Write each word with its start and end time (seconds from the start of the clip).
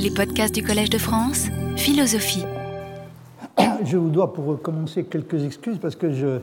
Les 0.00 0.12
podcasts 0.12 0.54
du 0.54 0.62
Collège 0.62 0.90
de 0.90 0.98
France, 0.98 1.48
philosophie. 1.76 2.44
Je 3.84 3.96
vous 3.96 4.10
dois 4.10 4.32
pour 4.32 4.62
commencer 4.62 5.02
quelques 5.02 5.44
excuses 5.44 5.78
parce 5.78 5.96
que 5.96 6.40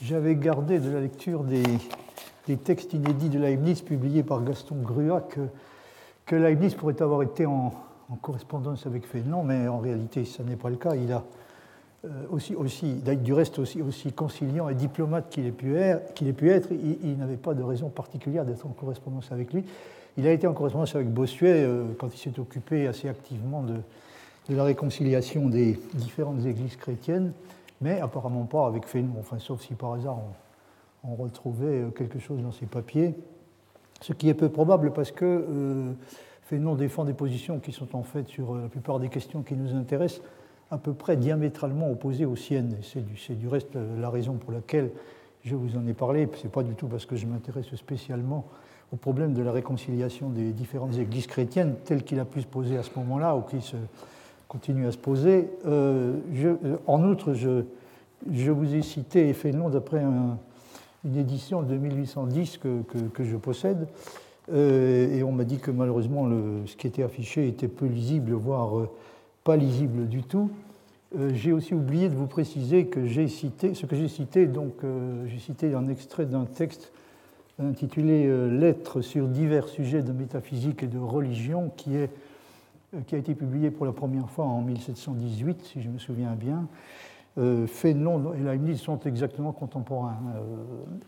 j'avais 0.00 0.34
gardé 0.36 0.78
de 0.78 0.90
la 0.90 1.00
lecture 1.00 1.44
des, 1.44 1.62
textes 2.56 2.94
inédits 2.94 3.28
de 3.28 3.38
Leibniz 3.38 3.82
publiés 3.82 4.22
par 4.22 4.42
Gaston 4.42 4.76
Grua 4.76 5.20
que, 5.20 5.40
que 6.24 6.34
Leibniz 6.34 6.74
pourrait 6.74 7.00
avoir 7.02 7.22
été 7.22 7.44
en, 7.44 7.74
correspondance 8.22 8.86
avec 8.86 9.06
Fénelon, 9.06 9.42
mais 9.42 9.68
en 9.68 9.80
réalité, 9.80 10.24
ce 10.24 10.42
n'est 10.42 10.56
pas 10.56 10.70
le 10.70 10.76
cas. 10.76 10.94
Il 10.94 11.12
a 11.12 11.24
euh, 12.06 12.08
aussi, 12.30 12.54
aussi, 12.54 12.94
du 12.94 13.34
reste 13.34 13.58
aussi, 13.58 13.82
aussi 13.82 14.12
conciliant 14.12 14.70
et 14.70 14.74
diplomate 14.74 15.28
qu'il 15.28 15.44
ait 15.44 15.52
pu 15.52 15.76
être, 15.76 16.22
ait 16.22 16.32
pu 16.32 16.50
être 16.50 16.70
il, 16.72 17.18
n'avait 17.18 17.36
pas 17.36 17.52
de 17.52 17.62
raison 17.62 17.90
particulière 17.90 18.46
d'être 18.46 18.64
en 18.64 18.70
correspondance 18.70 19.30
avec 19.30 19.52
lui. 19.52 19.64
Il 20.18 20.26
a 20.26 20.32
été 20.32 20.48
en 20.48 20.52
correspondance 20.52 20.96
avec 20.96 21.08
Bossuet 21.08 21.62
euh, 21.62 21.84
quand 21.96 22.12
il 22.12 22.18
s'est 22.18 22.40
occupé 22.40 22.88
assez 22.88 23.08
activement 23.08 23.62
de, 23.62 23.76
la 24.48 24.64
réconciliation 24.64 25.48
des 25.48 25.78
différentes 25.94 26.44
églises 26.44 26.74
chrétiennes, 26.74 27.32
mais 27.80 28.00
apparemment 28.00 28.44
pas 28.44 28.66
avec 28.66 28.86
Fénelon, 28.86 29.14
enfin, 29.20 29.38
sauf 29.38 29.60
si 29.60 29.74
par 29.74 29.92
hasard 29.92 30.18
on, 31.04 31.14
retrouvait 31.14 31.82
euh, 31.82 31.90
quelque 31.90 32.18
chose 32.18 32.42
dans 32.42 32.50
ses 32.50 32.66
papiers, 32.66 33.14
ce 34.00 34.12
qui 34.12 34.28
est 34.28 34.34
peu 34.34 34.48
probable 34.48 34.92
parce 34.92 35.12
que 35.12 35.24
euh, 35.24 35.92
Fénelon 36.42 36.74
défend 36.74 37.04
des 37.04 37.12
positions 37.12 37.60
qui 37.60 37.70
sont 37.70 37.94
en 37.94 38.02
fait 38.02 38.26
sur 38.26 38.56
la 38.56 38.66
plupart 38.66 38.98
des 38.98 39.10
questions 39.10 39.42
qui 39.42 39.54
nous 39.54 39.76
intéressent 39.76 40.22
à 40.72 40.78
peu 40.78 40.94
près 40.94 41.16
diamétralement 41.16 41.92
opposées 41.92 42.24
aux 42.24 42.36
siennes. 42.36 42.76
C'est 42.82 43.06
du, 43.06 43.36
du, 43.36 43.46
reste 43.46 43.76
la 44.00 44.10
raison 44.10 44.32
pour 44.34 44.50
laquelle 44.50 44.90
je 45.44 45.54
vous 45.54 45.76
en 45.76 45.86
ai 45.86 45.94
parlé. 45.94 46.28
Ce 46.34 46.44
n'est 46.44 46.52
pas 46.52 46.64
du 46.64 46.74
tout 46.74 46.88
parce 46.88 47.06
que 47.06 47.14
je 47.14 47.26
m'intéresse 47.26 47.72
spécialement 47.76 48.46
au 48.92 48.96
problème 48.96 49.34
de 49.34 49.42
la 49.42 49.52
réconciliation 49.52 50.30
des 50.30 50.52
différentes 50.52 50.96
églises 50.96 51.26
chrétiennes 51.26 51.74
tel 51.84 52.02
qu'il 52.04 52.18
a 52.20 52.24
pu 52.24 52.40
se 52.40 52.46
poser 52.46 52.78
à 52.78 52.82
ce 52.82 52.90
moment-là 52.96 53.36
ou 53.36 53.42
qui 53.42 53.60
se 53.60 53.76
continue 54.48 54.86
à 54.86 54.92
se 54.92 54.98
poser. 54.98 55.48
Euh, 55.66 56.16
euh, 56.34 56.76
en 56.86 57.04
outre, 57.04 57.34
je, 57.34 58.50
vous 58.50 58.74
ai 58.74 58.82
cité 58.82 59.32
Fénelon 59.34 59.68
d'après 59.68 60.02
une 61.04 61.16
édition 61.16 61.62
de 61.62 61.76
1810 61.76 62.58
que, 62.58 63.24
je 63.24 63.36
possède. 63.36 63.86
Euh, 64.50 65.14
et 65.14 65.22
on 65.22 65.32
m'a 65.32 65.44
dit 65.44 65.58
que 65.58 65.70
malheureusement, 65.70 66.26
le, 66.26 66.62
ce 66.64 66.74
qui 66.74 66.86
était 66.86 67.02
affiché 67.02 67.46
était 67.46 67.68
peu 67.68 67.84
lisible, 67.84 68.32
voire 68.32 68.88
pas 69.44 69.56
lisible 69.56 70.08
du 70.08 70.22
tout. 70.22 70.50
j'ai 71.32 71.52
aussi 71.52 71.74
oublié 71.74 72.08
de 72.08 72.14
vous 72.14 72.26
préciser 72.26 72.86
que 72.86 73.04
j'ai 73.04 73.28
cité, 73.28 73.74
ce 73.74 73.84
que 73.84 73.96
j'ai 73.96 74.08
cité, 74.08 74.46
donc 74.46 74.72
j'ai 75.26 75.38
cité 75.38 75.74
un 75.74 75.88
extrait 75.88 76.24
d'un 76.24 76.46
texte 76.46 76.90
intitulé 77.58 78.26
euh, 78.26 78.48
Lettres 78.48 79.00
sur 79.00 79.26
divers 79.26 79.68
sujets 79.68 80.02
de 80.02 80.12
métaphysique 80.12 80.82
et 80.82 80.86
de 80.86 80.98
religion, 80.98 81.72
qui, 81.76 81.96
est, 81.96 82.10
euh, 82.94 83.00
qui 83.06 83.14
a 83.14 83.18
été 83.18 83.34
publié 83.34 83.70
pour 83.70 83.86
la 83.86 83.92
première 83.92 84.30
fois 84.30 84.44
en 84.44 84.62
1718, 84.62 85.62
si 85.64 85.82
je 85.82 85.88
me 85.88 85.98
souviens 85.98 86.34
bien. 86.34 86.68
Euh, 87.38 87.66
Fénelon 87.66 88.32
et 88.34 88.40
Leibniz 88.40 88.80
sont 88.80 89.00
exactement 89.00 89.52
contemporains. 89.52 90.18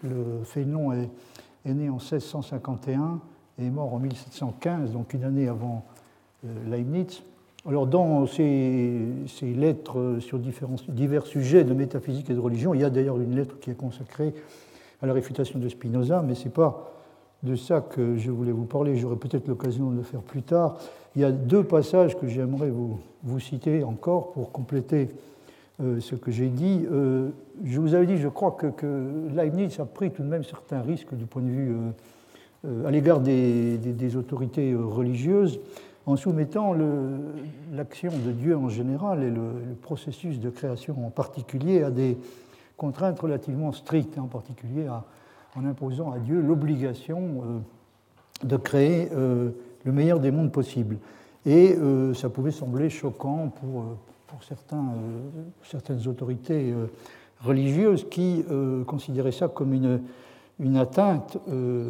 le 0.03 0.45
Fénelon 0.45 0.93
est, 0.93 1.09
est, 1.65 1.75
né 1.75 1.89
en 1.89 1.95
1651 1.97 3.21
et 3.59 3.67
est 3.67 3.71
mort 3.71 3.93
en 3.95 3.99
1715, 3.99 4.93
donc 4.93 5.15
une 5.15 5.25
année 5.25 5.49
avant 5.49 5.85
Leibniz. 6.67 7.23
Alors, 7.69 7.87
dans 7.87 8.27
ces, 8.27 9.01
ces 9.27 9.53
lettres 9.53 10.17
sur 10.21 10.39
différents, 10.39 10.77
divers 10.89 11.27
sujets 11.27 11.63
de 11.63 11.75
métaphysique 11.75 12.31
et 12.31 12.35
de 12.35 12.39
religion, 12.39 12.73
il 12.73 12.81
y 12.81 12.85
a 12.85 12.91
d'ailleurs 12.91 13.21
une 13.21 13.35
lettre 13.35 13.59
qui 13.61 13.71
est 13.71 13.75
consacrée 13.75 14.33
à 15.03 15.07
la 15.07 15.13
réfutation 15.13 15.59
de 15.59 15.69
Spinoza, 15.69 16.23
mais 16.27 16.35
ce 16.35 16.45
n'est 16.45 16.51
pas 16.51 16.93
de 17.43 17.57
ça 17.57 17.81
que 17.81 18.17
je 18.17 18.31
voulais 18.31 18.53
vous 18.53 18.67
parler. 18.67 18.97
J'aurai 18.97 19.17
peut-être 19.17 19.49
l'occasion 19.49 19.91
de 19.91 19.97
le 19.97 20.03
faire 20.03 20.21
plus 20.21 20.43
tard. 20.43 20.77
Il 21.17 21.23
y 21.23 21.25
a 21.25 21.33
deux 21.33 21.65
passages 21.65 22.19
que 22.19 22.29
j'aimerais 22.29 22.71
vous, 22.71 23.01
vous, 23.23 23.41
citer 23.41 23.83
encore 23.83 24.33
pour 24.33 24.53
compléter 24.53 25.09
euh, 25.83 26.01
ce 26.01 26.15
que 26.15 26.31
j'ai 26.31 26.49
dit. 26.49 26.87
Euh, 26.93 27.31
je 27.65 27.81
vous 27.81 27.95
avais 27.95 28.07
dit, 28.07 28.19
je 28.19 28.29
crois 28.29 28.53
que, 28.53 28.67
Leibniz 29.35 29.81
a 29.81 29.87
pris 29.87 30.11
tout 30.11 30.23
de 30.23 30.29
même 30.29 30.45
certains 30.45 30.83
risques 30.83 31.15
du 31.15 31.25
point 31.25 31.43
de 31.43 31.49
vue 31.49 31.75
euh, 32.67 32.87
à 32.87 32.91
l'égard 32.91 33.21
des, 33.21 34.17
autorités 34.17 34.75
religieuses 34.75 35.59
en 36.05 36.17
soumettant 36.17 36.75
l'action 37.73 38.11
de 38.27 38.33
Dieu 38.33 38.57
en 38.57 38.69
général 38.69 39.23
et 39.23 39.31
le, 39.31 39.75
processus 39.81 40.39
de 40.41 40.51
création 40.51 40.97
en 41.07 41.11
particulier 41.11 41.83
à 41.83 41.91
des 41.91 42.19
contraintes 42.81 43.21
relativement 43.21 43.73
strictes, 43.73 44.17
en 44.17 44.27
particulier 44.27 44.89
en 45.55 45.67
imposant 45.67 46.13
à 46.13 46.19
Dieu 46.19 46.41
l'obligation 46.41 47.19
euh, 47.19 48.47
de 48.47 48.57
créer 48.57 49.11
euh, 49.13 49.51
le 49.85 49.93
meilleur 49.93 50.19
des 50.19 50.31
mondes 50.31 50.51
possibles. 50.51 50.97
Et 51.45 51.77
euh, 51.77 52.15
ça 52.15 52.31
pouvait 52.31 52.51
sembler 52.51 52.89
choquant 52.89 53.49
pour, 53.49 53.85
pour 54.29 54.43
certains, 54.45 54.95
certaines 55.63 56.09
autorités 56.09 56.75
religieuses 57.43 58.07
qui 58.09 58.45
considéraient 58.87 59.33
ça 59.33 59.49
comme 59.49 59.75
une, 59.75 60.01
une 60.59 60.77
atteinte 60.77 61.37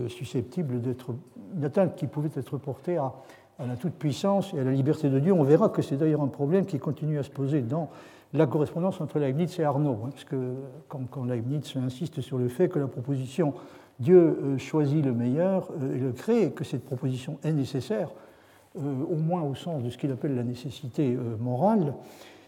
susceptible 0.08 0.80
d'être, 0.80 1.14
une 1.54 1.64
atteinte 1.64 1.96
qui 1.96 2.06
pouvait 2.06 2.30
être 2.34 2.56
portée 2.56 2.96
à, 2.96 3.12
à 3.58 3.66
la 3.66 3.76
toute-puissance 3.76 4.54
et 4.54 4.60
à 4.60 4.64
la 4.64 4.72
liberté 4.72 5.10
de 5.10 5.18
Dieu. 5.18 5.32
On 5.32 5.42
verra 5.44 5.68
que 5.68 5.82
c'est 5.82 5.96
d'ailleurs 5.96 6.22
un 6.22 6.28
problème 6.28 6.64
qui 6.64 6.78
continue 6.78 7.18
à 7.18 7.22
se 7.22 7.30
poser 7.30 7.60
dans 7.60 7.90
la 8.32 8.46
correspondance 8.46 9.00
entre 9.00 9.18
Leibniz 9.18 9.58
et 9.58 9.64
Arnaud, 9.64 9.98
hein, 10.04 10.10
parce 10.10 10.24
que 10.24 10.54
quand, 10.88 11.24
Leibniz 11.24 11.76
insiste 11.76 12.20
sur 12.20 12.38
le 12.38 12.48
fait 12.48 12.68
que 12.68 12.78
la 12.78 12.86
proposition 12.86 13.54
Dieu 14.00 14.16
euh, 14.16 14.58
choisit 14.58 15.04
le 15.04 15.12
meilleur 15.12 15.68
euh, 15.80 15.94
et 15.94 15.98
le 15.98 16.12
crée, 16.12 16.50
que 16.52 16.64
cette 16.64 16.84
proposition 16.84 17.38
est 17.44 17.52
nécessaire, 17.52 18.10
euh, 18.78 18.80
au 19.10 19.16
moins 19.16 19.42
au 19.42 19.54
sens 19.54 19.82
de 19.82 19.90
ce 19.90 19.98
qu'il 19.98 20.10
appelle 20.10 20.34
la 20.34 20.42
nécessité 20.42 21.16
morale, 21.38 21.94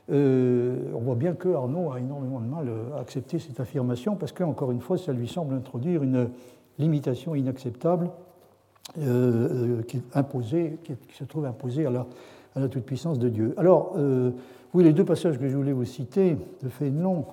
on 0.09 1.01
voit 1.01 1.15
bien 1.15 1.33
que 1.33 1.49
Arnaud 1.49 1.91
a 1.93 1.99
énormément 1.99 2.41
de 2.41 2.47
mal 2.47 2.69
à 2.95 3.01
accepter 3.01 3.39
cette 3.39 3.61
affirmation, 3.61 4.17
parce 4.17 4.33
qu'encore 4.33 4.71
une 4.71 4.81
fois, 4.81 4.99
ça 4.99 5.13
lui 5.13 5.29
semble 5.29 5.55
introduire 5.55 6.03
une 6.03 6.29
limitation 6.79 7.35
inacceptable 7.35 8.11
qui, 8.95 10.03
imposée, 10.13 10.79
qui, 10.85 10.97
se 11.15 11.25
trouve 11.25 11.47
imposée 11.47 11.87
à 11.87 11.91
la, 11.91 12.07
à 12.55 12.61
la 12.61 12.69
toute-puissance 12.69 13.19
de 13.19 13.31
Dieu. 13.31 13.55
Alors, 13.57 13.97
oui, 14.75 14.85
les 14.85 14.95
deux 14.95 15.05
passages 15.05 15.39
que 15.39 15.49
je 15.49 15.57
voulais 15.57 15.73
vous 15.73 15.85
citer 15.85 16.39
de 16.63 16.69
Fénelon. 16.71 17.27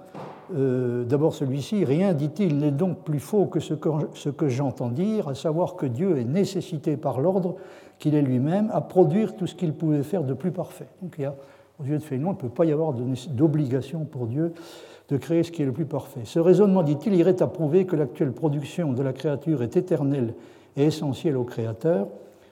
Euh, 0.53 1.05
D'abord 1.05 1.33
celui-ci, 1.33 1.85
rien, 1.85 2.13
dit-il, 2.13 2.57
n'est 2.57 2.71
donc 2.71 3.03
plus 3.05 3.19
faux 3.19 3.45
que 3.45 3.61
ce 3.61 3.73
que, 3.73 4.49
j'entends 4.49 4.89
dire, 4.89 5.29
à 5.29 5.35
savoir 5.35 5.75
que 5.75 5.85
Dieu 5.85 6.17
est 6.17 6.25
nécessité 6.25 6.97
par 6.97 7.21
l'ordre 7.21 7.55
qu'il 7.97 8.15
est 8.15 8.21
lui-même 8.21 8.69
à 8.73 8.81
produire 8.81 9.37
tout 9.37 9.47
ce 9.47 9.55
qu'il 9.55 9.73
pouvait 9.73 10.03
faire 10.03 10.23
de 10.23 10.33
plus 10.33 10.51
parfait. 10.51 10.87
Donc 11.01 11.17
aux 11.79 11.85
yeux 11.85 11.97
de 11.97 12.03
Fénelon, 12.03 12.31
il 12.31 12.33
ne 12.33 12.39
peut 12.39 12.49
pas 12.49 12.65
y 12.65 12.73
avoir 12.73 12.93
d'obligation 12.93 14.03
pour 14.03 14.27
Dieu 14.27 14.53
de 15.07 15.15
créer 15.15 15.43
ce 15.43 15.51
qui 15.51 15.61
est 15.61 15.65
le 15.65 15.71
plus 15.71 15.85
parfait. 15.85 16.21
Ce 16.25 16.39
raisonnement, 16.39 16.83
dit-il, 16.83 17.15
irait 17.15 17.41
à 17.41 17.47
prouver 17.47 17.85
que 17.85 17.95
l'actuelle 17.95 18.33
production 18.33 18.91
de 18.91 19.01
la 19.01 19.13
créature 19.13 19.63
est 19.63 19.77
éternelle 19.77 20.33
et 20.75 20.83
essentielle 20.83 21.37
au 21.37 21.45
Créateur, 21.45 22.07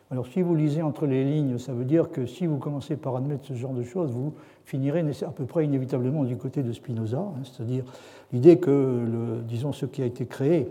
alors 0.09 0.27
si 0.27 0.41
vous 0.41 0.55
lisez 0.55 0.81
entre 0.81 1.05
les 1.05 1.25
lignes, 1.25 1.57
ça 1.57 1.73
veut 1.73 1.83
dire 1.83 2.09
que 2.11 2.25
si 2.25 2.45
vous 2.45 2.57
commencez 2.57 2.95
par 2.95 3.17
admettre 3.17 3.45
ce 3.45 3.53
genre 3.55 3.73
de 3.73 3.83
choses, 3.83 4.11
vous 4.11 4.33
finirez 4.67 5.05
à 5.21 5.31
peu 5.31 5.45
près 5.45 5.63
inévitablement 5.63 6.25
du 6.25 6.35
côté 6.35 6.61
de 6.61 6.73
Spinoza, 6.73 7.19
hein, 7.19 7.41
c'est-à-dire 7.43 7.85
l'idée 8.33 8.57
que, 8.57 9.39
disons, 9.47 9.71
ce 9.71 9.85
qui 9.85 10.01
a 10.01 10.05
été 10.05 10.25
créé, 10.25 10.67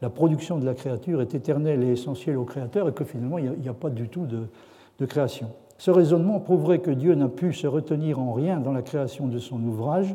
la, 0.00 0.10
production 0.10 0.58
de 0.58 0.64
la 0.64 0.74
créature 0.74 1.20
est 1.20 1.34
éternelle 1.34 1.82
et 1.82 1.88
essentielle 1.88 2.38
au 2.38 2.44
Créateur 2.44 2.88
et 2.88 2.92
que 2.92 3.04
finalement 3.04 3.38
il 3.38 3.50
n'y 3.50 3.68
a, 3.68 3.74
pas 3.74 3.90
du 3.90 4.08
tout 4.08 4.26
de 4.26 5.06
création. 5.06 5.48
Ce 5.76 5.90
raisonnement 5.90 6.38
prouverait 6.38 6.78
que 6.78 6.92
Dieu 6.92 7.14
n'a 7.16 7.28
pu 7.28 7.52
se 7.52 7.66
retenir 7.66 8.20
en 8.20 8.32
rien 8.32 8.60
dans 8.60 8.72
la 8.72 8.82
création 8.82 9.26
de 9.26 9.38
son 9.38 9.60
ouvrage, 9.64 10.14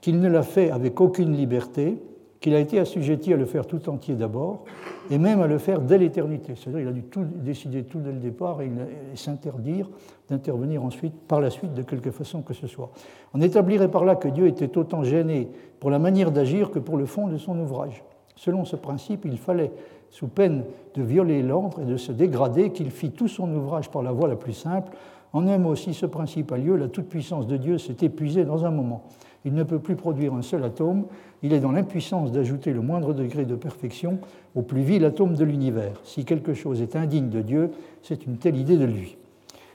qu'il 0.00 0.18
ne 0.20 0.28
l'a 0.28 0.42
fait 0.42 0.70
avec 0.70 1.00
aucune 1.00 1.36
liberté, 1.36 1.96
qu'il 2.42 2.54
a 2.54 2.58
été 2.58 2.78
assujetti 2.78 3.32
à 3.32 3.36
le 3.36 3.46
faire 3.46 3.66
tout 3.66 3.88
entier 3.88 4.14
d'abord, 4.14 4.64
et 5.10 5.16
même 5.16 5.40
à 5.40 5.46
le 5.46 5.58
faire 5.58 5.80
dès 5.80 5.96
l'éternité. 5.96 6.54
C'est-à-dire 6.56 6.80
qu'il 6.80 6.88
a 6.88 6.92
dû 6.92 7.04
tout 7.04 7.24
décider 7.24 7.84
tout 7.84 8.00
dès 8.00 8.12
le 8.12 8.18
départ 8.18 8.60
et, 8.60 8.70
s'interdire 9.14 9.88
d'intervenir 10.28 10.84
ensuite, 10.84 11.14
par 11.28 11.40
la 11.40 11.50
suite, 11.50 11.72
de 11.72 11.82
quelque 11.82 12.10
façon 12.10 12.42
que 12.42 12.52
ce 12.52 12.66
soit. 12.66 12.90
On 13.32 13.40
établirait 13.40 13.90
par 13.90 14.04
là 14.04 14.16
que 14.16 14.28
Dieu 14.28 14.48
était 14.48 14.76
autant 14.76 15.04
gêné 15.04 15.48
pour 15.80 15.90
la 15.90 15.98
manière 15.98 16.32
d'agir 16.32 16.70
que 16.70 16.80
pour 16.80 16.96
le 16.96 17.06
fond 17.06 17.28
de 17.28 17.38
son 17.38 17.58
ouvrage. 17.58 18.02
Selon 18.34 18.64
ce 18.64 18.76
principe, 18.76 19.24
il 19.24 19.38
fallait, 19.38 19.70
sous 20.10 20.28
peine 20.28 20.64
de 20.94 21.02
violer 21.02 21.42
l'ordre 21.42 21.80
et 21.82 21.84
de 21.84 21.96
se 21.96 22.10
dégrader, 22.10 22.72
qu'il 22.72 22.90
fît 22.90 23.12
tout 23.12 23.28
son 23.28 23.50
ouvrage 23.54 23.88
par 23.88 24.02
la 24.02 24.10
voie 24.10 24.28
la 24.28 24.36
plus 24.36 24.52
simple. 24.52 24.92
En 25.32 25.46
un 25.46 25.58
mot, 25.58 25.76
si 25.76 25.94
ce 25.94 26.06
principe 26.06 26.50
a 26.52 26.58
lieu, 26.58 26.76
la 26.76 26.88
toute-puissance 26.88 27.46
de 27.46 27.56
Dieu 27.56 27.78
s'est 27.78 27.96
épuisée 28.02 28.44
dans 28.44 28.66
un 28.66 28.70
moment. 28.70 29.04
Il 29.44 29.54
ne 29.54 29.64
peut 29.64 29.78
plus 29.78 29.96
produire 29.96 30.34
un 30.34 30.42
seul 30.42 30.62
atome, 30.62 31.06
il 31.42 31.52
est 31.52 31.60
dans 31.60 31.72
l'impuissance 31.72 32.30
d'ajouter 32.30 32.72
le 32.72 32.80
moindre 32.80 33.12
degré 33.12 33.44
de 33.44 33.56
perfection 33.56 34.18
au 34.54 34.62
plus 34.62 34.82
vil 34.82 35.04
atome 35.04 35.34
de 35.34 35.44
l'univers. 35.44 36.00
Si 36.04 36.24
quelque 36.24 36.54
chose 36.54 36.80
est 36.80 36.94
indigne 36.94 37.28
de 37.28 37.40
Dieu, 37.40 37.70
c'est 38.02 38.26
une 38.26 38.36
telle 38.36 38.56
idée 38.56 38.76
de 38.76 38.84
lui. 38.84 39.16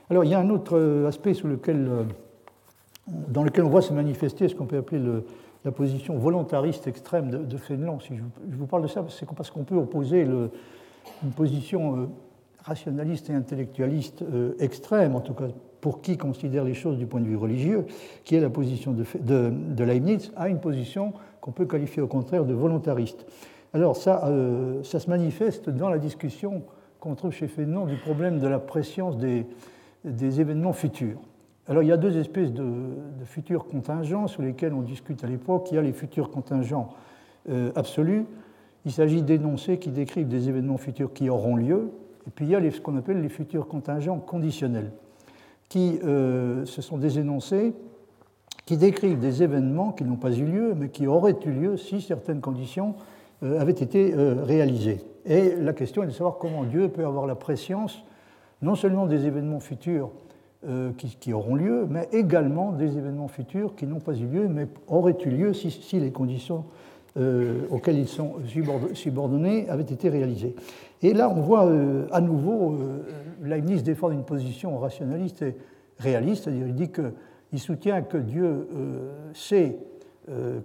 Alors 0.08 0.24
il 0.24 0.30
y 0.30 0.34
a 0.34 0.40
un 0.40 0.48
autre 0.48 1.04
aspect 1.06 1.34
sous 1.34 1.48
lequel, 1.48 1.86
euh, 1.86 2.04
dans 3.28 3.42
lequel 3.42 3.64
on 3.64 3.68
voit 3.68 3.82
se 3.82 3.92
manifester 3.92 4.48
ce 4.48 4.54
qu'on 4.54 4.64
peut 4.64 4.78
appeler 4.78 5.02
la 5.64 5.72
position 5.72 6.16
volontariste 6.16 6.86
extrême 6.86 7.30
de, 7.30 7.56
Fénelon. 7.58 8.00
Si 8.00 8.16
je, 8.16 8.56
vous 8.56 8.66
parle 8.66 8.84
de 8.84 8.88
ça, 8.88 9.04
c'est 9.10 9.28
parce 9.28 9.50
qu'on 9.50 9.64
peut 9.64 9.76
opposer 9.76 10.22
une 10.22 11.30
position 11.36 11.96
euh, 11.96 12.06
rationaliste 12.64 13.28
et 13.28 13.34
intellectualiste 13.34 14.24
extrême, 14.58 15.14
en 15.14 15.20
tout 15.20 15.34
cas 15.34 15.48
pour 15.80 16.00
qui 16.00 16.16
considère 16.16 16.64
les 16.64 16.74
choses 16.74 16.98
du 16.98 17.06
point 17.06 17.20
de 17.20 17.26
vue 17.26 17.36
religieux, 17.36 17.86
qui 18.24 18.34
est 18.34 18.40
la 18.40 18.50
position 18.50 18.92
de, 18.92 19.84
Leibniz, 19.84 20.32
a 20.36 20.48
une 20.48 20.60
position 20.60 21.12
qu'on 21.40 21.52
peut 21.52 21.66
qualifier 21.66 22.02
au 22.02 22.08
contraire 22.08 22.44
de 22.44 22.54
volontariste. 22.54 23.26
Alors 23.74 23.96
ça, 23.96 24.28
ça 24.82 24.98
se 24.98 25.10
manifeste 25.10 25.70
dans 25.70 25.88
la 25.88 25.98
discussion 25.98 26.62
qu'on 27.00 27.14
trouve 27.14 27.32
chez 27.32 27.46
Fénon 27.46 27.86
du 27.86 27.96
problème 27.96 28.40
de 28.40 28.48
la 28.48 28.58
préscience 28.58 29.18
des, 29.18 29.46
des 30.04 30.40
événements 30.40 30.72
futurs. 30.72 31.18
Alors 31.68 31.82
il 31.82 31.88
y 31.88 31.92
a 31.92 31.98
deux 31.98 32.16
espèces 32.16 32.52
de, 32.52 32.64
futurs 33.24 33.66
contingents 33.66 34.26
sur 34.26 34.42
lesquels 34.42 34.72
on 34.72 34.80
discute 34.80 35.22
à 35.22 35.26
l'époque. 35.26 35.68
Il 35.70 35.74
y 35.74 35.78
a 35.78 35.82
les 35.82 35.92
futurs 35.92 36.30
contingents 36.30 36.94
euh, 37.50 37.70
absolus. 37.76 38.24
Il 38.86 38.92
s'agit 38.92 39.22
d'énoncés 39.22 39.78
qui 39.78 39.90
décrivent 39.90 40.28
des 40.28 40.48
événements 40.48 40.78
futurs 40.78 41.12
qui 41.12 41.28
auront 41.28 41.56
lieu. 41.56 41.90
Et 42.26 42.30
puis 42.30 42.46
il 42.46 42.50
y 42.50 42.56
a 42.56 42.70
ce 42.70 42.80
qu'on 42.80 42.96
appelle 42.96 43.20
les 43.20 43.28
futurs 43.28 43.68
contingents 43.68 44.18
conditionnels, 44.18 44.92
qui 45.68 45.98
euh, 46.04 46.64
sont 46.66 46.98
des 46.98 47.18
énoncés 47.18 47.74
qui 48.66 48.76
décrivent 48.76 49.18
des 49.18 49.42
événements 49.42 49.92
qui 49.92 50.04
n'ont 50.04 50.16
pas 50.16 50.32
eu 50.32 50.44
lieu, 50.44 50.74
mais 50.76 50.90
qui 50.90 51.06
auraient 51.06 51.36
eu 51.46 51.50
lieu 51.50 51.76
si 51.76 52.02
certaines 52.02 52.40
conditions 52.40 52.94
euh, 53.42 53.60
avaient 53.60 53.72
été 53.72 54.14
réalisées. 54.14 55.00
Et 55.24 55.54
la 55.56 55.72
question 55.72 56.02
est 56.02 56.06
de 56.06 56.12
savoir 56.12 56.38
comment 56.38 56.64
Dieu 56.64 56.88
peut 56.88 57.04
avoir 57.04 57.26
la 57.26 57.34
préscience 57.34 58.04
non 58.62 58.74
seulement 58.74 59.06
des 59.06 59.26
événements 59.26 59.60
futurs 59.60 60.10
euh, 60.66 60.90
qui, 60.92 61.32
auront 61.32 61.54
lieu, 61.54 61.86
mais 61.88 62.08
également 62.10 62.72
des 62.72 62.98
événements 62.98 63.28
futurs 63.28 63.76
qui 63.76 63.86
n'ont 63.86 64.00
pas 64.00 64.14
eu 64.14 64.26
lieu, 64.26 64.48
mais 64.48 64.66
auraient 64.88 65.16
eu 65.24 65.30
lieu 65.30 65.52
si, 65.52 66.00
les 66.00 66.10
conditions 66.10 66.64
euh, 67.18 67.66
auxquelles 67.70 67.98
ils 67.98 68.08
sont 68.08 68.34
subordonnés 68.94 69.68
avaient 69.68 69.82
été 69.82 70.08
réalisées. 70.08 70.54
Et 71.02 71.14
là, 71.14 71.30
on 71.30 71.40
voit 71.40 71.66
euh, 71.66 72.06
à 72.12 72.20
nouveau 72.20 72.76
Leibniz 73.42 73.82
défendre 73.82 74.12
une 74.14 74.24
position 74.24 74.78
rationaliste 74.78 75.42
et 75.42 75.56
réaliste, 75.98 76.44
c'est-à-dire 76.44 76.66
il 76.66 76.74
dit 76.74 76.90
qu'il 76.90 77.60
soutient 77.60 78.02
que 78.02 78.18
Dieu 78.18 78.68
sait 79.32 79.76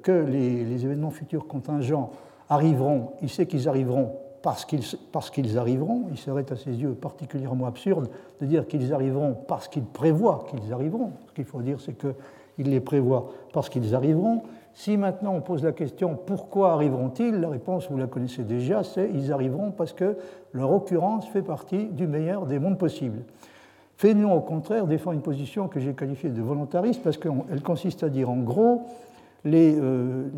que 0.02 0.12
les 0.12 0.86
événements 0.86 1.12
futurs 1.12 1.48
contingents 1.48 2.12
arriveront, 2.50 3.12
il 3.22 3.30
sait 3.30 3.46
qu'ils 3.46 3.70
arriveront 3.70 4.18
parce 4.44 4.66
qu'ils 4.66 5.58
arriveront. 5.58 6.04
Il 6.12 6.18
serait 6.18 6.46
à 6.52 6.56
ses 6.56 6.72
yeux 6.72 6.94
particulièrement 6.94 7.66
absurde 7.66 8.10
de 8.42 8.46
dire 8.46 8.68
qu'ils 8.68 8.94
arriveront 8.94 9.36
parce 9.48 9.68
qu'il 9.68 9.86
prévoit 9.86 10.46
qu'ils 10.50 10.74
arriveront. 10.74 11.14
Ce 11.28 11.34
qu'il 11.34 11.46
faut 11.46 11.62
dire, 11.62 11.80
c'est 11.80 11.98
qu'il 11.98 12.70
les 12.70 12.82
prévoit 12.82 13.32
parce 13.54 13.70
qu'ils 13.70 13.96
arriveront. 13.96 14.44
Si 14.74 14.98
maintenant 14.98 15.36
on 15.36 15.42
pose 15.42 15.64
la 15.64 15.72
question 15.72 16.16
pourquoi 16.16 16.74
arriveront-ils, 16.74 17.36
la 17.36 17.50
réponse, 17.50 17.90
vous 17.90 17.98
la 17.98 18.08
connaissez 18.08 18.44
déjà, 18.44 18.84
c'est 18.84 19.10
ils 19.14 19.32
arriveront 19.32 19.72
parce 19.72 19.94
que 19.94 20.18
leur 20.52 20.72
occurrence 20.72 21.28
fait 21.28 21.44
partie 21.44 21.86
du 21.86 22.08
meilleur 22.08 22.46
des 22.48 22.60
mondes 22.60 22.80
possibles. 22.80 23.24
Fénon, 23.98 24.34
au 24.34 24.42
contraire, 24.42 24.88
défend 24.88 25.12
une 25.12 25.22
position 25.22 25.68
que 25.68 25.80
j'ai 25.80 25.94
qualifiée 25.94 26.32
de 26.32 26.42
volontariste 26.42 27.04
parce 27.04 27.18
qu'elle 27.18 27.62
consiste 27.64 28.04
à 28.04 28.10
dire 28.10 28.30
en 28.30 28.38
gros 28.38 28.88
les, 29.46 29.76
euh, 29.80 30.30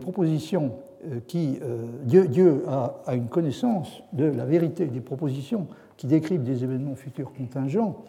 propositions 0.00 0.72
euh, 1.06 1.20
qui, 1.26 1.58
euh, 1.62 1.86
Dieu, 2.04 2.64
a, 2.68 3.14
une 3.14 3.28
connaissance 3.28 4.02
de 4.12 4.24
la 4.24 4.44
vérité 4.44 4.86
des 4.86 5.00
propositions 5.00 5.66
qui 5.96 6.06
décrivent 6.06 6.42
des 6.42 6.64
événements 6.64 6.94
futurs 6.94 7.32
contingents, 7.32 8.02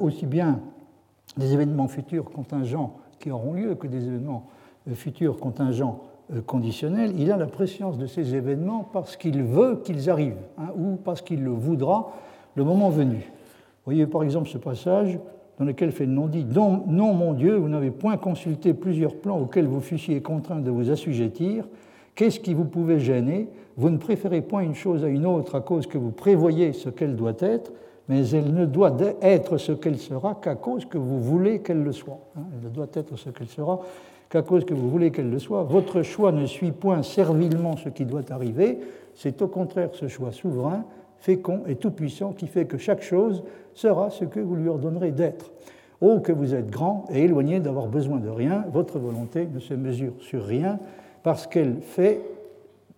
aussi 0.00 0.24
bien 0.24 0.60
des 1.36 1.52
événements 1.52 1.86
futurs 1.86 2.24
contingents 2.24 2.96
qui 3.18 3.30
auront 3.30 3.52
lieu 3.52 3.74
que 3.74 3.86
des 3.86 4.06
événements 4.06 4.48
futurs 4.94 5.38
contingents 5.38 6.00
conditionnels. 6.46 7.12
Il 7.18 7.32
a 7.32 7.36
la 7.36 7.46
préscience 7.46 7.98
de 7.98 8.06
ces 8.06 8.34
événements 8.34 8.88
parce 8.92 9.16
qu'il 9.16 9.42
veut 9.42 9.80
qu'ils 9.84 10.08
arrivent, 10.10 10.42
hein, 10.58 10.68
ou 10.76 10.96
parce 10.96 11.22
qu'il 11.22 11.42
le 11.42 11.50
voudra 11.50 12.12
le 12.54 12.64
moment 12.64 12.90
venu. 12.90 13.30
Voyez 13.84 14.06
par 14.06 14.22
exemple 14.22 14.48
ce 14.48 14.58
passage 14.58 15.18
dans 15.58 15.64
lequel 15.64 15.92
fait 15.92 16.06
le 16.06 16.12
nom 16.12 16.26
dit 16.26 16.44
non, 16.44 16.84
non, 16.86 17.12
mon 17.14 17.32
Dieu, 17.32 17.56
vous 17.56 17.68
n'avez 17.68 17.90
point 17.90 18.16
consulté 18.16 18.74
plusieurs 18.74 19.16
plans 19.16 19.38
auxquels 19.38 19.66
vous 19.66 19.80
fussiez 19.80 20.22
contraint 20.22 20.60
de 20.60 20.70
vous 20.70 20.90
assujettir, 20.90 21.64
Qu'est-ce 22.20 22.40
qui 22.40 22.52
vous 22.52 22.66
pouvait 22.66 23.00
gêner? 23.00 23.48
Vous 23.78 23.88
ne 23.88 23.96
préférez 23.96 24.42
point 24.42 24.60
une 24.60 24.74
chose 24.74 25.04
à 25.04 25.08
une 25.08 25.24
autre 25.24 25.54
à 25.54 25.62
cause 25.62 25.86
que 25.86 25.96
vous 25.96 26.10
prévoyez 26.10 26.74
ce 26.74 26.90
qu'elle 26.90 27.16
doit 27.16 27.32
être, 27.38 27.72
mais 28.10 28.28
elle 28.28 28.52
ne 28.52 28.66
doit 28.66 28.94
être 29.22 29.56
ce 29.56 29.72
qu'elle 29.72 29.98
sera 29.98 30.34
qu'à 30.34 30.54
cause 30.54 30.84
que 30.84 30.98
vous 30.98 31.18
voulez 31.18 31.60
qu'elle 31.60 31.82
le 31.82 31.92
soit. 31.92 32.18
Hein. 32.36 32.42
Elle 32.62 32.72
doit 32.72 32.90
être 32.92 33.16
ce 33.16 33.30
qu'elle 33.30 33.48
sera 33.48 33.80
qu'à 34.30 34.42
cause 34.42 34.64
que 34.64 34.74
vous 34.74 34.88
voulez 34.88 35.10
qu'elle 35.10 35.28
le 35.28 35.38
soit. 35.38 35.64
Votre 35.64 36.02
choix 36.02 36.32
ne 36.32 36.46
suit 36.46 36.70
point 36.70 37.02
servilement 37.02 37.76
ce 37.76 37.88
qui 37.88 38.04
doit 38.04 38.22
arriver, 38.30 38.78
c'est 39.14 39.42
au 39.42 39.48
contraire 39.48 39.90
ce 39.92 40.08
choix 40.08 40.32
souverain, 40.32 40.84
fécond 41.18 41.62
et 41.66 41.74
tout-puissant 41.74 42.32
qui 42.32 42.46
fait 42.46 42.64
que 42.64 42.78
chaque 42.78 43.02
chose 43.02 43.42
sera 43.74 44.08
ce 44.10 44.24
que 44.24 44.40
vous 44.40 44.54
lui 44.54 44.68
ordonnerez 44.68 45.10
d'être. 45.10 45.50
Oh, 46.00 46.20
que 46.20 46.32
vous 46.32 46.54
êtes 46.54 46.70
grand 46.70 47.04
et 47.12 47.24
éloigné 47.24 47.60
d'avoir 47.60 47.86
besoin 47.86 48.18
de 48.18 48.30
rien, 48.30 48.64
votre 48.72 48.98
volonté 48.98 49.46
ne 49.52 49.58
se 49.58 49.74
mesure 49.74 50.14
sur 50.20 50.44
rien, 50.44 50.78
parce 51.22 51.46
qu'elle 51.46 51.82
fait, 51.82 52.22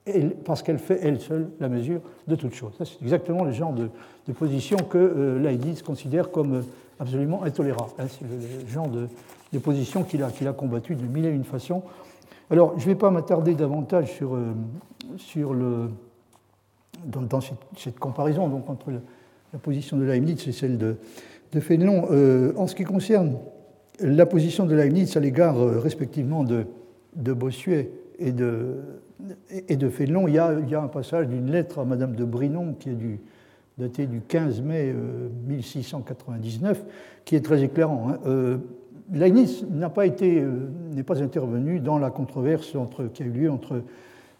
elle 0.06 1.20
seule 1.20 1.50
la 1.58 1.68
mesure 1.68 2.00
de 2.28 2.36
toute 2.36 2.54
chose. 2.54 2.72
c'est 2.78 3.02
exactement 3.02 3.42
le 3.42 3.50
genre 3.50 3.72
de, 3.72 3.88
position 4.32 4.76
que 4.76 4.98
euh, 4.98 5.74
considère 5.84 6.30
comme 6.30 6.54
euh, 6.54 6.62
absolument 7.02 7.42
intolérable. 7.42 7.90
Hein, 7.98 8.06
c'est 8.08 8.22
le, 8.22 8.68
genre 8.68 8.88
de, 8.88 9.08
position 9.58 10.04
qu'il 10.04 10.22
a, 10.22 10.52
combattu 10.52 10.94
de 10.94 11.06
mille 11.06 11.26
et 11.26 11.30
une 11.30 11.44
façons. 11.44 11.82
Alors, 12.50 12.78
je 12.78 12.84
ne 12.84 12.92
vais 12.92 12.98
pas 12.98 13.10
m'attarder 13.10 13.54
davantage 13.54 14.12
sur, 14.12 14.34
euh, 15.54 15.88
dans, 17.04 17.40
cette, 17.40 17.98
comparaison 17.98 18.44
entre 18.66 18.90
la, 18.90 19.58
position 19.58 19.96
de 19.96 20.04
Leibniz 20.04 20.46
et 20.48 20.52
celle 20.52 20.78
de, 20.78 20.96
de 21.52 21.60
Fénelon. 21.60 22.06
en 22.56 22.66
ce 22.66 22.74
qui 22.74 22.84
concerne 22.84 23.36
la 24.00 24.24
position 24.24 24.64
de 24.64 24.74
Leibniz 24.74 25.16
à 25.16 25.20
l'égard 25.20 25.56
respectivement 25.56 26.44
de, 26.44 26.64
Bossuet 27.14 27.90
et 28.18 28.32
de, 28.32 28.76
et 29.68 29.76
Fénelon, 29.90 30.28
il 30.28 30.34
y, 30.34 30.38
a, 30.38 30.54
il 30.58 30.70
y 30.70 30.74
a 30.74 30.80
un 30.80 30.88
passage 30.88 31.28
d'une 31.28 31.50
lettre 31.50 31.80
à 31.80 31.84
Madame 31.84 32.14
de 32.14 32.24
Brinon 32.24 32.74
qui 32.78 32.90
est 32.90 32.94
du, 32.94 33.20
daté 33.78 34.06
du 34.06 34.20
15 34.20 34.62
mai 34.62 34.94
1699, 35.46 36.78
euh, 36.78 36.90
qui 37.24 37.36
est 37.36 37.40
très 37.40 37.62
éclairant. 37.62 38.08
Hein. 38.08 38.18
Euh, 38.26 38.58
Leibniz 39.12 39.66
n'a 39.70 39.90
pas 39.90 40.06
été, 40.06 40.40
euh, 40.40 40.68
n'est 40.94 41.02
pas 41.02 41.22
intervenu 41.22 41.80
dans 41.80 41.98
la 41.98 42.10
controverse 42.10 42.74
entre, 42.74 43.04
qui 43.06 43.22
a 43.22 43.26
eu 43.26 43.30
lieu 43.30 43.50
entre 43.50 43.82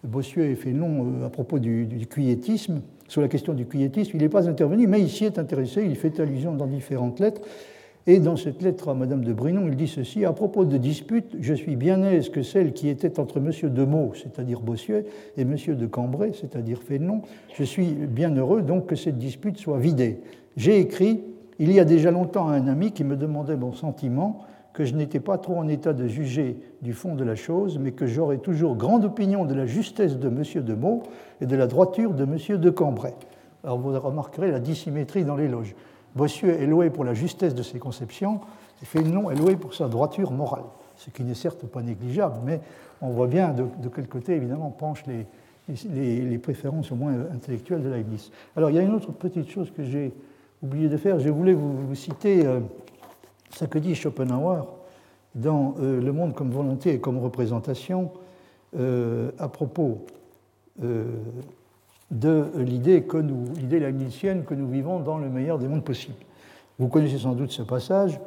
Bossuet 0.04 0.52
et 0.52 0.56
Fénelon 0.56 1.24
à 1.24 1.30
propos 1.30 1.58
du, 1.58 1.86
du 1.86 2.06
quiétisme, 2.06 2.80
sur 3.08 3.20
la 3.20 3.28
question 3.28 3.52
du 3.52 3.66
quiétisme. 3.66 4.12
Il 4.14 4.22
n'est 4.22 4.28
pas 4.28 4.48
intervenu, 4.48 4.86
mais 4.86 5.00
il 5.00 5.08
s'y 5.08 5.24
est 5.24 5.38
intéressé. 5.38 5.84
Il 5.84 5.96
fait 5.96 6.18
allusion 6.20 6.54
dans 6.54 6.66
différentes 6.66 7.20
lettres. 7.20 7.42
Et 8.08 8.18
dans 8.18 8.36
cette 8.36 8.62
lettre 8.62 8.88
à 8.88 8.94
Madame 8.94 9.22
de 9.22 9.32
Brinon, 9.32 9.68
il 9.68 9.76
dit 9.76 9.86
ceci 9.86 10.24
À 10.24 10.32
propos 10.32 10.64
de 10.64 10.76
dispute, 10.76 11.36
je 11.40 11.54
suis 11.54 11.76
bien 11.76 12.02
aise 12.02 12.30
que 12.30 12.42
celle 12.42 12.72
qui 12.72 12.88
était 12.88 13.20
entre 13.20 13.36
M. 13.36 13.52
de 13.70 13.84
Meaux, 13.84 14.12
c'est-à-dire 14.14 14.60
Bossuet, 14.60 15.06
et 15.36 15.42
M. 15.42 15.56
de 15.68 15.86
Cambrai, 15.86 16.32
c'est-à-dire 16.32 16.82
Fénelon, 16.82 17.22
je 17.54 17.62
suis 17.62 17.92
bien 17.92 18.34
heureux 18.34 18.62
donc 18.62 18.86
que 18.86 18.96
cette 18.96 19.18
dispute 19.18 19.58
soit 19.58 19.78
vidée. 19.78 20.20
J'ai 20.56 20.80
écrit 20.80 21.22
il 21.60 21.70
y 21.70 21.78
a 21.78 21.84
déjà 21.84 22.10
longtemps 22.10 22.48
à 22.48 22.54
un 22.54 22.66
ami 22.66 22.90
qui 22.90 23.04
me 23.04 23.16
demandait 23.16 23.56
mon 23.56 23.72
sentiment, 23.72 24.40
que 24.72 24.84
je 24.84 24.96
n'étais 24.96 25.20
pas 25.20 25.38
trop 25.38 25.56
en 25.56 25.68
état 25.68 25.92
de 25.92 26.08
juger 26.08 26.58
du 26.80 26.94
fond 26.94 27.14
de 27.14 27.22
la 27.22 27.36
chose, 27.36 27.78
mais 27.78 27.92
que 27.92 28.06
j'aurais 28.06 28.38
toujours 28.38 28.74
grande 28.74 29.04
opinion 29.04 29.44
de 29.44 29.54
la 29.54 29.66
justesse 29.66 30.18
de 30.18 30.26
M. 30.26 30.64
de 30.64 30.74
Meaux 30.74 31.04
et 31.40 31.46
de 31.46 31.54
la 31.54 31.68
droiture 31.68 32.14
de 32.14 32.24
M. 32.24 32.58
de 32.58 32.70
Cambrai. 32.70 33.14
Alors 33.62 33.78
vous 33.78 33.92
remarquerez 34.00 34.50
la 34.50 34.58
dissymétrie 34.58 35.24
dans 35.24 35.36
l'éloge. 35.36 35.76
Bossuet 36.14 36.62
est 36.62 36.66
loué 36.66 36.90
pour 36.90 37.04
la 37.04 37.14
justesse 37.14 37.54
de 37.54 37.62
ses 37.62 37.78
conceptions 37.78 38.40
et 38.82 38.84
Fénelon 38.84 39.30
est 39.30 39.36
loué 39.36 39.56
pour 39.56 39.74
sa 39.74 39.88
droiture 39.88 40.32
morale, 40.32 40.64
ce 40.96 41.10
qui 41.10 41.22
n'est 41.22 41.34
certes 41.34 41.66
pas 41.66 41.82
négligeable, 41.82 42.36
mais 42.44 42.60
on 43.00 43.10
voit 43.10 43.26
bien 43.26 43.52
de, 43.52 43.88
quel 43.94 44.08
côté, 44.08 44.34
évidemment, 44.34 44.70
penchent 44.70 45.04
les, 45.06 45.26
les, 45.68 46.38
préférences 46.38 46.92
au 46.92 46.96
moins 46.96 47.14
intellectuelles 47.32 47.82
de 47.82 47.88
Leibniz. 47.88 48.30
Alors, 48.56 48.70
il 48.70 48.76
y 48.76 48.78
a 48.78 48.82
une 48.82 48.94
autre 48.94 49.12
petite 49.12 49.48
chose 49.48 49.70
que 49.70 49.84
j'ai 49.84 50.12
oublié 50.62 50.88
de 50.88 50.96
faire. 50.96 51.18
Je 51.18 51.28
voulais 51.28 51.54
vous, 51.54 51.94
citer 51.94 52.46
euh, 52.46 52.60
ce 53.50 53.64
que 53.64 53.78
dit 53.78 53.94
Schopenhauer 53.94 54.64
dans 55.34 55.74
euh, 55.80 56.00
Le 56.00 56.12
monde 56.12 56.34
comme 56.34 56.50
volonté 56.50 56.94
et 56.94 57.00
comme 57.00 57.18
représentation 57.18 58.10
euh, 58.78 59.30
à 59.38 59.48
propos 59.48 60.04
de 62.12 62.44
l'idée 62.56 63.02
que 63.02 63.16
nous, 63.16 63.44
l'idée 63.56 63.80
que 63.80 64.54
nous 64.54 64.68
vivons 64.68 65.00
dans 65.00 65.18
le 65.18 65.28
meilleur 65.28 65.58
des 65.58 65.66
mondes 65.66 65.84
possibles. 65.84 66.14
Vous 66.78 66.88
connaissez 66.88 67.18
sans 67.18 67.32
doute 67.32 67.50
ce 67.50 67.62
passage 67.62 68.20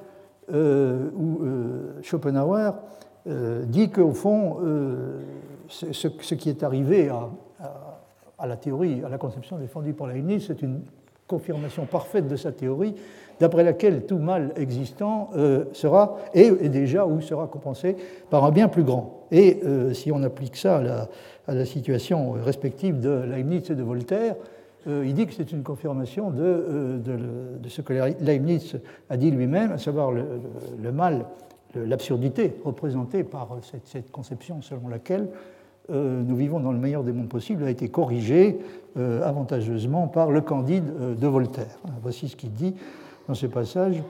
euh, 0.54 1.10
où 1.16 1.44
euh, 1.44 2.02
Schopenhauer 2.02 2.72
euh, 3.28 3.64
dit 3.66 3.90
qu'au 3.90 4.12
fond, 4.12 4.58
ce, 5.68 6.08
qui 6.08 6.50
est 6.50 6.64
arrivé 6.64 7.10
à, 7.10 7.30
à, 8.38 8.48
la 8.48 8.58
théorie, 8.58 9.04
à 9.06 9.10
la 9.10 9.18
conception 9.18 9.58
défendue 9.58 9.94
par 9.94 10.08
Leibniz, 10.08 10.46
c'est 10.48 10.62
une 10.62 10.82
confirmation 11.28 11.86
parfaite 11.86 12.28
de 12.28 12.36
sa 12.36 12.52
théorie, 12.52 12.96
d'après 13.40 13.64
laquelle 13.64 14.06
tout 14.06 14.20
mal 14.20 14.54
existant 14.56 15.32
sera, 15.74 16.18
est, 16.34 16.70
déjà 16.70 17.08
ou 17.08 17.20
sera 17.20 17.48
compensé 17.48 17.96
par 18.30 18.46
un 18.46 18.52
bien 18.52 18.68
plus 18.68 18.84
grand. 18.84 19.26
Et 19.32 19.60
si 19.94 20.12
on 20.12 20.22
applique 20.22 20.56
ça 20.56 20.78
à 20.78 20.82
la, 20.84 21.10
à 21.48 21.54
la 21.54 21.66
situation 21.66 22.32
respective 22.32 23.00
de 23.00 23.24
Leibniz 23.24 23.70
et 23.70 23.76
de 23.76 23.84
Voltaire, 23.84 24.36
il 24.88 25.16
dit 25.16 25.26
que 25.26 25.34
c'est 25.34 25.52
une 25.52 25.64
confirmation 25.64 26.30
de, 26.30 27.00
de, 27.04 27.70
ce 27.70 27.82
que 27.82 27.94
Leibniz 28.20 28.78
a 29.10 29.18
dit 29.18 29.32
lui-même, 29.32 29.72
à 29.72 29.78
savoir 29.80 30.12
le, 30.12 30.92
mal, 30.92 31.26
l'absurdité 31.74 32.56
représentée 32.64 33.24
par 33.24 33.50
cette, 33.84 34.12
conception 34.12 34.62
selon 34.62 34.88
laquelle 34.88 35.28
nous 35.90 36.36
vivons 36.36 36.60
dans 36.60 36.72
le 36.72 36.78
meilleur 36.78 37.04
des 37.04 37.14
mondes 37.14 37.30
possibles 37.30 37.64
a 37.64 37.72
été 37.72 37.90
corrigée 37.90 38.60
avantageusement 38.96 40.08
par 40.08 40.30
le 40.30 40.42
Candide 40.42 41.18
de 41.20 41.28
Voltaire. 41.28 41.80
Voici 42.04 42.30
ce 42.30 42.36
qu'il 42.36 42.52
dit 42.52 42.76
dans 43.28 43.34
ce 43.34 43.48
passage. 43.48 44.04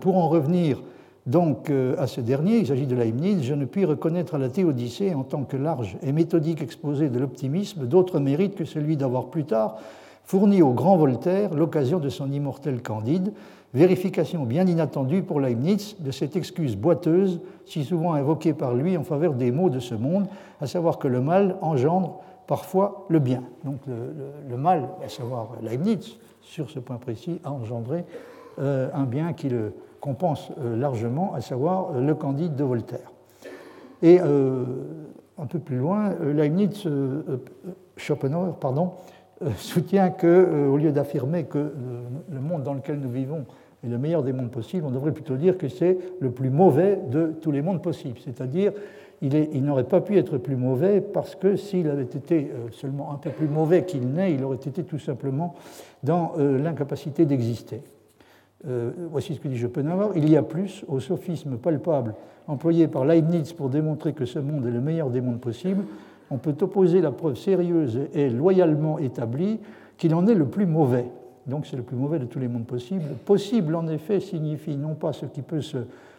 pour 0.00 0.16
en 0.16 0.30
revenir 0.30 0.80
donc, 1.26 1.70
euh, 1.70 1.94
à 1.98 2.08
ce 2.08 2.20
dernier, 2.20 2.58
il 2.58 2.66
s'agit 2.66 2.86
de 2.86 2.96
Leibniz, 2.96 3.42
je 3.44 3.54
ne 3.54 3.64
puis 3.64 3.84
reconnaître 3.84 4.34
à 4.34 4.38
la 4.38 4.48
théodicée, 4.48 5.14
en 5.14 5.22
tant 5.22 5.44
que 5.44 5.56
large 5.56 5.96
et 6.02 6.10
méthodique 6.10 6.60
exposé 6.60 7.10
de 7.10 7.18
l'optimisme, 7.20 7.86
d'autre 7.86 8.18
mérite 8.18 8.56
que 8.56 8.64
celui 8.64 8.96
d'avoir 8.96 9.26
plus 9.26 9.44
tard 9.44 9.76
fourni 10.24 10.62
au 10.62 10.72
grand 10.72 10.96
Voltaire 10.96 11.54
l'occasion 11.54 12.00
de 12.00 12.08
son 12.08 12.30
immortel 12.30 12.82
Candide, 12.82 13.32
vérification 13.72 14.44
bien 14.44 14.66
inattendue 14.66 15.22
pour 15.22 15.40
Leibniz 15.40 15.96
de 16.00 16.10
cette 16.10 16.34
excuse 16.36 16.76
boiteuse 16.76 17.40
si 17.66 17.84
souvent 17.84 18.14
invoquée 18.14 18.52
par 18.52 18.74
lui 18.74 18.96
en 18.96 19.04
faveur 19.04 19.34
des 19.34 19.52
maux 19.52 19.70
de 19.70 19.78
ce 19.80 19.94
monde, 19.94 20.26
à 20.60 20.66
savoir 20.66 20.98
que 20.98 21.08
le 21.08 21.20
mal 21.20 21.56
engendre 21.60 22.20
parfois 22.48 23.06
le 23.08 23.20
bien. 23.20 23.44
Donc 23.64 23.78
le, 23.86 24.56
mal, 24.56 24.88
à 25.04 25.08
savoir 25.08 25.50
Leibniz, 25.62 26.16
sur 26.40 26.68
ce 26.68 26.80
point 26.80 26.96
précis, 26.96 27.40
a 27.44 27.52
engendré 27.52 28.04
euh, 28.58 28.88
un 28.92 29.04
bien 29.04 29.32
qui 29.32 29.48
le 29.48 29.72
qu'on 30.02 30.14
pense 30.14 30.50
euh, 30.58 30.76
largement, 30.76 31.32
à 31.32 31.40
savoir 31.40 31.92
euh, 31.94 32.04
le 32.04 32.14
Candide 32.14 32.56
de 32.56 32.64
Voltaire. 32.64 33.12
Et 34.02 34.20
euh, 34.20 34.64
un 35.38 35.46
peu 35.46 35.60
plus 35.60 35.76
loin, 35.76 36.10
Leibniz, 36.20 36.86
Schopenhauer, 37.96 38.56
pardon, 38.60 38.90
soutient 39.56 40.10
que, 40.10 40.66
au 40.68 40.76
lieu 40.76 40.90
d'affirmer 40.90 41.44
que 41.44 41.72
le 42.30 42.40
monde 42.40 42.64
dans 42.64 42.74
lequel 42.74 42.98
nous 42.98 43.08
vivons 43.08 43.46
est 43.84 43.88
le 43.88 43.96
meilleur 43.96 44.24
des 44.24 44.32
mondes 44.32 44.50
possibles, 44.50 44.84
on 44.84 44.90
devrait 44.90 45.12
plutôt 45.12 45.36
dire 45.36 45.56
que 45.56 45.68
c'est 45.68 45.98
le 46.20 46.30
plus 46.30 46.50
mauvais 46.50 46.98
de 47.08 47.32
tous 47.40 47.52
les 47.52 47.62
mondes 47.62 47.80
possibles. 47.80 48.18
C'est-à-dire, 48.24 48.72
il, 49.20 49.34
il 49.34 49.64
n'aurait 49.64 49.84
pas 49.84 50.00
pu 50.00 50.18
être 50.18 50.36
plus 50.36 50.56
mauvais 50.56 51.00
parce 51.00 51.36
que 51.36 51.54
s'il 51.54 51.88
avait 51.88 52.02
été 52.02 52.50
seulement 52.72 53.12
un 53.12 53.16
peu 53.16 53.30
plus 53.30 53.48
mauvais 53.48 53.84
qu'il 53.84 54.08
n'est, 54.08 54.34
il 54.34 54.42
aurait 54.42 54.56
été 54.56 54.82
tout 54.82 54.98
simplement 54.98 55.54
dans 56.02 56.32
l'incapacité 56.36 57.24
d'exister. 57.24 57.82
Euh, 58.68 58.90
voici 59.10 59.34
ce 59.34 59.40
que 59.40 59.48
dit 59.48 59.58
Schopenhauer, 59.58 60.12
il 60.14 60.30
y 60.30 60.36
a 60.36 60.42
plus 60.42 60.84
au 60.88 61.00
sophisme 61.00 61.56
palpable 61.56 62.14
employé 62.46 62.88
par 62.88 63.04
Leibniz 63.04 63.52
pour 63.52 63.68
démontrer 63.68 64.12
que 64.12 64.24
ce 64.24 64.38
monde 64.38 64.66
est 64.66 64.70
le 64.70 64.80
meilleur 64.80 65.10
des 65.10 65.20
mondes 65.20 65.40
possibles, 65.40 65.84
on 66.30 66.38
peut 66.38 66.54
opposer 66.60 67.00
la 67.00 67.10
preuve 67.10 67.36
sérieuse 67.36 68.00
et 68.14 68.30
loyalement 68.30 68.98
établie 68.98 69.60
qu'il 69.98 70.14
en 70.14 70.26
est 70.26 70.34
le 70.34 70.46
plus 70.46 70.66
mauvais. 70.66 71.06
Donc 71.46 71.66
c'est 71.66 71.76
le 71.76 71.82
plus 71.82 71.96
mauvais 71.96 72.18
de 72.18 72.24
tous 72.24 72.38
les 72.38 72.48
mondes 72.48 72.66
possibles. 72.66 73.04
Possible, 73.24 73.74
en 73.74 73.86
effet, 73.88 74.20
signifie 74.20 74.76
non 74.76 74.94
pas 74.94 75.12
ce 75.12 75.26
qui 75.26 75.42
peut 75.42 75.60
se 75.60 75.78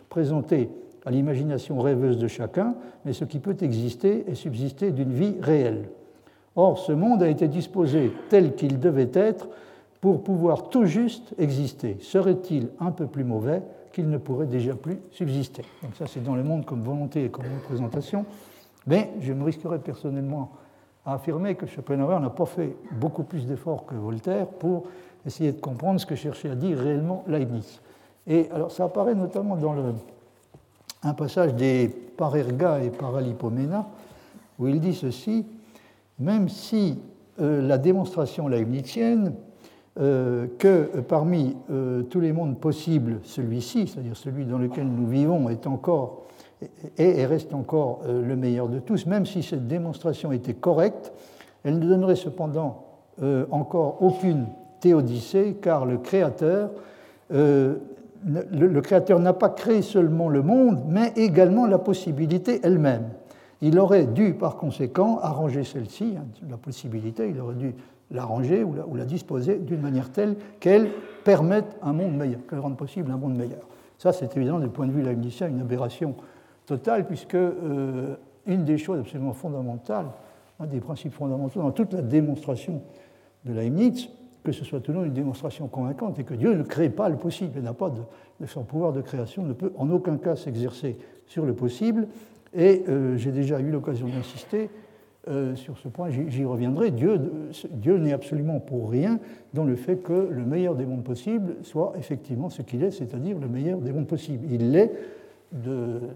présenter 0.10 0.70
à 1.06 1.12
l'imagination 1.12 1.80
rêveuse 1.80 2.18
de 2.18 2.28
chacun, 2.28 2.76
mais 3.06 3.14
ce 3.14 3.26
qui 3.26 3.40
peut 3.40 3.58
exister 3.62 4.26
et 4.28 4.36
subsister 4.36 4.92
d'une 4.92 5.12
vie 5.12 5.36
réelle. 5.42 5.90
Or, 6.56 6.78
ce 6.78 6.92
monde 6.92 7.24
a 7.24 7.30
été 7.30 7.48
disposé 7.48 8.12
tel 8.30 8.54
qu'il 8.54 8.80
devait 8.80 9.12
être 9.14 9.48
pour 10.04 10.22
pouvoir 10.22 10.68
tout 10.68 10.84
juste 10.84 11.34
exister. 11.40 11.96
Serait-il 12.02 12.72
un 12.82 12.92
peu 12.92 13.08
plus 13.08 13.24
mauvais 13.24 13.64
qu'il 13.94 14.10
ne 14.10 14.18
pourrait 14.18 14.48
déjà 14.48 14.76
plus 14.76 15.00
subsister? 15.12 15.64
Donc 15.82 15.96
ça, 15.96 16.08
c'est 16.08 16.22
dans 16.22 16.36
le 16.36 16.44
monde 16.44 16.66
comme 16.66 16.82
volonté 16.82 17.24
et 17.24 17.30
comme 17.30 17.46
représentation. 17.46 18.26
Mais 18.86 19.12
je 19.22 19.32
me 19.32 19.46
risquerais 19.46 19.80
personnellement 19.80 20.52
à 21.06 21.14
affirmer 21.14 21.56
que 21.56 21.66
Schopenhauer 21.68 22.20
n'a 22.20 22.32
pas 22.32 22.46
fait 22.46 22.76
beaucoup 23.00 23.24
plus 23.24 23.46
d'efforts 23.46 23.86
que 23.86 23.96
Voltaire 23.96 24.48
pour 24.48 24.88
essayer 25.26 25.54
de 25.54 25.62
comprendre 25.62 26.02
ce 26.02 26.06
que 26.06 26.16
cherchait 26.16 26.50
à 26.50 26.56
dire 26.56 26.80
réellement 26.80 27.24
Leibniz. 27.26 27.80
Et 28.28 28.50
alors 28.54 28.74
ça 28.74 28.84
apparaît 28.84 29.16
notamment 29.16 29.56
dans 29.56 29.74
un 31.02 31.14
passage 31.14 31.54
des 31.54 31.88
Parerga 31.88 32.84
et 32.84 32.90
Paralipomena, 32.90 33.88
où 34.60 34.68
il 34.68 34.82
dit 34.82 34.96
ceci, 34.96 35.46
même 36.20 36.50
si 36.50 37.00
euh, 37.40 37.66
la 37.66 37.78
démonstration 37.78 38.50
leibnizienne 38.50 39.34
euh, 40.00 40.48
que 40.58 41.02
parmi 41.02 41.56
euh, 41.70 42.02
tous 42.02 42.20
les 42.20 42.34
mondes 42.34 42.58
possibles, 42.60 43.20
celui-ci, 43.22 43.86
c'est-à-dire 43.88 44.18
celui 44.18 44.44
dans 44.44 44.58
lequel 44.58 44.88
nous 44.88 45.06
vivons, 45.06 45.50
est 45.50 45.68
encore 45.68 46.24
et 46.98 47.24
reste 47.28 47.54
encore 47.54 48.02
euh, 48.08 48.26
le 48.26 48.36
meilleur 48.36 48.70
de 48.70 48.80
tous, 48.80 49.06
même 49.06 49.28
si 49.28 49.44
cette 49.44 49.68
démonstration 49.68 50.32
était 50.32 50.56
correcte, 50.56 51.14
elle 51.64 51.78
ne 51.78 51.88
donnerait 51.88 52.16
cependant 52.16 52.86
encore 53.52 54.02
aucune 54.02 54.48
théodicée, 54.80 55.58
car 55.62 55.86
le 55.86 56.00
Créateur, 56.00 56.72
le 57.30 58.80
Créateur 58.82 59.20
n'a 59.20 59.34
pas 59.34 59.50
créé 59.50 59.84
seulement 59.84 60.30
le 60.30 60.42
monde, 60.42 60.82
mais 60.90 61.14
également 61.16 61.68
la 61.68 61.78
possibilité 61.78 62.60
elle-même. 62.64 63.10
Il 63.62 63.78
aurait 63.78 64.08
dû, 64.08 64.34
par 64.34 64.58
conséquent, 64.58 65.20
arranger 65.22 65.64
celle-ci, 65.64 66.16
hein, 66.18 66.26
la 66.50 66.58
possibilité, 66.58 67.30
il 67.30 67.40
aurait 67.40 67.56
dû 67.56 67.76
l'arranger 68.14 68.64
ou, 68.64 68.76
ou 68.88 68.96
la, 68.96 69.06
disposer 69.06 69.58
d'une 69.58 69.82
manière 69.82 70.12
telle 70.12 70.36
qu'elle 70.60 70.90
permette 71.24 71.78
un 71.82 71.94
monde 71.94 72.16
meilleur, 72.16 72.40
qu'elle 72.48 72.60
rende 72.60 72.78
possible 72.78 73.12
un 73.12 73.18
monde 73.18 73.36
meilleur. 73.36 73.68
Ça, 73.98 74.14
c'est 74.14 74.36
évidemment, 74.38 74.60
du 74.60 74.70
point 74.70 74.88
de 74.88 74.92
vue 74.92 75.02
leibnizien, 75.02 75.48
une 75.48 75.62
aberration 75.62 76.16
totale, 76.66 77.06
puisque 77.06 77.36
euh, 77.36 78.16
une 78.46 78.64
des 78.64 78.78
choses 78.78 79.00
absolument 79.00 79.34
fondamentales, 79.34 80.08
un 80.60 80.66
des 80.66 80.80
principes 80.80 81.14
fondamentaux 81.14 81.62
dans 81.62 81.72
toute 81.72 81.94
la 81.94 82.02
démonstration 82.02 82.82
de 83.46 83.54
Leibniz, 83.54 84.10
que 84.44 84.52
ce 84.52 84.66
soit 84.66 84.82
toujours 84.82 85.04
une 85.04 85.14
démonstration 85.14 85.68
convaincante, 85.68 86.20
et 86.20 86.24
que 86.24 86.34
Dieu 86.34 86.54
ne 86.54 86.64
crée 86.64 86.90
pas 86.90 87.10
le 87.10 87.16
possible, 87.16 87.54
il 87.56 87.64
n'a 87.64 87.74
pas 87.74 87.90
de, 87.90 88.46
son 88.46 88.64
pouvoir 88.64 88.92
de 88.92 89.02
création, 89.02 89.44
ne 89.44 89.54
peut 89.54 89.72
en 89.78 89.90
aucun 89.90 90.18
cas 90.18 90.36
s'exercer 90.36 90.98
sur 91.26 91.46
le 91.46 91.54
possible. 91.54 92.08
Et 92.54 92.84
euh, 92.88 93.18
j'ai 93.18 93.32
déjà 93.32 93.60
eu 93.60 93.72
l'occasion 93.72 94.08
d'insister 94.08 94.70
euh, 95.30 95.56
sur 95.56 95.78
ce 95.78 95.88
point, 95.88 96.10
j'y 96.10 96.44
reviendrai. 96.44 96.92
Dieu, 96.92 97.18
Dieu 97.72 97.98
n'est 97.98 98.12
absolument 98.12 98.60
pour 98.60 98.90
rien 98.90 99.20
dans 99.54 99.64
le 99.64 99.78
fait 99.78 99.96
que 99.96 100.28
le 100.30 100.44
meilleur 100.44 100.76
des 100.76 100.86
mondes 100.86 101.06
possibles 101.06 101.56
soit 101.62 101.94
effectivement 101.98 102.50
ce 102.50 102.62
qu'il 102.62 102.84
est, 102.84 102.92
c'est-à-dire 102.92 103.40
le 103.40 103.48
meilleur 103.48 103.80
des 103.80 103.94
mondes 103.94 104.08
possibles. 104.08 104.46
Il 104.52 104.72
l'est, 104.72 104.92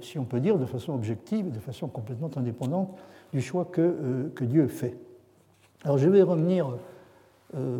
si 0.01 0.19
on 0.19 0.25
peut 0.25 0.41
dire, 0.41 0.57
de 0.57 0.65
façon 0.65 0.93
objective, 0.93 1.51
de 1.51 1.59
façon 1.59 1.87
complètement 1.87 2.29
indépendante 2.35 2.97
du 3.31 3.39
choix 3.39 3.63
que, 3.63 3.81
euh, 3.81 4.45
Dieu 4.45 4.67
fait. 4.67 4.97
Alors 5.85 5.97
je 5.97 6.09
vais 6.09 6.21
revenir 6.21 6.75
euh, 7.55 7.77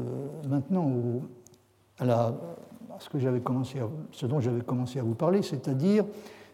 maintenant 0.48 0.93
à, 2.00 2.36
ce 3.00 3.17
dont 4.27 4.39
j'avais 4.39 4.62
commencé 4.62 5.00
à 5.00 5.03
vous 5.03 5.15
parler, 5.15 5.41
c'est-à-dire 5.41 6.05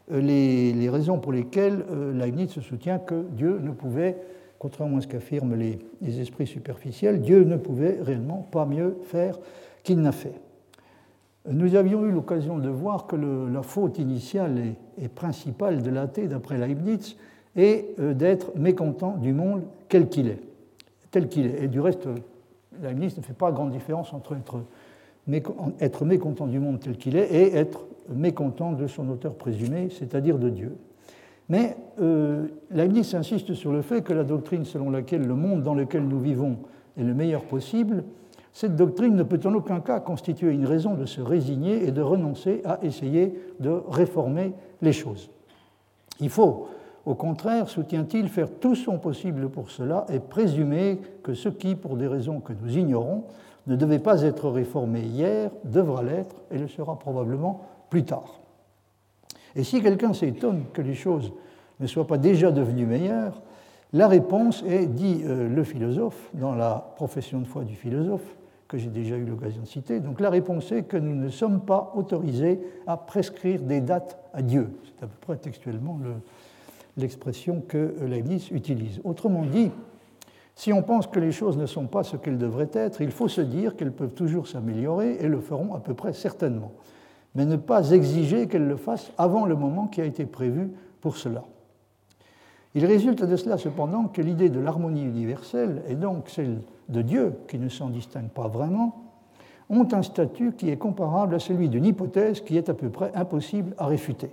les, 0.10 0.74
les, 0.74 0.90
raisons 0.90 1.20
pour 1.20 1.32
lesquelles 1.32 1.86
Leibniz 2.16 2.50
se 2.50 2.60
soutient 2.60 2.98
que 2.98 3.24
Dieu 3.32 3.60
ne 3.60 3.72
pouvait 3.72 4.18
contrairement 4.64 5.00
à 5.00 5.02
ce 5.02 5.08
qu'affirment 5.08 5.56
les, 5.56 5.78
esprits 6.22 6.48
superficiels, 6.48 7.22
Dieu 7.22 7.44
ne 7.44 7.58
pouvait 7.58 8.00
réellement 8.02 8.48
pas 8.50 8.66
mieux 8.66 8.96
faire 9.04 9.38
qu'il 9.84 10.00
n'a 10.00 10.14
fait. 10.14 10.40
Nous 11.50 11.76
avions 11.76 12.06
eu 12.06 12.12
l'occasion 12.12 12.60
de 12.60 12.70
voir 12.70 13.06
que 13.06 13.18
la 13.18 13.62
faute 13.62 14.00
initiale 14.00 14.58
et, 14.98 15.10
principale 15.10 15.84
de 15.84 15.90
l'athée, 15.90 16.30
d'après 16.30 16.58
Leibniz, 16.58 17.18
est 17.58 18.00
euh, 18.00 18.14
d'être 18.14 18.56
mécontent 18.56 19.18
du 19.18 19.34
monde 19.34 19.64
tel 19.90 20.08
qu'il 20.08 20.30
est. 20.30 20.40
Tel 21.12 21.28
qu'il 21.28 21.48
est. 21.48 21.66
Et 21.66 21.68
du 21.68 21.82
reste, 21.82 22.08
Leibniz 22.82 23.18
ne 23.18 23.22
fait 23.22 23.34
pas 23.34 23.52
grande 23.52 23.72
différence 23.72 24.14
entre 24.14 24.38
être 25.82 26.06
mécontent 26.06 26.48
du 26.48 26.60
monde 26.60 26.80
tel 26.80 26.96
qu'il 26.96 27.18
est 27.18 27.30
et 27.30 27.56
être 27.58 27.86
mécontent 28.08 28.72
de 28.72 28.88
son 28.88 29.10
auteur 29.10 29.36
présumé, 29.36 29.90
c'est-à-dire 29.90 30.40
de 30.40 30.50
Dieu. 30.50 30.78
Mais 31.50 31.76
euh, 32.02 32.48
Leibniz 32.72 33.14
insiste 33.16 33.54
sur 33.54 33.72
le 33.72 33.82
fait 33.82 34.02
que 34.02 34.14
la 34.14 34.24
doctrine 34.24 34.66
selon 34.66 34.90
laquelle 34.90 35.26
le 35.26 35.36
monde 35.36 35.64
dans 35.64 35.76
lequel 35.76 36.08
nous 36.08 36.20
vivons 36.20 36.58
est 36.98 37.04
le 37.04 37.14
meilleur 37.14 37.44
possible, 37.44 38.04
cette 38.54 38.76
doctrine 38.76 39.16
ne 39.16 39.24
peut 39.24 39.40
en 39.46 39.54
aucun 39.54 39.80
cas 39.80 40.00
constituer 40.00 40.52
une 40.52 40.66
raison 40.66 40.94
de 40.94 41.06
se 41.06 41.22
résigner 41.22 41.88
et 41.88 41.92
de 41.92 42.02
renoncer 42.02 42.62
à 42.66 42.80
essayer 42.84 43.34
de 43.60 43.82
réformer 43.90 44.54
les 44.82 44.94
choses. 44.94 45.32
Il 46.20 46.30
faut, 46.30 46.68
au 47.06 47.16
contraire, 47.16 47.68
soutient-il, 47.68 48.30
faire 48.30 48.50
tout 48.60 48.76
son 48.76 49.00
possible 49.00 49.50
pour 49.50 49.72
cela 49.72 50.06
et 50.10 50.20
présumer 50.20 51.02
que 51.24 51.34
ce 51.34 51.50
qui, 51.50 51.76
pour 51.76 51.98
des 51.98 52.08
raisons 52.08 52.40
que 52.40 52.54
nous 52.54 52.78
ignorons, 52.78 53.24
ne 53.66 53.76
devait 53.76 54.00
pas 54.00 54.22
être 54.22 54.50
réformé 54.50 55.02
hier, 55.02 55.50
devra 55.64 56.04
l'être 56.04 56.36
et 56.52 56.60
le 56.60 56.68
sera 56.68 57.00
probablement 57.00 57.62
plus 57.90 58.04
tard. 58.04 58.43
Et 59.56 59.64
si 59.64 59.82
quelqu'un 59.82 60.14
s'étonne 60.14 60.66
que 60.74 60.82
les 60.82 60.96
choses 60.96 61.32
ne 61.80 61.88
soient 61.88 62.08
pas 62.08 62.18
déjà 62.18 62.52
devenues 62.52 62.86
meilleures, 62.86 63.42
la 63.94 64.08
réponse 64.08 64.64
est, 64.68 64.88
dit 64.88 65.22
euh, 65.24 65.48
le 65.48 65.64
philosophe, 65.64 66.30
dans 66.34 66.56
la 66.56 66.94
profession 66.96 67.40
de 67.40 67.46
foi 67.46 67.64
du 67.64 67.76
philosophe, 67.76 68.36
que 68.68 68.80
j'ai 68.80 68.90
déjà 68.90 69.18
eu 69.18 69.26
l'occasion 69.26 69.62
de 69.62 69.68
citer, 69.68 70.00
donc 70.00 70.20
la 70.20 70.32
réponse 70.32 70.72
est 70.72 70.84
que 70.84 70.98
nous 70.98 71.14
ne 71.14 71.30
sommes 71.30 71.62
pas 71.62 71.94
autorisés 71.96 72.60
à 72.88 72.98
prescrire 72.98 73.62
des 73.62 73.82
dates 73.82 74.18
à 74.34 74.42
Dieu. 74.42 74.72
C'est 74.86 75.04
à 75.04 75.08
peu 75.08 75.18
près 75.22 75.38
textuellement 75.38 76.00
l'expression 76.98 77.62
que 77.68 77.94
Leibniz 78.02 78.50
utilise. 78.50 79.00
Autrement 79.04 79.44
dit, 79.46 79.70
Si 80.56 80.74
on 80.74 80.82
pense 80.82 81.06
que 81.06 81.20
les 81.20 81.32
choses 81.32 81.58
ne 81.58 81.68
sont 81.68 81.86
pas 81.86 82.04
ce 82.04 82.18
qu'elles 82.18 82.40
devraient 82.40 82.72
être, 82.74 83.02
il 83.02 83.12
faut 83.12 83.28
se 83.28 83.42
dire 83.42 83.76
qu'elles 83.76 83.92
peuvent 83.92 84.14
toujours 84.14 84.48
s'améliorer 84.48 85.18
et 85.20 85.28
le 85.28 85.40
feront 85.40 85.76
à 85.76 85.80
peu 85.80 85.94
près 85.94 86.14
certainement, 86.14 86.72
mais 87.36 87.46
ne 87.46 87.56
pas 87.56 87.92
exiger 87.92 88.48
qu'elles 88.48 88.68
le 88.68 88.78
fassent 88.78 89.12
avant 89.18 89.46
le 89.46 89.56
moment 89.56 89.88
qui 89.88 90.02
a 90.02 90.06
été 90.06 90.26
prévu 90.26 90.72
pour 91.02 91.18
cela. 91.18 91.44
Il 92.76 92.86
résulte 92.86 93.24
de 93.24 93.36
cela 93.36 93.58
cependant 93.58 94.06
que 94.06 94.22
l'idée 94.22 94.50
de 94.50 94.60
l'harmonie 94.60 95.04
universelle, 95.04 95.84
et 95.88 95.96
donc 95.96 96.30
celle 96.30 96.62
de 96.90 97.02
Dieu, 97.02 97.34
qui 97.48 97.60
ne 97.60 97.70
s'en 97.70 97.90
distingue 97.90 98.30
pas 98.30 98.48
vraiment, 98.48 99.04
ont 99.70 99.88
un 99.92 100.02
statut 100.02 100.54
qui 100.54 100.70
est 100.70 100.78
comparable 100.78 101.36
à 101.36 101.40
celui 101.40 101.70
d'une 101.70 101.86
hypothèse 101.86 102.42
qui 102.42 102.58
est 102.58 102.70
à 102.70 102.74
peu 102.74 102.90
près 102.90 103.12
impossible 103.16 103.76
à 103.78 103.86
réfuter. 103.86 104.32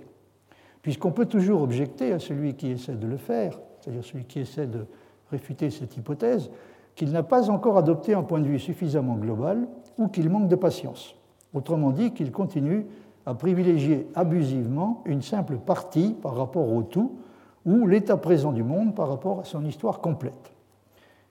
Puisqu'on 0.81 1.11
peut 1.11 1.27
toujours 1.27 1.61
objecter 1.61 2.11
à 2.11 2.19
celui 2.19 2.55
qui 2.55 2.71
essaie 2.71 2.95
de 2.95 3.07
le 3.07 3.17
faire, 3.17 3.59
c'est-à-dire 3.79 4.03
celui 4.03 4.25
qui 4.25 4.39
essaie 4.39 4.67
de 4.67 4.85
réfuter 5.29 5.69
cette 5.69 5.95
hypothèse, 5.95 6.49
qu'il 6.95 7.11
n'a 7.11 7.23
pas 7.23 7.49
encore 7.49 7.77
adopté 7.77 8.13
un 8.13 8.23
point 8.23 8.39
de 8.39 8.47
vue 8.47 8.59
suffisamment 8.59 9.15
global 9.15 9.67
ou 9.97 10.07
qu'il 10.07 10.29
manque 10.29 10.47
de 10.47 10.55
patience. 10.55 11.15
Autrement 11.53 11.91
dit, 11.91 12.11
qu'il 12.11 12.31
continue 12.31 12.85
à 13.25 13.33
privilégier 13.33 14.07
abusivement 14.15 15.03
une 15.05 15.21
simple 15.21 15.57
partie 15.57 16.15
par 16.21 16.35
rapport 16.35 16.71
au 16.71 16.83
tout 16.83 17.17
ou 17.65 17.85
l'état 17.85 18.17
présent 18.17 18.51
du 18.51 18.63
monde 18.63 18.95
par 18.95 19.09
rapport 19.09 19.41
à 19.41 19.43
son 19.43 19.65
histoire 19.65 19.99
complète. 19.99 20.51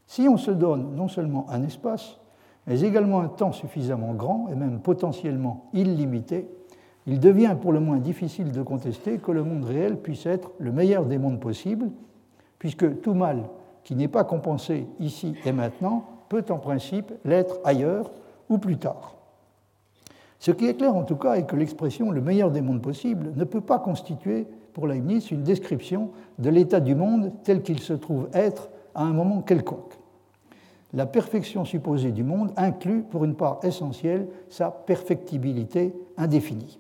Si 0.07 0.29
on 0.29 0.37
se 0.37 0.51
donne 0.51 0.95
non 0.95 1.09
seulement 1.09 1.47
un 1.51 1.63
espace, 1.63 2.19
mais 2.67 2.81
également 2.83 3.21
un 3.21 3.29
temps 3.29 3.53
suffisamment 3.53 4.15
grand 4.15 4.49
et 4.49 4.55
même 4.55 4.81
potentiellement 4.81 5.69
illimité, 5.73 6.49
il 7.07 7.19
devient 7.19 7.57
pour 7.61 7.73
le 7.73 7.81
moins 7.81 7.99
difficile 7.99 8.53
de 8.53 8.63
contester 8.63 9.19
que 9.19 9.33
le 9.33 9.43
monde 9.43 9.65
réel 9.65 9.97
puisse 9.97 10.27
être 10.27 10.51
le 10.59 10.71
meilleur 10.71 11.07
des 11.07 11.19
mondes 11.19 11.41
possibles, 11.41 11.91
puisque 12.59 13.01
tout 13.01 13.15
mal 13.15 13.45
qui 13.83 13.97
n'est 13.97 14.09
pas 14.09 14.25
compensé 14.25 14.87
ici 15.01 15.35
et 15.45 15.53
maintenant 15.53 16.05
peut 16.29 16.45
en 16.51 16.59
principe 16.59 17.13
l'être 17.25 17.59
ailleurs 17.65 18.11
ou 18.49 18.59
plus 18.59 18.77
tard. 18.77 19.20
Ce 20.41 20.51
qui 20.51 20.67
est 20.67 20.75
clair 20.75 20.97
en 20.97 21.05
tout 21.05 21.17
cas 21.17 21.35
est 21.35 21.45
que 21.45 21.55
l'expression 21.55 22.11
le 22.11 22.23
meilleur 22.23 22.51
des 22.51 22.63
mondes 22.63 22.81
possibles 22.81 23.33
ne 23.37 23.45
peut 23.45 23.61
pas 23.61 23.79
constituer 23.79 24.47
pour 24.73 24.87
Leibniz 24.87 25.31
une 25.31 25.43
description 25.43 26.11
de 26.39 26.49
l'état 26.49 26.81
du 26.81 26.95
monde 26.95 27.33
tel 27.45 27.63
qu'il 27.63 27.79
se 27.79 27.93
trouve 27.93 28.31
être 28.33 28.71
à 28.95 29.05
un 29.05 29.13
moment 29.13 29.43
quelconque. 29.43 29.99
La 30.95 31.05
perfection 31.05 31.67
supposée 31.67 32.11
du 32.11 32.25
monde 32.25 32.53
inclut 32.57 33.03
pour 33.03 33.25
une 33.25 33.35
part 33.35 33.61
essentielle 33.63 34.29
sa 34.49 34.71
perfectibilité 34.71 35.95
indéfinie. 36.17 36.79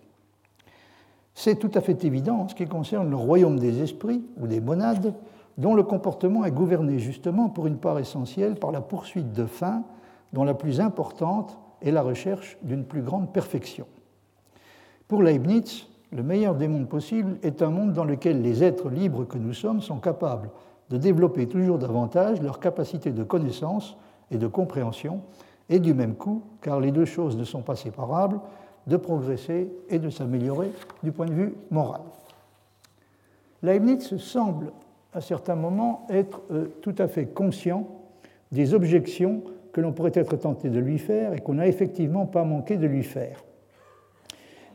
C'est 1.34 1.56
tout 1.56 1.70
à 1.74 1.82
fait 1.82 2.02
évident 2.04 2.40
en 2.40 2.48
ce 2.48 2.54
qui 2.54 2.66
concerne 2.66 3.10
le 3.10 3.16
royaume 3.16 3.58
des 3.58 3.82
esprits 3.82 4.24
ou 4.40 4.46
des 4.46 4.60
monades, 4.60 5.14
dont 5.58 5.74
le 5.74 5.82
comportement 5.82 6.46
est 6.46 6.50
gouverné 6.50 6.98
justement 6.98 7.50
pour 7.50 7.66
une 7.66 7.76
part 7.76 7.98
essentielle 7.98 8.54
par 8.54 8.72
la 8.72 8.80
poursuite 8.80 9.32
de 9.34 9.44
fins 9.44 9.84
dont 10.32 10.44
la 10.44 10.54
plus 10.54 10.80
importante 10.80 11.58
est 11.82 11.90
la 11.90 12.02
recherche 12.02 12.58
d'une 12.62 12.84
plus 12.84 13.02
grande 13.02 13.32
perfection. 13.32 13.86
Pour 15.08 15.22
Leibniz, 15.22 15.86
le 16.12 16.22
meilleur 16.22 16.54
des 16.54 16.68
mondes 16.68 16.88
possibles 16.88 17.38
est 17.42 17.62
un 17.62 17.70
monde 17.70 17.92
dans 17.92 18.04
lequel 18.04 18.42
les 18.42 18.64
êtres 18.64 18.88
libres 18.88 19.24
que 19.24 19.38
nous 19.38 19.54
sommes 19.54 19.80
sont 19.80 19.98
capables 19.98 20.50
de 20.90 20.96
développer 20.96 21.46
toujours 21.46 21.78
davantage 21.78 22.42
leur 22.42 22.58
capacité 22.58 23.12
de 23.12 23.22
connaissance 23.22 23.96
et 24.30 24.38
de 24.38 24.46
compréhension, 24.46 25.22
et 25.68 25.78
du 25.78 25.94
même 25.94 26.16
coup, 26.16 26.42
car 26.60 26.80
les 26.80 26.90
deux 26.90 27.04
choses 27.04 27.36
ne 27.36 27.44
sont 27.44 27.62
pas 27.62 27.76
séparables, 27.76 28.40
de 28.86 28.96
progresser 28.96 29.70
et 29.88 29.98
de 29.98 30.10
s'améliorer 30.10 30.72
du 31.02 31.12
point 31.12 31.26
de 31.26 31.32
vue 31.32 31.54
moral. 31.70 32.00
Leibniz 33.62 34.16
semble 34.16 34.72
à 35.12 35.20
certains 35.20 35.54
moments 35.54 36.06
être 36.08 36.42
euh, 36.50 36.66
tout 36.82 36.94
à 36.98 37.08
fait 37.08 37.26
conscient 37.26 37.86
des 38.52 38.74
objections 38.74 39.42
que 39.72 39.80
l'on 39.80 39.92
pourrait 39.92 40.12
être 40.14 40.36
tenté 40.36 40.68
de 40.68 40.78
lui 40.78 40.98
faire 40.98 41.32
et 41.32 41.38
qu'on 41.40 41.54
n'a 41.54 41.66
effectivement 41.66 42.26
pas 42.26 42.44
manqué 42.44 42.76
de 42.76 42.86
lui 42.86 43.02
faire. 43.02 43.44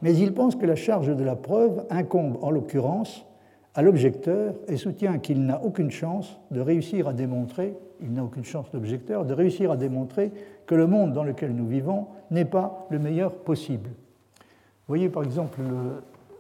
Mais 0.02 0.14
il 0.14 0.34
pense 0.34 0.56
que 0.56 0.66
la 0.66 0.76
charge 0.76 1.16
de 1.16 1.24
la 1.24 1.36
preuve 1.36 1.86
incombe 1.90 2.38
en 2.42 2.52
l'occurrence 2.52 3.26
à 3.74 3.82
l'objecteur 3.82 4.56
et 4.68 4.78
soutient 4.78 5.20
qu'il 5.20 5.46
n'a 5.46 5.62
aucune 5.64 5.92
chance 5.92 6.40
de 6.52 6.62
réussir 6.62 7.08
à 7.08 7.14
démontrer, 7.14 7.76
il 8.02 8.14
n'a 8.14 8.24
aucune 8.24 8.46
chance 8.46 8.68
l'objecteur, 8.74 9.26
de 9.26 9.34
réussir 9.34 9.72
à 9.72 9.78
démontrer 9.78 10.32
que 10.66 10.76
le 10.76 10.88
monde 10.88 11.14
dans 11.14 11.24
lequel 11.24 11.54
nous 11.54 11.68
vivons 11.68 12.08
n'est 12.32 12.46
pas 12.46 12.88
le 12.90 13.00
meilleur 13.00 13.36
possible. 13.36 13.90
Vous 13.90 14.92
voyez 14.92 15.10
par 15.10 15.24
exemple 15.24 15.60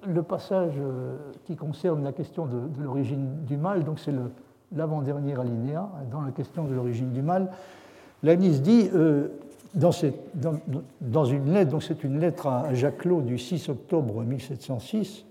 le, 0.07 0.23
passage 0.23 0.73
euh, 0.77 1.17
qui 1.45 1.55
concerne 1.55 2.03
la 2.03 2.13
question 2.13 2.45
de, 2.45 2.59
l'origine 2.81 3.43
du 3.45 3.57
mal, 3.57 3.83
donc 3.83 3.99
c'est 3.99 4.13
l'avant-dernier 4.75 5.39
alinéa 5.39 5.89
dans 6.11 6.21
la 6.21 6.31
question 6.31 6.65
de 6.65 6.73
l'origine 6.73 7.11
du 7.11 7.21
mal. 7.21 7.49
Leibniz 8.25 8.63
dit 8.63 8.89
euh, 8.95 9.27
dans, 9.75 9.91
une 11.25 11.53
lettre, 11.53 11.69
donc 11.69 11.83
c'est 11.83 12.03
une 12.03 12.19
lettre 12.19 12.47
à 12.47 12.73
Jacques 12.73 12.97
Clos 12.97 13.21
du 13.21 13.37
6 13.37 13.69
octobre 13.69 14.23
1706, 14.23 15.25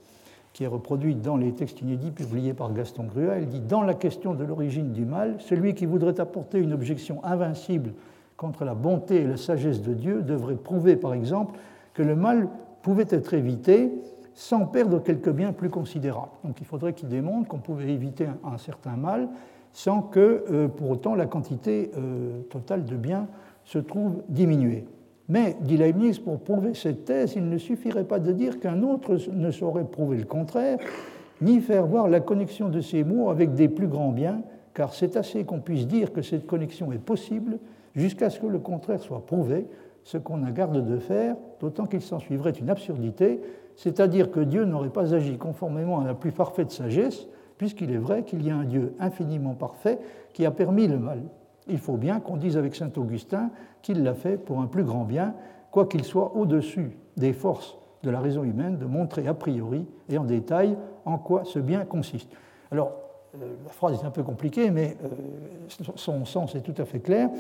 qui 0.53 0.63
est 0.63 0.69
reproduite 0.69 1.21
dans 1.21 1.37
les 1.37 1.53
textes 1.53 1.81
inédits 1.81 2.13
publiés 2.13 2.55
par 2.55 2.73
Gaston 2.73 3.05
Grua, 3.13 3.41
il 3.41 3.49
dit 3.49 3.59
Dans 3.59 3.83
la 3.83 3.95
question 3.95 4.33
de 4.33 4.45
l'origine 4.45 4.93
du 4.93 5.05
mal, 5.05 5.39
celui 5.41 5.75
qui 5.75 5.87
voudrait 5.87 6.21
apporter 6.21 6.61
une 6.61 6.73
objection 6.73 7.19
invincible 7.25 7.95
contre 8.37 8.65
la 8.65 8.75
bonté 8.75 9.23
et 9.23 9.27
la 9.27 9.39
sagesse 9.39 9.83
de 9.83 9.93
Dieu 9.93 10.23
devrait 10.23 10.55
prouver, 10.55 10.95
par 10.95 11.15
exemple, 11.15 11.59
que 11.95 12.03
le 12.05 12.15
mal 12.15 12.49
pouvait 12.83 13.09
être 13.11 13.35
évité 13.35 13.91
sans 14.35 14.67
perdre 14.67 15.03
quelques 15.03 15.31
biens 15.31 15.53
plus 15.53 15.71
considérables. 15.71 16.31
Donc 16.45 16.61
il 16.61 16.67
faudrait 16.67 16.93
qu'il 16.93 17.09
démontre 17.09 17.49
qu'on 17.49 17.59
pouvait 17.59 17.91
éviter 17.91 18.29
un, 18.45 18.59
certain 18.59 18.97
mal 18.97 19.29
sans 19.75 20.01
que, 20.03 20.45
euh, 20.51 20.69
pour 20.69 20.89
autant, 20.89 21.17
la 21.17 21.27
quantité 21.27 21.91
euh, 21.99 22.41
totale 22.49 22.85
de 22.85 22.97
biens 22.97 23.27
se 23.65 23.79
trouve 23.79 24.23
diminuée. 24.29 24.87
Mais, 25.29 25.57
dit 25.61 25.77
Leibniz, 25.77 26.21
pour 26.21 26.39
prouver 26.39 26.75
cette 26.75 27.05
thèse, 27.05 27.35
il 27.35 27.49
ne 27.49 27.59
suffirait 27.59 28.05
pas 28.05 28.21
de 28.21 28.31
dire 28.33 28.61
qu'un 28.61 28.83
autre 28.83 29.17
ne 29.33 29.51
saurait 29.51 29.85
prouver 29.85 30.19
le 30.19 30.25
contraire, 30.25 30.79
ni 31.41 31.61
faire 31.61 31.87
voir 31.87 32.09
la 32.09 32.21
connexion 32.21 32.69
de 32.69 32.81
ces 32.81 33.03
mots 33.03 33.31
avec 33.31 33.55
des 33.55 33.69
plus 33.69 33.89
grands 33.89 34.13
biens, 34.13 34.43
car 34.75 34.95
c'est 34.95 35.17
assez 35.17 35.45
qu'on 35.45 35.61
puisse 35.61 35.89
dire 35.89 36.13
que 36.13 36.23
cette 36.23 36.47
connexion 36.47 36.93
est 36.93 36.99
possible 36.99 37.59
jusqu'à 37.97 38.31
ce 38.31 38.39
que 38.39 38.47
le 38.47 38.61
contraire 38.61 39.01
soit 39.01 39.27
prouvé, 39.27 39.67
ce 40.05 40.19
qu'on 40.19 40.45
a 40.45 40.53
garde 40.53 40.87
de 40.87 40.99
faire, 40.99 41.35
d'autant 41.61 41.87
qu'il 41.87 42.03
s'en 42.03 42.21
suivrait 42.21 42.53
une 42.53 42.71
absurdité, 42.71 43.41
c'est-à-dire 43.75 44.31
que 44.31 44.41
Dieu 44.41 44.65
n'aurait 44.67 44.91
pas 44.91 45.15
agi 45.15 45.37
conformément 45.37 46.01
à 46.01 46.05
la 46.05 46.15
plus 46.15 46.31
parfaite 46.31 46.71
sagesse, 46.71 47.27
puisqu'il 47.65 47.91
est 47.93 47.99
vrai 47.99 48.25
qu'il 48.25 48.47
y 48.47 48.51
a 48.51 48.57
un 48.57 48.65
Dieu 48.65 48.95
infiniment 49.01 49.55
parfait 49.55 49.99
qui 50.35 50.45
a 50.45 50.51
permis 50.51 50.87
le 50.87 50.99
mal 50.99 51.23
il 51.67 51.79
faut 51.79 51.97
bien 51.97 52.21
qu'on 52.21 52.37
dise 52.37 52.57
avec 52.57 52.75
saint 52.75 52.91
Augustin 52.97 53.51
qu'il 53.83 54.03
l'a 54.03 54.15
fait 54.15 54.37
pour 54.37 54.61
un 54.61 54.67
plus 54.67 54.85
grand 54.85 55.05
bien, 55.05 55.35
quoiqu'il 55.71 56.05
soit 56.05 56.37
au-dessus 56.37 56.97
des 57.17 57.33
forces 57.33 57.77
de 58.03 58.11
la 58.11 58.21
raison 58.21 58.45
humaine 58.45 58.77
de 58.77 58.85
montrer 58.85 59.27
a 59.27 59.35
priori 59.35 59.87
et 60.09 60.19
en 60.19 60.25
détail 60.25 60.77
en 61.05 61.19
quoi 61.19 61.45
ce 61.45 61.59
bien 61.59 61.85
consiste. 61.85 62.31
Alors, 62.71 62.93
euh, 63.41 63.55
la 63.65 63.73
phrase 63.73 64.03
est 64.03 64.07
un 64.07 64.11
peu 64.11 64.23
compliquée, 64.23 64.71
mais 64.71 64.97
euh, 65.05 65.09
son 65.97 66.25
sens 66.25 66.55
est 66.55 66.61
tout 66.61 66.75
à 66.81 66.85
fait 66.85 67.01
clair. 67.01 67.31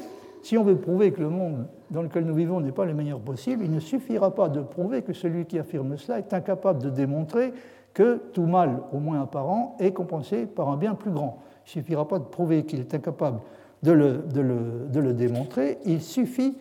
Si 0.43 0.59
on 0.59 0.65
veut 0.65 0.77
prouver 0.77 1.13
que 1.13 1.21
le 1.21 1.31
monde 1.31 1.67
dans 1.91 2.03
lequel 2.03 2.25
nous 2.25 2.35
vivons 2.35 2.61
n'est 2.61 2.73
pas 2.73 2.85
le 2.85 2.95
meilleur 2.95 3.21
possible, 3.21 3.65
il 3.65 3.71
ne 3.71 3.81
suffira 3.81 4.35
pas 4.35 4.49
de 4.49 4.61
prouver 4.61 5.03
que 5.03 5.13
celui 5.13 5.47
qui 5.47 5.59
affirme 5.59 5.97
cela 5.97 6.19
est 6.19 6.33
incapable 6.33 6.83
de 6.83 6.91
démontrer 6.91 7.53
que 7.95 8.21
tout 8.33 8.47
mal, 8.47 8.81
au 8.93 8.99
moins 8.99 9.23
apparent, 9.23 9.77
est 9.79 9.93
compensé 9.93 10.47
par 10.47 10.69
un 10.69 10.77
bien 10.77 10.95
plus 10.95 11.13
grand. 11.13 11.39
Il 11.67 11.79
ne 11.79 11.83
suffira 11.83 12.07
pas 12.07 12.19
de 12.19 12.25
prouver 12.25 12.65
qu'il 12.65 12.81
est 12.81 12.93
incapable 12.93 13.39
de 13.85 15.01
le, 15.01 15.13
démontrer, 15.13 15.79
il 15.85 16.01
suffit, 16.03 16.57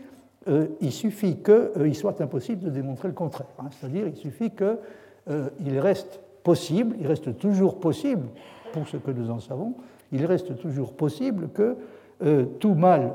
euh, 0.47 0.67
il 0.81 0.91
suffit 0.91 1.37
qu'il 1.37 1.53
euh, 1.53 1.93
soit 1.93 2.19
impossible 2.21 2.63
de 2.63 2.69
démontrer 2.69 3.07
le 3.07 3.13
contraire. 3.13 3.47
Hein. 3.59 3.69
C'est-à-dire 3.71 4.07
il 4.07 4.15
suffit 4.15 4.51
qu'il 4.51 4.77
euh, 5.29 5.49
reste 5.79 6.19
possible, 6.43 6.95
il 6.99 7.07
reste 7.07 7.37
toujours 7.37 7.79
possible, 7.79 8.27
pour 8.73 8.87
ce 8.87 8.97
que 8.97 9.11
nous 9.11 9.29
en 9.29 9.39
savons, 9.39 9.73
il 10.11 10.25
reste 10.25 10.57
toujours 10.57 10.93
possible 10.93 11.49
que 11.49 11.77
tout 12.59 12.75
mal, 12.75 13.13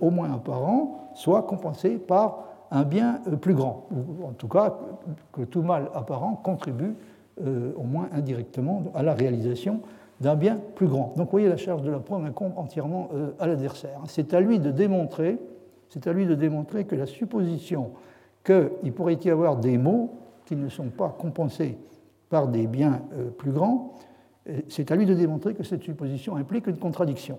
au 0.00 0.10
moins 0.10 0.32
apparent, 0.32 1.10
soit 1.14 1.42
compensé 1.42 1.98
par 1.98 2.44
un 2.70 2.82
bien 2.82 3.20
plus 3.40 3.54
grand, 3.54 3.86
ou 3.90 4.26
en 4.26 4.32
tout 4.32 4.48
cas 4.48 4.76
que 5.32 5.42
tout 5.42 5.62
mal 5.62 5.90
apparent 5.94 6.34
contribue 6.34 6.94
au 7.40 7.82
moins 7.82 8.08
indirectement 8.12 8.84
à 8.94 9.02
la 9.02 9.14
réalisation 9.14 9.80
d'un 10.20 10.36
bien 10.36 10.60
plus 10.74 10.86
grand. 10.86 11.14
Donc 11.16 11.26
vous 11.26 11.32
voyez, 11.32 11.48
la 11.48 11.56
charge 11.56 11.82
de 11.82 11.90
la 11.90 11.98
preuve 11.98 12.24
incombe 12.24 12.52
entièrement 12.56 13.08
euh, 13.14 13.30
à 13.38 13.46
l'adversaire. 13.46 14.00
C'est 14.06 14.34
à 14.34 14.40
lui 14.40 14.58
de 14.58 14.70
démontrer, 14.70 15.38
à 16.04 16.12
lui 16.12 16.26
de 16.26 16.34
démontrer 16.34 16.84
que 16.84 16.94
la 16.94 17.06
supposition 17.06 17.92
qu'il 18.44 18.92
pourrait 18.92 19.18
y 19.24 19.30
avoir 19.30 19.56
des 19.56 19.78
maux 19.78 20.14
qui 20.44 20.56
ne 20.56 20.68
sont 20.68 20.88
pas 20.88 21.14
compensés 21.18 21.78
par 22.28 22.48
des 22.48 22.66
biens 22.66 23.02
euh, 23.14 23.30
plus 23.30 23.50
grands, 23.50 23.94
euh, 24.48 24.60
c'est 24.68 24.90
à 24.90 24.96
lui 24.96 25.06
de 25.06 25.14
démontrer 25.14 25.54
que 25.54 25.64
cette 25.64 25.82
supposition 25.82 26.36
implique 26.36 26.66
une 26.66 26.78
contradiction. 26.78 27.38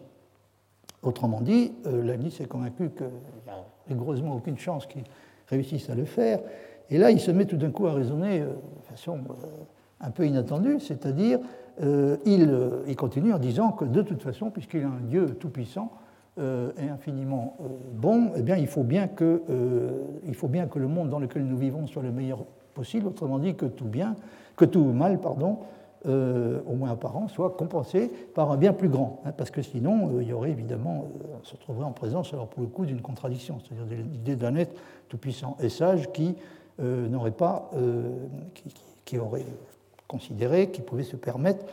Autrement 1.03 1.41
dit, 1.41 1.73
Leibniz 1.83 2.39
est 2.41 2.45
convaincu 2.45 2.91
qu'il 2.91 3.07
n'y 3.07 3.49
a 3.49 3.65
rigoureusement 3.87 4.35
aucune 4.35 4.59
chance 4.59 4.85
qu'il 4.85 5.03
réussisse 5.47 5.89
à 5.89 5.95
le 5.95 6.05
faire. 6.05 6.39
Et 6.91 6.99
là, 6.99 7.09
il 7.09 7.19
se 7.19 7.31
met 7.31 7.45
tout 7.45 7.57
d'un 7.57 7.71
coup 7.71 7.87
à 7.87 7.93
raisonner 7.93 8.41
de 8.41 8.85
façon 8.87 9.17
un 10.01 10.11
peu 10.11 10.25
inattendue, 10.25 10.79
c'est-à-dire 10.79 11.39
euh, 11.81 12.17
euh, 12.27 12.83
il, 12.87 12.95
continue 12.95 13.33
en 13.33 13.39
disant 13.39 13.71
que 13.71 13.85
de 13.85 14.01
toute 14.01 14.21
façon, 14.21 14.49
puisqu'il 14.49 14.81
est 14.81 14.85
un 14.85 15.01
Dieu 15.03 15.35
tout-puissant, 15.39 15.91
est 16.37 16.89
infiniment 16.89 17.57
bon, 17.93 18.31
eh 18.35 18.41
bien, 18.41 18.55
il 18.55 18.65
faut 18.65 18.83
bien, 18.83 19.07
que, 19.07 19.43
il 20.25 20.33
faut 20.33 20.47
bien 20.47 20.65
que 20.65 20.79
le 20.79 20.87
monde 20.87 21.09
dans 21.09 21.19
lequel 21.19 21.45
nous 21.45 21.57
vivons 21.57 21.85
soit 21.85 22.01
le 22.01 22.11
meilleur 22.11 22.45
possible, 22.73 23.07
autrement 23.07 23.37
dit 23.37 23.53
que 23.53 23.65
tout 23.65 23.85
bien, 23.85 24.15
que 24.55 24.65
tout 24.65 24.85
mal, 24.85 25.19
pardon, 25.19 25.59
euh, 26.07 26.61
au 26.65 26.73
moins 26.73 26.89
apparent, 26.89 27.27
soit 27.27 27.51
compensé 27.51 28.11
par 28.33 28.51
un 28.51 28.57
bien 28.57 28.73
plus 28.73 28.89
grand. 28.89 29.21
Hein, 29.23 29.33
parce 29.37 29.51
que 29.51 29.61
sinon, 29.61 30.09
euh, 30.15 30.23
il 30.23 30.29
y 30.29 30.33
aurait 30.33 30.49
évidemment, 30.49 31.05
euh, 31.05 31.35
on 31.39 31.43
se 31.43 31.53
retrouverait 31.53 31.85
en 31.85 31.91
présence, 31.91 32.33
alors 32.33 32.47
pour 32.47 32.63
le 32.63 32.69
coup, 32.69 32.87
d'une 32.87 33.01
contradiction, 33.01 33.59
c'est-à-dire 33.59 34.03
l'idée 34.11 34.35
d'un 34.35 34.55
être 34.55 34.73
tout-puissant 35.09 35.57
et 35.59 35.69
sage 35.69 36.11
qui 36.11 36.35
n'aurait 36.79 37.29
pas, 37.29 37.69
qui, 39.05 39.19
aurait 39.19 39.45
considéré 40.11 40.69
qu'il 40.69 40.83
pouvait 40.83 41.03
se 41.03 41.15
permettre 41.15 41.65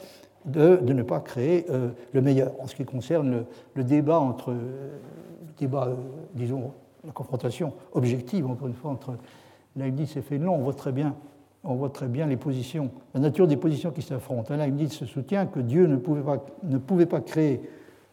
de, 0.44 0.78
ne 0.80 1.02
pas 1.02 1.20
créer 1.20 1.66
le 2.12 2.22
meilleur. 2.22 2.52
En 2.60 2.66
ce 2.66 2.74
qui 2.74 2.84
concerne 2.84 3.44
le, 3.74 3.84
débat 3.84 4.18
entre, 4.18 4.52
le 4.52 5.52
débat, 5.58 5.88
disons, 6.34 6.72
la 7.04 7.12
confrontation 7.12 7.74
objective, 7.92 8.46
encore 8.46 8.68
une 8.68 8.74
fois, 8.74 8.92
entre 8.92 9.16
Leibniz 9.76 10.16
et 10.16 10.22
Fénelon, 10.22 10.54
on 10.54 10.62
voit 10.62 10.74
très 10.74 10.92
bien 10.92 11.14
on 11.64 11.74
voit 11.74 11.90
très 11.90 12.06
bien 12.06 12.26
les 12.26 12.36
positions, 12.36 12.90
la 13.14 13.20
nature 13.20 13.46
des 13.46 13.56
positions 13.56 13.90
qui 13.90 14.02
s'affrontent. 14.02 14.56
Là, 14.56 14.66
il 14.66 14.90
se 14.90 15.06
soutient 15.06 15.46
que 15.46 15.60
Dieu 15.60 15.86
ne 15.86 15.96
pouvait 15.96 16.22
pas, 16.22 16.44
ne 16.62 16.78
pouvait 16.78 17.06
pas 17.06 17.20
créer 17.20 17.60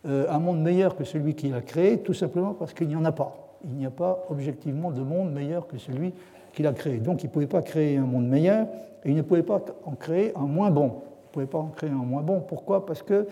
euh, 0.05 0.25
un 0.29 0.39
monde 0.39 0.61
meilleur 0.61 0.95
que 0.95 1.03
celui 1.03 1.35
qu'il 1.35 1.53
a 1.53 1.61
créé, 1.61 1.99
tout 1.99 2.13
simplement 2.13 2.53
parce 2.53 2.73
qu'il 2.73 2.88
n'y 2.88 2.95
en 2.95 3.05
a 3.05 3.11
pas. 3.11 3.57
Il 3.63 3.77
n'y 3.77 3.85
a 3.85 3.91
pas 3.91 4.25
objectivement 4.29 4.91
de 4.91 5.01
monde 5.01 5.31
meilleur 5.31 5.67
que 5.67 5.77
celui 5.77 6.13
qu'il 6.55 6.65
a 6.65 6.73
créé. 6.73 6.97
Donc 6.97 7.23
il 7.23 7.27
ne 7.27 7.31
pouvait 7.31 7.47
pas 7.47 7.61
créer 7.61 7.97
un 7.97 8.05
monde 8.05 8.27
meilleur 8.27 8.67
et 9.03 9.09
il 9.09 9.15
ne 9.15 9.21
pouvait 9.21 9.43
pas 9.43 9.63
en 9.85 9.95
créer 9.95 10.35
un 10.35 10.47
moins 10.47 10.71
bon. 10.71 10.85
Il 10.87 11.27
ne 11.27 11.31
pouvait 11.31 11.45
pas 11.45 11.59
en 11.59 11.67
créer 11.67 11.91
un 11.91 11.95
moins 11.95 12.23
bon. 12.23 12.41
Pourquoi? 12.41 12.85
Parce 12.85 13.03
que 13.03 13.27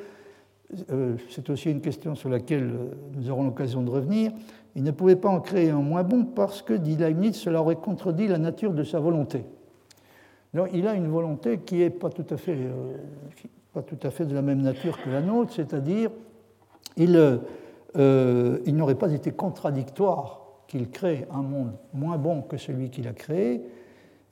euh, 0.91 1.15
c'est 1.29 1.49
aussi 1.49 1.71
une 1.71 1.81
question 1.81 2.15
sur 2.15 2.29
laquelle 2.29 2.63
euh, 2.63 2.91
nous 3.15 3.31
aurons 3.31 3.45
l'occasion 3.45 3.81
de 3.81 3.89
revenir. 3.89 4.31
Il 4.75 4.83
ne 4.83 4.91
pouvait 4.91 5.15
pas 5.15 5.29
en 5.29 5.39
créer 5.39 5.69
un 5.69 5.81
moins 5.81 6.03
bon 6.03 6.25
parce 6.25 6.61
que, 6.61 6.73
dit 6.73 6.95
Leibniz, 6.95 7.35
cela 7.35 7.61
aurait 7.61 7.75
contredit 7.75 8.27
la 8.27 8.37
nature 8.37 8.73
de 8.73 8.83
sa 8.83 8.99
volonté 8.99 9.45
il 10.73 10.87
a 10.87 10.93
une 10.93 11.07
volonté 11.07 11.59
qui 11.59 11.77
n'est 11.77 11.89
pas, 11.89 12.09
tout 12.09 12.25
à 12.29 12.37
fait, 12.37 12.55
euh, 12.55 12.97
pas 13.73 13.81
tout 13.81 13.97
à 14.03 14.11
fait 14.11 14.25
de 14.25 14.35
la 14.35 14.41
même 14.41 14.61
nature 14.61 15.01
que 15.01 15.09
la 15.09 15.21
nôtre, 15.21 15.53
c'est-à-dire 15.53 16.11
il 16.95 17.11
n'aurait 18.67 18.95
pas 18.95 19.11
été 19.11 19.31
contradictoire 19.31 20.42
qu'il 20.73 20.89
crée 20.89 21.25
un 21.31 21.41
monde 21.41 21.73
moins 21.93 22.17
bon 22.17 22.41
que 22.41 22.57
celui 22.57 22.89
qu'il 22.89 23.07
a 23.07 23.13
créé. 23.13 23.61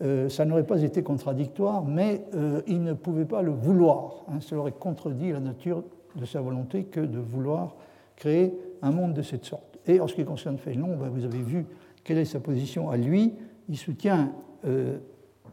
Euh, 0.02 0.28
ça 0.30 0.46
n'aurait 0.46 0.66
pas 0.66 0.82
été 0.82 1.04
contradictoire, 1.04 1.86
mais 1.86 2.24
il 2.68 2.84
ne 2.84 2.94
pouvait 2.94 3.26
pas 3.26 3.42
le 3.42 3.52
vouloir. 3.52 4.26
Hein. 4.28 4.40
cela 4.40 4.62
aurait 4.62 4.72
contredit 4.72 5.32
la 5.32 5.40
nature 5.40 5.84
de 6.16 6.26
sa 6.26 6.42
volonté 6.42 6.86
que 6.86 7.00
de 7.00 7.20
vouloir 7.20 7.76
créer 8.16 8.54
un 8.82 8.92
monde 8.92 9.14
de 9.14 9.22
cette 9.22 9.46
sorte. 9.46 9.78
Et 9.88 10.00
en 10.00 10.08
ce 10.08 10.16
qui 10.16 10.26
concerne 10.26 10.58
Fénelon, 10.58 10.98
ben, 10.98 11.10
vous 11.10 11.26
avez 11.26 11.42
vu 11.42 11.66
quelle 12.04 12.18
est 12.18 12.26
sa 12.26 12.40
position 12.40 12.90
à 12.90 12.98
lui. 12.98 13.34
Il 13.70 13.78
soutient 13.78 14.32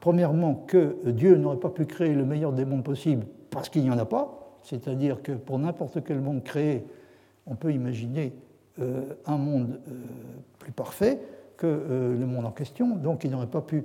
premièrement, 0.00 0.54
que 0.54 0.96
Dieu 1.10 1.36
n'aurait 1.36 1.58
pas 1.58 1.70
pu 1.70 1.86
créer 1.86 2.14
le 2.14 2.24
meilleur 2.24 2.52
des 2.52 2.64
mondes 2.64 2.84
possibles 2.84 3.26
parce 3.50 3.68
qu'il 3.68 3.82
n'y 3.82 3.90
en 3.90 3.98
a 3.98 4.04
pas, 4.04 4.58
c'est-à-dire 4.62 5.22
que 5.22 5.32
pour 5.32 5.58
n'importe 5.58 6.04
quel 6.04 6.20
monde 6.20 6.42
créé, 6.42 6.84
on 7.46 7.54
peut 7.54 7.72
imaginer 7.72 8.26
euh, 8.26 8.47
un 9.26 9.36
monde 9.36 9.80
euh, 9.88 9.92
plus 10.58 10.72
parfait 10.72 11.20
que 11.56 11.66
euh, 11.66 12.18
le 12.18 12.26
monde 12.26 12.46
en 12.46 12.50
question, 12.50 12.96
donc 12.96 13.24
il 13.24 13.30
n'aurait 13.30 13.46
pas 13.46 13.62
pu 13.62 13.84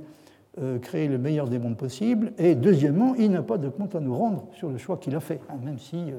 créer 0.84 1.08
le 1.08 1.18
meilleur 1.18 1.48
des 1.48 1.58
mondes 1.58 1.78
possibles. 1.78 2.32
Et 2.38 2.54
deuxièmement, 2.54 3.16
il 3.16 3.32
n'a 3.32 3.42
pas 3.42 3.58
de 3.58 3.70
compte 3.70 3.96
à 3.96 4.00
nous 4.00 4.16
rendre 4.16 4.46
sur 4.54 4.70
le 4.70 4.78
choix 4.78 4.98
qu'il 4.98 5.16
a 5.16 5.20
fait, 5.20 5.42
hein, 5.50 5.56
même 5.66 5.80
s'il 5.80 6.10
si, 6.10 6.14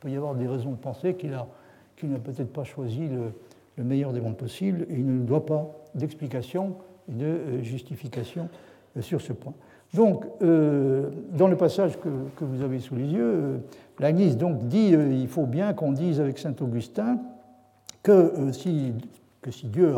peut 0.00 0.08
y 0.08 0.16
avoir 0.16 0.34
des 0.34 0.46
raisons 0.46 0.70
de 0.70 0.76
penser 0.76 1.12
qu'il 1.12 1.28
n'a 1.32 2.18
peut-être 2.18 2.50
pas 2.54 2.64
choisi 2.64 3.06
le, 3.06 3.34
le, 3.76 3.84
meilleur 3.84 4.14
des 4.14 4.22
mondes 4.22 4.38
possibles, 4.38 4.86
il 4.88 5.04
ne 5.04 5.12
nous 5.18 5.24
doit 5.24 5.44
pas 5.44 5.70
d'explication 5.94 6.76
de 7.06 7.60
justification 7.60 8.48
sur 9.02 9.20
ce 9.20 9.34
point. 9.34 9.52
Donc, 9.94 10.24
euh, 10.42 11.10
dans 11.32 11.48
le 11.48 11.56
passage 11.56 11.98
que, 11.98 12.08
que, 12.36 12.44
vous 12.44 12.62
avez 12.62 12.80
sous 12.80 12.96
les 12.96 13.06
yeux, 13.06 13.60
euh, 14.00 14.34
donc 14.34 14.66
dit 14.66 14.94
euh, 14.94 15.12
il 15.12 15.28
faut 15.28 15.46
bien 15.46 15.72
qu'on 15.72 15.92
dise 15.92 16.20
avec 16.20 16.38
saint 16.38 16.54
Augustin 16.60 17.18
que, 18.06 18.12
euh, 18.12 18.52
si, 18.52 18.94
que 19.42 19.50
si 19.50 19.66
Dieu 19.66 19.96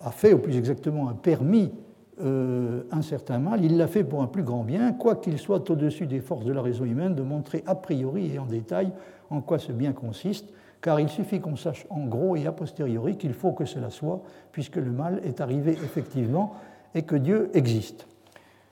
a, 0.00 0.10
fait, 0.10 0.32
ou 0.32 0.38
plus 0.38 0.56
exactement 0.56 1.08
a 1.08 1.14
permis 1.14 1.70
un 2.18 3.02
certain 3.02 3.38
mal, 3.38 3.62
il 3.62 3.76
l'a 3.76 3.88
fait 3.88 4.02
pour 4.02 4.22
un 4.22 4.26
plus 4.26 4.42
grand 4.42 4.64
bien, 4.64 4.94
quoiqu'il 4.94 5.38
soit 5.38 5.68
au-dessus 5.68 6.06
des 6.06 6.20
forces 6.20 6.46
de 6.46 6.52
la 6.54 6.62
raison 6.62 6.86
humaine 6.86 7.14
de 7.14 7.20
montrer 7.20 7.62
a 7.66 7.74
priori 7.74 8.32
et 8.32 8.38
en 8.38 8.46
détail 8.46 8.90
en 9.28 9.42
quoi 9.42 9.58
ce 9.58 9.70
bien 9.70 9.92
consiste, 9.92 10.46
car 10.80 10.98
il 10.98 11.10
suffit 11.10 11.40
qu'on 11.40 11.56
sache 11.56 11.86
en 11.90 12.06
gros 12.06 12.34
et 12.34 12.46
a 12.46 12.52
posteriori 12.52 13.18
qu'il 13.18 13.34
faut 13.34 13.52
que 13.52 13.66
cela 13.66 13.90
soit, 13.90 14.22
puisque 14.50 14.76
le 14.76 14.90
mal 14.90 15.20
est 15.24 15.42
arrivé 15.42 15.72
effectivement 15.72 16.54
et 16.94 17.02
que 17.02 17.16
Dieu 17.16 17.50
existe. 17.52 18.06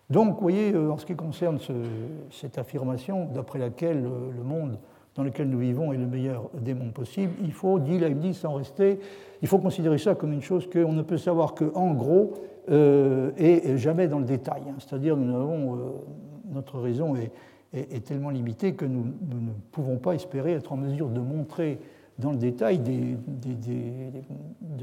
Donc, 0.09 0.37
vous 0.37 0.41
voyez, 0.41 0.73
euh, 0.73 0.91
en 0.91 0.97
ce 0.97 1.05
qui 1.05 1.15
concerne 1.15 1.59
cette 2.31 2.57
affirmation 2.57 3.27
d'après 3.27 3.59
laquelle 3.59 4.07
euh, 4.07 4.31
le 4.35 4.43
monde 4.43 4.79
dans 5.15 5.23
lequel 5.23 5.49
nous 5.49 5.59
vivons 5.59 5.93
est 5.93 5.97
le 5.97 6.07
meilleur 6.07 6.51
des 6.61 6.75
mondes 6.75 6.93
possibles, 6.93 7.33
il 7.43 7.53
faut, 7.53 7.79
dit 7.79 7.99
Leibniz, 7.99 8.37
sans 8.37 8.55
rester, 8.55 8.99
il 9.43 9.49
faut 9.49 9.59
considérer 9.59 9.99
ça 9.99 10.15
comme 10.15 10.33
une 10.33 10.43
chose 10.43 10.69
qu'on 10.69 10.93
ne 10.93 11.03
peut 11.03 11.19
savoir 11.19 11.55
qu'en 11.55 11.95
gros 11.95 12.35
euh, 12.71 13.31
et 13.37 13.77
jamais 13.77 14.09
dans 14.09 14.19
le 14.19 14.25
détail. 14.25 14.63
Hein. 14.69 14.75
C'est-à-dire, 14.79 15.17
nous 15.17 15.35
avons, 15.35 15.95
notre 16.53 16.81
raison 16.81 17.15
est, 17.15 17.31
est, 17.75 18.05
tellement 18.05 18.31
limitée 18.31 18.75
que 18.75 18.85
nous, 18.85 19.05
ne 19.05 19.53
pouvons 19.73 19.99
pas 19.99 20.15
espérer 20.15 20.53
être 20.53 20.73
en 20.73 20.77
mesure 20.77 21.09
de 21.09 21.21
montrer 21.21 21.79
dans 22.19 22.31
le 22.31 22.37
détail 22.39 22.79
de 22.79 23.17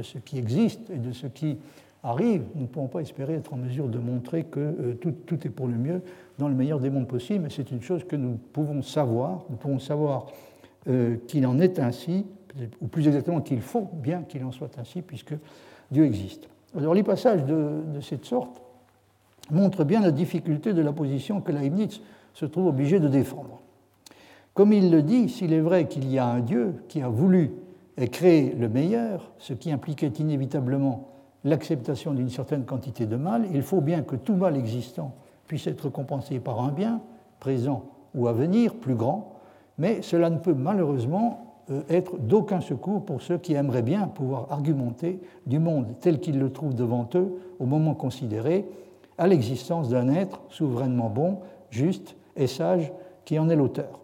ce 0.04 0.18
qui 0.18 0.38
existe 0.38 0.90
et 0.90 0.98
de 0.98 1.12
ce 1.14 1.28
qui 1.28 1.58
arrive, 2.04 2.44
nous 2.56 2.64
ne 2.64 2.68
pouvons 2.68 2.88
pas 2.88 3.02
espérer 3.02 3.34
être 3.34 3.54
en 3.54 3.58
mesure 3.58 3.88
de 3.88 4.00
montrer 4.00 4.44
que 4.44 4.60
euh, 4.60 4.94
tout, 4.96 5.48
est 5.48 5.50
pour 5.50 5.68
le 5.68 5.76
mieux 5.76 6.02
dans 6.40 6.48
le 6.48 6.56
meilleur 6.56 6.80
des 6.80 6.90
mondes 6.90 7.08
possibles, 7.08 7.44
mais 7.44 7.50
c'est 7.50 7.72
une 7.72 7.82
chose 7.82 8.04
que 8.04 8.16
nous 8.16 8.40
pouvons 8.54 8.82
savoir. 8.82 9.44
Nous 9.50 9.58
pouvons 9.58 9.80
savoir 9.80 10.28
euh, 10.88 11.18
qu'il 11.28 11.46
en 11.46 11.60
est 11.60 11.80
ainsi, 11.80 12.26
ou 12.82 12.88
plus 12.88 13.08
exactement 13.08 13.42
qu'il 13.42 13.62
faut 13.62 13.90
bien 13.94 14.24
qu'il 14.24 14.44
en 14.44 14.52
soit 14.52 14.78
ainsi, 14.80 15.02
puisque 15.02 15.36
Dieu 15.92 16.06
existe. 16.06 16.50
Alors 16.76 16.94
les 16.94 17.04
passages 17.04 17.46
de, 17.46 17.82
de, 17.94 18.02
cette 18.02 18.26
sorte 18.26 18.62
montrent 19.52 19.84
bien 19.84 20.02
la 20.02 20.12
difficulté 20.12 20.74
de 20.74 20.82
la 20.82 20.94
position 20.94 21.42
que 21.42 21.52
Leibniz 21.52 22.02
se 22.34 22.46
trouve 22.46 22.68
obligé 22.68 23.00
de 23.00 23.08
défendre. 23.08 23.62
Comme 24.54 24.74
il 24.74 24.90
le 24.90 25.04
dit, 25.04 25.30
s'il 25.30 25.54
est 25.54 25.60
vrai 25.60 25.88
qu'il 25.88 26.10
y 26.10 26.18
a 26.18 26.26
un 26.26 26.40
Dieu 26.40 26.76
qui 26.88 27.02
a 27.02 27.10
voulu 27.10 27.52
créer 28.12 28.54
le 28.54 28.70
meilleur, 28.70 29.32
ce 29.38 29.54
qui 29.54 29.72
impliquait 29.72 30.08
inévitablement 30.08 31.12
l'acceptation 31.44 32.14
d'une 32.14 32.30
certaine 32.30 32.66
quantité 32.66 33.06
de 33.06 33.16
mal, 33.16 33.48
il 33.54 33.62
faut 33.62 33.82
bien 33.82 34.02
que 34.04 34.16
tout 34.16 34.36
mal 34.36 34.56
existant 34.56 35.14
puisse 35.48 35.68
être 35.68 35.90
compensé 35.90 36.40
par 36.40 36.62
un 36.62 36.72
bien, 36.72 37.02
présent 37.40 37.86
ou 38.16 38.28
à 38.28 38.34
venir, 38.34 38.76
plus 38.76 38.96
grand, 38.96 39.34
mais 39.78 40.02
cela 40.02 40.30
ne 40.30 40.38
peut 40.38 40.54
malheureusement 40.54 41.64
euh, 41.72 41.82
être 41.90 42.18
d'aucun 42.18 42.62
secours 42.62 43.06
pour 43.06 43.22
ceux 43.22 43.38
qui 43.38 43.54
aimeraient 43.54 43.82
bien 43.82 44.08
pouvoir 44.08 44.48
argumenter 44.52 45.20
du 45.46 45.60
monde 45.60 45.88
tel 46.00 46.20
qu'ils 46.20 46.40
le 46.40 46.52
trouvent 46.52 46.76
devant 46.76 47.10
eux 47.16 47.34
au 47.60 47.66
moment 47.66 47.96
considéré 47.96 48.68
à 49.18 49.28
l'existence 49.28 49.90
d'un 49.90 50.10
être 50.10 50.42
souverainement 50.50 51.10
bon, 51.10 51.40
juste 51.70 52.16
et 52.36 52.48
sage 52.48 52.92
qui 53.26 53.38
en 53.40 53.50
est 53.50 53.56
l'auteur. 53.56 54.00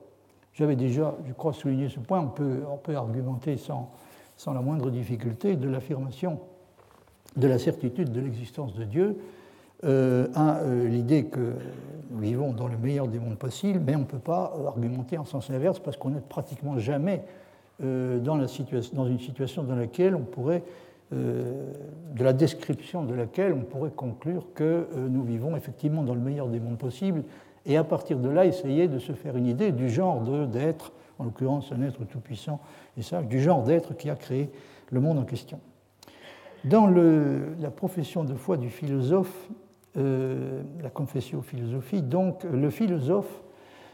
J'avais 0.54 0.76
déjà, 0.76 1.16
je 1.26 1.34
crois, 1.34 1.54
souligné 1.54 1.90
ce 1.90 2.00
point, 2.00 2.20
on 2.20 2.30
peut, 2.30 2.64
on 2.72 2.78
peut 2.78 2.96
argumenter 2.96 3.58
sans, 3.58 3.92
sans 4.36 4.54
la 4.54 4.62
moindre 4.62 4.90
difficulté 4.90 5.56
de 5.56 5.70
l'affirmation 5.70 6.40
de 7.38 7.48
la 7.48 7.60
certitude 7.60 8.12
de 8.12 8.20
l'existence 8.20 8.74
de 8.74 8.84
Dieu 8.84 9.16
euh, 9.84 10.28
à 10.34 10.58
euh, 10.58 10.88
l'idée 10.88 11.26
que 11.26 11.54
nous 12.10 12.20
vivons 12.20 12.52
dans 12.52 12.68
le 12.68 12.78
meilleur 12.78 13.08
des 13.08 13.20
mondes 13.20 13.38
possibles, 13.38 13.80
mais 13.86 13.96
on 13.96 14.00
ne 14.00 14.06
peut 14.06 14.18
pas 14.18 14.56
euh, 14.58 14.66
argumenter 14.66 15.20
en 15.20 15.26
sens 15.26 15.52
inverse 15.52 15.78
parce 15.80 15.98
qu'on 15.98 16.10
n'est 16.10 16.20
pratiquement 16.20 16.80
jamais 16.80 17.24
dans, 17.80 18.40
une 18.40 19.20
situation 19.20 19.64
dans 19.64 19.76
laquelle 19.76 20.16
on 20.16 20.24
pourrait, 20.24 20.64
de 21.12 22.24
la 22.24 22.34
description 22.34 23.04
de 23.04 23.14
laquelle 23.14 23.54
on 23.54 23.62
pourrait 23.62 23.92
conclure 23.96 24.48
que 24.56 24.88
nous 24.96 25.22
vivons 25.22 25.56
effectivement 25.56 26.02
dans 26.02 26.16
le 26.16 26.20
meilleur 26.20 26.48
des 26.48 26.60
mondes 26.60 26.80
possibles 26.80 27.24
et 27.68 27.78
à 27.78 27.84
partir 27.84 28.18
de 28.18 28.30
là 28.30 28.48
essayer 28.48 28.88
de 28.88 28.98
se 28.98 29.12
faire 29.12 29.38
une 29.38 29.46
idée 29.46 29.72
du 29.72 29.92
genre 29.92 30.22
d'être, 30.48 30.92
en 31.20 31.26
l'occurrence 31.26 31.72
un 31.72 31.84
être 31.84 32.04
tout-puissant 32.06 32.60
et 32.98 33.04
ça, 33.04 33.22
du 33.22 33.40
genre 33.40 33.62
d'être 33.62 33.96
qui 33.96 34.10
a 34.10 34.16
créé 34.16 34.50
le 34.90 35.00
monde 35.00 35.20
en 35.20 35.26
question. 35.26 35.60
Dans 36.70 36.88
la 36.88 37.72
profession 37.72 38.26
de 38.26 38.34
foi 38.34 38.58
du 38.58 38.70
philosophe, 38.70 39.48
euh, 39.96 40.64
la 40.82 40.90
confession 40.90 41.42
philosophie, 41.42 42.02
donc 42.02 42.44
le 42.44 42.70
philosophe 42.70 43.42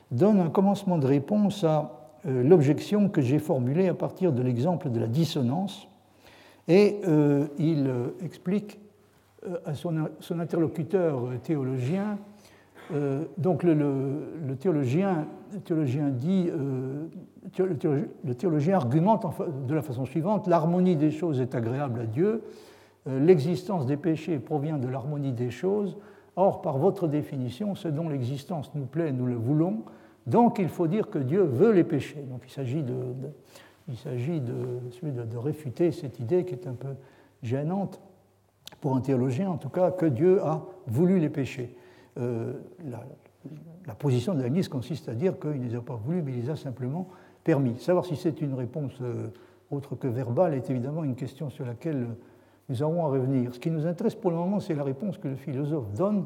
donne 0.10 0.40
un 0.40 0.50
commencement 0.50 0.98
de 0.98 1.06
réponse 1.06 1.64
à 1.64 2.10
euh, 2.26 2.42
l'objection 2.42 3.10
que 3.10 3.22
j'ai 3.22 3.38
formulée 3.38 3.90
à 3.90 3.94
partir 3.94 4.32
de 4.32 4.42
l'exemple 4.42 4.90
de 4.90 5.00
la 5.00 5.06
dissonance, 5.06 5.88
et 6.68 7.00
euh, 7.08 7.46
il 7.60 7.92
explique 8.24 8.80
à 9.66 9.76
son, 9.76 10.08
interlocuteur 10.40 11.30
théologien 11.44 12.18
donc 13.38 13.64
le, 13.64 14.56
théologien, 14.60 15.26
dit, 16.12 16.50
le 17.58 18.34
théologien 18.36 18.76
argumente 18.76 19.26
de 19.68 19.74
la 19.74 19.82
façon 19.82 20.06
suivante 20.06 20.48
l'harmonie 20.48 20.96
des 20.96 21.12
choses 21.12 21.42
est 21.42 21.56
agréable 21.56 22.02
à 22.02 22.06
Dieu, 22.06 22.44
l'existence 23.08 23.86
des 23.86 23.98
péchés 23.98 24.40
provient 24.40 24.78
de 24.78 24.88
l'harmonie 24.88 25.32
des 25.32 25.50
choses. 25.50 25.98
Or, 26.36 26.62
par 26.62 26.78
votre 26.80 27.08
définition, 27.08 27.76
ce 27.76 27.88
dont 27.88 28.10
l'existence 28.10 28.72
nous 28.74 28.86
plaît, 28.86 29.12
nous 29.12 29.28
le 29.28 29.36
voulons. 29.36 29.84
Donc, 30.26 30.58
il 30.58 30.70
faut 30.70 30.88
dire 30.88 31.10
que 31.10 31.20
Dieu 31.20 31.44
veut 31.44 31.72
les 31.72 31.84
péchés. 31.84 32.24
Donc, 32.30 32.42
il 32.46 32.52
s'agit 32.52 32.82
de, 32.82 32.96
il 33.88 33.98
s'agit 33.98 34.40
de, 34.40 35.24
de, 35.24 35.38
réfuter 35.38 35.92
cette 35.92 36.20
idée 36.20 36.44
qui 36.46 36.54
est 36.54 36.68
un 36.68 36.74
peu 36.74 36.96
gênante 37.44 38.02
pour 38.82 38.96
un 38.96 39.02
théologien, 39.02 39.50
en 39.50 39.58
tout 39.58 39.70
cas, 39.70 39.92
que 39.92 40.06
Dieu 40.06 40.42
a 40.44 40.66
voulu 40.88 41.20
les 41.20 41.30
péchés. 41.30 41.76
Euh, 42.20 42.54
la, 43.86 43.96
position 43.96 44.34
de 44.34 44.42
l'Église 44.42 44.68
consiste 44.68 45.10
à 45.10 45.14
dire 45.14 45.40
qu'il 45.40 45.62
ne 45.62 45.68
les 45.68 45.76
a 45.76 45.82
pas 45.82 45.96
voulus, 45.96 46.22
mais 46.22 46.32
il 46.32 46.42
les 46.42 46.50
a 46.50 46.56
simplement 46.56 47.08
permis. 47.44 47.78
Savoir 47.80 48.06
si 48.06 48.16
c'est 48.16 48.42
une 48.42 48.54
réponse 48.54 48.94
euh, 49.02 49.28
autre 49.72 49.96
que 49.96 50.08
verbale 50.08 50.54
est 50.54 50.70
évidemment 50.70 51.04
une 51.04 51.16
question 51.16 51.50
sur 51.50 51.66
laquelle 51.66 52.08
nous 52.70 52.84
aurons 52.84 53.06
à 53.06 53.10
revenir. 53.10 53.54
Ce 53.54 53.60
qui 53.60 53.72
nous 53.72 53.86
intéresse 53.86 54.16
pour 54.16 54.32
le 54.32 54.38
moment, 54.38 54.60
c'est 54.60 54.76
la 54.76 54.84
réponse 54.84 55.18
que 55.18 55.28
le 55.28 55.36
philosophe 55.36 55.92
donne 55.94 56.26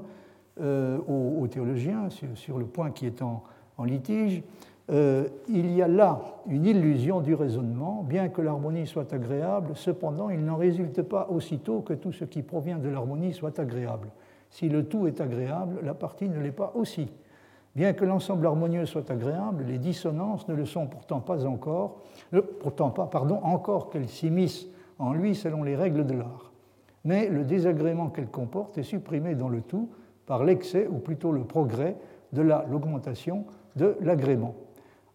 euh, 0.59 0.99
aux, 1.07 1.47
théologiens 1.47 2.09
sur, 2.09 2.57
le 2.57 2.65
point 2.65 2.91
qui 2.91 3.05
est 3.05 3.21
en, 3.21 3.43
litige. 3.83 4.43
Il 4.89 5.75
y 5.75 5.81
a 5.81 5.87
là 5.87 6.21
une 6.47 6.65
illusion 6.65 7.21
du 7.21 7.33
raisonnement, 7.33 8.03
bien 8.03 8.29
que 8.29 8.41
l'harmonie 8.41 8.87
soit 8.87 9.11
agréable, 9.13 9.71
cependant 9.75 10.29
il 10.29 10.43
n'en 10.43 10.55
résulte 10.55 11.01
pas 11.01 11.27
aussitôt 11.29 11.81
que 11.81 11.93
tout 11.93 12.11
ce 12.11 12.25
qui 12.25 12.41
provient 12.41 12.77
de 12.77 12.89
l'harmonie 12.89 13.33
soit 13.33 13.59
agréable. 13.59 14.09
Si 14.49 14.69
le 14.69 14.85
tout 14.85 15.07
est 15.07 15.21
agréable, 15.21 15.79
la 15.83 15.93
partie 15.93 16.29
ne 16.29 16.39
l'est 16.39 16.51
pas 16.51 16.71
aussi. 16.75 17.09
Bien 17.75 17.93
que 17.93 18.05
l'ensemble 18.05 18.47
harmonieux 18.47 18.85
soit 18.85 19.11
agréable, 19.11 19.65
les 19.67 19.77
dissonances 19.77 20.47
ne 20.47 20.55
le 20.55 20.65
sont 20.65 20.87
pourtant 20.87 21.19
pas 21.19 21.45
encore, 21.45 22.01
euh, 22.33 22.41
pourtant 22.59 22.89
pas, 22.89 23.05
pardon, 23.05 23.39
encore 23.43 23.89
qu'elles 23.89 24.09
s'immiscent 24.09 24.67
en 24.97 25.13
lui 25.13 25.35
selon 25.35 25.63
les 25.63 25.75
règles 25.75 26.05
de 26.05 26.13
l'art. 26.13 26.51
Mais 27.05 27.29
le 27.29 27.43
désagrément 27.43 28.09
qu'elle 28.09 28.29
comporte 28.29 28.77
est 28.77 28.83
supprimé 28.83 29.35
dans 29.35 29.49
le 29.49 29.61
tout 29.61 29.89
par 30.25 30.43
l'excès, 30.43 30.87
ou 30.87 30.97
plutôt 30.97 31.31
le 31.31 31.43
progrès, 31.43 31.95
de 32.33 32.41
l'augmentation 32.41 33.45
de 33.75 33.95
l'agrément. 34.01 34.55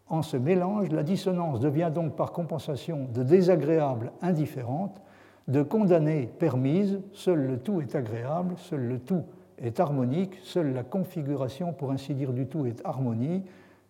En 0.08 0.22
ce 0.22 0.36
mélange, 0.36 0.90
la 0.90 1.02
dissonance 1.02 1.60
devient 1.60 1.90
donc 1.92 2.16
par 2.16 2.32
compensation 2.32 3.08
de 3.12 3.22
désagréable 3.22 4.12
indifférente, 4.22 5.00
de 5.48 5.62
condamnée 5.62 6.28
permise, 6.38 7.00
seul 7.12 7.46
le 7.46 7.58
tout 7.58 7.80
est 7.80 7.94
agréable, 7.94 8.54
seul 8.58 8.80
le 8.80 8.98
tout 8.98 9.24
est 9.58 9.80
harmonique, 9.80 10.34
seule 10.42 10.72
la 10.72 10.82
configuration, 10.82 11.72
pour 11.72 11.90
ainsi 11.90 12.14
dire, 12.14 12.32
du 12.32 12.46
tout 12.46 12.66
est 12.66 12.80
harmonie. 12.84 13.42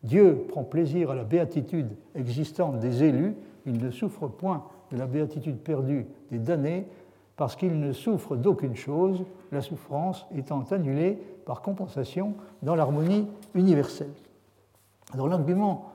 Dieu 0.03 0.47
prend 0.49 0.65
plaisir 0.65 1.11
à 1.11 1.15
la 1.15 1.25
béatitude 1.25 1.89
existante 2.15 2.79
des 2.79 3.05
élus, 3.05 3.35
il 3.67 3.79
ne 3.79 3.91
souffre 3.91 4.29
point 4.29 4.65
de 4.91 4.97
la 4.97 5.07
béatitude 5.07 5.59
perdue 5.59 6.07
des 6.31 6.39
damnés, 6.39 6.87
parce 7.37 7.57
qu'ils 7.57 7.79
ne 7.79 7.93
souffrent 7.93 8.37
d'aucune 8.37 8.77
chose, 8.77 9.25
la 9.51 9.61
souffrance 9.61 10.27
étant 10.37 10.65
annulée 10.71 11.19
par 11.45 11.63
compensation 11.63 12.35
dans 12.63 12.75
l'harmonie 12.75 13.27
universelle. 13.55 14.13
Alors 15.13 15.29
l'argument 15.29 15.93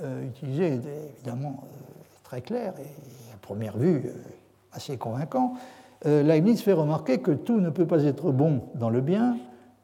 euh, 0.00 0.26
utilisé 0.26 0.66
est 0.66 0.82
évidemment 1.16 1.64
euh, 1.64 2.02
très 2.24 2.40
clair 2.40 2.74
et 2.78 3.34
à 3.34 3.36
première 3.40 3.76
vue 3.76 4.02
euh, 4.06 4.12
assez 4.72 4.96
convaincant. 4.96 5.54
Leibniz 6.04 6.62
fait 6.62 6.72
remarquer 6.72 7.18
que 7.18 7.30
tout 7.30 7.60
ne 7.60 7.68
peut 7.68 7.86
pas 7.86 8.04
être 8.04 8.32
bon 8.32 8.62
dans 8.74 8.88
le 8.88 9.00
bien, 9.00 9.36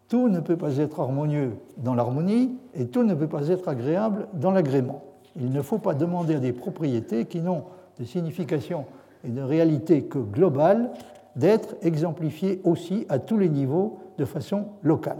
tout 0.09 0.29
ne 0.29 0.40
peut 0.40 0.57
pas 0.57 0.79
être 0.79 1.01
harmonieux 1.01 1.53
dans 1.77 1.94
l'harmonie 1.94 2.57
et 2.75 2.87
tout 2.87 3.03
ne 3.03 3.14
peut 3.14 3.27
pas 3.27 3.49
être 3.49 3.68
agréable 3.68 4.29
dans 4.33 4.51
l'agrément. 4.51 5.03
Il 5.37 5.53
ne 5.53 5.61
faut 5.61 5.79
pas 5.79 5.94
demander 5.94 6.37
à 6.37 6.40
des 6.40 6.53
propriétés 6.53 7.27
qui 7.27 7.40
n'ont 7.40 7.64
de 7.99 8.05
signification 8.05 8.87
et 9.25 9.31
de 9.31 9.42
réalité 9.42 10.05
que 10.05 10.18
globale 10.18 10.90
d'être 11.35 11.77
exemplifié 11.83 12.61
aussi 12.64 13.07
à 13.09 13.18
tous 13.18 13.38
les 13.38 13.49
niveaux 13.49 13.99
de 14.18 14.25
façon 14.25 14.66
locale. 14.83 15.18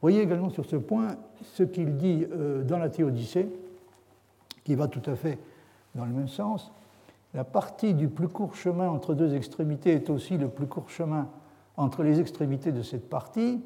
Voyez 0.00 0.20
également 0.20 0.50
sur 0.50 0.64
ce 0.64 0.76
point 0.76 1.16
ce 1.54 1.62
qu'il 1.62 1.96
dit 1.96 2.26
euh, 2.32 2.64
dans 2.64 2.78
la 2.78 2.88
Théodicée, 2.88 3.48
qui 4.64 4.74
va 4.74 4.88
tout 4.88 5.02
à 5.08 5.14
fait 5.14 5.38
dans 5.94 6.04
le 6.04 6.12
même 6.12 6.28
sens. 6.28 6.72
La 7.34 7.44
partie 7.44 7.94
du 7.94 8.08
plus 8.08 8.28
court 8.28 8.54
chemin 8.54 8.88
entre 8.90 9.14
deux 9.14 9.34
extrémités 9.34 9.92
est 9.92 10.10
aussi 10.10 10.36
le 10.36 10.48
plus 10.48 10.66
court 10.66 10.90
chemin 10.90 11.28
entre 11.78 12.02
les 12.02 12.20
extrémités 12.20 12.72
de 12.72 12.82
cette 12.82 13.08
partie, 13.08 13.62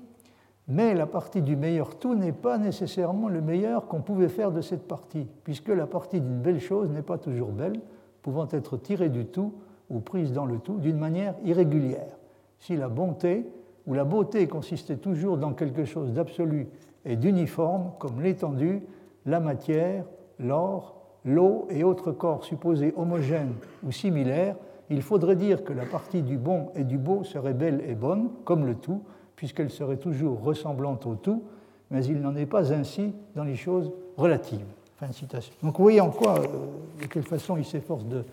mais 0.68 0.94
la 0.94 1.07
partie 1.07 1.42
du 1.42 1.57
meilleur 1.57 1.98
tout 1.98 2.14
n'est 2.14 2.33
pas 2.33 2.59
nécessairement 2.59 3.29
le 3.29 3.40
meilleur 3.40 3.88
qu'on 3.88 4.02
pouvait 4.02 4.29
faire 4.29 4.52
de 4.52 4.61
cette 4.61 4.87
partie, 4.87 5.26
puisque 5.42 5.68
la 5.68 5.87
partie 5.87 6.20
d'une 6.20 6.40
belle 6.40 6.61
chose 6.61 6.90
n'est 6.90 7.02
pas 7.02 7.18
toujours 7.18 7.50
belle, 7.50 7.81
pouvant 8.22 8.46
être 8.50 8.76
tirées 8.76 9.09
du 9.09 9.26
tout 9.26 9.55
ou 9.90 9.98
prises 9.98 10.33
dans 10.33 10.46
le 10.46 10.59
tout 10.59 10.79
d'une 10.79 10.98
manière 10.98 11.35
irrégulière. 11.44 12.16
Si 12.61 12.76
la 12.76 12.88
bonté 12.88 13.48
ou 13.87 13.94
la 13.94 14.05
beauté 14.05 14.46
consistait 14.46 14.96
toujours 14.96 15.38
dans 15.38 15.55
quelque 15.55 15.85
chose 15.85 16.12
d'absolu 16.12 16.68
et 17.05 17.16
d'uniforme, 17.16 17.92
comme 17.98 18.20
l'étendue, 18.20 18.83
la 19.24 19.40
matière, 19.40 20.05
l'or, 20.38 21.06
l'eau 21.27 21.67
et 21.69 21.85
autres 21.85 22.12
corps 22.12 22.45
supposés 22.45 22.95
homogènes 22.97 23.55
ou 23.85 23.93
similaires, 23.93 24.57
il 24.89 25.03
faudrait 25.03 25.37
dire 25.37 25.65
que 25.65 25.73
la 25.73 25.85
partie 25.85 26.23
du 26.23 26.39
bon 26.39 26.69
et 26.77 26.85
du 26.85 26.97
beau 26.97 27.25
serait 27.25 27.55
belle 27.55 27.83
et 27.87 27.95
bonne, 27.95 28.31
comme 28.45 28.65
le 28.67 28.77
tout, 28.77 29.03
puisqu'elle 29.35 29.71
serait 29.71 29.97
toujours 29.97 30.41
ressemblante 30.43 31.05
au 31.07 31.17
tout, 31.17 31.43
mais 31.91 32.05
il 32.05 32.21
n'en 32.21 32.35
est 32.37 32.47
pas 32.47 32.73
ainsi 32.73 33.12
dans 33.35 33.45
les 33.45 33.57
choses 33.57 33.93
relatives. 34.17 34.65
Fin 34.97 35.12
citation. 35.12 35.53
Donc 35.62 35.77
vous 35.77 35.83
voyez 35.83 36.01
en 36.01 36.11
quoi, 36.11 36.39
euh, 36.39 37.03
de 37.03 37.07
quelle 37.07 37.25
façon 37.25 37.57
il 37.57 37.65
s'efforce 37.65 38.05
de, 38.07 38.25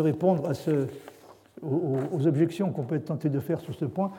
répondre 0.00 0.50
aux, 1.62 2.26
objections 2.26 2.70
qu'on 2.70 2.84
peut 2.84 3.00
tenter 3.00 3.28
de 3.28 3.40
faire 3.40 3.60
sur 3.60 3.74
ce 3.74 3.84
point. 3.84 4.10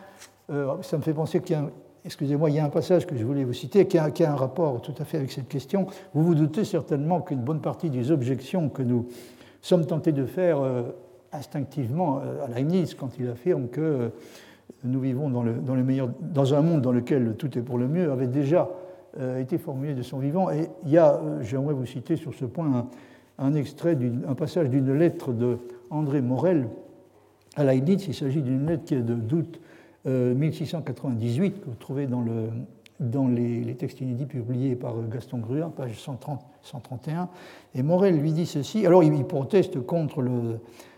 Euh, 0.51 0.75
ça 0.81 0.97
me 0.97 1.01
fait 1.01 1.13
penser 1.13 1.41
qu'il 1.41 1.55
y 1.55 1.59
a 1.59 1.65
excusez-moi, 2.09 2.49
il 2.49 2.55
y 2.55 2.59
a 2.59 2.65
un 2.65 2.69
passage 2.69 3.05
que 3.05 3.15
je 3.15 3.23
voulais 3.23 3.43
vous 3.43 3.53
citer 3.53 3.85
qui 3.85 3.99
a, 3.99 4.05
un 4.05 4.35
rapport 4.35 4.81
tout 4.81 4.95
à 4.97 5.05
fait 5.05 5.17
avec 5.17 5.31
cette 5.31 5.47
question. 5.47 5.85
Vous 6.15 6.23
vous 6.23 6.33
doutez 6.33 6.65
certainement 6.65 7.21
qu'une 7.21 7.41
bonne 7.41 7.61
partie 7.61 7.91
des 7.91 8.09
objections 8.09 8.69
que 8.69 8.81
nous 8.81 9.05
sommes 9.61 9.85
tentés 9.85 10.11
de 10.11 10.25
faire 10.25 10.59
euh, 10.59 10.81
instinctivement 11.31 12.19
à 12.43 12.47
Leibniz 12.47 12.95
quand 12.95 13.11
il 13.19 13.29
affirme 13.29 13.67
que 13.67 14.11
nous 14.83 14.99
vivons 14.99 15.29
dans, 15.29 16.53
un 16.55 16.61
monde 16.61 16.81
dans 16.81 16.91
lequel 16.91 17.35
tout 17.37 17.55
est 17.59 17.61
pour 17.61 17.77
le 17.77 17.87
mieux, 17.87 18.11
avait 18.11 18.25
déjà 18.25 18.67
euh, 19.19 19.39
été 19.39 19.59
formulé 19.59 19.93
de 19.93 20.01
son 20.01 20.17
vivant. 20.17 20.49
Et 20.49 20.69
il 20.85 20.89
y 20.89 20.97
a, 20.97 21.13
euh, 21.15 21.41
j'aimerais 21.41 21.75
vous 21.75 21.85
citer 21.85 22.15
sur 22.15 22.33
ce 22.33 22.45
point 22.45 22.87
un, 23.37 23.53
extrait, 23.53 23.95
un 24.27 24.33
passage 24.33 24.71
d'une 24.71 24.93
lettre 24.93 25.31
de 25.31 25.59
André 25.91 26.21
Morel 26.21 26.67
à 27.55 27.63
Leibniz. 27.63 28.07
Il 28.07 28.15
s'agit 28.15 28.41
d'une 28.41 28.65
lettre 28.65 28.85
qui 28.85 28.95
est 28.95 29.01
de 29.01 29.13
d'août 30.09 30.37
1698, 30.37 31.45
euh, 31.45 31.59
que 31.59 31.65
vous 31.65 31.75
trouvez 31.75 32.07
dans, 32.07 32.21
le, 32.21 32.49
dans 32.99 33.27
les, 33.27 33.75
textes 33.75 34.01
inédits 34.01 34.25
publiés 34.25 34.75
par 34.75 34.95
Gaston 35.09 35.39
Gruard, 35.39 35.71
page 35.71 35.99
130, 35.99 36.41
131. 36.61 37.29
Et 37.75 37.83
Morel 37.83 38.19
lui 38.19 38.31
dit 38.31 38.45
ceci. 38.45 38.85
Alors, 38.85 39.03
il, 39.03 39.25
proteste 39.25 39.79
contre 39.81 40.23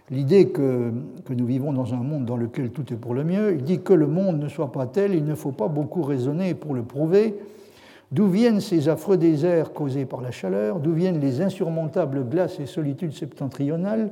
l'idée 0.09 0.49
que, 0.49 0.91
que, 1.25 1.33
nous 1.33 1.45
vivons 1.45 1.73
dans 1.73 1.93
un 1.93 2.03
monde 2.03 2.25
dans 2.25 2.37
lequel 2.37 2.71
tout 2.71 2.91
est 2.93 2.97
pour 2.97 3.13
le 3.13 3.23
mieux. 3.23 3.55
Il 3.55 3.63
dit 3.63 3.81
que 3.81 3.93
le 3.93 4.07
monde 4.07 4.39
ne 4.39 4.47
soit 4.47 4.71
pas 4.71 4.87
tel, 4.87 5.13
il 5.13 5.25
ne 5.25 5.35
faut 5.35 5.51
pas 5.51 5.67
beaucoup 5.67 6.03
raisonner 6.03 6.53
pour 6.53 6.73
le 6.73 6.83
prouver. 6.83 7.35
D'où 8.11 8.27
viennent 8.27 8.59
ces 8.59 8.89
affreux 8.89 9.15
déserts 9.15 9.71
causés 9.71 10.05
par 10.05 10.19
la 10.19 10.31
chaleur? 10.31 10.79
D'où 10.79 10.91
viennent 10.91 11.21
les 11.21 11.41
insurmontables 11.41 12.27
glaces 12.27 12.59
et 12.59 12.65
solitudes 12.65 13.13
septentrionales? 13.13 14.11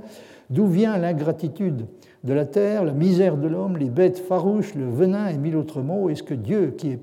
D'où 0.50 0.66
vient 0.66 0.98
l'ingratitude 0.98 1.86
de 2.24 2.34
la 2.34 2.46
terre, 2.46 2.84
la 2.84 2.94
misère 2.94 3.38
de 3.38 3.48
l'homme, 3.48 3.78
les 3.78 3.90
bêtes 3.90 4.20
farouches, 4.20 4.76
le 4.76 4.90
venin 4.90 5.28
et 5.28 5.38
mille 5.38 5.56
autres 5.56 5.82
mots? 5.82 6.10
Est-ce 6.10 6.24
que 6.24 6.34
Dieu, 6.34 6.74
qui 6.78 6.92
est, 6.92 7.00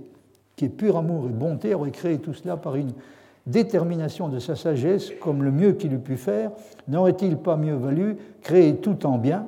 qui 0.57 0.65
est 0.65 0.71
pur 0.71 0.97
amour 0.97 1.27
et 1.29 1.33
bonté, 1.33 1.75
aurait 1.75 1.91
créé 1.91 2.19
tout 2.19 2.35
cela 2.35 2.57
par 2.57 2.77
une 2.77 2.93
détermination 3.47 4.29
de 4.29 4.41
sa 4.41 4.57
sagesse, 4.57 5.13
comme 5.21 5.45
le 5.45 5.53
mieux 5.53 5.73
qu'il 5.73 5.93
eût 5.93 5.99
pu 5.99 6.17
faire? 6.17 6.51
N'aurait-il 6.89 7.37
pas 7.37 7.57
mieux 7.57 7.77
valu 7.77 8.17
créer 8.43 8.77
tout 8.77 9.07
en 9.07 9.19
bien? 9.19 9.47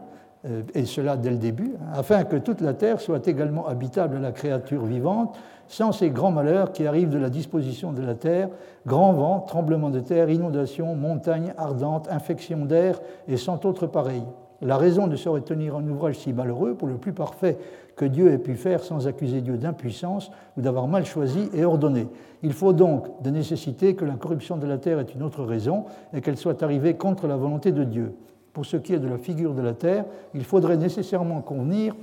Et 0.74 0.85
cela 0.85 1.16
dès 1.16 1.31
le 1.31 1.37
début, 1.37 1.74
hein, 1.81 1.92
afin 1.94 2.24
que 2.24 2.37
toute 2.37 2.61
la 2.61 2.74
terre 2.74 3.01
soit 3.01 3.27
également 3.27 3.66
habitable 3.66 4.16
à 4.16 4.20
la 4.20 4.33
créature 4.33 4.85
vivante, 4.85 5.37
sans 5.66 5.92
ces 5.92 6.11
grands 6.11 6.31
malheurs 6.31 6.72
qui 6.72 6.87
arrivent 6.87 7.11
de 7.11 7.18
la 7.18 7.29
disposition 7.29 7.92
de 7.92 8.03
la 8.03 8.14
terre, 8.14 8.48
grands 8.87 9.12
vents, 9.12 9.40
tremblements 9.40 9.90
de 9.90 10.01
terre, 10.01 10.31
inondations, 10.31 10.94
montagnes 10.94 11.53
ardentes, 11.59 12.09
infections 12.11 12.64
d'air 12.64 13.01
et 13.27 13.37
sans 13.37 13.64
autre 13.64 13.87
pareil. 13.87 14.22
La 14.61 14.77
raison 14.77 15.07
ne 15.07 15.14
saurait 15.14 15.42
tenir 15.42 15.77
un 15.77 15.87
ouvrage 15.87 16.18
si 16.18 16.33
malheureux 16.33 16.74
pour 16.74 16.88
le 16.88 16.96
plus 16.96 17.12
parfait 17.12 17.59
que 17.94 18.05
Dieu 18.05 18.33
ait 18.33 18.38
pu 18.38 18.55
faire 18.55 18.83
sans 18.83 19.07
accuser 19.07 19.40
Dieu 19.40 19.57
d'impuissance 19.57 20.31
ou 20.57 20.62
d'avoir 20.62 20.88
mal 20.88 21.05
choisi 21.05 21.48
et 21.55 21.64
ordonné. 21.64 22.09
Il 22.42 22.53
faut 22.53 22.72
donc 22.72 23.22
de 23.22 23.31
nécessité 23.31 23.94
que 23.94 24.05
la 24.05 24.14
corruption 24.14 24.57
de 24.57 24.66
la 24.66 24.79
terre 24.79 24.98
ait 24.98 25.14
une 25.14 25.22
autre 25.22 25.44
raison 25.44 25.85
et 26.12 26.20
qu'elle 26.20 26.37
soit 26.37 26.62
arrivée 26.62 26.94
contre 26.94 27.27
la 27.27 27.37
volonté 27.37 27.70
de 27.70 27.85
Dieu. 27.85 28.14
Pour 28.59 28.66
ce 28.66 28.77
qui 28.77 28.92
est 28.92 28.99
de 28.99 29.07
la 29.07 29.18
figure 29.18 29.55
de 29.55 29.62
la 29.62 29.73
terre, 29.73 30.05
il 30.35 30.42
faudrait 30.42 30.77
nécessairement 30.77 31.42
convenir 31.42 31.94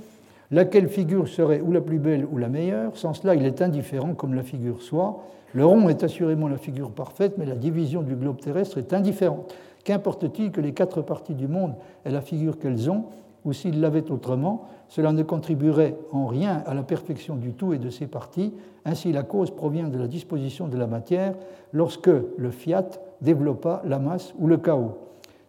Laquelle 0.50 0.88
figure 0.88 1.28
serait 1.28 1.60
ou 1.60 1.70
la 1.70 1.82
plus 1.82 1.98
belle 1.98 2.24
ou 2.32 2.38
la 2.38 2.48
meilleure 2.48 2.96
Sans 2.96 3.12
cela, 3.12 3.34
il 3.34 3.44
est 3.44 3.60
indifférent 3.60 4.14
comme 4.14 4.32
la 4.32 4.42
figure 4.42 4.80
soit. 4.80 5.22
Le 5.52 5.66
rond 5.66 5.90
est 5.90 6.02
assurément 6.02 6.48
la 6.48 6.56
figure 6.56 6.92
parfaite, 6.92 7.34
mais 7.36 7.44
la 7.44 7.56
division 7.56 8.00
du 8.00 8.16
globe 8.16 8.40
terrestre 8.40 8.78
est 8.78 8.94
indifférente. 8.94 9.54
Qu'importe-t-il 9.84 10.50
que 10.50 10.62
les 10.62 10.72
quatre 10.72 11.02
parties 11.02 11.34
du 11.34 11.46
monde 11.46 11.74
aient 12.06 12.10
la 12.10 12.22
figure 12.22 12.58
qu'elles 12.58 12.90
ont, 12.90 13.04
ou 13.44 13.52
s'ils 13.52 13.82
l'avaient 13.82 14.10
autrement, 14.10 14.66
cela 14.88 15.12
ne 15.12 15.22
contribuerait 15.22 15.94
en 16.10 16.24
rien 16.24 16.62
à 16.64 16.72
la 16.72 16.84
perfection 16.84 17.36
du 17.36 17.52
tout 17.52 17.74
et 17.74 17.78
de 17.78 17.90
ses 17.90 18.06
parties. 18.06 18.54
Ainsi, 18.86 19.12
la 19.12 19.24
cause 19.24 19.50
provient 19.50 19.88
de 19.88 19.98
la 19.98 20.06
disposition 20.06 20.68
de 20.68 20.78
la 20.78 20.86
matière 20.86 21.34
lorsque 21.74 22.08
le 22.08 22.50
fiat 22.50 22.88
développa 23.20 23.82
la 23.84 23.98
masse 23.98 24.32
ou 24.38 24.46
le 24.46 24.56
chaos. 24.56 24.96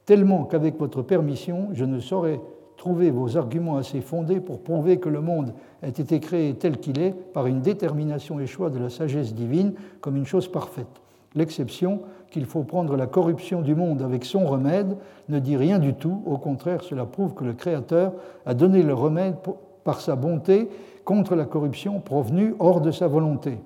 Tellement 0.08 0.46
qu'avec 0.46 0.80
votre 0.80 1.02
permission, 1.02 1.68
je 1.74 1.84
ne 1.84 2.00
saurais 2.00 2.40
trouver 2.78 3.12
vos 3.12 3.36
arguments 3.36 3.76
assez 3.76 4.00
fondés 4.00 4.40
pour 4.40 4.62
prouver 4.62 5.00
que 5.00 5.10
le 5.10 5.20
monde 5.20 5.54
a 5.84 5.90
été 5.90 6.22
créé 6.22 6.54
tel 6.54 6.78
qu'il 6.78 7.02
est 7.02 7.12
par 7.12 7.46
une 7.46 7.60
détermination 7.60 8.40
et 8.40 8.48
choix 8.48 8.70
de 8.70 8.80
la 8.80 8.90
sagesse 8.90 9.34
divine 9.34 9.74
comme 10.00 10.16
une 10.16 10.26
chose 10.26 10.48
parfaite. 10.48 10.88
L'exception 11.36 12.00
qu'il 12.32 12.46
faut 12.46 12.64
prendre 12.64 12.96
la 12.96 13.06
corruption 13.06 13.62
du 13.62 13.76
monde 13.76 14.02
avec 14.02 14.24
son 14.24 14.46
remède 14.46 14.96
ne 15.28 15.40
dit 15.40 15.58
rien 15.58 15.78
du 15.78 15.94
tout. 15.94 16.24
Au 16.26 16.38
contraire, 16.38 16.84
cela 16.84 17.06
prouve 17.06 17.34
que 17.34 17.44
le 17.44 17.54
Créateur 17.54 18.14
a 18.46 18.54
donné 18.54 18.84
le 18.84 18.94
remède 18.94 19.36
par 19.84 20.00
sa 20.00 20.16
bonté 20.16 20.70
contre 21.04 21.36
la 21.36 21.44
corruption 21.44 22.00
provenue 22.00 22.56
hors 22.60 22.80
de 22.80 22.92
sa 22.92 23.10
volonté. 23.10 23.58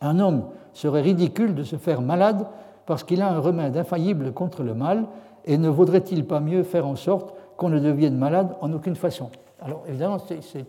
Un 0.00 0.20
homme 0.20 0.44
serait 0.72 1.02
ridicule 1.02 1.56
de 1.56 1.64
se 1.64 1.74
faire 1.74 2.00
malade 2.00 2.46
parce 2.86 3.02
qu'il 3.02 3.22
a 3.22 3.32
un 3.32 3.40
remède 3.40 3.76
infaillible 3.76 4.32
contre 4.32 4.62
le 4.62 4.74
mal, 4.74 5.06
et 5.46 5.58
ne 5.58 5.68
vaudrait-il 5.68 6.24
pas 6.24 6.40
mieux 6.40 6.62
faire 6.62 6.86
en 6.86 6.96
sorte 6.96 7.34
qu'on 7.56 7.68
ne 7.68 7.78
devienne 7.78 8.16
malade 8.16 8.56
en 8.60 8.72
aucune 8.72 8.96
façon? 8.96 9.30
Alors 9.60 9.84
évidemment, 9.88 10.18
vous 10.18 10.64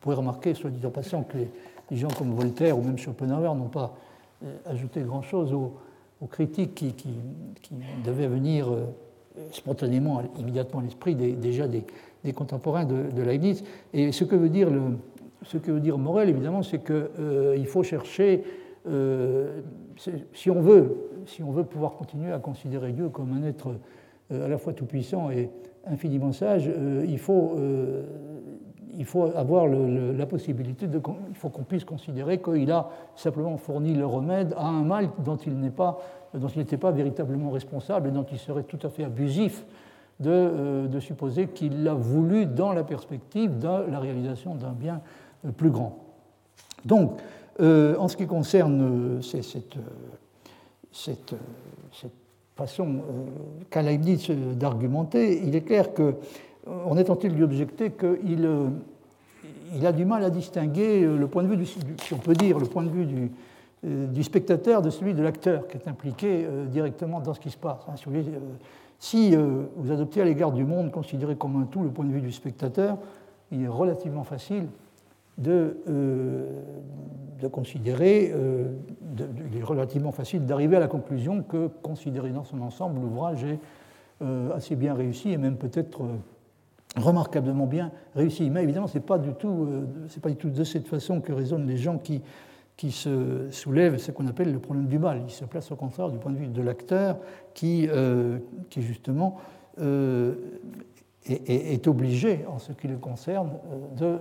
pouvez 0.00 0.16
remarquer, 0.16 0.54
soit 0.54 0.70
dit 0.70 0.84
en 0.84 0.90
passant, 0.90 1.22
que 1.22 1.38
les, 1.38 1.96
gens 1.96 2.08
comme 2.08 2.32
Voltaire 2.34 2.78
ou 2.78 2.82
même 2.82 2.98
Schopenhauer 2.98 3.54
n'ont 3.54 3.68
pas 3.68 3.94
euh, 4.44 4.56
ajouté 4.66 5.00
grand-chose 5.02 5.52
aux, 5.52 5.74
critiques 6.30 6.74
qui, 6.74 6.94
devaient 8.02 8.28
venir 8.28 8.72
euh, 8.72 8.86
spontanément, 9.50 10.22
immédiatement 10.38 10.80
à 10.80 10.82
l'esprit 10.82 11.14
déjà 11.14 11.68
des, 11.68 11.84
contemporains 12.32 12.86
de, 12.86 13.22
Leibniz. 13.22 13.62
Et 13.92 14.10
ce 14.10 14.24
que 14.24 14.34
veut 14.34 14.48
dire, 14.48 14.70
ce 15.42 15.58
que 15.58 15.70
veut 15.70 15.80
dire 15.80 15.98
Morel, 15.98 16.30
évidemment, 16.30 16.62
c'est 16.62 16.82
qu'il 16.82 17.08
euh, 17.20 17.64
faut 17.66 17.82
chercher, 17.82 18.42
si, 20.32 20.50
on 20.50 20.62
veut, 20.62 20.96
si 21.26 21.42
on 21.42 21.50
veut 21.50 21.64
pouvoir 21.64 21.92
continuer 21.92 22.32
à 22.32 22.38
considérer 22.38 22.92
Dieu 22.92 23.08
comme 23.08 23.32
un 23.32 23.46
être 23.46 23.74
à 24.30 24.48
la 24.48 24.58
fois 24.58 24.72
tout-puissant 24.72 25.30
et 25.30 25.50
infiniment 25.86 26.32
sage, 26.32 26.70
il 27.06 27.18
faut 27.18 27.56
il 28.98 29.04
faut 29.04 29.24
avoir 29.36 29.66
la 29.66 30.26
possibilité, 30.26 30.86
de, 30.86 31.00
il 31.28 31.36
faut 31.36 31.48
qu'on 31.48 31.62
puisse 31.62 31.84
considérer 31.84 32.40
qu'il 32.40 32.70
a 32.70 32.88
simplement 33.16 33.56
fourni 33.56 33.94
le 33.94 34.06
remède 34.06 34.54
à 34.56 34.66
un 34.66 34.82
mal 34.82 35.10
dont 35.24 35.36
il 35.36 35.54
pas, 35.70 36.00
n'était 36.56 36.76
pas 36.76 36.90
véritablement 36.90 37.50
responsable 37.50 38.08
et 38.08 38.12
dont 38.12 38.26
il 38.30 38.38
serait 38.38 38.64
tout 38.64 38.78
à 38.82 38.90
fait 38.90 39.04
abusif 39.04 39.64
de, 40.20 40.30
euh, 40.30 40.86
de 40.86 41.00
supposer 41.00 41.48
qu'il 41.48 41.82
l'a 41.82 41.94
voulu 41.94 42.46
dans 42.46 42.72
la 42.72 42.84
perspective 42.84 43.58
de 43.58 43.90
la 43.90 43.98
réalisation 43.98 44.54
d'un 44.54 44.72
bien 44.72 45.00
euh, 45.44 45.50
plus 45.50 45.70
grand. 45.70 45.98
Donc, 46.84 47.18
euh, 47.60 47.96
en 47.98 48.08
ce 48.08 48.16
qui 48.16 48.26
concerne 48.26 49.20
cette, 49.22 49.76
cette, 50.94 51.34
façon 52.56 53.02
qu'a 53.68 53.82
Leibniz 53.82 54.30
d'argumenter, 54.30 55.42
il 55.44 55.56
est 55.56 55.62
clair 55.62 55.92
que 55.92 56.14
on 56.66 56.96
est 56.96 57.04
tenté 57.04 57.28
de 57.28 57.34
lui 57.34 57.42
objecter 57.42 57.90
qu'il 57.90 58.44
euh, 58.44 58.68
il 59.74 59.86
a 59.86 59.92
du 59.92 60.04
mal 60.04 60.24
à 60.24 60.30
distinguer 60.30 61.02
euh, 61.02 61.16
le 61.16 61.26
point 61.26 61.42
de 61.42 61.48
vue, 61.48 61.56
du, 61.56 61.64
point 61.64 62.82
de 62.82 62.90
vue 62.90 63.04
du, 63.04 63.30
euh, 63.84 64.06
du 64.06 64.22
spectateur 64.22 64.82
de 64.82 64.90
celui 64.90 65.14
de 65.14 65.22
l'acteur 65.22 65.68
qui 65.68 65.76
est 65.76 65.88
impliqué 65.88 66.46
directement 66.70 67.20
dans 67.20 67.34
ce 67.34 67.40
qui 67.40 67.50
se 67.50 67.56
passe. 67.56 67.80
Hein. 67.88 67.94
Si 68.98 69.36
vous 69.36 69.92
adoptez 69.92 70.22
à 70.22 70.24
l'égard 70.24 70.52
du 70.52 70.64
monde 70.64 70.90
considéré 70.90 71.36
comme 71.36 71.60
un 71.60 71.64
tout 71.64 71.82
le 71.82 71.90
point 71.90 72.06
de 72.06 72.12
vue 72.12 72.22
du 72.22 72.32
spectateur, 72.32 72.96
il 73.52 73.62
est 73.62 73.68
relativement 73.68 74.24
facile 74.24 74.66
de, 75.38 75.76
de 77.40 77.48
considérer, 77.48 78.32
il 79.16 79.58
est 79.58 79.62
relativement 79.62 80.12
facile 80.12 80.46
d'arriver 80.46 80.76
à 80.76 80.80
la 80.80 80.88
conclusion 80.88 81.42
que, 81.42 81.68
considéré 81.82 82.30
dans 82.30 82.44
son 82.44 82.60
ensemble, 82.60 83.00
l'ouvrage 83.00 83.44
est 83.44 83.58
assez 84.54 84.76
bien 84.76 84.94
réussi 84.94 85.30
et 85.30 85.36
même 85.36 85.56
peut-être 85.56 86.02
remarquablement 86.96 87.66
bien 87.66 87.92
réussi. 88.14 88.50
Mais 88.50 88.62
évidemment, 88.62 88.86
ce 88.86 88.98
n'est 88.98 89.04
pas, 89.04 89.18
du 89.18 89.32
tout, 89.32 89.68
euh, 89.70 90.20
pas 90.22 90.30
du 90.30 90.36
tout 90.36 90.50
de 90.50 90.64
cette 90.64 90.86
façon 90.86 91.20
que 91.20 91.32
raisonnent 91.32 91.66
les 91.66 91.76
gens 91.76 91.98
qui, 91.98 92.22
qui 92.76 92.90
se 92.90 93.50
soulèvent 93.50 93.98
ce 93.98 94.12
qu'on 94.12 94.26
appelle 94.26 94.52
le 94.52 94.58
problème 94.58 94.86
du 94.86 94.98
mal. 94.98 95.22
Ils 95.26 95.32
se 95.32 95.44
placent 95.44 95.72
au 95.72 95.76
contraire 95.76 96.10
du 96.10 96.18
point 96.18 96.32
de 96.32 96.36
vue 96.36 96.46
de 96.46 96.62
l'acteur 96.62 97.18
qui, 97.52 97.88
euh, 97.88 98.38
qui 98.70 98.82
justement 98.82 99.38
euh, 99.80 100.34
est, 101.26 101.86
obligé, 101.88 102.44
en 102.48 102.58
ce 102.58 102.72
qui 102.72 102.86
le 102.86 102.96
concerne, 102.96 103.50
de, 103.96 104.18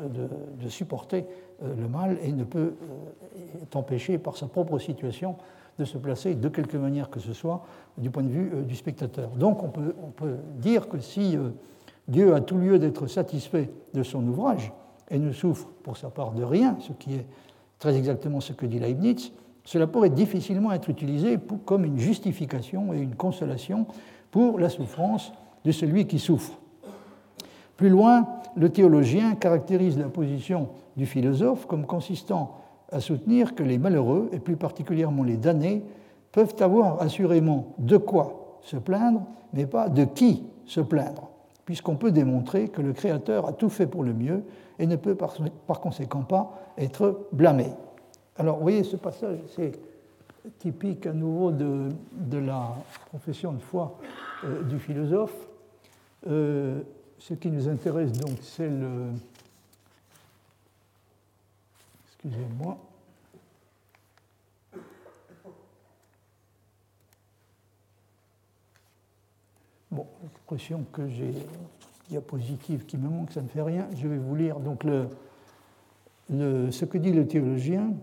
de, 0.61 0.69
supporter 0.69 1.25
le 1.61 1.87
mal 1.87 2.17
et 2.23 2.31
ne 2.31 2.45
peut 2.45 2.75
être 3.61 3.75
empêché 3.75 4.17
par 4.17 4.37
sa 4.37 4.47
propre 4.47 4.79
situation 4.79 5.35
de 5.79 5.85
se 5.85 5.97
placer 5.97 6.35
de 6.35 6.47
quelque 6.47 6.77
manière 6.77 7.09
que 7.09 7.19
ce 7.19 7.33
soit 7.33 7.65
du 7.97 8.09
point 8.09 8.23
de 8.23 8.29
vue 8.29 8.51
du 8.63 8.75
spectateur. 8.75 9.29
Donc 9.31 9.63
on 9.63 9.69
peut 9.69 10.37
dire 10.59 10.87
que 10.87 10.99
si 10.99 11.37
Dieu 12.07 12.33
a 12.35 12.41
tout 12.41 12.57
lieu 12.57 12.79
d'être 12.79 13.07
satisfait 13.07 13.69
de 13.93 14.03
son 14.03 14.25
ouvrage 14.27 14.71
et 15.09 15.19
ne 15.19 15.31
souffre 15.31 15.67
pour 15.83 15.97
sa 15.97 16.09
part 16.09 16.31
de 16.31 16.43
rien, 16.43 16.77
ce 16.79 16.93
qui 16.93 17.15
est 17.15 17.25
très 17.79 17.97
exactement 17.97 18.39
ce 18.39 18.53
que 18.53 18.65
dit 18.65 18.79
Leibniz, 18.79 19.31
cela 19.65 19.87
pourrait 19.87 20.09
difficilement 20.09 20.71
être 20.71 20.89
utilisé 20.89 21.37
comme 21.65 21.85
une 21.85 21.97
justification 21.97 22.93
et 22.93 22.99
une 22.99 23.15
consolation 23.15 23.87
pour 24.31 24.59
la 24.59 24.69
souffrance 24.69 25.31
de 25.63 25.71
celui 25.71 26.05
qui 26.07 26.19
souffre. 26.19 26.59
Plus 27.77 27.89
loin, 27.89 28.27
le 28.55 28.69
théologien 28.69 29.35
caractérise 29.35 29.97
la 29.97 30.09
position 30.09 30.69
du 30.95 31.05
philosophe 31.05 31.65
comme 31.65 31.85
consistant 31.85 32.57
à 32.91 32.99
soutenir 32.99 33.55
que 33.55 33.63
les 33.63 33.79
malheureux, 33.79 34.29
et 34.31 34.39
plus 34.39 34.55
particulièrement 34.55 35.23
les 35.23 35.37
damnés, 35.37 35.83
peuvent 36.31 36.55
avoir 36.59 37.01
assurément 37.01 37.73
de 37.79 37.97
quoi 37.97 38.59
se 38.61 38.77
plaindre, 38.77 39.23
mais 39.53 39.65
pas 39.65 39.89
de 39.89 40.03
qui 40.03 40.43
se 40.65 40.79
plaindre 40.79 41.33
puisqu'on 41.65 41.95
peut 41.95 42.11
démontrer 42.11 42.69
que 42.69 42.81
le 42.81 42.93
Créateur 42.93 43.47
a 43.47 43.53
tout 43.53 43.69
fait 43.69 43.87
pour 43.87 44.03
le 44.03 44.13
mieux 44.13 44.43
et 44.79 44.87
ne 44.87 44.95
peut 44.95 45.15
par, 45.15 45.35
conséquent 45.81 46.23
pas 46.23 46.59
être 46.77 47.27
blâmé. 47.31 47.67
Alors, 48.37 48.57
vous 48.57 48.63
voyez, 48.63 48.83
ce 48.83 48.95
passage, 48.95 49.37
c'est 49.55 49.79
typique 50.59 51.05
à 51.05 51.13
nouveau 51.13 51.51
de, 51.51 51.89
la 52.31 52.75
profession 53.07 53.53
de 53.53 53.61
foi 53.61 53.97
euh, 54.43 54.63
du 54.63 54.79
philosophe. 54.79 55.47
Euh, 56.27 56.81
ce 57.23 57.33
qui 57.33 57.49
nous 57.49 57.69
intéresse 57.69 58.11
donc, 58.11 58.37
c'est 58.41 58.67
le. 58.67 59.05
Excusez-moi. 62.07 62.77
Bon, 69.89 70.05
l'impression 70.21 70.83
que 70.91 71.07
j'ai 71.07 71.33
diapositive 72.09 72.85
qui 72.85 72.97
me 72.97 73.07
manque, 73.07 73.31
ça 73.31 73.41
ne 73.41 73.47
fait 73.47 73.61
rien. 73.61 73.87
Je 73.95 74.09
vais 74.09 74.17
vous 74.17 74.35
lire 74.35 74.59
donc 74.59 74.83
ce 76.29 76.85
que 76.85 76.97
dit 76.97 77.13
le 77.13 77.25
théologien. 77.25 77.93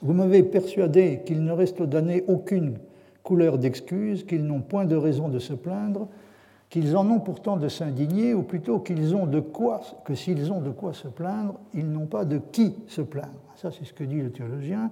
Vous 0.00 0.12
m'avez 0.12 0.44
persuadé 0.44 1.22
qu'il 1.26 1.42
ne 1.42 1.50
reste 1.50 1.80
aux 1.80 1.88
aucune 2.28 2.78
couleur 3.24 3.58
d'excuse, 3.58 4.24
qu'ils 4.24 4.44
n'ont 4.44 4.60
point 4.60 4.84
de 4.84 4.94
raison 4.94 5.28
de 5.28 5.40
se 5.40 5.54
plaindre, 5.54 6.08
qu'ils 6.72 6.96
en 6.96 7.06
ont 7.10 7.20
pourtant 7.20 7.58
de 7.58 7.68
s'indigner, 7.68 8.32
ou 8.32 8.42
plutôt 8.42 8.78
qu'ils 8.78 9.14
ont 9.14 9.26
de 9.26 9.40
quoi, 9.40 9.82
que 10.06 10.14
s'ils 10.14 10.50
ont 10.50 10.62
de 10.62 10.70
quoi 10.70 10.94
se 10.94 11.06
plaindre, 11.06 11.60
ils 11.74 11.86
n'ont 11.86 12.06
pas 12.06 12.24
de 12.24 12.38
qui 12.38 12.74
se 12.86 13.02
plaindre. 13.02 13.28
Ça, 13.56 13.70
c'est 13.70 13.84
ce 13.84 13.92
que 13.92 14.04
dit 14.04 14.22
le 14.22 14.30
théologien. 14.32 14.90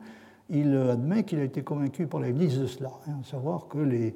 Il 0.50 0.76
admet 0.76 1.22
qu'il 1.22 1.38
a 1.38 1.42
été 1.42 1.62
convaincu 1.62 2.06
par 2.06 2.20
l'Église 2.20 2.60
de 2.60 2.66
cela, 2.66 2.90
hein, 3.08 3.14
à 3.22 3.24
savoir 3.24 3.66
que 3.68 3.78
les, 3.78 4.14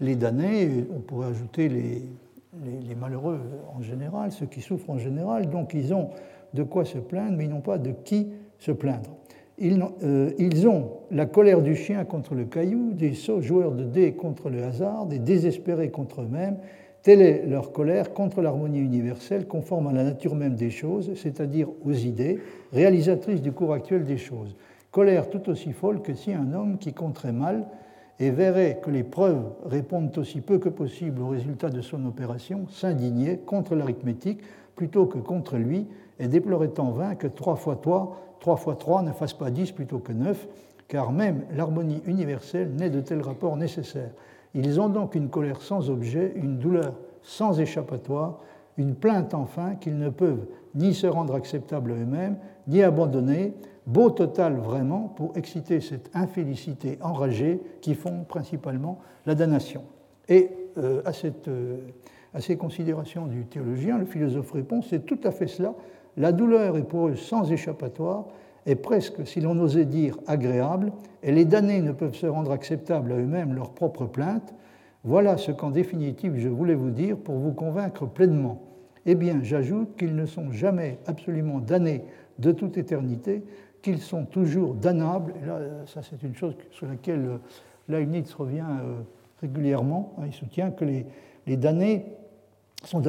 les 0.00 0.16
damnés, 0.16 0.86
on 0.90 1.00
pourrait 1.00 1.28
ajouter 1.28 1.68
les, 1.68 2.02
les, 2.64 2.94
malheureux 2.94 3.40
en 3.76 3.82
général, 3.82 4.32
ceux 4.32 4.46
qui 4.46 4.62
souffrent 4.62 4.88
en 4.88 4.98
général, 4.98 5.50
donc 5.50 5.74
ils 5.74 5.92
ont 5.92 6.08
de 6.54 6.62
quoi 6.62 6.86
se 6.86 6.96
plaindre, 6.96 7.36
mais 7.36 7.44
ils 7.44 7.50
n'ont 7.50 7.60
pas 7.60 7.76
de 7.76 7.90
qui 7.90 8.28
se 8.58 8.72
plaindre. 8.72 9.10
Ils, 9.58 9.84
euh, 10.02 10.30
ils, 10.38 10.66
ont 10.66 10.88
la 11.10 11.26
colère 11.26 11.60
du 11.60 11.76
chien 11.76 12.06
contre 12.06 12.34
le 12.34 12.46
caillou, 12.46 12.94
des 12.94 13.12
sots 13.12 13.42
joueurs 13.42 13.72
de 13.72 13.84
dés 13.84 14.14
contre 14.14 14.48
le 14.48 14.64
hasard, 14.64 15.04
des 15.04 15.18
désespérés 15.18 15.90
contre 15.90 16.22
eux-mêmes. 16.22 16.56
Telle 17.02 17.20
est 17.20 17.46
leur 17.46 17.72
colère 17.72 18.14
contre 18.14 18.42
l'harmonie 18.42 18.78
universelle, 18.78 19.48
conforme 19.48 19.88
à 19.88 19.92
la 19.92 20.04
nature 20.04 20.36
même 20.36 20.54
des 20.54 20.70
choses, 20.70 21.10
c'est-à-dire 21.16 21.68
aux 21.84 21.92
idées, 21.92 22.38
réalisatrices 22.72 23.42
du 23.42 23.50
cours 23.50 23.72
actuel 23.72 24.04
des 24.04 24.18
choses. 24.18 24.54
Colère 24.92 25.28
tout 25.28 25.48
aussi 25.50 25.72
folle 25.72 26.00
que 26.00 26.14
si 26.14 26.32
un 26.32 26.52
homme 26.52 26.78
qui 26.78 26.92
compterait 26.92 27.32
mal 27.32 27.66
et 28.20 28.30
verrait 28.30 28.78
que 28.80 28.90
les 28.90 29.02
preuves 29.02 29.42
répondent 29.64 30.16
aussi 30.16 30.40
peu 30.40 30.58
que 30.58 30.68
possible 30.68 31.20
au 31.22 31.28
résultat 31.28 31.70
de 31.70 31.80
son 31.80 32.06
opération, 32.06 32.68
s'indignait 32.68 33.38
contre 33.38 33.74
l'arithmétique 33.74 34.40
plutôt 34.76 35.06
que 35.06 35.18
contre 35.18 35.56
lui, 35.56 35.88
et 36.20 36.28
déplorait 36.28 36.78
en 36.78 36.92
vain 36.92 37.16
que 37.16 37.26
trois 37.26 37.56
fois 37.56 37.76
trois, 37.82 38.36
trois 38.38 38.56
fois 38.56 38.76
trois 38.76 39.02
ne 39.02 39.10
fasse 39.12 39.32
pas 39.32 39.50
dix 39.50 39.72
plutôt 39.72 39.98
que 39.98 40.12
neuf, 40.12 40.46
car 40.86 41.10
même 41.10 41.42
l'harmonie 41.56 42.00
universelle 42.06 42.70
n'est 42.76 42.90
de 42.90 43.00
tels 43.00 43.22
rapports 43.22 43.56
nécessaires. 43.56 44.12
Ils 44.54 44.80
ont 44.80 44.88
donc 44.88 45.14
une 45.14 45.28
colère 45.28 45.62
sans 45.62 45.90
objet, 45.90 46.32
une 46.36 46.58
douleur 46.58 46.94
sans 47.22 47.60
échappatoire, 47.60 48.40
une 48.76 48.94
plainte 48.94 49.34
enfin 49.34 49.74
qu'ils 49.76 49.98
ne 49.98 50.08
peuvent 50.08 50.46
ni 50.74 50.94
se 50.94 51.06
rendre 51.06 51.34
acceptables 51.34 51.92
eux-mêmes, 51.92 52.36
ni 52.66 52.82
abandonner, 52.82 53.54
beau 53.86 54.10
total 54.10 54.56
vraiment 54.56 55.12
pour 55.16 55.36
exciter 55.36 55.80
cette 55.80 56.10
infélicité 56.14 56.98
enragée 57.02 57.60
qui 57.80 57.94
font 57.94 58.24
principalement 58.24 58.98
la 59.26 59.34
damnation. 59.34 59.82
Et 60.28 60.50
euh, 60.78 61.02
à, 61.04 61.12
cette, 61.12 61.48
euh, 61.48 61.78
à, 62.32 62.40
ces 62.40 62.56
considérations 62.56 63.26
du 63.26 63.44
théologien, 63.46 63.98
le 63.98 64.06
philosophe 64.06 64.52
répond, 64.52 64.82
c'est 64.82 65.04
tout 65.04 65.18
à 65.24 65.30
fait 65.30 65.48
cela, 65.48 65.74
la 66.16 66.32
douleur 66.32 66.76
est 66.76 66.84
pour 66.84 67.08
eux 67.08 67.16
sans 67.16 67.50
échappatoire, 67.50 68.26
et 68.66 68.76
presque, 68.76 69.26
si 69.26 69.40
l'on 69.40 69.58
osait 69.58 69.84
dire, 69.84 70.16
agréable, 70.26 70.92
et 71.22 71.32
les 71.32 71.44
damnés 71.44 71.82
ne 71.82 71.92
peuvent 71.92 72.14
se 72.14 72.26
rendre 72.26 72.52
acceptables 72.52 73.12
à 73.12 73.16
eux-mêmes 73.16 73.54
leur 73.54 73.70
propre 73.70 74.06
plainte, 74.06 74.54
voilà 75.04 75.36
ce 75.36 75.50
qu'en 75.50 75.70
définitive 75.70 76.38
je 76.38 76.48
voulais 76.48 76.76
vous 76.76 76.90
dire 76.90 77.16
pour 77.16 77.36
vous 77.36 77.52
convaincre 77.52 78.06
pleinement. 78.06 78.62
Eh 79.04 79.16
bien, 79.16 79.40
j'ajoute 79.42 79.96
qu'ils 79.96 80.14
ne 80.14 80.26
sont 80.26 80.52
jamais 80.52 80.98
absolument 81.06 81.58
damnés 81.58 82.04
de 82.38 82.52
toute 82.52 82.78
éternité, 82.78 83.42
qu'ils 83.82 84.00
sont 84.00 84.24
toujours 84.24 84.74
damnables. 84.74 85.34
Et 85.42 85.46
là, 85.46 85.58
ça, 85.86 86.02
c'est 86.02 86.22
une 86.22 86.36
chose 86.36 86.54
sur 86.70 86.86
laquelle 86.86 87.26
euh, 87.26 87.38
Leibniz 87.88 88.32
revient 88.34 88.60
euh, 88.60 89.00
régulièrement. 89.40 90.14
Hein. 90.18 90.24
Il 90.26 90.32
soutient 90.32 90.70
que 90.70 90.84
les, 90.84 91.56
damnés 91.56 92.06
sont, 92.84 93.02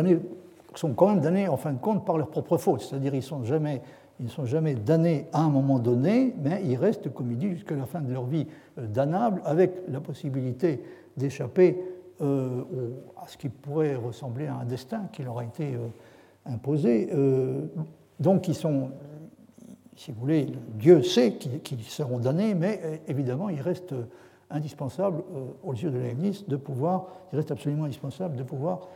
quand 0.95 1.09
même 1.09 1.19
damnés 1.19 1.47
en 1.47 1.57
fin 1.57 1.73
de 1.73 1.79
compte 1.79 2.05
par 2.05 2.17
leur 2.17 2.29
propre 2.29 2.57
faute, 2.57 2.81
c'est-à-dire 2.81 3.13
ils 3.13 3.21
sont 3.21 3.43
jamais 3.43 3.81
ils 4.19 4.25
ne 4.25 4.31
sont 4.31 4.45
jamais 4.45 4.75
damnés 4.75 5.27
à 5.33 5.41
un 5.41 5.49
moment 5.49 5.79
donné, 5.79 6.35
mais 6.41 6.61
ils 6.65 6.77
restent, 6.77 7.11
comme 7.13 7.31
il 7.31 7.37
dit, 7.37 7.49
jusqu'à 7.49 7.75
la 7.75 7.85
fin 7.85 8.01
de 8.01 8.11
leur 8.11 8.25
vie 8.25 8.47
euh, 8.77 8.87
damnables, 8.87 9.41
avec 9.45 9.71
la 9.87 9.99
possibilité 9.99 10.83
d'échapper 11.17 11.79
euh, 12.21 12.61
à 13.21 13.27
ce 13.27 13.37
qui 13.37 13.49
pourrait 13.49 13.95
ressembler 13.95 14.47
à 14.47 14.55
un 14.55 14.65
destin 14.65 15.09
qui 15.11 15.23
leur 15.23 15.39
a 15.39 15.43
été 15.43 15.73
euh, 15.73 15.87
imposé. 16.45 17.09
donc 18.19 18.49
ils 18.49 18.55
sont, 18.55 18.91
si 19.95 20.11
vous 20.11 20.19
voulez, 20.19 20.47
Dieu 20.75 21.01
sait 21.01 21.35
qu'ils 21.35 21.83
seront 21.83 22.19
damnés, 22.19 22.53
mais 22.53 23.01
évidemment, 23.07 23.47
il 23.47 23.61
reste 23.61 23.95
indispensable, 24.49 25.23
aux 25.63 25.73
yeux 25.73 25.89
de 25.89 25.97
Leibniz, 25.97 26.45
de 26.45 26.57
pouvoir, 26.57 27.07
il 27.31 27.37
reste 27.37 27.51
absolument 27.51 27.85
indispensable 27.85 28.35
de 28.35 28.43
pouvoir 28.43 28.89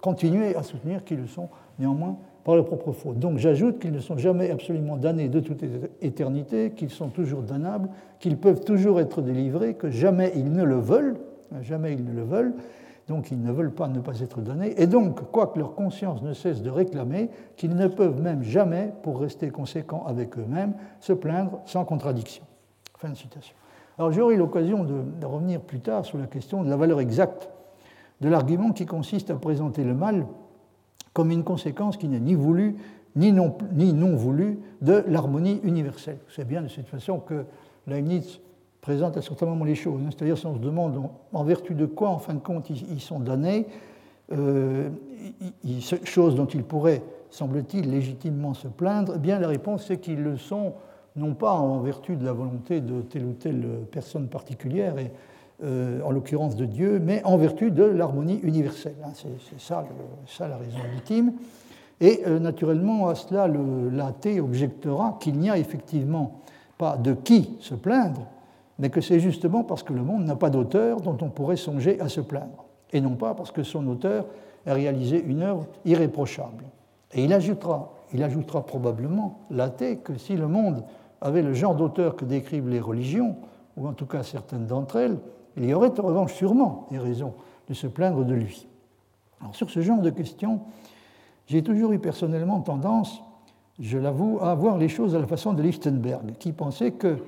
continuer 0.00 0.54
à 0.54 0.62
soutenir 0.62 1.02
qu'ils 1.02 1.18
le 1.18 1.26
sont 1.26 1.48
néanmoins 1.80 2.16
par 2.44 2.56
leur 2.56 2.64
propre 2.64 2.92
faute. 2.92 3.18
Donc 3.18 3.38
j'ajoute 3.38 3.78
qu'ils 3.78 3.92
ne 3.92 4.00
sont 4.00 4.16
jamais 4.16 4.50
absolument 4.50 4.96
damnés 4.96 5.28
de 5.28 5.40
toute 5.40 5.62
éternité, 6.00 6.72
qu'ils 6.72 6.90
sont 6.90 7.08
toujours 7.08 7.42
damnables, 7.42 7.88
qu'ils 8.18 8.36
peuvent 8.36 8.64
toujours 8.64 9.00
être 9.00 9.22
délivrés, 9.22 9.74
que 9.74 9.90
jamais 9.90 10.32
ils 10.34 10.52
ne 10.52 10.64
le 10.64 10.76
veulent, 10.76 11.16
jamais 11.62 11.92
ils 11.92 12.04
ne 12.04 12.12
le 12.12 12.22
veulent, 12.22 12.54
donc 13.08 13.30
ils 13.30 13.40
ne 13.40 13.52
veulent 13.52 13.72
pas 13.72 13.88
ne 13.88 14.00
pas 14.00 14.20
être 14.20 14.40
damnés, 14.40 14.74
et 14.76 14.86
donc, 14.86 15.30
quoique 15.30 15.58
leur 15.58 15.74
conscience 15.74 16.22
ne 16.22 16.32
cesse 16.32 16.62
de 16.62 16.70
réclamer, 16.70 17.30
qu'ils 17.56 17.74
ne 17.74 17.88
peuvent 17.88 18.20
même 18.20 18.42
jamais, 18.42 18.92
pour 19.02 19.20
rester 19.20 19.50
conséquents 19.50 20.04
avec 20.06 20.38
eux-mêmes, 20.38 20.74
se 21.00 21.12
plaindre 21.12 21.60
sans 21.66 21.84
contradiction. 21.84 22.44
Fin 22.96 23.10
de 23.10 23.16
citation. 23.16 23.54
Alors 23.98 24.12
j'aurai 24.12 24.36
l'occasion 24.36 24.84
de, 24.84 24.94
de 25.20 25.26
revenir 25.26 25.60
plus 25.60 25.80
tard 25.80 26.04
sur 26.04 26.18
la 26.18 26.26
question 26.26 26.62
de 26.64 26.70
la 26.70 26.76
valeur 26.76 27.00
exacte 27.00 27.50
de 28.22 28.28
l'argument 28.28 28.70
qui 28.70 28.86
consiste 28.86 29.30
à 29.30 29.34
présenter 29.34 29.82
le 29.82 29.94
mal 29.94 30.26
comme 31.12 31.30
une 31.30 31.44
conséquence 31.44 31.96
qui 31.96 32.08
n'est 32.08 32.20
ni 32.20 32.34
voulue 32.34 32.76
ni 33.14 33.32
non, 33.32 34.16
voulue 34.16 34.58
de 34.80 35.04
l'harmonie 35.06 35.60
universelle. 35.64 36.18
C'est 36.28 36.46
bien 36.46 36.62
de 36.62 36.68
cette 36.68 36.88
façon 36.88 37.18
que 37.18 37.44
Leibniz 37.86 38.40
présente 38.80 39.16
à 39.16 39.22
certains 39.22 39.46
moments 39.46 39.64
les 39.64 39.74
choses. 39.74 40.00
Hein. 40.02 40.08
C'est-à-dire 40.10 40.38
si 40.38 40.46
on 40.46 40.54
se 40.54 40.60
demande 40.60 41.10
en 41.32 41.44
vertu 41.44 41.74
de 41.74 41.86
quoi, 41.86 42.08
en 42.08 42.18
fin 42.18 42.34
de 42.34 42.40
compte, 42.40 42.70
ils 42.70 43.00
sont 43.00 43.20
damnés, 43.20 43.66
euh, 44.32 44.88
chose 46.04 46.34
dont 46.34 46.46
ils 46.46 46.64
pourraient, 46.64 47.02
semble-t-il, 47.30 47.90
légitimement 47.90 48.54
se 48.54 48.68
plaindre, 48.68 49.14
eh 49.16 49.18
bien 49.18 49.38
la 49.38 49.48
réponse 49.48 49.86
c'est 49.86 49.98
qu'ils 49.98 50.22
le 50.22 50.36
sont 50.36 50.74
non 51.16 51.34
pas 51.34 51.52
en 51.52 51.80
vertu 51.80 52.16
de 52.16 52.24
la 52.24 52.32
volonté 52.32 52.80
de 52.80 53.02
telle 53.02 53.24
ou 53.24 53.32
telle 53.32 53.66
personne 53.90 54.28
particulière, 54.28 54.98
et 54.98 55.12
euh, 55.62 56.00
en 56.02 56.10
l'occurrence 56.10 56.56
de 56.56 56.64
Dieu, 56.64 56.98
mais 56.98 57.22
en 57.24 57.36
vertu 57.36 57.70
de 57.70 57.84
l'harmonie 57.84 58.40
universelle. 58.42 58.96
Hein, 59.04 59.12
c'est 59.14 59.60
ça, 59.60 59.84
la 60.40 60.56
raison 60.56 60.78
ultime. 60.94 61.34
Et 62.00 62.22
euh, 62.26 62.40
naturellement, 62.40 63.08
à 63.08 63.14
cela, 63.14 63.46
l'athée 63.46 64.40
objectera 64.40 65.18
qu'il 65.20 65.38
n'y 65.38 65.50
a 65.50 65.58
effectivement 65.58 66.40
pas 66.78 66.96
de 66.96 67.12
qui 67.12 67.56
se 67.60 67.76
plaindre, 67.76 68.26
mais 68.80 68.90
que 68.90 69.00
c'est 69.00 69.20
justement 69.20 69.62
parce 69.62 69.84
que 69.84 69.92
le 69.92 70.02
monde 70.02 70.24
n'a 70.24 70.34
pas 70.34 70.50
d'auteur 70.50 71.00
dont 71.00 71.16
on 71.20 71.28
pourrait 71.28 71.56
songer 71.56 72.00
à 72.00 72.08
se 72.08 72.20
plaindre, 72.20 72.64
et 72.92 73.00
non 73.00 73.14
pas 73.14 73.34
parce 73.34 73.52
que 73.52 73.62
son 73.62 73.86
auteur 73.86 74.26
a 74.66 74.74
réalisé 74.74 75.22
une 75.24 75.42
œuvre 75.42 75.66
irréprochable. 75.84 76.64
Et 77.12 77.24
il 77.24 77.32
ajoutera, 77.32 77.92
il 78.12 78.22
ajoutera 78.24 78.66
probablement, 78.66 79.38
l'athée, 79.50 79.98
que 79.98 80.16
si 80.16 80.34
le 80.34 80.48
monde 80.48 80.82
avait 81.20 81.42
le 81.42 81.54
genre 81.54 81.76
d'auteur 81.76 82.16
que 82.16 82.24
décrivent 82.24 82.68
les 82.68 82.80
religions, 82.80 83.36
ou 83.76 83.86
en 83.86 83.92
tout 83.92 84.06
cas 84.06 84.24
certaines 84.24 84.66
d'entre 84.66 84.96
elles, 84.96 85.18
il 85.56 85.64
y 85.66 85.74
aurait 85.74 85.98
en 85.98 86.02
revanche 86.02 86.34
sûrement 86.34 86.86
des 86.90 86.98
raisons 86.98 87.34
de 87.68 87.74
se 87.74 87.86
plaindre 87.86 88.24
de 88.24 88.34
lui. 88.34 88.66
Alors, 89.40 89.54
sur 89.54 89.70
ce 89.70 89.80
genre 89.80 90.00
de 90.00 90.10
questions, 90.10 90.60
j'ai 91.46 91.62
toujours 91.62 91.92
eu 91.92 91.98
personnellement 91.98 92.60
tendance, 92.60 93.22
je 93.78 93.98
l'avoue, 93.98 94.38
à 94.40 94.54
voir 94.54 94.78
les 94.78 94.88
choses 94.88 95.14
à 95.14 95.18
la 95.18 95.26
façon 95.26 95.52
de 95.52 95.62
Lichtenberg, 95.62 96.34
qui 96.38 96.52
pensait 96.52 96.92
que 96.92 97.18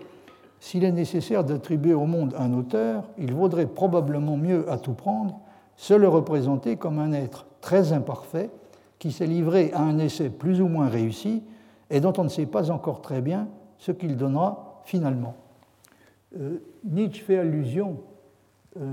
s'il 0.61 0.85
est 0.85 0.93
nécessaire 0.93 1.45
d'attribuer 1.45 1.95
au 1.95 2.07
monde 2.07 2.35
un 2.39 2.53
auteur, 2.55 3.05
il 3.19 3.35
vaudrait 3.35 3.67
probablement 3.67 4.37
mieux 4.37 4.71
à 4.71 4.79
tout 4.79 4.95
prendre 4.95 5.41
se 5.77 5.95
le 5.95 6.09
représenter 6.09 6.77
comme 6.77 6.99
un 6.99 7.13
être 7.13 7.47
très 7.61 7.93
imparfait 7.93 8.51
qui 8.99 9.13
s'est 9.13 9.27
livré 9.27 9.73
à 9.73 9.83
un 9.83 9.99
essai 9.99 10.31
plus 10.31 10.61
ou 10.61 10.69
moins 10.69 10.89
réussi 10.89 11.43
et 11.91 12.01
dont 12.01 12.13
on 12.17 12.25
ne 12.25 12.29
sait 12.29 12.47
pas 12.47 12.71
encore 12.71 13.03
très 13.03 13.21
bien 13.21 13.49
ce 13.79 13.93
qu'il 13.93 14.17
donnera 14.17 14.81
finalement. 14.85 15.35
Euh, 16.39 16.59
Nietzsche 16.85 17.23
fait 17.23 17.39
allusion 17.39 17.99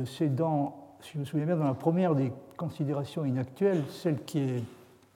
c'est 0.06 0.34
dans, 0.34 0.76
si 1.02 1.14
je 1.14 1.20
me 1.20 1.26
souviens 1.26 1.46
bien, 1.46 1.58
dans 1.58 1.66
la 1.66 1.74
première 1.74 2.16
des 2.16 2.32
considérations 2.58 3.26
inactuelles, 3.26 3.84
celle 3.90 4.24
qui 4.24 4.40
est 4.40 4.64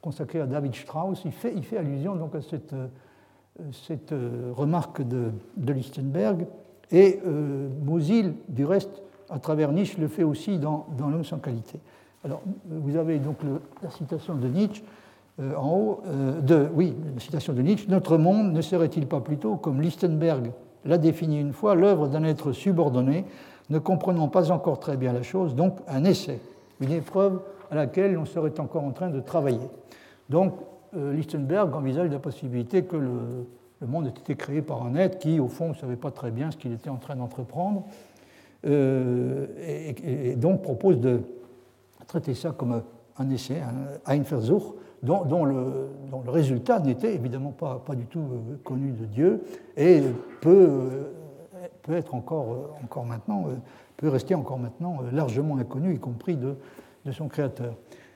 consacrée 0.02 0.40
à 0.40 0.46
David 0.46 0.76
Strauss, 0.76 1.24
il 1.26 1.32
fait, 1.32 1.78
allusion 1.78 2.16
donc 2.16 2.36
à 2.36 2.42
cette, 2.42 2.74
euh, 2.74 2.88
euh, 4.12 4.52
remarque 4.56 5.02
de, 5.02 5.32
Lichtenberg. 5.58 6.46
Et 6.92 7.20
euh, 7.26 7.68
du 8.48 8.66
reste, 8.66 9.02
à 9.32 9.40
travers 9.40 9.72
Nietzsche, 9.72 10.00
le 10.00 10.08
fait 10.08 10.24
aussi 10.24 10.60
dans, 10.60 10.86
dans 10.96 11.10
L'homme 11.10 11.24
sans 11.24 11.40
qualité. 11.40 11.80
Alors, 12.24 12.42
vous 12.70 12.96
avez 12.98 13.18
donc 13.18 13.38
la 13.82 13.90
citation 13.90 14.36
de 14.36 14.48
Nietzsche 14.48 14.84
en 15.40 15.76
haut, 15.76 16.04
de, 16.42 16.70
oui, 16.74 16.96
la 17.14 17.20
citation 17.20 17.54
de 17.54 17.62
Nietzsche, 17.62 17.88
Notre 17.90 18.18
monde 18.18 18.54
ne 18.54 18.62
serait-il 18.62 19.08
pas 19.08 19.20
plutôt, 19.20 19.56
comme 19.56 19.82
Lichtenberg 19.82 20.52
l'a 20.86 20.98
défini 20.98 21.42
une 21.42 21.52
fois, 21.52 21.76
l'œuvre 21.76 22.08
d'un 22.08 22.24
être 22.24 22.52
subordonné 22.52 23.26
ne 23.70 23.80
comprenons 23.80 24.28
pas 24.28 24.52
encore 24.52 24.80
très 24.80 24.98
bien 24.98 25.14
la 25.14 25.24
chose, 25.24 25.56
donc 25.56 25.80
un 25.88 26.04
essai, 26.04 26.40
une 26.80 26.92
épreuve 26.92 27.42
à 27.72 27.76
laquelle 27.76 28.18
on 28.18 28.26
serait 28.26 28.60
encore 28.60 28.84
en 28.84 28.92
train 28.92 29.10
de 29.10 29.20
travailler. 29.20 29.70
Donc 30.30 30.54
euh, 30.96 31.14
Lichtenberg 31.14 31.74
envisage 31.74 32.10
la 32.10 32.20
possibilité 32.20 32.84
que 32.84 32.96
le, 32.96 33.88
monde 33.88 34.08
ait 34.08 34.10
été 34.10 34.36
créé 34.36 34.62
par 34.62 34.84
un 34.86 34.96
être 34.96 35.20
qui, 35.20 35.40
au 35.40 35.48
fond, 35.48 35.70
ne 35.70 35.74
savait 35.74 35.96
pas 35.96 36.12
très 36.12 36.32
bien 36.32 36.52
ce 36.52 36.58
qu'il 36.58 36.74
était 36.74 36.90
en 36.90 36.96
train 36.98 37.16
d'entreprendre, 37.16 37.84
euh, 38.66 39.46
et, 40.04 40.36
donc 40.36 40.62
propose 40.64 41.00
de 41.00 41.22
traiter 42.08 42.34
ça 42.34 42.52
comme 42.52 42.82
un 43.18 43.30
essai, 43.30 43.62
un 43.62 44.12
Einversuch, 44.12 44.64
dont, 45.04 45.46
le, 45.46 45.90
résultat 46.28 46.80
n'était 46.80 47.14
évidemment 47.14 47.52
pas, 47.52 47.82
pas, 47.86 47.94
du 47.94 48.06
tout 48.06 48.20
euh, 48.20 48.58
connu 48.64 48.92
de 48.92 49.06
Dieu 49.06 49.44
et 49.78 50.02
peut 50.42 50.90
peut 51.86 51.96
être 51.96 52.16
encore, 52.16 52.52
euh, 52.52 52.84
encore 52.84 53.06
maintenant, 53.06 53.46
euh, 53.48 53.56
peut 53.98 54.10
rester 54.10 54.36
encore 54.36 54.60
maintenant 54.60 54.98
euh, 55.02 55.16
largement 55.16 55.58
inconnu, 55.58 55.94
y 55.94 56.00
compris 56.00 56.36
de, 56.36 56.56
de 57.06 57.12
son 57.12 57.28
créateur. 57.28 57.76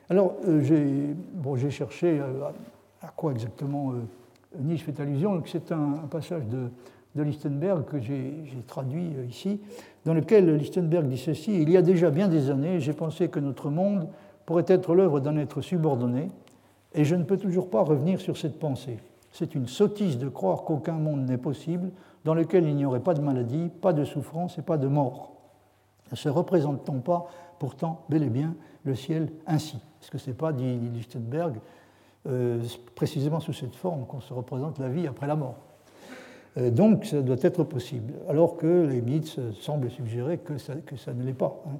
Alors, 0.09 0.33
j'ai 0.61 1.13
bon, 1.35 1.55
cherché 1.69 2.19
à, 2.19 3.09
quoi 3.15 3.31
exactement 3.31 3.93
Nietzsche 4.59 4.83
fait 4.83 4.99
allusion. 4.99 5.39
C'est 5.45 5.71
un, 5.71 5.91
passage 6.09 6.47
de, 6.47 6.71
de 7.13 7.21
Lichtenberg 7.21 7.85
que 7.85 7.99
j'ai 7.99 8.43
traduit 8.65 9.11
ici, 9.29 9.61
dans 10.05 10.15
lequel 10.15 10.55
Lichtenberg 10.55 11.07
dit 11.07 11.19
ceci 11.19 11.61
Il 11.61 11.69
y 11.69 11.77
a 11.77 11.83
déjà 11.83 12.09
bien 12.09 12.27
des 12.27 12.49
années, 12.49 12.79
j'ai 12.79 12.93
pensé 12.93 13.27
que 13.27 13.39
notre 13.39 13.69
monde 13.69 14.07
pourrait 14.47 14.65
être 14.67 14.95
l'œuvre 14.95 15.19
d'un 15.19 15.37
être 15.37 15.61
subordonné, 15.61 16.29
et 16.95 17.05
je 17.05 17.13
ne 17.13 17.23
peux 17.23 17.37
toujours 17.37 17.69
pas 17.69 17.83
revenir 17.83 18.19
sur 18.19 18.35
cette 18.35 18.57
pensée. 18.57 18.97
C'est 19.31 19.53
une 19.53 19.67
sottise 19.67 20.17
de 20.17 20.27
croire 20.27 20.63
qu'aucun 20.63 20.93
monde 20.93 21.29
n'est 21.29 21.37
possible 21.37 21.91
dans 22.25 22.33
lequel 22.33 22.65
il 22.65 22.75
n'y 22.75 22.85
aurait 22.85 22.99
pas 22.99 23.13
de 23.13 23.21
maladie, 23.21 23.69
pas 23.81 23.93
de 23.93 24.03
souffrance 24.03 24.57
et 24.57 24.61
pas 24.61 24.77
de 24.77 24.87
mort. 24.87 25.33
Ne 26.11 26.17
se 26.17 26.29
représente-t-on 26.29 26.99
pas 26.99 27.27
pourtant 27.59 28.01
bel 28.09 28.23
et 28.23 28.29
bien 28.29 28.55
le 28.83 28.95
ciel 28.95 29.29
ainsi 29.47 29.77
Est-ce 30.01 30.11
que 30.11 30.17
ce 30.17 30.29
n'est 30.29 30.35
pas, 30.35 30.53
dit 30.53 30.77
Lichtenberg, 30.93 31.59
précisément 32.95 33.39
sous 33.39 33.53
cette 33.53 33.75
forme 33.75 34.05
qu'on 34.05 34.21
se 34.21 34.33
représente 34.33 34.79
la 34.79 34.89
vie 34.89 35.07
après 35.07 35.27
la 35.27 35.35
mort. 35.35 35.55
donc 36.57 37.05
ça 37.05 37.21
doit 37.21 37.37
être 37.41 37.63
possible, 37.63 38.13
alors 38.27 38.57
que 38.57 38.85
mythes 39.01 39.39
semblent 39.53 39.89
suggérer 39.89 40.37
que 40.37 40.57
ça, 40.57 40.75
que 40.75 40.97
ça 40.97 41.13
ne 41.13 41.23
l'est 41.23 41.33
pas. 41.33 41.61
Hein. 41.67 41.77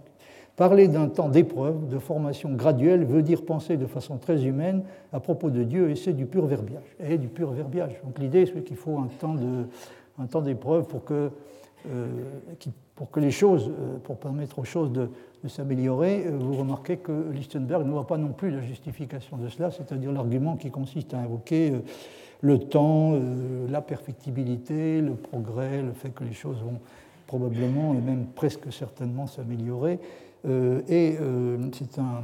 Parler 0.59 0.89
d'un 0.89 1.07
temps 1.07 1.29
d'épreuve, 1.29 1.87
de 1.87 1.99
formation 1.99 2.51
graduelle, 2.51 3.05
veut 3.05 3.21
dire 3.21 3.45
penser 3.45 3.77
de 3.77 3.85
façon 3.85 4.17
très 4.17 4.45
humaine 4.45 4.83
à 5.13 5.21
propos 5.21 5.49
de 5.49 5.63
Dieu, 5.63 5.89
et 5.89 5.95
c'est 5.95 6.11
du 6.11 6.25
pur 6.25 6.47
verbiage. 6.47 6.97
Et 6.99 7.17
du 7.17 7.29
pur 7.29 7.51
verbiage. 7.51 7.93
Donc 8.03 8.19
l'idée, 8.19 8.45
c'est 8.45 8.61
qu'il 8.65 8.75
faut 8.75 8.97
un 8.97 9.07
temps, 9.21 9.35
de, 9.35 9.67
un 10.20 10.28
temps 10.28 10.41
d'épreuve 10.41 10.86
pour 10.88 11.03
que, 11.03 11.32
euh, 11.88 12.07
pour 12.95 13.09
que 13.09 13.20
les 13.20 13.32
choses, 13.32 13.70
euh, 13.70 13.97
pour 14.03 14.17
permettre 14.17 14.59
aux 14.59 14.63
choses 14.63 14.91
de, 14.91 15.09
s'améliorer. 15.47 16.26
Euh, 16.28 16.38
vous 16.38 16.53
remarquez 16.57 16.97
que 16.97 17.32
Lichtenberg 17.32 17.86
ne 17.86 17.91
voit 17.91 18.07
pas 18.07 18.17
non 18.17 18.34
plus 18.34 18.51
la 18.51 18.61
justification 18.61 19.38
de 19.38 19.47
cela, 19.47 19.72
c'est-à-dire 19.72 20.11
l'argument 20.11 20.57
qui 20.57 20.70
consiste 20.70 21.13
à 21.13 21.20
invoquer 21.20 21.74
le 22.41 22.59
temps, 22.59 23.17
la 23.70 23.82
perfectibilité, 23.82 25.01
le 25.01 25.13
progrès, 25.13 25.82
le 25.82 25.93
fait 25.93 26.09
que 26.09 26.24
les 26.24 26.34
choses 26.34 26.57
vont 26.61 26.80
probablement 27.28 27.93
et 27.93 28.01
même 28.01 28.28
presque 28.36 28.72
certainement 28.72 29.28
s'améliorer. 29.28 29.99
Et 30.47 31.17
c'est 31.74 31.99
un, 31.99 32.24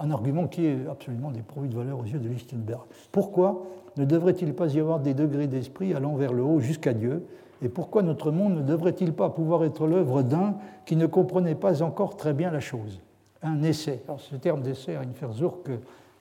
un, 0.00 0.10
argument 0.10 0.48
qui 0.48 0.66
est 0.66 0.86
absolument 0.90 1.30
dépourvu 1.30 1.68
de 1.68 1.76
valeur 1.76 1.98
aux 1.98 2.04
yeux 2.04 2.18
de 2.18 2.28
Lichtenberg. 2.28 2.82
Pourquoi? 3.12 3.66
Ne 3.98 4.04
devrait-il 4.04 4.54
pas 4.54 4.72
y 4.72 4.80
avoir 4.80 5.00
des 5.00 5.12
degrés 5.12 5.48
d'esprit 5.48 5.92
allant 5.92 6.14
vers 6.14 6.32
le 6.32 6.44
haut 6.44 6.60
jusqu'à 6.60 6.94
Dieu? 6.94 7.24
Et 7.62 7.68
pourquoi 7.68 8.02
notre 8.02 8.30
monde 8.30 8.54
ne 8.54 8.62
devrait-il 8.62 9.12
pas 9.12 9.28
pouvoir 9.28 9.64
être 9.64 9.88
l'œuvre 9.88 10.22
d'un 10.22 10.54
qui 10.86 10.94
ne 10.94 11.06
comprenait 11.06 11.56
pas 11.56 11.82
encore 11.82 12.16
très 12.16 12.32
bien 12.32 12.52
la 12.52 12.60
chose? 12.60 13.00
Un 13.42 13.60
essai. 13.64 14.00
Alors 14.06 14.20
ce 14.20 14.36
terme 14.36 14.62
d'essai 14.62 14.94
a 14.94 15.02
une 15.02 15.10
Versuch 15.10 15.52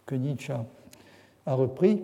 que, 0.07 0.15
Nietzsche 0.15 0.53
a, 1.45 1.53
repris. 1.53 2.01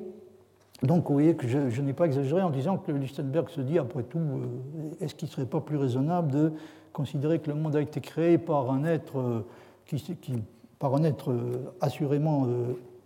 Donc 0.83 1.07
vous 1.07 1.13
voyez 1.13 1.35
que 1.35 1.47
je, 1.47 1.81
n'ai 1.81 1.93
pas 1.93 2.05
exagéré 2.05 2.43
en 2.43 2.51
disant 2.51 2.77
que 2.77 2.91
Lichtenberg 2.91 3.49
se 3.49 3.61
dit, 3.61 3.79
après 3.79 4.03
tout, 4.03 4.19
euh, 4.19 5.03
est-ce 5.03 5.15
qu'il 5.15 5.27
ne 5.27 5.31
serait 5.31 5.47
pas 5.47 5.61
plus 5.61 5.77
raisonnable 5.77 6.31
de 6.31 6.51
considérer 6.91 7.39
que 7.39 7.49
le 7.49 7.55
monde 7.55 7.75
a 7.75 7.81
été 7.81 7.99
créé 7.99 8.37
par 8.37 8.69
un 8.69 8.83
être, 8.83 9.17
euh, 9.17 9.45
qui, 9.87 10.03
par 10.77 10.93
un 10.93 11.03
être 11.03 11.31
euh, 11.31 11.73
assurément 11.81 12.45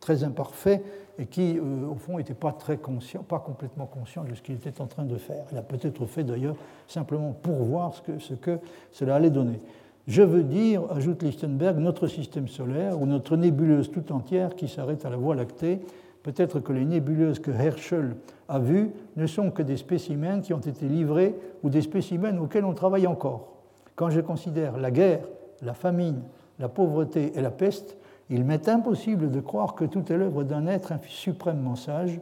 très 0.02 0.26
imparfait 0.26 0.84
et 1.20 1.26
qui, 1.26 1.60
au 1.60 1.96
fond, 1.96 2.18
n'était 2.18 2.34
pas 2.34 2.52
très 2.52 2.78
conscient, 2.78 3.24
pas 3.24 3.40
complètement 3.40 3.86
conscient 3.86 4.24
de 4.24 4.36
ce 4.36 4.42
qu'il 4.42 4.56
était 4.56 4.82
en 4.82 4.86
train 4.86 5.04
de 5.04 5.16
faire. 5.16 5.46
Il 5.52 5.58
a 5.58 5.64
peut-être 5.64 6.06
fait 6.06 6.24
d'ailleurs 6.24 6.56
simplement 6.88 7.34
pour 7.42 7.56
voir 7.64 7.94
ce 7.94 8.02
que, 8.02 8.20
ce 8.20 8.34
que 8.36 8.60
cela 8.92 9.16
allait 9.16 9.32
donner. 9.32 9.60
Je 10.08 10.22
veux 10.22 10.44
dire, 10.44 10.84
ajoute 10.90 11.24
Lichtenberg, 11.24 11.78
notre 11.80 12.08
système 12.08 12.48
solaire 12.48 13.02
ou 13.02 13.06
notre 13.06 13.36
nébuleuse 13.36 13.92
tout 13.92 14.12
entière 14.14 14.56
qui 14.56 14.70
s'arrête 14.70 15.06
à 15.06 15.10
la 15.10 15.18
Voie 15.18 15.36
lactée. 15.36 15.82
Peut-être 16.24 16.60
que 16.60 16.72
les 16.72 16.86
nébuleuses 16.86 17.40
que 17.40 17.52
Herschel 17.52 18.16
a 18.48 18.60
vues 18.60 18.92
ne 19.18 19.28
sont 19.28 19.52
que 19.52 19.62
des 19.62 19.76
spécimens 19.76 20.42
qui 20.42 20.54
ont 20.54 20.60
été 20.60 20.88
livrés 20.88 21.36
ou 21.64 21.70
des 21.70 21.82
spécimens 21.82 22.38
auxquels 22.38 22.64
on 22.64 22.74
travaille 22.74 23.08
encore. 23.08 23.58
Quand 23.96 24.10
je 24.10 24.22
considère 24.22 24.78
la 24.78 24.92
guerre, 24.92 25.28
la 25.62 25.74
famine, 25.74 26.22
la 26.60 26.70
pauvreté 26.70 27.34
et 27.36 27.42
la 27.42 27.52
peste, 27.52 27.98
il 28.30 28.44
m'est 28.44 28.68
impossible 28.68 29.32
de 29.32 29.40
croire 29.40 29.76
que 29.76 29.86
tout 29.86 30.12
est 30.12 30.18
l'œuvre 30.18 30.44
d'un 30.44 30.68
être 30.68 30.94
suprêmement 31.08 31.76
sage, 31.76 32.20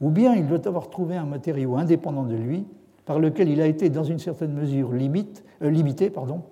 ou 0.00 0.10
bien 0.10 0.34
il 0.34 0.46
doit 0.46 0.66
avoir 0.66 0.90
trouvé 0.90 1.16
un 1.16 1.24
matériau 1.24 1.76
indépendant 1.76 2.24
de 2.24 2.36
lui, 2.36 2.66
par 3.04 3.18
lequel 3.18 3.48
il 3.48 3.60
a 3.60 3.66
été 3.66 3.88
dans 3.88 4.04
une 4.04 4.18
certaine 4.18 4.52
mesure 4.52 4.90
euh, 4.92 5.70
limité. 5.70 6.10
Pardon. 6.10 6.42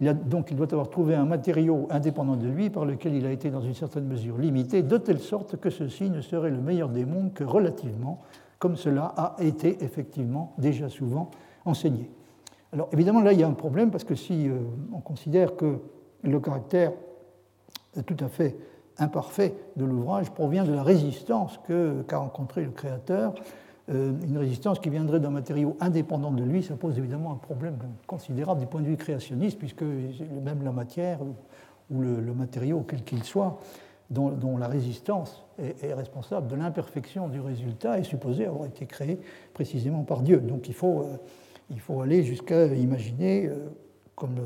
Donc 0.00 0.50
il 0.50 0.56
doit 0.56 0.72
avoir 0.72 0.88
trouvé 0.88 1.14
un 1.14 1.26
matériau 1.26 1.86
indépendant 1.90 2.36
de 2.36 2.46
lui, 2.46 2.70
par 2.70 2.86
lequel 2.86 3.14
il 3.14 3.26
a 3.26 3.32
été 3.32 3.50
dans 3.50 3.60
une 3.60 3.74
certaine 3.74 4.06
mesure 4.06 4.38
limité, 4.38 4.82
de 4.82 4.96
telle 4.96 5.18
sorte 5.18 5.56
que 5.56 5.68
ceci 5.68 6.08
ne 6.08 6.22
serait 6.22 6.50
le 6.50 6.60
meilleur 6.60 6.88
des 6.88 7.04
mondes 7.04 7.34
que 7.34 7.44
relativement, 7.44 8.20
comme 8.58 8.76
cela 8.76 9.06
a 9.16 9.36
été 9.40 9.82
effectivement 9.84 10.54
déjà 10.56 10.88
souvent 10.88 11.30
enseigné. 11.66 12.10
Alors 12.72 12.88
évidemment, 12.92 13.20
là, 13.20 13.32
il 13.32 13.40
y 13.40 13.42
a 13.42 13.48
un 13.48 13.52
problème 13.52 13.90
parce 13.90 14.04
que 14.04 14.14
si 14.14 14.48
euh, 14.48 14.58
on 14.94 15.00
considère 15.00 15.56
que 15.56 15.80
le 16.22 16.40
caractère 16.40 16.92
tout 18.06 18.16
à 18.20 18.28
fait 18.28 18.56
imparfait 18.98 19.54
de 19.76 19.84
l'ouvrage 19.84 20.30
provient 20.30 20.64
de 20.64 20.72
la 20.72 20.82
résistance 20.82 21.58
qu'a 22.06 22.18
rencontré 22.18 22.64
le 22.64 22.70
créateur, 22.70 23.34
euh, 23.88 24.12
une 24.22 24.38
résistance 24.38 24.78
qui 24.78 24.90
viendrait 24.90 25.20
d'un 25.20 25.30
matériau 25.30 25.76
indépendant 25.80 26.30
de 26.30 26.44
lui, 26.44 26.62
ça 26.62 26.76
pose 26.76 26.98
évidemment 26.98 27.32
un 27.32 27.36
problème 27.36 27.78
considérable 28.06 28.60
du 28.60 28.66
point 28.66 28.82
de 28.82 28.86
vue 28.86 28.96
créationniste, 28.96 29.58
puisque 29.58 29.82
même 29.82 30.62
la 30.62 30.72
matière 30.72 31.18
ou 31.90 32.00
le, 32.00 32.34
matériau, 32.34 32.84
quel 32.86 33.02
qu'il 33.02 33.24
soit, 33.24 33.58
dont, 34.10 34.58
la 34.58 34.68
résistance 34.68 35.44
est, 35.58 35.94
responsable 35.94 36.46
de 36.48 36.56
l'imperfection 36.56 37.28
du 37.28 37.40
résultat, 37.40 37.98
est 37.98 38.04
supposé 38.04 38.46
avoir 38.46 38.66
été 38.66 38.86
créé 38.86 39.18
précisément 39.54 40.02
par 40.02 40.22
Dieu. 40.22 40.38
Donc 40.40 40.68
il 40.68 40.74
faut... 40.74 41.02
Euh, 41.02 41.16
il 41.70 41.80
faut 41.80 42.00
aller 42.00 42.24
jusqu'à 42.24 42.66
imaginer, 42.66 43.46
euh, 43.46 43.68
comme 44.16 44.34
le, 44.34 44.42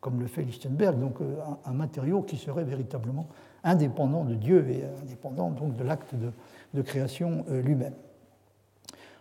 comme 0.00 0.20
le 0.20 0.26
fait 0.26 0.42
Lichtenberg, 0.42 0.98
donc 0.98 1.20
euh, 1.20 1.36
un, 1.64 1.72
matériau 1.72 2.22
qui 2.22 2.36
serait 2.36 2.64
véritablement 2.64 3.26
indépendant 3.62 4.24
de 4.24 4.34
Dieu 4.34 4.66
et 4.70 4.82
indépendant 5.02 5.50
donc 5.50 5.76
de 5.76 5.84
l'acte 5.84 6.14
de, 6.74 6.82
création 6.82 7.44
euh, 7.50 7.60
lui-même. 7.60 7.94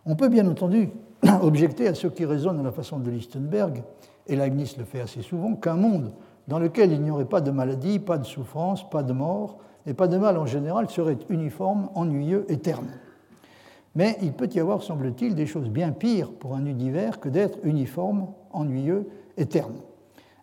On 0.05 0.15
peut 0.15 0.30
bien 0.30 0.47
entendu 0.47 0.89
objecter 1.41 1.88
à 1.88 1.93
ceux 1.93 2.09
qui 2.09 2.25
raisonnent 2.25 2.59
à 2.59 2.63
la 2.63 2.71
façon 2.71 2.99
de 2.99 3.09
Lichtenberg, 3.09 3.84
et 4.27 4.36
Leibniz 4.36 4.77
le 4.77 4.86
fait 4.86 5.01
assez 5.01 5.21
souvent, 5.21 5.55
qu'un 5.55 5.75
monde 5.75 6.13
dans 6.47 6.59
lequel 6.59 6.91
il 6.91 7.01
n'y 7.01 7.11
aurait 7.11 7.25
pas 7.25 7.41
de 7.41 7.51
maladie, 7.51 7.99
pas 7.99 8.17
de 8.17 8.25
souffrance, 8.25 8.89
pas 8.89 9.03
de 9.03 9.13
mort, 9.13 9.57
et 9.86 9.93
pas 9.93 10.07
de 10.07 10.17
mal 10.17 10.38
en 10.38 10.45
général 10.45 10.89
serait 10.89 11.17
uniforme, 11.30 11.89
ennuyeux 11.95 12.45
et 12.49 12.57
terne. 12.57 12.88
Mais 13.95 14.17
il 14.21 14.34
peut 14.34 14.49
y 14.53 14.59
avoir, 14.59 14.84
semble-t-il, 14.84 15.36
des 15.36 15.45
choses 15.45 15.69
bien 15.69 15.91
pires 15.91 16.32
pour 16.32 16.55
un 16.55 16.65
univers 16.65 17.19
que 17.19 17.27
d'être 17.27 17.57
uniforme, 17.63 18.27
ennuyeux 18.51 19.07
et 19.38 19.45
terne. 19.45 19.75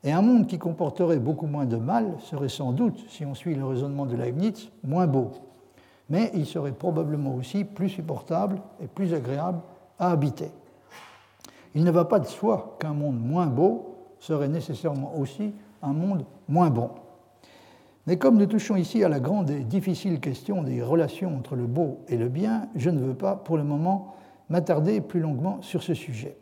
Et 0.06 0.12
un 0.12 0.22
monde 0.22 0.46
qui 0.46 0.56
comporterait 0.56 1.18
beaucoup 1.18 1.48
moins 1.48 1.64
de 1.66 1.76
mal 1.76 2.14
serait 2.20 2.48
sans 2.48 2.70
doute, 2.70 3.04
si 3.08 3.26
on 3.26 3.34
suit 3.34 3.56
le 3.56 3.64
raisonnement 3.64 4.06
de 4.06 4.14
Leibniz, 4.14 4.70
moins 4.84 5.08
beau. 5.08 5.32
Mais 6.08 6.30
il 6.32 6.46
serait 6.46 6.70
probablement 6.70 7.34
aussi 7.34 7.64
plus 7.64 7.88
supportable 7.88 8.62
et 8.80 8.86
plus 8.86 9.12
agréable 9.12 9.58
à 9.98 10.12
habiter. 10.12 10.52
Il 11.74 11.82
ne 11.82 11.90
va 11.90 12.04
pas 12.04 12.20
de 12.20 12.26
soi 12.26 12.76
qu'un 12.78 12.94
monde 12.94 13.20
moins 13.20 13.48
beau 13.48 13.96
serait 14.20 14.46
nécessairement 14.46 15.18
aussi 15.18 15.52
un 15.82 15.92
monde 15.92 16.24
moins 16.48 16.70
bon. 16.70 16.90
Mais 18.06 18.16
comme 18.16 18.38
nous 18.38 18.46
touchons 18.46 18.76
ici 18.76 19.02
à 19.02 19.08
la 19.08 19.18
grande 19.18 19.50
et 19.50 19.64
difficile 19.64 20.20
question 20.20 20.62
des 20.62 20.84
relations 20.84 21.36
entre 21.36 21.56
le 21.56 21.66
beau 21.66 22.04
et 22.06 22.16
le 22.16 22.28
bien, 22.28 22.68
je 22.76 22.90
ne 22.90 23.00
veux 23.00 23.14
pas 23.14 23.34
pour 23.34 23.56
le 23.56 23.64
moment 23.64 24.14
m'attarder 24.50 25.00
plus 25.00 25.18
longuement 25.18 25.60
sur 25.62 25.82
ce 25.82 25.94
sujet. 25.94 26.36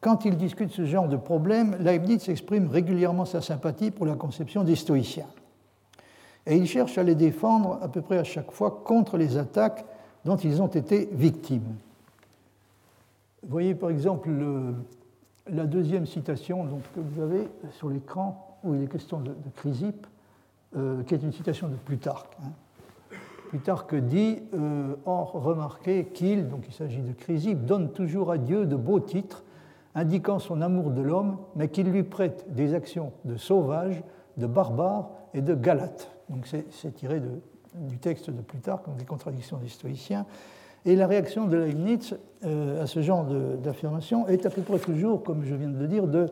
Quand 0.00 0.24
il 0.24 0.36
discute 0.36 0.70
ce 0.70 0.86
genre 0.86 1.08
de 1.08 1.16
problème, 1.16 1.76
Leibniz 1.80 2.28
exprime 2.28 2.68
régulièrement 2.68 3.26
sa 3.26 3.42
sympathie 3.42 3.90
pour 3.90 4.06
la 4.06 4.14
conception 4.14 4.64
des 4.64 4.76
stoïciens. 4.76 5.26
Et 6.46 6.56
il 6.56 6.66
cherche 6.66 6.96
à 6.96 7.02
les 7.02 7.14
défendre 7.14 7.78
à 7.82 7.88
peu 7.88 8.00
près 8.00 8.16
à 8.16 8.24
chaque 8.24 8.50
fois 8.50 8.82
contre 8.84 9.18
les 9.18 9.36
attaques 9.36 9.84
dont 10.24 10.36
ils 10.36 10.62
ont 10.62 10.68
été 10.68 11.10
victimes. 11.12 11.76
Voyez 13.46 13.74
par 13.74 13.90
exemple 13.90 14.30
la 15.46 15.66
deuxième 15.66 16.06
citation 16.06 16.66
que 16.94 17.00
vous 17.00 17.20
avez 17.22 17.48
sur 17.72 17.90
l'écran 17.90 18.58
où 18.64 18.74
il 18.74 18.82
est 18.82 18.86
question 18.86 19.20
de, 19.20 19.30
de 19.30 19.50
Chrysippe, 19.56 20.06
euh, 20.76 21.02
qui 21.02 21.14
est 21.14 21.22
une 21.22 21.32
citation 21.32 21.68
de 21.68 21.74
Plutarque. 21.74 22.36
Hein. 22.42 22.50
Plutarque 23.48 23.94
dit 23.96 24.38
euh, 24.54 24.94
Or, 25.06 25.32
remarquez 25.32 26.06
qu'il, 26.06 26.48
donc 26.48 26.64
il 26.68 26.74
s'agit 26.74 27.00
de 27.00 27.12
Chrysippe, 27.12 27.64
donne 27.64 27.90
toujours 27.90 28.30
à 28.30 28.38
Dieu 28.38 28.66
de 28.66 28.76
beaux 28.76 29.00
titres, 29.00 29.42
indiquant 29.94 30.38
son 30.38 30.60
amour 30.62 30.90
de 30.90 31.02
l'homme, 31.02 31.38
mais 31.56 31.68
qu'il 31.68 31.90
lui 31.90 32.02
prête 32.02 32.46
des 32.52 32.74
actions 32.74 33.12
de 33.24 33.36
sauvage, 33.36 34.02
de 34.36 34.46
barbare 34.46 35.10
et 35.34 35.42
de 35.42 35.54
galate. 35.54 36.10
Donc 36.28 36.46
c'est 36.46 36.94
tiré 36.94 37.20
du 37.74 37.98
texte 37.98 38.30
de 38.30 38.40
Plutarque, 38.40 38.84
des 38.96 39.04
contradictions 39.04 39.58
des 39.58 39.68
stoïciens. 39.68 40.26
Et 40.86 40.96
la 40.96 41.06
réaction 41.06 41.46
de 41.46 41.58
Leibniz 41.58 42.16
euh, 42.44 42.82
à 42.82 42.86
ce 42.86 43.02
genre 43.02 43.26
d'affirmation 43.62 44.26
est 44.28 44.46
à 44.46 44.50
peu 44.50 44.62
près 44.62 44.78
toujours, 44.78 45.22
comme 45.22 45.44
je 45.44 45.54
viens 45.54 45.68
de 45.68 45.78
le 45.78 45.86
dire, 45.86 46.06
de 46.06 46.30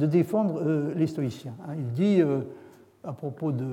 de 0.00 0.06
défendre 0.06 0.60
euh, 0.60 0.92
les 0.96 1.06
stoïciens. 1.06 1.54
Hein. 1.66 1.74
Il 1.76 1.92
dit 1.92 2.20
euh, 2.20 2.40
à 3.04 3.12
propos 3.12 3.52
de, 3.52 3.66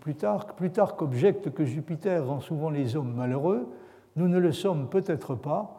Plutarque, 0.00 0.54
Plutarque 0.56 1.00
objecte 1.02 1.50
que 1.50 1.64
Jupiter 1.64 2.26
rend 2.26 2.40
souvent 2.40 2.70
les 2.70 2.96
hommes 2.96 3.14
malheureux, 3.14 3.68
nous 4.16 4.28
ne 4.28 4.38
le 4.38 4.52
sommes 4.52 4.88
peut-être 4.88 5.34
pas, 5.34 5.77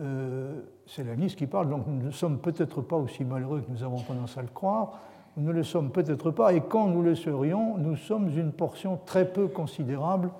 euh, 0.00 0.60
c'est 0.86 1.04
la 1.04 1.14
qui 1.14 1.46
parle, 1.46 1.68
donc 1.68 1.86
nous 1.86 2.02
ne 2.02 2.10
sommes 2.10 2.38
peut-être 2.38 2.80
pas 2.80 2.96
aussi 2.96 3.24
malheureux 3.24 3.60
que 3.60 3.70
nous 3.70 3.84
avons 3.84 4.00
tendance 4.00 4.36
à 4.36 4.42
le 4.42 4.48
croire, 4.48 4.98
nous 5.36 5.44
ne 5.44 5.52
le 5.52 5.62
sommes 5.62 5.90
peut-être 5.90 6.32
pas, 6.32 6.52
et 6.52 6.60
quand 6.60 6.88
nous 6.88 7.02
le 7.02 7.14
serions, 7.14 7.78
nous 7.78 7.94
sommes 7.94 8.28
une 8.36 8.50
portion 8.50 8.98
très 9.06 9.30
peu 9.30 9.46
considérable 9.46 10.30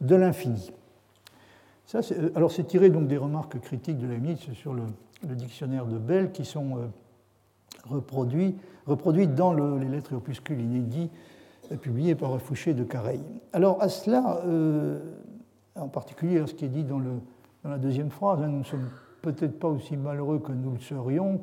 de 0.00 0.16
l'infini. 0.16 0.72
alors 2.34 2.50
c'est 2.50 2.64
tiré 2.64 2.90
donc 2.90 3.06
des 3.06 3.16
remarques 3.16 3.60
critiques 3.60 3.98
de 3.98 4.08
Leibniz 4.08 4.38
sur 4.54 4.74
le, 4.74 4.82
dictionnaire 5.22 5.86
de 5.86 5.96
Bell 5.96 6.32
qui 6.32 6.44
sont 6.44 6.90
reproduit, 7.88 8.56
reproduit 8.86 9.28
dans 9.28 9.54
les 9.54 9.88
lettres 9.88 10.12
et 10.12 10.16
opuscules 10.16 10.60
inédits 10.60 11.10
publié 11.80 12.14
par 12.14 12.38
Fouché 12.42 12.74
de 12.74 12.84
Careil. 12.84 13.22
Alors 13.54 13.80
à 13.80 13.88
cela, 13.88 14.42
en 15.76 15.88
particulier 15.88 16.46
ce 16.46 16.52
qui 16.52 16.66
est 16.66 16.68
dit 16.68 16.84
dans 16.84 17.00
la 17.64 17.78
deuxième 17.78 18.10
phrase, 18.10 18.42
hein, 18.42 18.48
nous 18.48 18.58
ne 18.58 18.64
sommes 18.64 18.90
peut-être 19.24 19.58
pas 19.58 19.68
aussi 19.68 19.96
malheureux 19.96 20.38
que 20.38 20.52
nous 20.52 20.72
le 20.72 20.80
serions, 20.80 21.40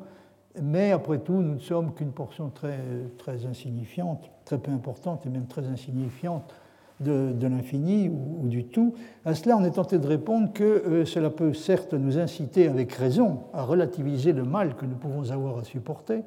mais 0.62 0.92
après 0.92 1.18
tout, 1.18 1.32
nous 1.32 1.54
ne 1.54 1.58
sommes 1.58 1.92
qu'une 1.94 2.12
portion 2.12 2.50
très, 2.50 3.44
insignifiante, 3.46 4.30
très 4.44 4.58
peu 4.58 4.70
importante 4.70 5.26
et 5.26 5.30
même 5.30 5.46
très 5.46 5.66
insignifiante 5.66 6.54
de, 7.00 7.34
l'infini 7.48 8.08
ou, 8.08 8.46
du 8.46 8.64
tout. 8.64 8.94
À 9.24 9.34
cela, 9.34 9.56
on 9.56 9.64
est 9.64 9.72
tenté 9.72 9.98
de 9.98 10.06
répondre 10.06 10.52
que 10.52 10.62
euh, 10.62 11.04
cela 11.04 11.30
peut 11.30 11.52
certes 11.52 11.94
nous 11.94 12.18
inciter 12.18 12.68
avec 12.68 12.92
raison 12.92 13.40
à 13.52 13.64
relativiser 13.64 14.32
le 14.32 14.44
mal 14.44 14.76
que 14.76 14.86
nous 14.86 14.94
pouvons 14.94 15.32
avoir 15.32 15.58
à 15.58 15.64
supporter, 15.64 16.22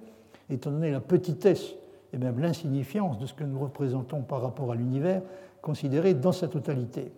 étant 0.50 0.72
donné 0.72 0.92
la 0.92 1.00
petitesse 1.00 1.76
et 2.12 2.18
même 2.18 2.40
l'insignifiance 2.40 3.18
de 3.20 3.26
ce 3.26 3.34
que 3.34 3.46
nous 3.46 3.60
représentons 3.60 4.22
par 4.22 4.42
rapport 4.42 4.72
à 4.72 4.76
l'univers, 4.76 5.22
considéré 5.62 6.14
dans 6.14 6.34
sa 6.34 6.50
totalité. 6.50 7.12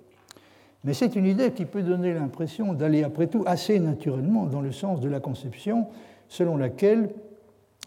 Mais 0.83 0.93
c'est 0.93 1.15
une 1.15 1.25
idée 1.25 1.51
qui 1.51 1.65
peut 1.65 1.83
donner 1.83 2.13
l'impression 2.13 2.73
d'aller 2.73 3.03
après 3.03 3.27
tout 3.27 3.43
assez 3.45 3.79
naturellement 3.79 4.45
dans 4.45 4.61
le 4.61 4.71
sens 4.71 4.99
de 4.99 5.09
la 5.09 5.19
conception 5.19 5.87
selon 6.27 6.57
laquelle 6.57 7.09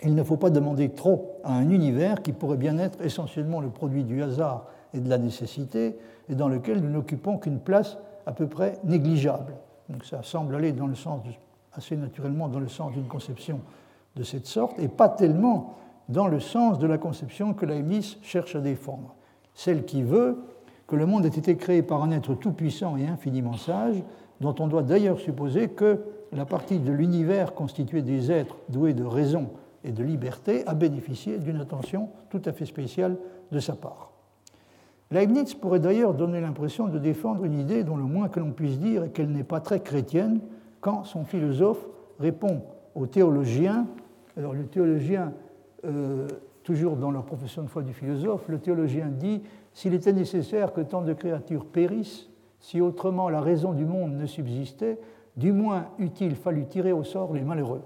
il 0.03 0.15
ne 0.15 0.23
faut 0.23 0.37
pas 0.37 0.51
demander 0.51 0.89
trop 0.89 1.37
à 1.45 1.55
un 1.55 1.71
univers 1.71 2.23
qui 2.23 2.33
pourrait 2.33 2.57
bien 2.57 2.79
être 2.79 3.03
essentiellement 3.05 3.61
le 3.61 3.69
produit 3.69 4.05
du 4.05 4.23
hasard 4.23 4.67
et 4.95 5.01
de 5.01 5.09
la 5.09 5.19
nécessité, 5.19 5.97
et 6.29 6.35
dans 6.35 6.49
lequel 6.49 6.81
nous 6.81 6.91
n'occupons 6.91 7.39
qu'une 7.39 7.61
place 7.61 7.99
à 8.27 8.33
peu 8.33 8.47
près 8.47 8.79
négligeable. 8.85 9.55
Donc 9.89 10.05
ça 10.05 10.23
semble 10.23 10.55
aller 10.55 10.73
dans 10.73 10.87
le 10.87 10.95
sens 10.95 11.21
assez 11.73 11.97
naturellement 11.97 12.49
dans 12.49 12.61
le 12.61 12.69
sens 12.69 12.93
d'une 12.93 13.07
conception 13.07 13.61
de 14.17 14.23
cette 14.25 14.47
sorte, 14.47 14.79
et 14.79 14.89
pas 14.89 15.09
tellement 15.09 15.77
dans 16.09 16.27
le 16.27 16.41
sens 16.41 16.79
de 16.79 16.87
la 16.87 16.99
conception 16.99 17.55
que 17.55 17.67
Leibniz 17.67 18.19
cherche 18.23 18.57
à 18.57 18.61
défendre, 18.61 19.15
celle 19.55 19.85
qui 19.85 20.03
veut 20.03 20.39
que 20.91 20.97
le 20.97 21.07
monde 21.07 21.25
ait 21.25 21.29
été 21.29 21.57
créé 21.57 21.83
par 21.83 22.03
un 22.03 22.11
être 22.11 22.35
tout-puissant 22.35 22.97
et 22.97 23.07
infiniment 23.07 23.57
sage, 23.57 24.03
dont 24.41 24.57
on 24.59 24.67
doit 24.67 24.83
d'ailleurs 24.83 25.21
supposer 25.21 25.69
que 25.69 26.01
la 26.33 26.45
partie 26.45 26.81
de 26.81 26.91
l'univers 26.91 27.55
constituée 27.55 28.03
des 28.03 28.33
êtres 28.33 28.57
doués 28.69 28.93
de 28.93 29.05
raison 29.05 29.51
et 29.85 29.93
de 29.93 30.03
liberté 30.03 30.67
a 30.67 30.75
bénéficié 30.75 31.39
d'une 31.39 31.61
attention 31.61 32.09
tout 32.29 32.43
à 32.45 32.53
fait 32.53 32.67
spéciale 32.67 33.17
de 33.53 33.61
sa 33.61 33.75
part. 33.75 34.11
Leibniz 35.13 35.55
pourrait 35.55 35.79
d'ailleurs 35.79 36.15
donner 36.15 36.41
l'impression 36.41 36.89
de 36.89 36.99
défendre 36.99 37.45
une 37.45 37.59
idée 37.59 37.85
dont 37.85 37.97
le 37.97 38.05
moins 38.05 38.29
que 38.29 38.41
l'on 38.41 38.51
puisse 38.51 38.81
dire 38.81 39.05
est 39.05 39.11
qu'elle 39.11 39.31
n'est 39.31 39.45
pas 39.45 39.61
très 39.61 39.81
chrétienne 39.81 40.41
quand 40.81 41.05
son 41.05 41.25
philosophe 41.25 41.87
répond 42.19 42.63
au 42.97 43.07
théologien. 43.07 43.87
Alors 44.37 44.55
le 44.55 44.67
théologien, 44.67 45.33
euh, 45.85 46.27
toujours 46.65 46.97
dans 46.97 47.13
leur 47.13 47.25
profession 47.25 47.63
de 47.63 47.69
foi 47.69 47.83
du 47.83 47.93
philosophe, 47.93 48.49
le 48.49 48.59
théologien 48.59 49.07
dit 49.07 49.43
s'il 49.73 49.95
était 49.95 50.13
nécessaire 50.13 50.73
que 50.73 50.81
tant 50.81 51.03
de 51.03 51.13
créatures 51.13 51.65
périssent, 51.65 52.29
si 52.61 52.81
autrement 52.81 53.29
la 53.29 53.41
raison 53.41 53.73
du 53.73 53.85
monde 53.85 54.13
ne 54.13 54.27
subsistait, 54.27 54.99
du 55.37 55.53
moins 55.53 55.87
eût-il 55.99 56.37
fallu 56.37 56.67
tirer 56.67 56.93
au 56.93 57.05
sort 57.05 57.33
les 57.33 57.43
malheureux. 57.43 57.83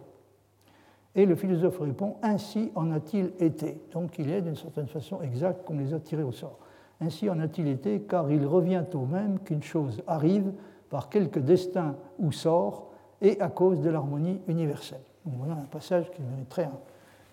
Et 1.14 1.26
le 1.26 1.36
philosophe 1.36 1.78
répond 1.78 2.16
Ainsi 2.22 2.72
en 2.74 2.90
a-t-il 2.90 3.32
été 3.38 3.80
Donc 3.92 4.18
il 4.18 4.30
est 4.30 4.42
d'une 4.42 4.56
certaine 4.56 4.88
façon 4.88 5.20
exact 5.22 5.64
qu'on 5.64 5.78
les 5.78 5.94
a 5.94 6.00
tirés 6.00 6.24
au 6.24 6.32
sort. 6.32 6.58
Ainsi 7.00 7.30
en 7.30 7.38
a-t-il 7.38 7.68
été, 7.68 8.00
car 8.00 8.30
il 8.30 8.44
revient 8.46 8.84
au 8.94 9.06
même 9.06 9.38
qu'une 9.40 9.62
chose 9.62 10.02
arrive 10.06 10.52
par 10.90 11.08
quelque 11.08 11.38
destin 11.38 11.96
ou 12.18 12.32
sort 12.32 12.90
et 13.20 13.40
à 13.40 13.48
cause 13.48 13.80
de 13.80 13.90
l'harmonie 13.90 14.40
universelle. 14.48 15.02
Donc 15.24 15.34
voilà 15.38 15.54
un 15.54 15.66
passage 15.66 16.10
qui 16.10 16.22
mériterait 16.22 16.64
un 16.64 16.78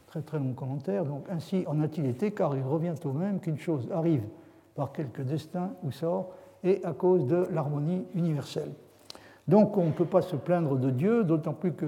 très 0.08 0.22
très 0.22 0.40
long 0.40 0.54
commentaire. 0.54 1.06
Donc 1.06 1.26
ainsi 1.30 1.64
en 1.68 1.80
a-t-il 1.82 2.06
été, 2.06 2.32
car 2.32 2.56
il 2.56 2.64
revient 2.64 2.96
au 3.04 3.14
même 3.14 3.40
qu'une 3.40 3.58
chose 3.58 3.90
arrive 3.92 4.24
par 4.76 4.92
quelque 4.92 5.22
destin 5.22 5.72
ou 5.84 5.92
sort 5.92 6.32
et 6.64 6.84
à 6.84 6.94
cause 6.94 7.26
de 7.26 7.48
l'harmonie 7.52 8.06
universelle. 8.14 8.72
Donc 9.48 9.78
on 9.78 9.86
ne 9.86 9.92
peut 9.92 10.06
pas 10.06 10.22
se 10.22 10.36
plaindre 10.36 10.78
de 10.78 10.90
Dieu, 10.90 11.24
d'autant 11.24 11.54
plus 11.54 11.74
que 11.74 11.88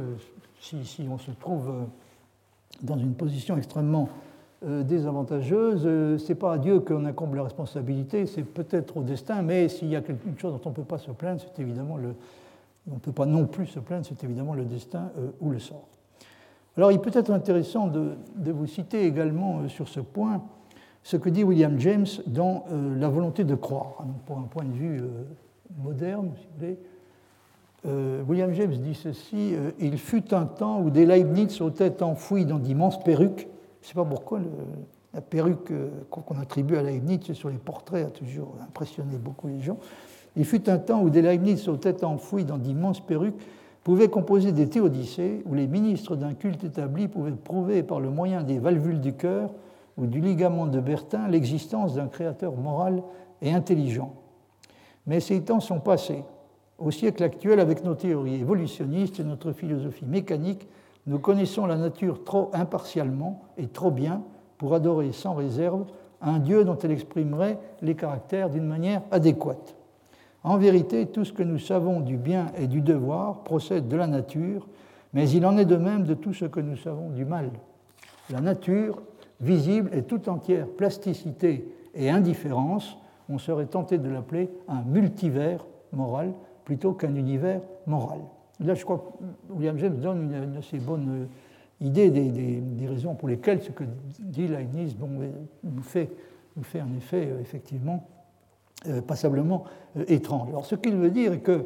si, 0.59 1.07
on 1.09 1.17
se 1.17 1.31
trouve 1.31 1.69
euh, 1.69 1.83
dans 2.81 2.97
une 2.97 3.13
position 3.13 3.57
extrêmement 3.57 4.09
euh, 4.65 4.83
désavantageuse, 4.83 5.83
euh, 5.85 6.17
ce 6.17 6.29
n'est 6.29 6.35
pas 6.35 6.53
à 6.53 6.57
Dieu 6.57 6.79
qu'on 6.79 7.05
incombe 7.05 7.35
la 7.35 7.43
responsabilité, 7.43 8.25
c'est 8.25 8.43
peut-être 8.43 8.97
au 8.97 9.03
destin, 9.03 9.41
mais 9.41 9.67
s'il 9.69 9.89
y 9.89 9.95
a 9.95 10.01
quelque 10.01 10.39
chose 10.39 10.53
dont 10.53 10.61
on 10.65 10.69
ne 10.69 10.75
peut 10.75 10.83
pas 10.83 10.97
se 10.97 11.11
plaindre, 11.11 11.41
c'est 11.41 11.61
évidemment 11.61 11.97
le, 11.97 12.15
on 12.89 12.95
ne 12.95 12.99
peut 12.99 13.11
pas 13.11 13.25
non 13.25 13.45
plus 13.45 13.67
se 13.67 13.79
plaindre, 13.79 14.05
c'est 14.05 14.23
évidemment 14.23 14.53
le 14.53 14.65
destin 14.65 15.11
ou 15.41 15.49
le 15.49 15.59
sort. 15.59 15.87
Alors 16.75 16.91
il 16.91 16.99
peut 16.99 17.11
être 17.13 17.31
intéressant 17.31 17.87
de, 17.87 18.15
vous 18.51 18.65
citer 18.65 19.05
également 19.05 19.67
sur 19.69 19.87
ce 19.87 19.99
point 19.99 20.41
ce 21.03 21.17
que 21.17 21.29
dit 21.29 21.43
William 21.43 21.79
James 21.79 22.07
dans 22.27 22.65
La 22.97 23.09
volonté 23.09 23.43
de 23.43 23.55
croire, 23.55 23.97
hein, 23.99 24.07
pour 24.25 24.37
un 24.37 24.43
point 24.43 24.63
de 24.63 24.73
vue 24.73 25.01
moderne, 25.77 26.31
si 26.35 26.47
vous 26.47 26.59
voulez, 26.59 26.79
euh, 27.85 28.23
William 28.27 28.53
James 28.53 28.71
dit 28.71 28.95
ceci 28.95 29.53
euh, 29.53 29.71
Il 29.79 29.97
fut 29.97 30.33
un 30.33 30.45
temps 30.45 30.79
où 30.79 30.89
des 30.89 31.05
Leibniz 31.05 31.59
aux 31.61 31.69
têtes 31.69 32.01
enfouies 32.01 32.45
dans 32.45 32.59
d'immenses 32.59 33.03
perruques. 33.03 33.47
Je 33.81 33.87
ne 33.87 33.89
sais 33.89 33.93
pas 33.95 34.05
pourquoi 34.05 34.39
la 35.13 35.21
perruque 35.21 35.71
euh, 35.71 35.89
qu'on 36.09 36.39
attribue 36.39 36.77
à 36.77 36.83
Leibniz 36.83 37.33
sur 37.33 37.49
les 37.49 37.57
portraits 37.57 38.07
a 38.07 38.09
toujours 38.09 38.55
impressionné 38.61 39.17
beaucoup 39.17 39.47
les 39.47 39.59
gens. 39.59 39.77
Il 40.37 40.45
fut 40.45 40.69
un 40.69 40.77
temps 40.77 41.01
où 41.01 41.09
des 41.09 41.21
Leibniz 41.21 41.67
aux 41.67 41.75
têtes 41.75 42.03
enfouies 42.03 42.45
dans 42.45 42.57
d'immenses 42.57 43.01
perruques 43.01 43.39
pouvaient 43.83 44.07
composer 44.07 44.53
des 44.53 44.69
théodicées 44.69 45.43
où 45.45 45.53
les 45.53 45.67
ministres 45.67 46.15
d'un 46.15 46.33
culte 46.33 46.63
établi 46.63 47.09
pouvaient 47.09 47.31
prouver 47.31 47.83
par 47.83 47.99
le 47.99 48.09
moyen 48.09 48.43
des 48.43 48.59
valvules 48.59 49.01
du 49.01 49.13
cœur 49.13 49.49
ou 49.97 50.05
du 50.05 50.21
ligament 50.21 50.67
de 50.67 50.79
Bertin 50.79 51.27
l'existence 51.27 51.95
d'un 51.95 52.07
créateur 52.07 52.55
moral 52.55 53.03
et 53.41 53.53
intelligent. 53.53 54.13
Mais 55.05 55.19
ces 55.19 55.41
temps 55.41 55.59
sont 55.59 55.79
passés. 55.79 56.23
Au 56.77 56.91
siècle 56.91 57.23
actuel, 57.23 57.59
avec 57.59 57.83
nos 57.83 57.95
théories 57.95 58.35
évolutionnistes 58.35 59.19
et 59.19 59.23
notre 59.23 59.51
philosophie 59.51 60.05
mécanique, 60.05 60.67
nous 61.05 61.19
connaissons 61.19 61.65
la 61.65 61.75
nature 61.75 62.23
trop 62.23 62.49
impartialement 62.53 63.43
et 63.57 63.67
trop 63.67 63.91
bien 63.91 64.23
pour 64.57 64.73
adorer 64.73 65.11
sans 65.11 65.33
réserve 65.33 65.85
un 66.21 66.39
Dieu 66.39 66.63
dont 66.63 66.77
elle 66.77 66.91
exprimerait 66.91 67.59
les 67.81 67.95
caractères 67.95 68.49
d'une 68.49 68.65
manière 68.65 69.01
adéquate. 69.11 69.75
En 70.43 70.57
vérité, 70.57 71.05
tout 71.05 71.25
ce 71.25 71.33
que 71.33 71.43
nous 71.43 71.59
savons 71.59 71.99
du 71.99 72.17
bien 72.17 72.47
et 72.57 72.67
du 72.67 72.81
devoir 72.81 73.43
procède 73.43 73.87
de 73.87 73.95
la 73.95 74.07
nature, 74.07 74.67
mais 75.13 75.29
il 75.29 75.45
en 75.45 75.57
est 75.57 75.65
de 75.65 75.75
même 75.75 76.05
de 76.05 76.13
tout 76.13 76.33
ce 76.33 76.45
que 76.45 76.59
nous 76.59 76.77
savons 76.77 77.09
du 77.09 77.25
mal. 77.25 77.51
La 78.29 78.41
nature, 78.41 79.01
visible, 79.41 79.89
est 79.93 80.03
tout 80.03 80.29
entière 80.29 80.67
plasticité 80.67 81.67
et 81.93 82.09
indifférence. 82.09 82.97
On 83.29 83.37
serait 83.37 83.65
tenté 83.65 83.97
de 83.97 84.09
l'appeler 84.09 84.49
un 84.67 84.81
multivers 84.83 85.65
moral, 85.91 86.33
plutôt 86.65 86.93
qu'un 86.93 87.15
univers 87.15 87.61
moral. 87.85 88.19
Là, 88.59 88.73
je 88.75 88.83
crois 88.83 88.97
que 88.97 89.53
William 89.53 89.77
James 89.77 89.97
donne 89.97 90.33
une, 90.33 90.57
assez 90.57 90.77
bonne 90.77 91.23
euh, 91.23 91.85
idée 91.85 92.09
des, 92.09 92.87
raisons 92.87 93.15
pour 93.15 93.27
lesquelles 93.27 93.61
ce 93.61 93.71
que 93.71 93.83
dit 94.19 94.47
Leibniz 94.47 94.95
nous, 94.99 95.81
fait, 95.81 96.09
nous 96.55 96.63
fait 96.63 96.81
en 96.81 96.93
effet 96.95 97.27
euh, 97.27 97.41
effectivement 97.41 98.07
euh, 98.87 99.01
passablement 99.01 99.65
étrange. 100.07 100.49
Alors 100.49 100.65
ce 100.65 100.75
qu'il 100.75 100.95
veut 100.95 101.09
dire 101.09 101.33
est 101.33 101.39
que 101.39 101.65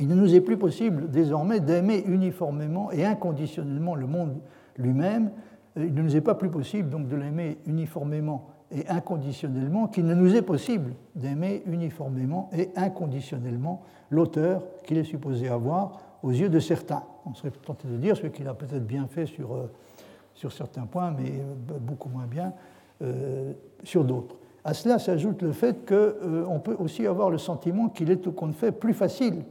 il 0.00 0.08
ne 0.08 0.14
nous 0.14 0.34
est 0.34 0.40
plus 0.40 0.56
possible 0.56 1.10
désormais 1.10 1.60
d'aimer 1.60 2.02
uniformément 2.06 2.90
et 2.92 3.04
inconditionnellement 3.04 3.94
le 3.94 4.06
monde 4.06 4.40
lui-même. 4.78 5.30
Il 5.76 5.94
ne 5.94 6.02
nous 6.02 6.16
est 6.16 6.20
pas 6.20 6.34
plus 6.34 6.50
possible 6.50 6.90
donc 6.90 7.08
de 7.08 7.16
l'aimer 7.16 7.58
uniformément 7.66 8.48
et 8.70 8.86
inconditionnellement 8.88 9.86
qu'il 9.86 10.06
ne 10.06 10.14
nous 10.14 10.34
est 10.34 10.42
possible 10.42 10.94
d'aimer 11.14 11.62
uniformément 11.66 12.50
et 12.52 12.70
inconditionnellement 12.76 13.82
l'auteur 14.10 14.62
qu'il 14.84 14.98
est 14.98 15.04
supposé 15.04 15.48
avoir 15.48 15.98
aux 16.22 16.30
yeux 16.30 16.48
de 16.48 16.58
certains. 16.58 17.02
On 17.26 17.34
serait 17.34 17.50
tenté 17.50 17.88
de 17.88 17.96
dire 17.96 18.16
ce 18.16 18.26
qu'il 18.26 18.48
a 18.48 18.54
peut-être 18.54 18.86
bien 18.86 19.06
fait 19.06 19.26
sur, 19.26 19.54
euh, 19.54 19.70
certains 20.50 20.86
points, 20.86 21.12
mais 21.16 21.30
euh, 21.30 21.78
beaucoup 21.78 22.08
moins 22.08 22.26
bien 22.26 22.52
euh, 23.02 23.52
sur 23.84 24.04
d'autres. 24.04 24.36
À 24.64 24.74
cela 24.74 24.98
s'ajoute 24.98 25.42
le 25.42 25.52
fait 25.52 25.86
qu'on 25.86 26.60
peut 26.60 26.76
aussi 26.78 27.06
avoir 27.06 27.30
le 27.30 27.38
sentiment 27.38 27.88
qu'il 27.88 28.10
est 28.10 28.26
au 28.26 28.32
compte 28.32 28.54
fait 28.54 28.72
plus 28.72 28.94
facile 28.94 29.44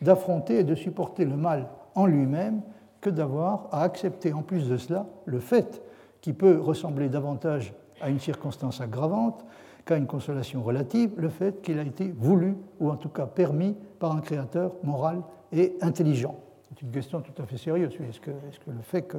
d'affronter 0.00 0.60
et 0.60 0.64
de 0.64 0.74
supporter 0.74 1.24
le 1.24 1.36
mal 1.36 1.68
en 1.94 2.06
lui-même 2.06 2.62
que 3.06 3.10
d'avoir 3.10 3.68
à 3.70 3.82
accepter 3.82 4.32
en 4.32 4.42
plus 4.42 4.68
de 4.68 4.76
cela 4.76 5.06
le 5.26 5.38
fait 5.38 5.80
qui 6.20 6.32
peut 6.32 6.58
ressembler 6.58 7.08
davantage 7.08 7.72
à 8.00 8.10
une 8.10 8.18
circonstance 8.18 8.80
aggravante 8.80 9.44
qu'à 9.84 9.96
une 9.96 10.08
consolation 10.08 10.60
relative, 10.60 11.12
le 11.16 11.28
fait 11.28 11.62
qu'il 11.62 11.78
a 11.78 11.82
été 11.82 12.12
voulu, 12.18 12.56
ou 12.80 12.90
en 12.90 12.96
tout 12.96 13.08
cas 13.08 13.26
permis, 13.26 13.76
par 14.00 14.10
un 14.10 14.20
créateur 14.20 14.72
moral 14.82 15.22
et 15.52 15.76
intelligent. 15.82 16.34
C'est 16.68 16.82
une 16.82 16.90
question 16.90 17.20
tout 17.20 17.40
à 17.40 17.46
fait 17.46 17.58
sérieuse. 17.58 17.92
Est-ce 18.08 18.18
que, 18.18 18.32
le 18.32 18.82
fait 18.82 19.02
que 19.02 19.18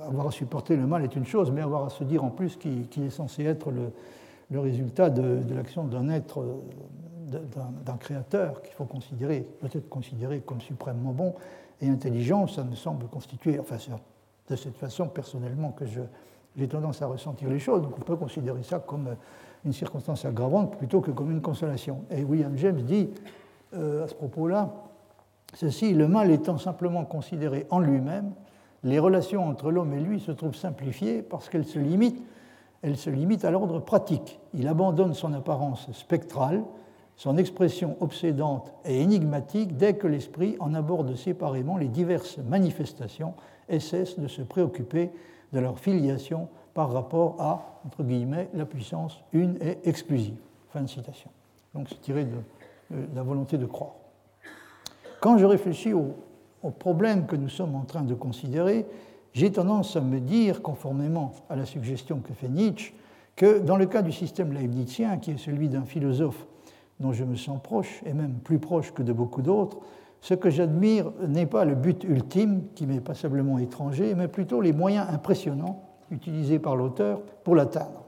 avoir 0.00 0.28
à 0.28 0.30
supporter 0.30 0.74
le 0.74 0.86
mal 0.86 1.04
est 1.04 1.16
une 1.16 1.26
chose, 1.26 1.50
mais 1.50 1.60
avoir 1.60 1.84
à 1.84 1.90
se 1.90 2.02
dire 2.02 2.24
en 2.24 2.30
plus 2.30 2.56
qu'il 2.56 2.86
est 2.96 3.10
censé 3.10 3.44
être 3.44 3.70
le, 3.70 4.58
résultat 4.58 5.10
de, 5.10 5.42
de 5.42 5.54
l'action 5.54 5.84
d'un 5.84 6.08
être, 6.08 6.42
d'un 7.26 7.96
créateur 7.98 8.62
qu'il 8.62 8.72
faut 8.72 8.86
considérer, 8.86 9.46
peut-être 9.60 9.90
considérer 9.90 10.40
comme 10.40 10.62
suprêmement 10.62 11.12
bon 11.12 11.34
et 11.80 11.88
intelligent, 11.88 12.46
ça 12.46 12.64
me 12.64 12.74
semble 12.74 13.06
constituer, 13.06 13.58
enfin, 13.58 13.76
de 14.48 14.56
cette 14.56 14.76
façon 14.76 15.08
personnellement 15.08 15.72
que 15.72 15.84
j'ai 16.56 16.68
tendance 16.68 17.02
à 17.02 17.06
ressentir 17.06 17.48
les 17.48 17.58
choses, 17.58 17.82
donc 17.82 17.98
on 17.98 18.02
peut 18.02 18.16
considérer 18.16 18.62
ça 18.62 18.78
comme 18.78 19.16
une 19.64 19.72
circonstance 19.72 20.24
aggravante 20.24 20.76
plutôt 20.78 21.00
que 21.00 21.10
comme 21.10 21.30
une 21.30 21.42
consolation. 21.42 22.04
Et 22.10 22.22
William 22.24 22.56
James 22.56 22.80
dit 22.82 23.10
euh, 23.74 24.04
à 24.04 24.08
ce 24.08 24.14
propos-là, 24.14 24.72
ceci, 25.54 25.92
le 25.92 26.08
mal 26.08 26.30
étant 26.30 26.56
simplement 26.56 27.04
considéré 27.04 27.66
en 27.70 27.80
lui-même, 27.80 28.32
les 28.84 28.98
relations 28.98 29.46
entre 29.48 29.70
l'homme 29.70 29.92
et 29.94 30.00
lui 30.00 30.20
se 30.20 30.30
trouvent 30.30 30.54
simplifiées 30.54 31.22
parce 31.22 31.48
qu'elles 31.48 31.66
se 31.66 31.78
limitent, 31.78 32.22
elles 32.82 32.96
se 32.96 33.10
limitent 33.10 33.44
à 33.44 33.50
l'ordre 33.50 33.80
pratique. 33.80 34.38
Il 34.54 34.68
abandonne 34.68 35.14
son 35.14 35.32
apparence 35.32 35.90
spectrale, 35.92 36.62
son 37.16 37.38
expression 37.38 37.96
obsédante 38.00 38.72
et 38.84 39.00
énigmatique 39.00 39.76
dès 39.76 39.94
que 39.94 40.06
l'esprit 40.06 40.56
en 40.60 40.74
aborde 40.74 41.16
séparément 41.16 41.78
les 41.78 41.88
diverses 41.88 42.38
manifestations 42.38 43.34
et 43.68 43.80
cesse 43.80 44.18
de 44.18 44.28
se 44.28 44.42
préoccuper 44.42 45.10
de 45.52 45.60
leur 45.60 45.78
filiation 45.78 46.48
par 46.74 46.92
rapport 46.92 47.36
à, 47.40 47.80
entre 47.86 48.02
guillemets, 48.04 48.50
la 48.52 48.66
puissance 48.66 49.22
une 49.32 49.56
et 49.62 49.78
exclusive. 49.88 50.36
Fin 50.68 50.82
de 50.82 50.88
citation. 50.88 51.30
Donc 51.74 51.88
c'est 51.88 52.00
tiré 52.02 52.24
de, 52.24 52.36
la 53.14 53.22
volonté 53.22 53.56
de 53.56 53.66
croire. 53.66 53.94
Quand 55.20 55.38
je 55.38 55.46
réfléchis 55.46 55.94
au, 55.94 56.14
au 56.62 56.70
problème 56.70 57.26
que 57.26 57.34
nous 57.34 57.48
sommes 57.48 57.74
en 57.74 57.84
train 57.84 58.02
de 58.02 58.14
considérer, 58.14 58.86
j'ai 59.32 59.50
tendance 59.50 59.96
à 59.96 60.02
me 60.02 60.20
dire, 60.20 60.60
conformément 60.60 61.32
à 61.48 61.56
la 61.56 61.64
suggestion 61.64 62.20
que 62.20 62.34
fait 62.34 62.48
Nietzsche, 62.48 62.92
que 63.36 63.58
dans 63.58 63.76
le 63.76 63.86
cas 63.86 64.02
du 64.02 64.12
système 64.12 64.52
leibnizien, 64.52 65.16
qui 65.16 65.30
est 65.30 65.38
celui 65.38 65.68
d'un 65.68 65.84
philosophe 65.84 66.46
dont 67.00 67.12
je 67.12 67.24
me 67.24 67.36
sens 67.36 67.60
proche, 67.62 68.02
et 68.06 68.14
même 68.14 68.34
plus 68.34 68.58
proche 68.58 68.92
que 68.92 69.02
de 69.02 69.12
beaucoup 69.12 69.42
d'autres, 69.42 69.78
ce 70.20 70.34
que 70.34 70.50
j'admire 70.50 71.12
n'est 71.28 71.46
pas 71.46 71.64
le 71.64 71.74
but 71.74 72.04
ultime, 72.04 72.64
qui 72.74 72.86
m'est 72.86 73.00
passablement 73.00 73.58
étranger, 73.58 74.14
mais 74.14 74.28
plutôt 74.28 74.60
les 74.60 74.72
moyens 74.72 75.06
impressionnants 75.10 75.82
utilisés 76.10 76.58
par 76.58 76.76
l'auteur 76.76 77.20
pour 77.44 77.54
l'atteindre. 77.54 78.04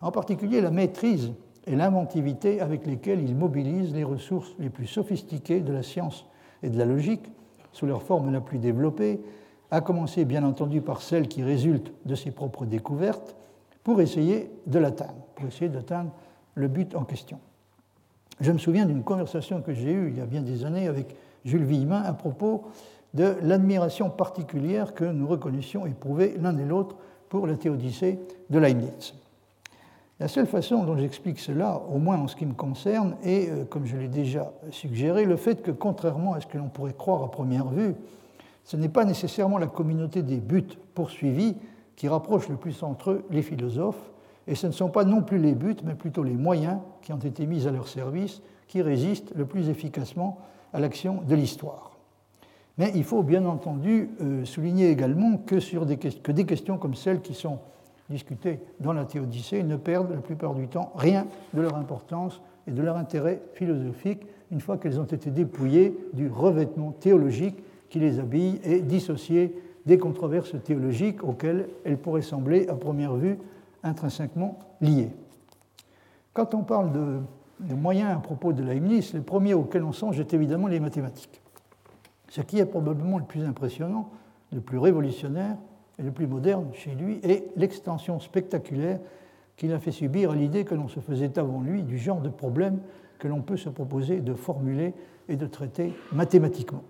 En 0.00 0.10
particulier 0.10 0.60
la 0.60 0.70
maîtrise 0.70 1.32
et 1.66 1.76
l'inventivité 1.76 2.60
avec 2.60 2.86
lesquelles 2.86 3.22
il 3.22 3.34
mobilise 3.34 3.94
les 3.94 4.04
ressources 4.04 4.54
les 4.58 4.70
plus 4.70 4.86
sophistiquées 4.86 5.60
de 5.60 5.72
la 5.72 5.82
science 5.82 6.26
et 6.62 6.70
de 6.70 6.78
la 6.78 6.84
logique, 6.84 7.30
sous 7.72 7.86
leur 7.86 8.02
forme 8.02 8.32
la 8.32 8.40
plus 8.40 8.58
développée, 8.58 9.20
à 9.70 9.80
commencer 9.80 10.24
bien 10.24 10.44
entendu 10.44 10.80
par 10.80 11.00
celles 11.00 11.28
qui 11.28 11.42
résultent 11.42 11.92
de 12.04 12.14
ses 12.14 12.32
propres 12.32 12.66
découvertes, 12.66 13.36
pour 13.84 14.00
essayer 14.00 14.50
de 14.66 14.78
l'atteindre, 14.78 15.22
pour 15.34 15.46
essayer 15.46 15.68
d'atteindre 15.68 16.10
le 16.54 16.68
but 16.68 16.94
en 16.94 17.04
question. 17.04 17.38
Je 18.40 18.52
me 18.52 18.58
souviens 18.58 18.86
d'une 18.86 19.02
conversation 19.02 19.60
que 19.60 19.74
j'ai 19.74 19.92
eue 19.92 20.08
il 20.08 20.18
y 20.18 20.20
a 20.22 20.26
bien 20.26 20.40
des 20.40 20.64
années 20.64 20.88
avec 20.88 21.14
Jules 21.44 21.64
Villemin 21.64 22.02
à 22.02 22.14
propos 22.14 22.64
de 23.12 23.36
l'admiration 23.42 24.08
particulière 24.08 24.94
que 24.94 25.04
nous 25.04 25.26
reconnaissions 25.26 25.84
éprouver 25.84 26.36
l'un 26.40 26.56
et 26.56 26.64
l'autre 26.64 26.96
pour 27.28 27.46
la 27.46 27.56
théodicée 27.56 28.18
de 28.48 28.58
Leibniz. 28.58 29.14
La 30.20 30.28
seule 30.28 30.46
façon 30.46 30.84
dont 30.84 30.96
j'explique 30.96 31.38
cela, 31.38 31.80
au 31.90 31.98
moins 31.98 32.18
en 32.18 32.28
ce 32.28 32.36
qui 32.36 32.44
me 32.44 32.52
concerne, 32.52 33.16
est, 33.24 33.50
euh, 33.50 33.64
comme 33.64 33.86
je 33.86 33.96
l'ai 33.96 34.08
déjà 34.08 34.52
suggéré, 34.70 35.24
le 35.24 35.36
fait 35.36 35.62
que, 35.62 35.70
contrairement 35.70 36.34
à 36.34 36.40
ce 36.40 36.46
que 36.46 36.58
l'on 36.58 36.68
pourrait 36.68 36.92
croire 36.92 37.22
à 37.22 37.30
première 37.30 37.68
vue, 37.68 37.94
ce 38.64 38.76
n'est 38.76 38.90
pas 38.90 39.06
nécessairement 39.06 39.56
la 39.56 39.66
communauté 39.66 40.22
des 40.22 40.36
buts 40.36 40.76
poursuivis 40.94 41.56
qui 41.96 42.06
rapproche 42.06 42.48
le 42.48 42.56
plus 42.56 42.82
entre 42.82 43.12
eux 43.12 43.24
les 43.30 43.42
philosophes, 43.42 44.10
et 44.46 44.54
ce 44.54 44.66
ne 44.66 44.72
sont 44.72 44.88
pas 44.88 45.04
non 45.04 45.22
plus 45.22 45.38
les 45.38 45.54
buts, 45.54 45.76
mais 45.84 45.94
plutôt 45.94 46.22
les 46.22 46.34
moyens 46.34 46.78
qui 47.02 47.12
ont 47.12 47.18
été 47.18 47.46
mis 47.46 47.66
à 47.66 47.70
leur 47.70 47.88
service 47.88 48.42
qui 48.68 48.82
résistent 48.82 49.32
le 49.34 49.46
plus 49.46 49.68
efficacement 49.68 50.38
à 50.72 50.80
l'action 50.80 51.22
de 51.26 51.34
l'histoire. 51.34 51.90
Mais 52.78 52.92
il 52.94 53.04
faut 53.04 53.22
bien 53.22 53.44
entendu 53.44 54.10
euh, 54.20 54.44
souligner 54.44 54.90
également 54.90 55.36
que, 55.36 55.84
des, 55.84 55.96
que 55.96 56.32
des 56.32 56.46
questions 56.46 56.78
comme 56.78 56.94
celles 56.94 57.20
qui 57.20 57.34
sont 57.34 57.58
discutées 58.08 58.60
dans 58.80 58.92
la 58.92 59.04
Théodicée 59.04 59.62
ne 59.62 59.76
perdent 59.76 60.12
la 60.12 60.20
plupart 60.20 60.54
du 60.54 60.68
temps 60.68 60.92
rien 60.96 61.26
de 61.54 61.60
leur 61.60 61.76
importance 61.76 62.40
et 62.66 62.70
de 62.70 62.82
leur 62.82 62.96
intérêt 62.96 63.40
philosophique 63.54 64.22
une 64.50 64.60
fois 64.60 64.78
qu'elles 64.78 64.98
ont 64.98 65.04
été 65.04 65.30
dépouillées 65.30 65.96
du 66.12 66.28
revêtement 66.28 66.92
théologique 66.92 67.62
qui 67.88 67.98
les 67.98 68.18
habille 68.18 68.60
et 68.64 68.80
dissociées 68.80 69.54
des 69.86 69.98
controverses 69.98 70.54
théologiques 70.62 71.24
auxquelles 71.24 71.68
elles 71.84 71.98
pourraient 71.98 72.22
sembler 72.22 72.68
à 72.68 72.74
première 72.74 73.14
vue 73.14 73.38
intrinsèquement 73.82 74.58
liées. 74.80 75.10
Quand 76.32 76.54
on 76.54 76.62
parle 76.62 76.92
de, 76.92 77.74
moyens 77.74 78.16
à 78.16 78.20
propos 78.20 78.52
de 78.52 78.62
Leibniz, 78.62 79.12
le 79.14 79.22
premier 79.22 79.54
auquel 79.54 79.84
on 79.84 79.92
songe 79.92 80.18
est 80.20 80.32
évidemment 80.32 80.68
les 80.68 80.80
mathématiques. 80.80 81.40
Ce 82.28 82.40
qui 82.40 82.58
est 82.58 82.66
probablement 82.66 83.18
le 83.18 83.24
plus 83.24 83.44
impressionnant, 83.44 84.10
le 84.52 84.60
plus 84.60 84.78
révolutionnaire 84.78 85.56
et 85.98 86.02
le 86.02 86.12
plus 86.12 86.26
moderne 86.26 86.68
chez 86.72 86.94
lui 86.94 87.20
est 87.22 87.48
l'extension 87.56 88.20
spectaculaire 88.20 89.00
qu'il 89.56 89.72
a 89.72 89.78
fait 89.78 89.92
subir 89.92 90.30
à 90.30 90.36
l'idée 90.36 90.64
que 90.64 90.74
l'on 90.74 90.88
se 90.88 91.00
faisait 91.00 91.38
avant 91.38 91.60
lui 91.60 91.82
du 91.82 91.98
genre 91.98 92.20
de 92.20 92.30
problème 92.30 92.78
que 93.18 93.28
l'on 93.28 93.42
peut 93.42 93.56
se 93.56 93.68
proposer 93.68 94.20
de 94.20 94.34
formuler 94.34 94.94
et 95.28 95.36
de 95.36 95.46
traiter 95.46 95.92
mathématiquement. 96.12 96.82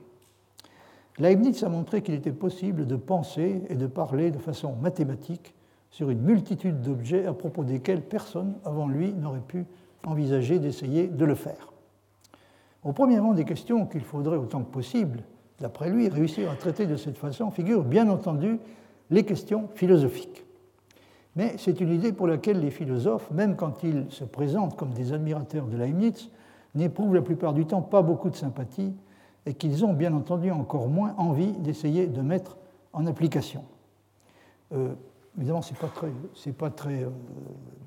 Leibniz 1.18 1.62
a 1.64 1.68
montré 1.68 2.03
qu'il 2.03 2.14
était 2.14 2.32
possible 2.32 2.86
de 2.86 2.97
penser 2.97 3.62
et 3.68 3.74
de 3.74 3.86
parler 3.86 4.30
de 4.30 4.38
façon 4.38 4.74
mathématique 4.76 5.55
sur 5.91 6.11
une 6.11 6.20
multitude 6.20 6.80
d'objets 6.80 7.26
à 7.26 7.32
propos 7.32 7.64
desquels 7.64 8.03
personne 8.03 8.55
avant 8.64 8.88
lui 8.88 9.12
n'aurait 9.12 9.41
pu 9.41 9.66
envisager 10.07 10.59
d'essayer 10.59 11.09
de 11.09 11.24
le 11.24 11.34
faire. 11.34 11.72
Au 12.82 12.93
premier 12.93 13.18
rang 13.18 13.34
des 13.34 13.45
questions 13.45 13.86
qu'il 13.86 14.03
faudrait 14.03 14.38
autant 14.38 14.62
que 14.62 14.70
possible, 14.70 15.22
d'après 15.59 15.91
lui, 15.91 16.09
réussir 16.09 16.51
à 16.51 16.55
traiter 16.55 16.86
de 16.86 16.97
cette 16.97 17.18
façon 17.18 17.51
figurent 17.51 17.84
bien 17.84 18.09
entendu 18.09 18.59
les 19.11 19.24
questions 19.24 19.68
philosophiques. 19.74 20.45
Mais 21.36 21.55
c'est 21.59 21.80
une 21.80 21.93
idée 21.93 22.12
pour 22.12 22.26
laquelle 22.26 22.61
les 22.61 22.70
philosophes, 22.70 23.30
même 23.30 23.57
quand 23.57 23.82
ils 23.82 24.07
se 24.09 24.24
présentent 24.24 24.76
comme 24.76 24.93
des 24.93 25.12
admirateurs 25.12 25.66
de 25.66 25.76
Leibniz, 25.76 26.30
n'éprouvent 26.74 27.14
la 27.14 27.22
plupart 27.22 27.53
du 27.53 27.66
temps 27.66 27.82
pas 27.82 28.03
beaucoup 28.03 28.30
de 28.30 28.36
sympathie 28.36 28.93
et 29.47 29.55
qu'ils 29.55 29.84
ont 29.84 29.93
bien 29.93 30.14
entendu 30.14 30.51
encore 30.51 30.88
moins 30.88 31.14
envie 31.18 31.53
d'essayer 31.53 32.07
de 32.07 32.20
mettre 32.20 32.57
en 32.93 33.07
application. 33.07 33.64
Euh, 34.72 34.95
Évidemment, 35.36 35.62
ce 35.62 35.72
n'est 35.72 35.78
pas 35.78 35.88
très, 35.88 36.52
pas 36.52 36.70
très 36.70 37.04
euh, 37.04 37.10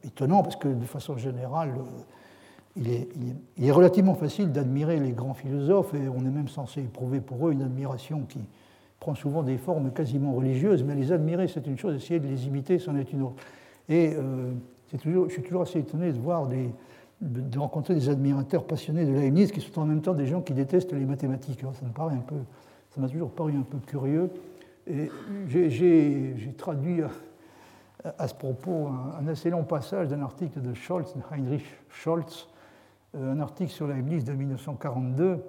étonnant 0.04 0.44
parce 0.44 0.56
que 0.56 0.68
de 0.68 0.86
façon 0.86 1.18
générale, 1.18 1.74
euh, 1.78 2.82
il, 3.58 3.68
est, 3.68 3.72
relativement 3.72 4.16
facile 4.16 4.52
d'admirer 4.52 5.00
les 5.00 5.12
grands 5.12 5.34
philosophes 5.34 5.94
et 5.94 6.08
on 6.08 6.20
est 6.20 6.32
même 6.32 6.48
censé 6.48 6.82
éprouver 6.82 7.22
pour 7.22 7.48
eux 7.48 7.52
une 7.52 7.62
admiration 7.62 8.22
qui 8.22 8.40
prend 9.00 9.14
souvent 9.14 9.44
des 9.44 9.58
formes 9.58 9.92
quasiment 9.92 10.34
religieuses, 10.34 10.84
mais 10.84 10.96
les 10.96 11.12
admirer, 11.12 11.48
c'est 11.48 11.68
une 11.68 11.78
chose, 11.78 11.96
essayer 11.96 12.20
de 12.20 12.28
les 12.28 12.48
imiter, 12.48 12.80
c'en 12.80 12.96
est 12.96 13.12
une 13.12 13.24
autre. 13.24 13.44
Et 13.90 14.14
euh, 14.16 14.54
toujours, 15.02 15.28
je 15.28 15.34
suis 15.34 15.44
toujours 15.44 15.64
assez 15.64 15.80
étonné 15.80 16.12
de 16.14 16.20
voir 16.20 16.48
de 17.22 17.60
rencontrer 17.60 17.94
des 17.94 18.10
admirateurs 18.10 18.64
passionnés 18.66 19.06
de 19.06 19.12
Leibniz 19.12 19.52
qui 19.52 19.60
sont 19.60 19.82
en 19.82 19.86
même 19.86 20.02
temps 20.02 20.14
des 20.14 20.28
gens 20.28 20.42
qui 20.42 20.54
détestent 20.54 20.94
les 20.94 21.06
mathématiques. 21.06 21.60
ça 21.60 21.86
me 21.86 21.92
paraît 21.92 22.16
un 22.16 22.20
peu, 22.26 22.38
ça 22.96 23.02
m'a 23.02 23.10
toujours 23.10 23.32
paru 23.32 23.54
un 23.58 23.64
peu 23.64 23.78
curieux. 23.80 24.30
Et 24.88 25.10
j'ai 25.48 26.54
traduit 26.58 27.02
à 28.18 28.28
ce 28.28 28.34
propos 28.34 28.90
un, 29.20 29.28
assez 29.28 29.50
long 29.50 29.64
passage 29.64 30.10
d'un 30.10 30.22
article 30.22 30.62
de 30.62 30.74
Scholz, 30.74 31.14
Heinrich 31.32 31.66
Scholz, 31.90 32.48
euh, 33.16 33.34
un 33.34 33.40
article 33.40 33.72
sur 33.72 33.92
Église 33.92 34.26
de 34.26 34.34
1942, 34.34 35.40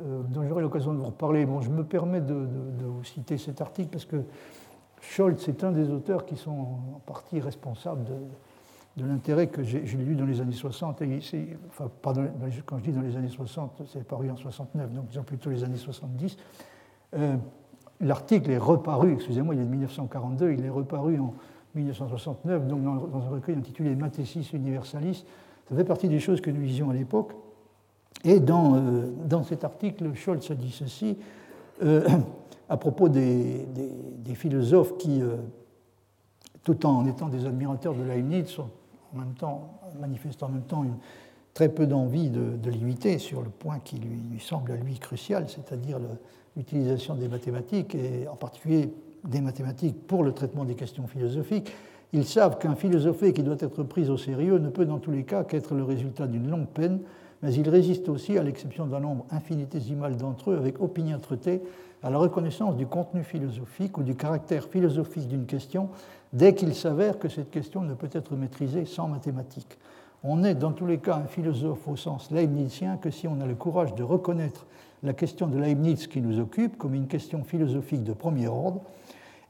euh, 0.00 0.22
dont 0.24 0.46
j'aurai 0.46 0.62
l'occasion 0.62 0.92
de 0.92 0.98
vous 0.98 1.06
reparler. 1.06 1.46
Bon, 1.46 1.60
je 1.60 1.70
me 1.70 1.84
permets 1.84 2.20
de, 2.20 2.46
vous 2.80 3.04
citer 3.04 3.38
cet 3.38 3.60
article 3.60 3.90
parce 3.90 4.04
que 4.04 4.22
Scholz 5.00 5.48
est 5.48 5.64
un 5.64 5.72
des 5.72 5.90
auteurs 5.90 6.26
qui 6.26 6.36
sont 6.36 6.50
en 6.50 7.00
partie 7.06 7.40
responsables 7.40 8.04
de, 8.04 9.04
l'intérêt 9.04 9.46
que 9.46 9.62
j'ai 9.62 9.80
lu 9.80 10.16
dans 10.16 10.26
les 10.26 10.40
années 10.40 10.52
60. 10.52 11.02
Et 11.02 11.20
enfin, 11.68 11.88
quand 12.02 12.78
je 12.78 12.82
dis 12.82 12.92
dans 12.92 13.00
les 13.00 13.16
années 13.16 13.28
60, 13.28 13.82
c'est 13.86 14.02
paru 14.02 14.28
en 14.28 14.36
69, 14.36 14.92
donc 14.92 15.06
disons 15.06 15.22
plutôt 15.22 15.50
les 15.50 15.62
années 15.62 15.76
70. 15.76 16.36
Euh, 17.14 17.36
l'article 18.00 18.50
est 18.50 18.58
reparu, 18.58 19.12
excusez-moi, 19.12 19.54
il 19.54 19.60
est 19.60 19.64
de 19.64 19.70
1942, 19.70 20.52
il 20.52 20.64
est 20.64 20.68
reparu 20.68 21.20
en 21.20 21.32
1969, 21.74 22.66
donc 22.66 22.82
dans, 22.82 23.18
un 23.18 23.28
recueil 23.28 23.56
intitulé 23.56 23.94
Mathesis 23.94 24.52
Universalis. 24.52 25.24
Ça 25.68 25.76
fait 25.76 25.84
partie 25.84 26.08
des 26.08 26.20
choses 26.20 26.40
que 26.40 26.50
nous 26.50 26.62
disions 26.62 26.90
à 26.90 26.94
l'époque. 26.94 27.32
Et 28.24 28.40
dans, 28.40 28.74
euh, 28.74 29.12
dans, 29.26 29.44
cet 29.44 29.64
article, 29.64 30.14
Scholz 30.14 30.50
a 30.50 30.54
dit 30.54 30.70
ceci 30.70 31.16
euh, 31.82 32.08
à 32.68 32.76
propos 32.76 33.08
des, 33.08 33.66
des, 34.16 34.34
philosophes 34.34 34.96
qui, 34.98 35.22
euh, 35.22 35.36
tout 36.64 36.84
en 36.86 37.06
étant 37.06 37.28
des 37.28 37.46
admirateurs 37.46 37.94
de 37.94 38.02
Leibniz, 38.02 38.46
sont 38.46 38.68
en 39.14 39.18
même 39.18 39.34
temps, 39.34 39.80
manifestent 40.00 40.42
en 40.42 40.48
même 40.48 40.62
temps 40.62 40.84
une, 40.84 40.96
très 41.54 41.68
peu 41.68 41.86
d'envie 41.86 42.30
de, 42.30 42.56
de, 42.56 42.70
limiter 42.70 43.18
sur 43.18 43.42
le 43.42 43.48
point 43.48 43.80
qui 43.80 43.96
lui, 43.96 44.20
lui 44.30 44.38
semble 44.38 44.70
à 44.70 44.76
lui 44.76 44.98
crucial, 44.98 45.48
c'est-à-dire 45.48 45.98
l'utilisation 46.56 47.16
des 47.16 47.26
mathématiques, 47.26 47.96
et 47.96 48.28
en 48.28 48.36
particulier 48.36 48.92
des 49.24 49.40
mathématiques 49.40 50.06
pour 50.06 50.22
le 50.22 50.32
traitement 50.32 50.64
des 50.64 50.74
questions 50.74 51.06
philosophiques, 51.06 51.72
ils 52.12 52.24
savent 52.24 52.58
qu'un 52.58 52.74
philosophé 52.74 53.32
qui 53.32 53.42
doit 53.42 53.56
être 53.58 53.82
pris 53.82 54.08
au 54.08 54.16
sérieux 54.16 54.58
ne 54.58 54.70
peut 54.70 54.86
dans 54.86 54.98
tous 54.98 55.10
les 55.10 55.24
cas 55.24 55.44
qu'être 55.44 55.74
le 55.74 55.84
résultat 55.84 56.26
d'une 56.26 56.48
longue 56.48 56.68
peine, 56.68 57.00
mais 57.42 57.52
ils 57.54 57.68
résistent 57.68 58.08
aussi, 58.08 58.38
à 58.38 58.42
l'exception 58.42 58.86
d'un 58.86 59.00
nombre 59.00 59.26
infinitésimal 59.30 60.16
d'entre 60.16 60.50
eux, 60.50 60.56
avec 60.56 60.80
opiniâtreté, 60.80 61.62
à 62.02 62.10
la 62.10 62.18
reconnaissance 62.18 62.76
du 62.76 62.86
contenu 62.86 63.22
philosophique 63.22 63.98
ou 63.98 64.02
du 64.02 64.14
caractère 64.14 64.64
philosophique 64.64 65.28
d'une 65.28 65.46
question 65.46 65.88
dès 66.32 66.54
qu'il 66.54 66.74
s'avère 66.74 67.18
que 67.18 67.28
cette 67.28 67.50
question 67.50 67.82
ne 67.82 67.94
peut 67.94 68.10
être 68.12 68.34
maîtrisée 68.36 68.84
sans 68.84 69.08
mathématiques. 69.08 69.78
On 70.24 70.44
est 70.44 70.54
dans 70.54 70.72
tous 70.72 70.86
les 70.86 70.98
cas 70.98 71.16
un 71.16 71.26
philosophe 71.26 71.86
au 71.86 71.96
sens 71.96 72.30
leibnizien 72.30 72.96
que 72.96 73.10
si 73.10 73.28
on 73.28 73.40
a 73.40 73.46
le 73.46 73.54
courage 73.54 73.94
de 73.94 74.02
reconnaître 74.02 74.66
la 75.02 75.12
question 75.12 75.46
de 75.46 75.58
Leibniz 75.58 76.06
qui 76.08 76.20
nous 76.20 76.40
occupe 76.40 76.76
comme 76.76 76.94
une 76.94 77.06
question 77.06 77.44
philosophique 77.44 78.02
de 78.02 78.12
premier 78.12 78.48
ordre, 78.48 78.80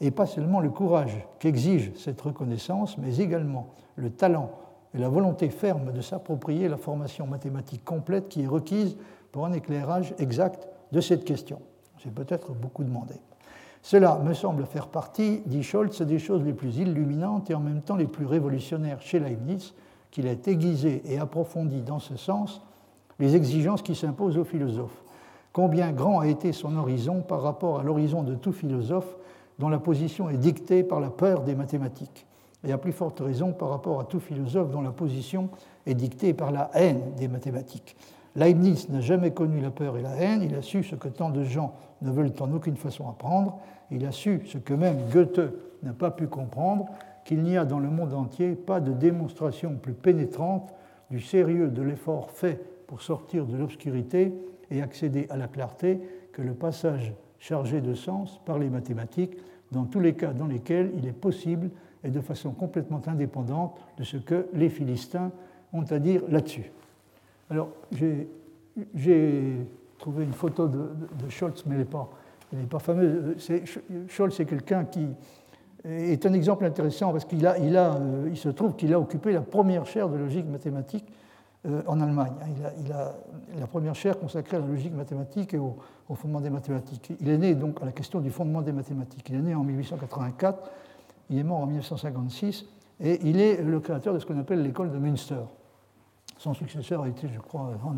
et 0.01 0.11
pas 0.11 0.27
seulement 0.27 0.61
le 0.61 0.71
courage 0.71 1.27
qu'exige 1.39 1.93
cette 1.97 2.21
reconnaissance, 2.21 2.99
mais 2.99 3.19
également 3.19 3.75
le 3.97 4.11
talent 4.11 4.51
et 4.95 4.99
la 4.99 5.09
volonté 5.09 5.51
ferme 5.51 5.93
de 5.93 6.01
s'approprier 6.01 6.69
la 6.69 6.77
formation 6.77 7.27
mathématique 7.27 7.85
complète 7.85 8.29
qui 8.29 8.43
est 8.43 8.47
requise 8.47 8.97
pour 9.33 9.45
un 9.45 9.53
éclairage 9.53 10.15
exact 10.19 10.69
de 10.93 11.01
cette 11.01 11.25
question. 11.25 11.61
C'est 12.03 12.13
peut-être 12.13 12.53
beaucoup 12.53 12.85
demandé. 12.85 13.15
Cela 13.83 14.19
me 14.19 14.35
semble 14.35 14.67
faire 14.67 14.89
partie, 14.89 15.43
dit 15.47 15.63
Scholz, 15.63 16.03
des 16.03 16.19
choses 16.19 16.43
les 16.43 16.53
plus 16.53 16.79
illuminantes 16.79 17.51
et 17.51 17.55
en 17.55 17.61
même 17.61 17.83
temps 17.83 17.97
les 17.97 18.07
plus 18.07 18.27
révolutionnaires 18.27 19.01
chez 19.01 19.21
Leibniz, 19.21 19.75
qu'il 20.11 20.27
a 20.27 20.33
aiguisé 20.33 21.03
et 21.05 21.19
approfondi 21.19 21.83
dans 21.83 21.99
ce 21.99 22.17
sens 22.17 22.63
les 23.19 23.37
exigences 23.37 23.83
qui 23.83 23.95
s'imposent 23.95 24.39
aux 24.39 24.45
philosophes. 24.45 25.03
Combien 25.53 25.93
grand 25.93 26.21
a 26.21 26.27
été 26.27 26.53
son 26.53 26.77
horizon 26.77 27.21
par 27.21 27.43
rapport 27.43 27.81
à 27.81 27.83
l'horizon 27.83 28.23
de 28.23 28.35
tout 28.35 28.53
philosophe 28.53 29.17
dont 29.59 29.69
la 29.69 29.79
position 29.79 30.31
est 30.31 30.37
dictée 30.37 30.83
par 30.83 31.01
la 31.01 31.11
peur 31.11 31.43
des 31.43 31.55
mathématiques, 31.55 32.27
et 32.65 32.73
à 32.73 32.79
plus 32.79 32.93
forte 32.93 33.21
raison 33.21 33.53
par 33.53 33.71
rapport 33.71 34.01
à 34.01 34.05
tout 34.05 34.21
philosophe 34.21 34.71
dont 34.71 34.83
la 34.83 34.91
position 34.91 35.49
est 35.87 35.95
dictée 35.95 36.35
par 36.35 36.51
la 36.51 36.71
haine 36.75 37.15
des 37.17 37.29
mathématiques. 37.29 37.97
Leibniz 38.37 38.89
n'a 38.89 39.01
jamais 39.01 39.33
connu 39.33 39.61
la 39.61 39.71
peur 39.71 39.97
et 39.97 40.03
la 40.03 40.15
haine, 40.17 40.43
il 40.43 40.55
a 40.55 40.63
su 40.63 40.83
ce 40.83 40.95
que 40.95 41.09
tant 41.09 41.31
de 41.31 41.43
gens 41.43 41.75
ne 42.03 42.11
veulent 42.11 42.33
en 42.41 42.53
aucune 42.53 42.77
façon 42.77 43.09
apprendre, 43.09 43.59
il 43.91 44.05
a 44.07 44.13
su 44.13 44.43
ce 44.47 44.59
que 44.59 44.75
même 44.75 45.09
Goethe 45.13 45.41
n'a 45.83 45.93
pas 45.93 46.11
pu 46.11 46.27
comprendre, 46.27 46.87
qu'il 47.25 47.43
n'y 47.43 47.57
a 47.57 47.65
dans 47.65 47.79
le 47.79 47.91
monde 47.91 48.15
entier 48.15 48.55
pas 48.55 48.81
de 48.81 48.93
démonstration 48.93 49.75
plus 49.75 49.93
pénétrante 49.93 50.73
du 51.11 51.21
sérieux 51.21 51.69
de 51.69 51.83
l'effort 51.83 52.31
fait 52.31 52.61
pour 52.87 53.03
sortir 53.03 53.45
de 53.45 53.57
l'obscurité 53.57 54.33
et 54.71 54.83
accéder 54.83 55.27
à 55.31 55.37
la 55.37 55.49
clarté 55.49 56.01
que 56.33 56.43
le 56.43 56.55
passage 56.55 57.13
chargé 57.39 57.81
de 57.81 57.95
sens 57.95 58.41
par 58.45 58.59
les 58.59 58.69
mathématiques 58.69 59.37
dans 59.73 59.85
tous 59.85 60.01
les 60.01 60.15
cas 60.15 60.33
dans 60.33 60.47
lesquels 60.47 60.93
il 60.97 61.07
est 61.07 61.13
possible 61.13 61.71
et 62.05 62.11
de 62.11 62.21
façon 62.21 62.51
complètement 62.53 63.01
indépendante 63.07 63.77
de 63.99 64.05
ce 64.05 64.17
que 64.17 64.47
les 64.55 64.69
Philistins 64.69 65.31
ont 65.73 65.85
à 65.91 65.99
dire 65.99 66.23
là-dessus. 66.29 66.71
Alors, 67.51 67.71
j'ai 68.95 69.57
trouvé 69.99 70.25
une 70.25 70.33
photo 70.33 70.69
de, 70.69 70.89
Scholz, 71.29 71.65
mais 71.67 71.75
elle 71.75 71.81
n'est 71.81 71.87
pas, 71.87 72.11
pas, 72.71 72.79
fameuse. 72.79 73.37
Scholz 74.09 74.41
est 74.41 74.45
quelqu'un 74.45 74.85
qui 74.85 75.09
est 75.85 76.27
un 76.27 76.33
exemple 76.33 76.65
intéressant 76.65 77.13
parce 77.13 77.25
qu'il 77.25 77.47
a, 77.47 77.59
il 77.59 77.77
a, 77.77 77.95
euh, 77.95 78.29
il 78.31 78.37
se 78.37 78.49
trouve 78.49 78.75
qu'il 78.77 78.93
a 78.93 79.01
occupé 79.01 79.33
la 79.33 79.41
première 79.41 79.87
chaire 79.87 80.09
de 80.09 80.17
logique 80.17 80.47
mathématique 80.47 81.05
euh, 81.67 81.83
en 81.89 82.01
Allemagne. 82.01 82.35
Il 82.85 82.93
a, 82.93 83.15
la 83.59 83.67
première 83.67 83.97
chaire 83.97 84.17
consacrée 84.17 84.59
à 84.59 84.61
la 84.61 84.67
logique 84.67 84.95
mathématique 84.95 85.55
et 85.55 85.59
au, 85.59 85.77
fondement 86.15 86.41
des 86.41 86.51
mathématiques. 86.51 87.13
Il 87.21 87.29
est 87.29 87.37
né 87.37 87.57
donc 87.57 87.83
à 87.83 87.85
la 87.85 87.91
question 87.91 88.21
du 88.21 88.31
fondement 88.31 88.63
des 88.63 88.71
mathématiques. 88.71 89.29
Il 89.29 89.35
est 89.35 89.41
né 89.41 89.57
en 89.57 89.65
1884, 89.65 90.71
il 91.31 91.39
est 91.39 91.43
mort 91.43 91.59
en 91.59 91.67
1956, 91.67 92.65
et 93.01 93.19
il 93.25 93.41
est 93.41 93.61
le 93.61 93.81
créateur 93.81 94.15
de 94.15 94.21
ce 94.21 94.27
qu'on 94.27 94.39
appelle 94.39 94.63
l'école 94.63 94.93
de 94.93 94.99
Münster. 94.99 95.43
Son 96.39 96.55
successeur 96.55 97.03
a 97.03 97.09
été, 97.09 97.27
je 97.29 97.41
crois, 97.41 97.73
Hans 97.85 97.97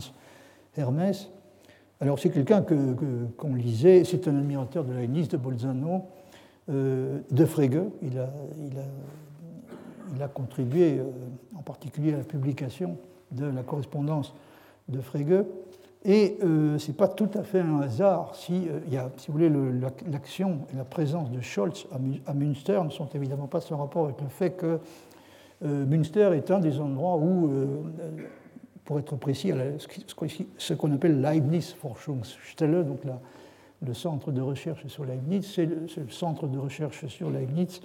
Hermès. 0.74 1.28
Alors 2.00 2.18
c'est 2.18 2.30
quelqu'un 2.30 2.62
qu'on 2.62 2.94
que, 2.94 3.56
lisait, 3.56 4.04
c'est 4.04 4.26
un 4.26 4.38
admirateur 4.38 4.84
de 4.84 4.94
Leibniz, 4.94 5.28
de 5.28 5.36
Bolzano, 5.36 6.06
euh, 6.70 7.20
de 7.30 7.44
Frege. 7.44 7.82
Il 8.00 8.18
a, 8.18 8.30
il 8.58 8.78
a, 8.78 8.84
il 10.16 10.22
a 10.22 10.28
contribué 10.28 10.98
euh, 10.98 11.04
en 11.54 11.60
particulier 11.60 12.14
à 12.14 12.18
la 12.18 12.24
publication 12.24 12.96
de 13.32 13.46
la 13.46 13.62
correspondance 13.62 14.34
de 14.88 15.00
Frege. 15.00 15.44
Et 16.04 16.38
euh, 16.42 16.78
ce 16.78 16.88
n'est 16.88 16.96
pas 16.96 17.08
tout 17.08 17.28
à 17.34 17.42
fait 17.42 17.60
un 17.60 17.80
hasard 17.80 18.34
si, 18.34 18.68
euh, 18.68 18.80
y 18.90 18.96
a, 18.96 19.10
si 19.18 19.26
vous 19.26 19.34
voulez, 19.34 19.50
l'action 20.10 20.60
et 20.72 20.76
la 20.76 20.84
présence 20.84 21.30
de 21.30 21.40
Scholz 21.42 21.86
à, 22.26 22.32
Münster 22.32 22.80
ne 22.82 22.90
sont 22.90 23.08
évidemment 23.14 23.48
pas 23.48 23.60
sans 23.60 23.76
rapport 23.76 24.06
avec 24.06 24.20
le 24.20 24.28
fait 24.28 24.52
que 24.52 24.78
euh, 25.62 25.84
Münster 25.84 26.30
est 26.34 26.50
un 26.50 26.58
des 26.58 26.80
endroits 26.80 27.18
où, 27.18 27.50
pour 28.84 28.98
être 28.98 29.14
précis, 29.16 29.52
ce 30.56 30.72
qu'on 30.72 30.92
appelle 30.92 31.20
Leibniz 31.20 31.74
Forschungsstelle, 31.74 32.86
donc 32.86 33.00
le 33.86 33.94
centre 33.94 34.32
de 34.32 34.40
recherche 34.40 34.86
sur 34.86 35.04
Leibniz, 35.04 35.52
c'est 35.54 35.66
le, 35.66 35.86
centre 36.08 36.46
de 36.46 36.58
recherche 36.58 37.06
sur 37.08 37.28
Leibniz 37.28 37.82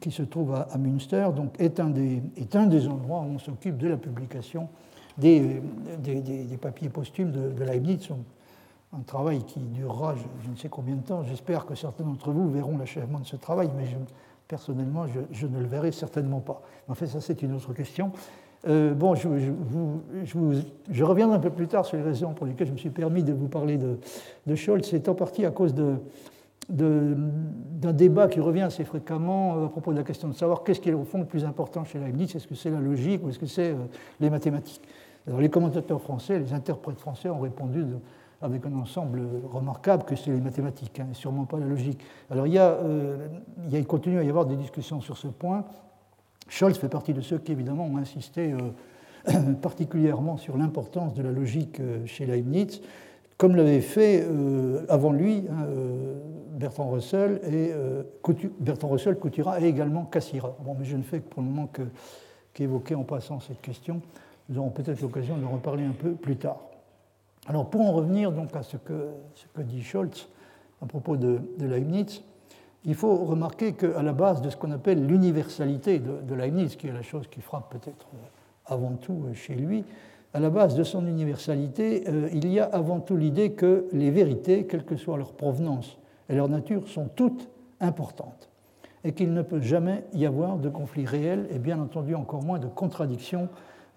qui 0.00 0.10
se 0.10 0.22
trouve 0.22 0.54
à, 0.54 0.78
Münster, 0.78 1.28
donc 1.34 1.54
est 1.58 1.80
un, 1.80 1.90
des, 1.90 2.22
est 2.36 2.56
un 2.56 2.66
des 2.66 2.88
endroits 2.88 3.20
où 3.20 3.34
on 3.34 3.38
s'occupe 3.38 3.76
de 3.78 3.88
la 3.88 3.96
publication 3.96 4.68
des, 5.18 5.60
des, 5.98 6.56
papiers 6.56 6.88
posthumes 6.88 7.30
de, 7.30 7.64
Leibniz. 7.64 8.08
Un 8.94 9.00
travail 9.00 9.42
qui 9.44 9.60
durera 9.60 10.14
je, 10.44 10.50
ne 10.50 10.56
sais 10.56 10.68
combien 10.68 10.96
de 10.96 11.02
temps. 11.02 11.22
J'espère 11.24 11.64
que 11.66 11.74
certains 11.74 12.04
d'entre 12.04 12.30
vous 12.30 12.50
verront 12.50 12.76
l'achèvement 12.76 13.20
de 13.20 13.26
ce 13.26 13.36
travail, 13.36 13.70
mais 13.76 13.84
personnellement, 14.48 15.06
je, 15.30 15.46
ne 15.46 15.58
le 15.58 15.66
verrai 15.66 15.92
certainement 15.92 16.40
pas. 16.40 16.62
En 16.88 16.94
fait, 16.94 17.06
ça, 17.06 17.20
c'est 17.20 17.42
une 17.42 17.54
autre 17.54 17.72
question. 17.72 18.12
Euh, 18.68 18.94
bon, 18.94 19.14
je, 19.14 19.28
je, 20.24 21.04
reviendrai 21.04 21.36
un 21.36 21.40
peu 21.40 21.50
plus 21.50 21.66
tard 21.66 21.84
sur 21.84 21.96
les 21.96 22.02
raisons 22.02 22.32
pour 22.32 22.46
lesquelles 22.46 22.68
je 22.68 22.72
me 22.72 22.78
suis 22.78 22.90
permis 22.90 23.24
de 23.24 23.32
vous 23.32 23.48
parler 23.48 23.76
de, 23.76 23.98
de 24.46 24.54
Scholz. 24.54 24.86
C'est 24.88 25.08
en 25.08 25.14
partie 25.14 25.44
à 25.44 25.50
cause 25.50 25.74
de, 25.74 25.96
d'un 26.68 27.92
débat 27.92 28.28
qui 28.28 28.40
revient 28.40 28.62
assez 28.62 28.84
fréquemment 28.84 29.56
euh, 29.56 29.66
à 29.66 29.68
propos 29.68 29.92
de 29.92 29.98
la 29.98 30.04
question 30.04 30.28
de 30.28 30.34
savoir 30.34 30.62
qu'est-ce 30.62 30.80
qui 30.80 30.90
est 30.90 30.94
au 30.94 31.04
fond 31.04 31.18
le 31.18 31.26
plus 31.26 31.44
important 31.44 31.84
chez 31.84 31.98
Leibniz, 31.98 32.34
est-ce 32.34 32.46
que 32.46 32.54
c'est 32.54 32.70
la 32.70 32.80
logique 32.80 33.24
ou 33.24 33.30
est-ce 33.30 33.38
que 33.38 33.46
c'est 33.46 33.72
euh, 33.72 33.76
les 34.20 34.30
mathématiques? 34.30 34.82
Alors 35.26 35.40
les 35.40 35.50
commentateurs 35.50 36.00
français, 36.00 36.38
les 36.38 36.52
interprètes 36.52 36.98
français 36.98 37.28
ont 37.28 37.40
répondu 37.40 37.84
avec 38.40 38.66
un 38.66 38.74
ensemble 38.74 39.22
remarquable 39.52 40.04
que 40.04 40.16
c'est 40.16 40.32
les 40.32 40.40
mathématiques, 40.40 40.98
hein, 40.98 41.06
sûrement 41.12 41.44
pas 41.44 41.58
la 41.58 41.66
logique. 41.66 42.00
Alors 42.30 42.46
il, 42.46 42.54
y 42.54 42.58
a, 42.58 42.70
euh, 42.70 43.28
il, 43.70 43.86
continue 43.86 44.18
à 44.18 44.24
y 44.24 44.28
avoir 44.28 44.46
des 44.46 44.56
discussions 44.56 45.00
sur 45.00 45.16
ce 45.16 45.28
point. 45.28 45.64
Scholz 46.48 46.76
fait 46.76 46.88
partie 46.88 47.14
de 47.14 47.20
ceux 47.20 47.38
qui 47.38 47.52
évidemment 47.52 47.86
ont 47.86 47.98
insisté 47.98 48.52
particulièrement 49.62 50.36
sur 50.36 50.56
l'importance 50.56 51.14
de 51.14 51.22
la 51.22 51.30
logique 51.30 51.80
chez 52.04 52.26
Leibniz 52.26 52.82
comme 53.42 53.56
l'avait 53.56 53.80
fait 53.80 54.22
euh, 54.22 54.86
avant 54.88 55.10
lui 55.10 55.48
hein, 55.50 55.64
euh, 55.66 56.14
Bertrand 56.52 56.88
Russell 56.88 57.40
et 57.42 57.72
euh, 57.72 58.04
Bertrand 58.60 58.86
Russell, 58.86 59.16
Coutura 59.16 59.60
et 59.60 59.64
également 59.64 60.04
Cassira. 60.04 60.56
Bon, 60.60 60.76
mais 60.78 60.84
je 60.84 60.96
ne 60.96 61.02
fais 61.02 61.18
pour 61.18 61.42
le 61.42 61.48
moment 61.48 61.68
qu'évoquer 62.54 62.94
en 62.94 63.02
passant 63.02 63.40
cette 63.40 63.60
question. 63.60 64.00
Nous 64.48 64.60
aurons 64.60 64.70
peut-être 64.70 65.00
l'occasion 65.00 65.38
de 65.38 65.44
reparler 65.44 65.82
un 65.82 65.90
peu 65.90 66.12
plus 66.12 66.36
tard. 66.36 66.60
Alors 67.48 67.68
pour 67.68 67.80
en 67.80 67.90
revenir 67.90 68.30
donc 68.30 68.54
à 68.54 68.62
ce 68.62 68.76
que, 68.76 69.08
ce 69.34 69.46
que 69.52 69.62
dit 69.62 69.82
Scholz 69.82 70.28
à 70.80 70.86
propos 70.86 71.16
de, 71.16 71.40
Leibniz, 71.58 72.22
il 72.84 72.94
faut 72.94 73.24
remarquer 73.24 73.72
qu'à 73.72 74.04
la 74.04 74.12
base 74.12 74.40
de 74.40 74.50
ce 74.50 74.56
qu'on 74.56 74.70
appelle 74.70 75.04
l'universalité 75.04 75.98
de, 75.98 76.20
de, 76.20 76.34
Leibniz, 76.36 76.76
qui 76.76 76.86
est 76.86 76.92
la 76.92 77.02
chose 77.02 77.26
qui 77.26 77.40
frappe 77.40 77.72
peut-être 77.72 78.06
avant 78.66 78.92
tout 78.92 79.24
chez 79.34 79.56
lui, 79.56 79.84
à 80.34 80.40
la 80.40 80.50
base 80.50 80.74
de 80.74 80.82
son 80.82 81.06
universalité, 81.06 82.04
euh, 82.08 82.28
il 82.32 82.50
y 82.50 82.58
a 82.58 82.64
avant 82.64 83.00
tout 83.00 83.16
l'idée 83.16 83.52
que 83.52 83.86
les 83.92 84.10
vérités, 84.10 84.66
quelle 84.66 84.84
que 84.84 84.96
soit 84.96 85.18
leur 85.18 85.32
provenance 85.32 85.98
et 86.28 86.34
leur 86.34 86.48
nature, 86.48 86.88
sont 86.88 87.08
toutes 87.14 87.48
importantes 87.80 88.48
et 89.04 89.12
qu'il 89.12 89.32
ne 89.34 89.42
peut 89.42 89.60
jamais 89.60 90.04
y 90.12 90.24
avoir 90.24 90.58
de 90.58 90.68
conflit 90.68 91.04
réel 91.04 91.48
et 91.50 91.58
bien 91.58 91.80
entendu 91.80 92.14
encore 92.14 92.42
moins 92.42 92.58
de 92.58 92.68
contradiction 92.68 93.48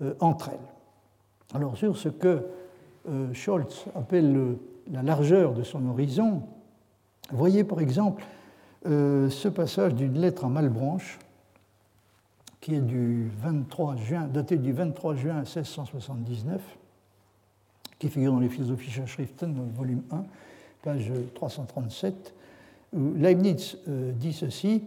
euh, 0.01 0.13
entre 0.19 0.49
elles. 0.49 1.55
Alors 1.55 1.77
sur 1.77 1.95
ce 1.95 2.09
que 2.09 2.47
euh, 3.07 3.33
Scholz 3.33 3.85
appelle 3.95 4.57
la 4.91 5.03
largeur 5.03 5.53
de 5.53 5.63
son 5.63 5.87
horizon, 5.87 6.43
voyez 7.31 7.63
par 7.63 7.81
exemple 7.81 8.23
ce 8.87 9.47
passage 9.47 9.95
d'une 9.95 10.19
lettre 10.19 10.45
à 10.45 10.47
Malbranche 10.47 11.17
qui 12.65 12.73
est 12.73 12.81
du 12.81 13.29
23 13.43 13.95
juin, 13.95 14.27
daté 14.27 14.57
du 14.57 14.73
23 14.73 15.13
juin 15.13 15.35
1679, 15.35 16.59
qui 17.99 18.09
figure 18.09 18.33
dans 18.33 18.39
les 18.39 18.49
Philosophies 18.49 18.89
Schriften, 19.05 19.53
volume 19.75 20.01
1, 20.09 20.23
page 20.81 21.11
337, 21.35 22.33
où 22.91 23.13
Leibniz 23.13 23.77
euh, 23.87 24.11
dit 24.13 24.33
ceci 24.33 24.81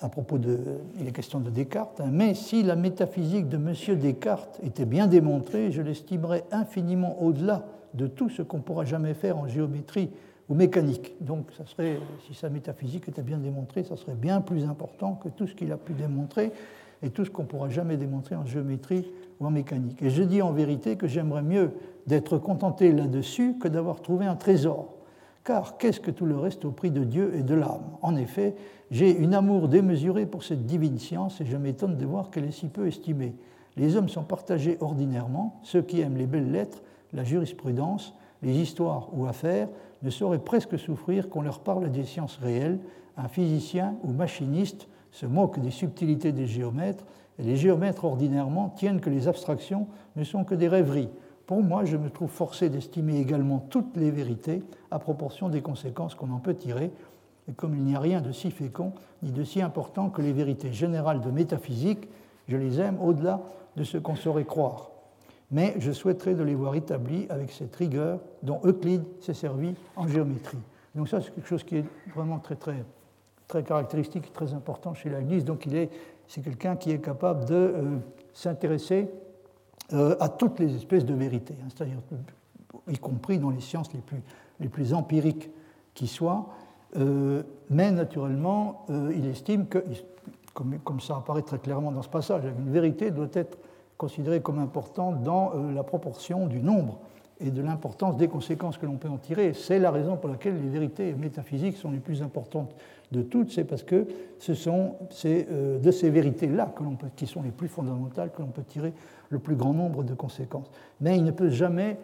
à 0.00 0.10
propos 0.10 0.36
de. 0.36 0.58
Il 1.00 1.08
est 1.08 1.12
question 1.12 1.40
de 1.40 1.48
Descartes, 1.48 1.98
hein, 2.02 2.10
mais 2.12 2.34
si 2.34 2.62
la 2.62 2.76
métaphysique 2.76 3.48
de 3.48 3.56
M. 3.56 3.98
Descartes 3.98 4.60
était 4.62 4.84
bien 4.84 5.06
démontrée, 5.06 5.72
je 5.72 5.80
l'estimerais 5.80 6.44
infiniment 6.50 7.22
au-delà 7.22 7.64
de 7.94 8.06
tout 8.06 8.28
ce 8.28 8.42
qu'on 8.42 8.60
pourra 8.60 8.84
jamais 8.84 9.14
faire 9.14 9.38
en 9.38 9.48
géométrie 9.48 10.10
ou 10.50 10.54
mécanique. 10.54 11.14
Donc, 11.22 11.46
ça 11.56 11.64
serait, 11.64 11.98
si 12.26 12.34
sa 12.34 12.50
métaphysique 12.50 13.08
était 13.08 13.22
bien 13.22 13.38
démontrée, 13.38 13.82
ça 13.82 13.96
serait 13.96 14.12
bien 14.12 14.42
plus 14.42 14.66
important 14.66 15.14
que 15.14 15.30
tout 15.30 15.46
ce 15.46 15.54
qu'il 15.54 15.72
a 15.72 15.78
pu 15.78 15.94
démontrer 15.94 16.52
et 17.02 17.10
tout 17.10 17.24
ce 17.24 17.30
qu'on 17.30 17.42
ne 17.42 17.48
pourra 17.48 17.68
jamais 17.68 17.96
démontrer 17.96 18.36
en 18.36 18.44
géométrie 18.44 19.10
ou 19.40 19.46
en 19.46 19.50
mécanique. 19.50 20.00
Et 20.02 20.10
je 20.10 20.22
dis 20.22 20.42
en 20.42 20.52
vérité 20.52 20.96
que 20.96 21.06
j'aimerais 21.06 21.42
mieux 21.42 21.72
d'être 22.06 22.38
contenté 22.38 22.92
là-dessus 22.92 23.54
que 23.58 23.68
d'avoir 23.68 24.00
trouvé 24.00 24.26
un 24.26 24.36
trésor, 24.36 24.94
Car 25.44 25.76
qu'est-ce 25.76 25.98
que 25.98 26.12
tout 26.12 26.26
le 26.26 26.36
reste 26.36 26.64
au 26.64 26.70
prix 26.70 26.90
de 26.90 27.02
Dieu 27.02 27.32
et 27.36 27.42
de 27.42 27.54
l'âme? 27.54 27.82
En 28.00 28.14
effet, 28.14 28.54
j'ai 28.92 29.16
une 29.16 29.34
amour 29.34 29.68
démesuré 29.68 30.24
pour 30.24 30.44
cette 30.44 30.66
divine 30.66 30.98
science 30.98 31.40
et 31.40 31.46
je 31.46 31.56
m'étonne 31.56 31.96
de 31.96 32.06
voir 32.06 32.30
qu'elle 32.30 32.44
est 32.44 32.52
si 32.52 32.68
peu 32.68 32.86
estimée. 32.86 33.34
Les 33.76 33.96
hommes 33.96 34.08
sont 34.08 34.22
partagés 34.22 34.76
ordinairement, 34.80 35.58
ceux 35.62 35.82
qui 35.82 36.00
aiment 36.00 36.16
les 36.16 36.26
belles 36.26 36.52
lettres, 36.52 36.82
la 37.12 37.24
jurisprudence, 37.24 38.14
les 38.42 38.56
histoires 38.58 39.08
ou 39.12 39.26
affaires 39.26 39.68
ne 40.02 40.10
sauraient 40.10 40.38
presque 40.38 40.78
souffrir 40.78 41.28
qu'on 41.28 41.42
leur 41.42 41.60
parle 41.60 41.90
des 41.90 42.04
sciences 42.04 42.36
réelles. 42.36 42.78
Un 43.16 43.28
physicien 43.28 43.96
ou 44.04 44.12
machiniste 44.12 44.88
se 45.12 45.26
moque 45.26 45.60
des 45.60 45.70
subtilités 45.70 46.32
des 46.32 46.46
géomètres, 46.46 47.04
et 47.38 47.42
les 47.44 47.56
géomètres 47.56 48.04
ordinairement 48.04 48.70
tiennent 48.70 49.00
que 49.00 49.10
les 49.10 49.28
abstractions 49.28 49.86
ne 50.16 50.24
sont 50.24 50.44
que 50.44 50.54
des 50.54 50.68
rêveries. 50.68 51.08
Pour 51.46 51.62
moi, 51.62 51.84
je 51.84 51.96
me 51.96 52.10
trouve 52.10 52.30
forcé 52.30 52.68
d'estimer 52.68 53.18
également 53.18 53.58
toutes 53.58 53.96
les 53.96 54.10
vérités 54.10 54.62
à 54.90 54.98
proportion 54.98 55.48
des 55.48 55.62
conséquences 55.62 56.14
qu'on 56.14 56.30
en 56.30 56.38
peut 56.38 56.54
tirer, 56.54 56.90
et 57.48 57.52
comme 57.52 57.74
il 57.74 57.82
n'y 57.82 57.94
a 57.94 58.00
rien 58.00 58.20
de 58.20 58.32
si 58.32 58.50
fécond 58.50 58.92
ni 59.22 59.32
de 59.32 59.44
si 59.44 59.60
important 59.60 60.10
que 60.10 60.22
les 60.22 60.32
vérités 60.32 60.72
générales 60.72 61.20
de 61.20 61.30
métaphysique, 61.30 62.08
je 62.48 62.56
les 62.56 62.80
aime 62.80 62.98
au-delà 63.00 63.40
de 63.76 63.84
ce 63.84 63.98
qu'on 63.98 64.16
saurait 64.16 64.44
croire. 64.44 64.90
Mais 65.50 65.74
je 65.78 65.92
souhaiterais 65.92 66.34
de 66.34 66.42
les 66.42 66.54
voir 66.54 66.74
établies 66.74 67.26
avec 67.28 67.50
cette 67.50 67.74
rigueur 67.76 68.20
dont 68.42 68.60
Euclide 68.64 69.04
s'est 69.20 69.34
servi 69.34 69.74
en 69.96 70.08
géométrie. 70.08 70.58
Donc 70.94 71.08
ça, 71.08 71.20
c'est 71.20 71.34
quelque 71.34 71.48
chose 71.48 71.64
qui 71.64 71.76
est 71.76 71.84
vraiment 72.14 72.38
très, 72.38 72.56
très, 72.56 72.84
très 73.52 73.62
caractéristique, 73.62 74.32
très 74.32 74.54
important 74.54 74.94
chez 74.94 75.10
Leibniz. 75.10 75.44
Donc 75.44 75.66
il 75.66 75.76
est, 75.76 75.90
c'est 76.26 76.40
quelqu'un 76.40 76.74
qui 76.74 76.90
est 76.90 77.00
capable 77.00 77.44
de 77.44 77.54
euh, 77.54 77.96
s'intéresser 78.32 79.10
euh, 79.92 80.16
à 80.20 80.30
toutes 80.30 80.58
les 80.58 80.74
espèces 80.74 81.04
de 81.04 81.12
vérités, 81.12 81.54
hein, 81.62 81.68
c'est-à-dire 81.68 81.98
y 82.88 82.96
compris 82.96 83.38
dans 83.38 83.50
les 83.50 83.60
sciences 83.60 83.92
les 83.92 84.00
plus, 84.00 84.22
les 84.58 84.68
plus 84.68 84.94
empiriques 84.94 85.50
qui 85.92 86.06
soient. 86.06 86.46
Euh, 86.96 87.42
mais 87.68 87.90
naturellement, 87.90 88.86
il 89.14 89.26
estime 89.26 89.66
que 89.66 89.84
comme, 90.54 91.00
ça 91.00 91.16
apparaît 91.16 91.42
très 91.42 91.58
clairement 91.58 91.92
dans 91.92 92.02
ce 92.02 92.08
passage, 92.08 92.44
une 92.44 92.72
vérité 92.72 93.10
doit 93.10 93.28
être 93.34 93.58
considérée 93.98 94.40
comme 94.40 94.60
importante 94.60 95.22
dans 95.22 95.52
la 95.74 95.82
proportion 95.82 96.46
du 96.46 96.60
nombre 96.60 96.98
et 97.44 97.50
de 97.50 97.62
l'importance 97.62 98.16
des 98.16 98.28
conséquences 98.28 98.78
que 98.78 98.86
l'on 98.86 98.96
peut 98.96 99.08
en 99.08 99.18
tirer. 99.18 99.52
C'est 99.54 99.78
la 99.78 99.90
raison 99.90 100.16
pour 100.16 100.28
laquelle 100.28 100.54
les 100.62 100.68
vérités 100.68 101.14
métaphysiques 101.14 101.76
sont 101.76 101.90
les 101.90 101.98
plus 101.98 102.22
importantes 102.22 102.74
de 103.10 103.22
toutes, 103.22 103.50
c'est 103.50 103.64
parce 103.64 103.82
que 103.82 104.06
ce 104.38 104.54
sont 104.54 104.94
euh, 105.26 105.78
de 105.78 105.90
ces 105.90 106.08
vérités-là 106.08 106.72
qui 107.14 107.26
sont 107.26 107.42
les 107.42 107.50
plus 107.50 107.68
fondamentales 107.68 108.30
que 108.34 108.40
l'on 108.40 108.48
peut 108.48 108.62
tirer 108.62 108.92
le 109.28 109.38
plus 109.38 109.54
grand 109.54 109.74
nombre 109.74 110.02
de 110.02 110.14
conséquences. 110.14 110.70
Mais 111.00 111.16
il 111.16 111.24
ne 111.24 111.30
peut 111.30 111.50
jamais 111.50 111.98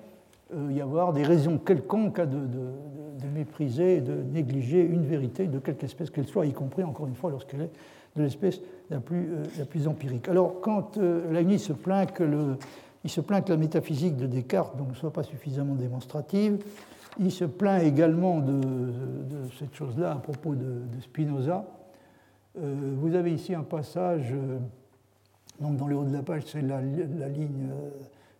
euh, 0.55 0.73
y 0.73 0.81
avoir 0.81 1.13
des 1.13 1.23
raisons 1.23 1.59
quelconques 1.59 2.21
de, 2.21 2.25
de, 2.25 3.29
mépriser 3.35 3.97
et 3.97 4.01
de 4.01 4.15
négliger 4.33 4.81
une 4.81 5.05
vérité 5.05 5.47
de 5.47 5.59
quelque 5.59 5.85
espèce 5.85 6.11
qu'elle 6.11 6.27
soit, 6.27 6.47
y 6.47 6.53
compris, 6.53 6.83
encore 6.83 7.07
une 7.07 7.15
fois, 7.15 7.31
lorsqu'elle 7.31 7.63
est 7.63 7.71
de 8.17 8.23
l'espèce 8.23 8.61
la, 8.91 8.99
plus, 9.01 9.29
euh, 9.31 9.87
empirique. 9.87 10.29
Alors, 10.29 10.61
quand 10.61 10.97
euh, 10.97 11.59
se 11.59 11.73
plaint 11.73 12.11
que 12.11 12.25
le, 12.25 12.57
il 13.09 13.11
se 13.11 13.23
plaint 13.23 13.43
que 13.43 13.51
la 13.51 13.57
métaphysique 13.57 14.19
de 14.19 14.27
Descartes 14.27 14.75
ne 14.79 14.95
soit 14.95 15.11
pas 15.11 15.23
suffisamment 15.23 15.75
démonstrative, 15.75 16.59
il 17.19 17.33
se 17.33 17.47
plaint 17.47 17.83
également 17.83 18.41
de, 18.41 18.61
cette 19.59 19.75
chose-là 19.75 20.13
à 20.13 20.17
propos 20.17 20.55
de, 20.55 20.83
Spinoza. 21.01 21.65
Euh, 22.59 22.95
vous 22.99 23.15
avez 23.15 23.33
ici 23.33 23.55
un 23.55 23.63
passage, 23.63 24.33
euh, 24.33 24.59
donc 25.59 25.79
dans 25.79 25.87
le 25.87 25.97
haut 25.97 26.05
de 26.05 26.13
la 26.13 26.23
page, 26.23 26.43
c'est 26.49 26.61
la, 26.61 26.83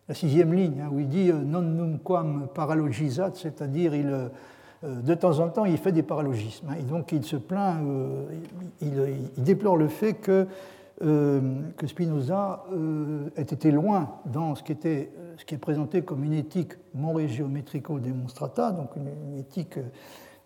la 0.07 0.15
sixième 0.15 0.53
ligne, 0.53 0.83
hein, 0.83 0.91
où 0.93 1.01
il 1.01 1.09
dit 1.09 1.33
non 1.33 1.63
numquam 1.63 2.49
paralogisat, 2.55 3.31
c'est-à-dire 3.33 3.95
euh, 4.85 5.01
de 5.01 5.15
temps 5.15 5.41
en 5.41 5.49
temps, 5.49 5.65
il 5.65 5.77
fait 5.79 5.93
des 5.93 6.03
paralogismes. 6.03 6.69
Hein, 6.71 6.77
et 6.79 6.83
donc, 6.83 7.13
il 7.13 7.25
se 7.25 7.37
plaint, 7.37 7.81
euh, 7.85 8.27
il, 8.81 9.43
déplore 9.43 9.77
le 9.77 9.89
fait 9.89 10.15
que, 10.15 10.33
euh, 10.33 10.45
que 11.01 11.87
Spinoza 11.87 12.65
ait 13.37 13.43
été 13.43 13.71
loin 13.71 14.17
dans 14.27 14.55
ce 14.57 14.63
qui, 14.63 14.73
était, 14.73 15.13
ce 15.37 15.45
qui 15.45 15.55
est 15.55 15.59
présenté 15.59 16.03
comme 16.03 16.25
une 16.25 16.33
éthique 16.33 16.73
more 16.93 17.21
geometrico 17.29 18.01
demonstrata, 18.01 18.73
donc 18.73 18.97
une, 18.97 19.39
éthique 19.39 19.79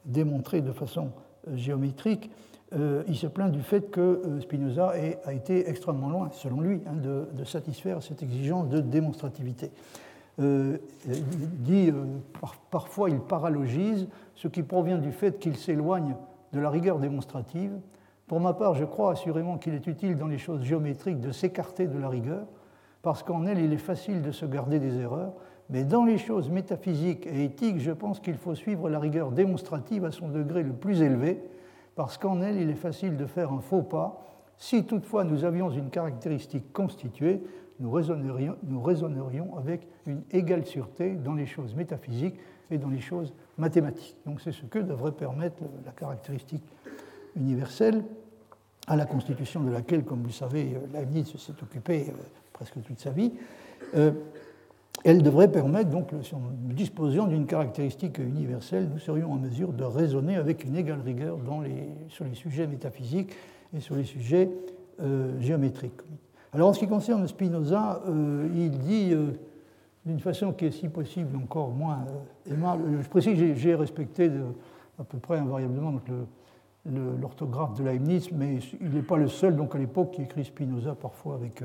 démontrée 0.05 0.61
de 0.61 0.73
façon 0.73 1.11
géométrique. 1.55 2.31
il 2.73 3.17
se 3.17 3.27
plaint 3.29 3.51
du 3.51 3.63
fait 3.63 3.91
que 3.91 4.41
Spinoza 4.41 4.93
a 5.25 5.33
été 5.33 5.71
extrêmement 5.71 6.11
loin, 6.11 6.29
selon 6.33 6.61
lui, 6.61 6.83
hein, 6.87 6.97
de, 7.03 7.45
satisfaire 7.45 8.03
cette 8.03 8.23
exigence 8.23 8.69
de 8.69 8.81
démonstrativité. 8.81 9.71
Euh, 10.41 10.79
dit 11.05 11.91
euh, 11.91 12.05
parfois 12.71 13.11
il 13.11 13.21
paralogise, 13.21 14.09
ce 14.35 14.49
qui 14.49 14.63
provient 14.63 14.97
du 14.97 15.13
fait 15.13 15.39
qu'il 15.39 15.57
s'éloigne 15.59 16.17
de 16.55 16.61
la 16.61 16.71
rigueur 16.71 16.99
démonstrative. 16.99 17.73
Pour 18.33 18.41
ma 18.41 18.55
part, 18.55 18.73
je 18.73 18.87
crois 18.87 19.13
assurément 19.13 19.59
qu'il 19.59 19.75
est 19.75 19.87
utile 19.87 20.17
dans 20.17 20.27
les 20.27 20.39
choses 20.39 20.63
géométriques 20.63 21.21
de 21.21 21.33
s'écarter 21.33 21.87
de 21.87 21.99
la 21.99 22.09
rigueur, 22.09 22.47
parce 23.03 23.23
qu'en 23.23 23.45
elle, 23.45 23.59
il 23.59 23.75
est 23.75 23.77
facile 23.77 24.23
de 24.23 24.31
se 24.31 24.47
garder 24.47 24.79
des 24.79 24.99
erreurs, 25.01 25.35
mais 25.69 25.85
dans 25.85 26.07
les 26.07 26.17
choses 26.17 26.49
métaphysiques 26.49 27.27
et 27.27 27.45
éthiques, 27.45 27.79
je 27.79 27.91
pense 27.91 28.21
qu'il 28.21 28.39
faut 28.39 28.55
suivre 28.55 28.89
la 28.89 29.01
rigueur 29.01 29.33
démonstrative 29.33 30.07
à 30.07 30.13
son 30.13 30.31
degré 30.31 30.63
le 30.63 30.73
plus 30.73 31.03
élevé, 31.03 31.43
parce 31.95 32.17
qu'en 32.17 32.41
elle, 32.41 32.57
il 32.57 32.71
est 32.71 32.75
facile 32.75 33.19
de 33.19 33.27
faire 33.27 33.53
un 33.53 33.61
faux 33.61 33.83
pas. 33.83 34.25
Si 34.57 34.87
toutefois 34.87 35.25
nous 35.25 35.45
avions 35.45 35.69
une 35.69 35.91
caractéristique 35.91 36.73
constituée, 36.73 37.43
nous 37.81 37.91
raisonnerions, 37.91 39.59
avec 39.59 39.87
une 40.07 40.23
égale 40.31 40.65
sûreté 40.65 41.17
dans 41.17 41.35
les 41.35 41.45
choses 41.45 41.75
métaphysiques 41.75 42.39
et 42.71 42.79
dans 42.79 42.89
les 42.89 43.01
choses 43.01 43.35
mathématiques. 43.59 44.17
Donc 44.25 44.41
c'est 44.41 44.53
ce 44.53 44.65
que 44.65 44.79
devrait 44.79 45.13
permettre 45.13 45.63
la 45.85 45.93
caractéristique 45.93 46.65
universelle, 47.37 48.05
à 48.93 48.97
la 48.97 49.07
constitution 49.07 49.63
de 49.63 49.71
laquelle, 49.71 50.05
comme 50.05 50.21
vous 50.21 50.27
le 50.27 50.33
savez, 50.33 50.77
Leibniz 50.93 51.35
s'est 51.37 51.53
occupé 51.63 52.07
euh, 52.09 52.13
presque 52.53 52.83
toute 52.83 53.01
sa 53.01 53.11
vie. 53.11 53.33
Euh, 53.97 54.13
elle 55.05 55.23
devrait 55.23 55.51
permettre, 55.51 55.91
donc, 55.91 56.11
si 56.23 56.35
nous 56.35 56.73
disposions 56.75 57.27
d'une 57.27 57.47
caractéristique 57.47 58.19
universelle, 58.19 58.89
nous 58.93 58.99
serions 58.99 59.33
en 59.33 59.37
mesure 59.37 59.73
de 59.73 59.85
raisonner 59.85 60.37
avec 60.37 60.65
une 60.65 60.77
égale 60.77 61.01
rigueur 61.01 61.39
sur 62.09 62.25
les 62.25 62.35
sujets 62.35 62.67
métaphysiques 62.67 63.33
et 63.75 63.81
sur 63.81 63.97
les 63.97 64.05
sujets 64.05 64.51
euh, 65.01 65.41
géométriques. 65.41 66.01
Alors 66.53 66.69
en 66.69 66.73
ce 66.75 66.81
qui 66.81 66.87
concerne 66.87 67.27
Spinoza, 67.27 68.03
euh, 68.07 68.47
il 68.55 68.79
dit 68.79 69.09
euh, 69.13 69.29
d'une 70.05 70.21
façon 70.21 70.53
qui 70.53 70.67
est 70.67 70.71
si 70.71 70.89
possible 70.89 71.35
encore 71.37 71.71
moins 71.71 72.05
euh, 72.47 72.53
aimable, 72.53 72.83
je 73.01 73.09
précise 73.09 73.57
j'ai 73.57 73.75
respecté 73.75 74.31
à 74.99 75.05
peu 75.05 75.17
près 75.17 75.39
invariablement 75.39 75.99
l'orthographe 76.87 77.75
de 77.75 77.85
Leibniz, 77.85 78.31
mais 78.33 78.59
il 78.81 78.91
n'est 78.91 79.03
pas 79.03 79.17
le 79.17 79.29
seul 79.29 79.57
donc 79.57 79.75
à 79.75 79.79
l'époque 79.79 80.13
qui 80.13 80.23
écrit 80.23 80.45
Spinoza 80.45 80.95
parfois 80.95 81.35
avec, 81.37 81.63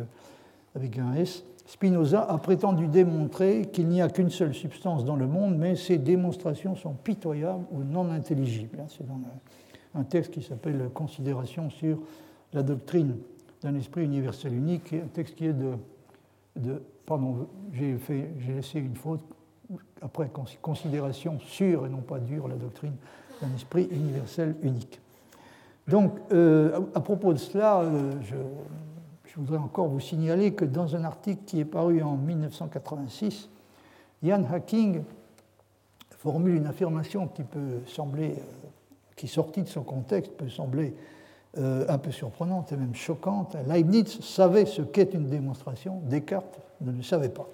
avec 0.76 0.98
un 1.00 1.14
S. 1.14 1.44
Spinoza 1.68 2.22
a 2.22 2.38
prétendu 2.38 2.88
démontrer 2.88 3.66
qu'il 3.74 3.90
n'y 3.90 4.02
a 4.02 4.08
qu'une 4.08 4.30
seule 4.30 4.54
substance 4.54 5.04
dans 5.04 5.18
le 5.18 5.28
monde, 5.28 5.58
mais 5.58 5.76
ses 5.76 5.98
démonstrations 5.98 6.76
sont 6.76 6.94
pitoyables 6.94 7.66
ou 7.72 7.84
non 7.84 8.10
intelligibles. 8.10 8.84
C'est 8.88 9.06
dans 9.06 9.20
un 9.94 10.04
texte 10.04 10.32
qui 10.32 10.42
s'appelle 10.42 10.90
Considération 10.94 11.70
sur 11.70 12.00
la 12.54 12.64
doctrine 12.64 13.18
d'un 13.62 13.76
esprit 13.76 14.06
universel 14.06 14.54
unique, 14.54 14.94
un 14.94 15.08
texte 15.08 15.36
qui 15.36 15.48
est 15.48 15.54
de. 15.54 15.74
de 16.56 16.82
pardon, 17.06 17.48
j'ai 17.74 17.98
laissé 18.48 18.80
une 18.80 18.96
faute. 18.96 19.22
Après, 20.02 20.32
considération 20.62 21.38
sûre 21.40 21.86
et 21.86 21.90
non 21.90 22.02
pas 22.02 22.20
dure 22.20 22.48
la 22.48 22.56
doctrine 22.56 22.96
d'un 23.42 23.54
esprit 23.56 23.90
universel 23.92 24.56
unique. 24.62 25.02
Donc, 25.88 26.14
euh, 26.34 26.82
à 26.94 27.00
propos 27.00 27.32
de 27.32 27.38
cela, 27.38 27.80
euh, 27.80 28.12
je, 28.22 28.36
voudrais 29.38 29.58
encore 29.58 29.88
vous 29.88 30.00
signaler 30.00 30.54
que 30.54 30.66
dans 30.66 30.96
un 30.96 31.04
article 31.04 31.44
qui 31.46 31.60
est 31.60 31.66
paru 31.66 32.02
en 32.02 32.18
1986, 32.18 33.50
Ian 34.24 34.44
Hacking 34.52 35.04
formule 36.18 36.56
une 36.56 36.66
affirmation 36.66 37.28
qui 37.28 37.44
peut 37.44 37.82
sembler, 37.86 38.32
euh, 38.32 38.68
qui 39.16 39.28
sortie 39.28 39.62
de 39.62 39.68
son 39.68 39.84
contexte, 39.84 40.34
peut 40.34 40.50
sembler 40.50 40.96
un 41.56 41.98
peu 41.98 42.12
surprenante 42.12 42.72
et 42.72 42.78
même 42.78 42.94
choquante. 42.94 43.58
Leibniz 43.68 44.20
savait 44.22 44.66
ce 44.66 44.84
qu'est 44.84 45.16
une 45.16 45.26
démonstration, 45.26 46.02
Descartes 46.04 46.60
ne 46.82 46.92
le 46.92 47.02
savait 47.02 47.30
pas. 47.30 47.48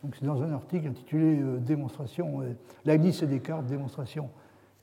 Donc 0.00 0.14
c'est 0.16 0.24
dans 0.24 0.40
un 0.42 0.52
article 0.52 0.86
intitulé 0.86 1.42
Démonstration, 1.58 2.42
Leibniz 2.84 3.20
et 3.24 3.26
Descartes, 3.26 3.66
démonstration 3.66 4.28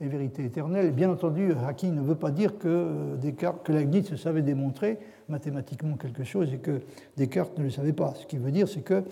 et 0.02 0.08
vérité 0.08 0.46
éternelle. 0.46 0.92
Bien 0.92 1.10
entendu, 1.10 1.54
Hacking 1.66 1.94
ne 1.94 2.02
veut 2.02 2.16
pas 2.16 2.32
dire 2.32 2.58
que, 2.58 3.16
Descartes, 3.22 3.64
que 3.64 3.72
Leibniz 3.72 4.16
savait 4.16 4.42
démontrer 4.42 5.00
mathématiquement 5.30 5.96
quelque 5.96 6.24
chose 6.24 6.54
et 6.54 6.58
que 6.58 6.82
Descartes 7.18 7.58
ne 7.58 7.64
le 7.64 7.70
savait 7.70 7.94
pas. 7.94 8.14
Ce 8.16 8.26
qui 8.26 8.38
veut 8.38 8.52
dire, 8.52 8.68
c'est 8.68 8.82
que, 8.82 9.04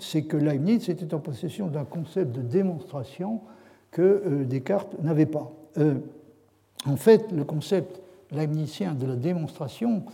c'est 0.00 0.22
que 0.22 0.36
Leibniz 0.36 0.88
était 0.88 1.12
en 1.12 1.20
possession 1.20 1.66
d'un 1.66 1.84
concept 1.84 2.34
de 2.34 2.42
démonstration 2.42 3.40
que 3.90 4.44
Descartes 4.44 4.96
n'avait 5.02 5.26
pas. 5.26 5.52
En 6.86 6.96
fait, 6.96 7.30
le 7.32 7.44
concept 7.44 8.00
leibnizien 8.30 8.94
de 8.94 9.06
la 9.06 9.16
démonstration 9.16 10.04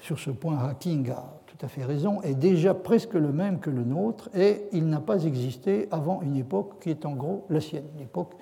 sur 0.00 0.18
ce 0.18 0.30
point, 0.30 0.58
Hacking 0.58 1.10
a 1.10 1.41
fait 1.68 1.84
raison, 1.84 2.20
est 2.22 2.34
déjà 2.34 2.74
presque 2.74 3.14
le 3.14 3.32
même 3.32 3.60
que 3.60 3.70
le 3.70 3.84
nôtre 3.84 4.28
et 4.34 4.64
il 4.72 4.88
n'a 4.88 5.00
pas 5.00 5.24
existé 5.24 5.88
avant 5.90 6.20
une 6.22 6.36
époque 6.36 6.80
qui 6.80 6.90
est 6.90 7.06
en 7.06 7.12
gros 7.12 7.46
la 7.50 7.60
sienne, 7.60 7.86
l'époque 7.98 8.32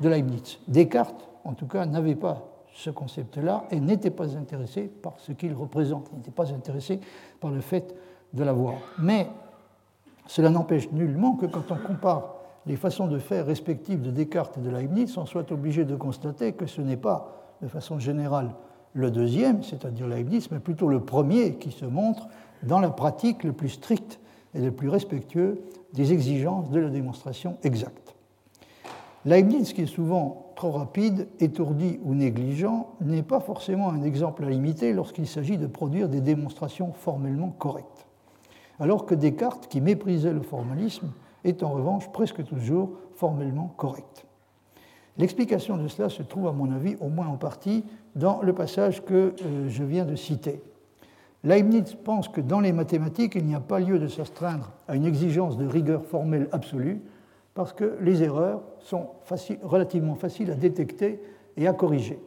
de 0.00 0.08
Leibniz. 0.08 0.58
Descartes, 0.68 1.28
en 1.44 1.54
tout 1.54 1.66
cas, 1.66 1.86
n'avait 1.86 2.14
pas 2.14 2.48
ce 2.74 2.90
concept-là 2.90 3.64
et 3.70 3.80
n'était 3.80 4.10
pas 4.10 4.36
intéressé 4.36 4.84
par 4.84 5.14
ce 5.18 5.32
qu'il 5.32 5.54
représente, 5.54 6.12
n'était 6.12 6.30
pas 6.30 6.52
intéressé 6.52 7.00
par 7.40 7.50
le 7.50 7.60
fait 7.60 7.94
de 8.32 8.42
l'avoir. 8.42 8.74
Mais 8.98 9.28
cela 10.26 10.50
n'empêche 10.50 10.90
nullement 10.92 11.36
que 11.36 11.46
quand 11.46 11.70
on 11.70 11.76
compare 11.76 12.36
les 12.66 12.76
façons 12.76 13.08
de 13.08 13.18
faire 13.18 13.44
respectives 13.44 14.00
de 14.02 14.10
Descartes 14.10 14.56
et 14.56 14.60
de 14.60 14.70
Leibniz, 14.70 15.18
on 15.18 15.26
soit 15.26 15.50
obligé 15.52 15.84
de 15.84 15.96
constater 15.96 16.52
que 16.52 16.66
ce 16.66 16.80
n'est 16.80 16.96
pas, 16.96 17.56
de 17.60 17.68
façon 17.68 17.98
générale, 17.98 18.54
le 18.94 19.10
deuxième, 19.10 19.62
c'est-à-dire 19.62 20.06
Leibniz, 20.06 20.50
mais 20.50 20.58
plutôt 20.58 20.88
le 20.88 21.00
premier 21.00 21.54
qui 21.54 21.70
se 21.70 21.84
montre 21.84 22.28
dans 22.62 22.80
la 22.80 22.90
pratique 22.90 23.44
le 23.44 23.52
plus 23.52 23.70
stricte 23.70 24.20
et 24.54 24.60
le 24.60 24.70
plus 24.70 24.88
respectueux 24.88 25.62
des 25.94 26.12
exigences 26.12 26.70
de 26.70 26.80
la 26.80 26.90
démonstration 26.90 27.56
exacte. 27.62 28.14
Leibniz, 29.24 29.72
qui 29.72 29.82
est 29.82 29.86
souvent 29.86 30.52
trop 30.56 30.72
rapide, 30.72 31.28
étourdi 31.40 32.00
ou 32.02 32.14
négligent, 32.14 32.88
n'est 33.00 33.22
pas 33.22 33.40
forcément 33.40 33.90
un 33.90 34.02
exemple 34.02 34.44
à 34.44 34.50
limiter 34.50 34.92
lorsqu'il 34.92 35.26
s'agit 35.26 35.58
de 35.58 35.66
produire 35.66 36.08
des 36.08 36.20
démonstrations 36.20 36.92
formellement 36.92 37.50
correctes. 37.50 38.06
Alors 38.80 39.06
que 39.06 39.14
Descartes, 39.14 39.68
qui 39.68 39.80
méprisait 39.80 40.32
le 40.32 40.42
formalisme, 40.42 41.12
est 41.44 41.62
en 41.62 41.70
revanche 41.70 42.10
presque 42.12 42.44
toujours 42.44 42.90
formellement 43.14 43.72
correct. 43.76 44.26
L'explication 45.18 45.76
de 45.76 45.88
cela 45.88 46.08
se 46.08 46.22
trouve, 46.22 46.46
à 46.46 46.52
mon 46.52 46.72
avis, 46.72 46.96
au 47.00 47.08
moins 47.08 47.26
en 47.26 47.36
partie, 47.36 47.84
dans 48.14 48.40
le 48.42 48.52
passage 48.54 49.04
que 49.04 49.34
euh, 49.44 49.68
je 49.68 49.84
viens 49.84 50.04
de 50.04 50.16
citer. 50.16 50.62
Leibniz 51.44 51.96
pense 52.02 52.28
que 52.28 52.40
dans 52.40 52.60
les 52.60 52.72
mathématiques, 52.72 53.34
il 53.34 53.44
n'y 53.44 53.54
a 53.54 53.60
pas 53.60 53.80
lieu 53.80 53.98
de 53.98 54.06
s'astreindre 54.06 54.72
à 54.88 54.94
une 54.94 55.04
exigence 55.04 55.58
de 55.58 55.66
rigueur 55.66 56.04
formelle 56.04 56.48
absolue, 56.52 57.00
parce 57.54 57.72
que 57.72 57.98
les 58.00 58.22
erreurs 58.22 58.62
sont 58.80 59.08
relativement 59.62 60.14
faciles 60.14 60.50
à 60.50 60.54
détecter 60.54 61.20
et 61.56 61.66
à 61.66 61.72
corriger. 61.72 62.18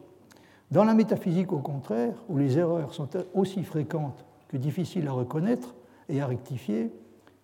Dans 0.69 0.83
la 0.83 0.93
métaphysique, 0.93 1.53
au 1.53 1.59
contraire, 1.59 2.13
où 2.29 2.37
les 2.37 2.57
erreurs 2.57 2.93
sont 2.93 3.07
aussi 3.33 3.63
fréquentes 3.63 4.25
que 4.49 4.57
difficiles 4.57 5.07
à 5.07 5.11
reconnaître 5.11 5.75
et 6.09 6.21
à 6.21 6.27
rectifier, 6.27 6.91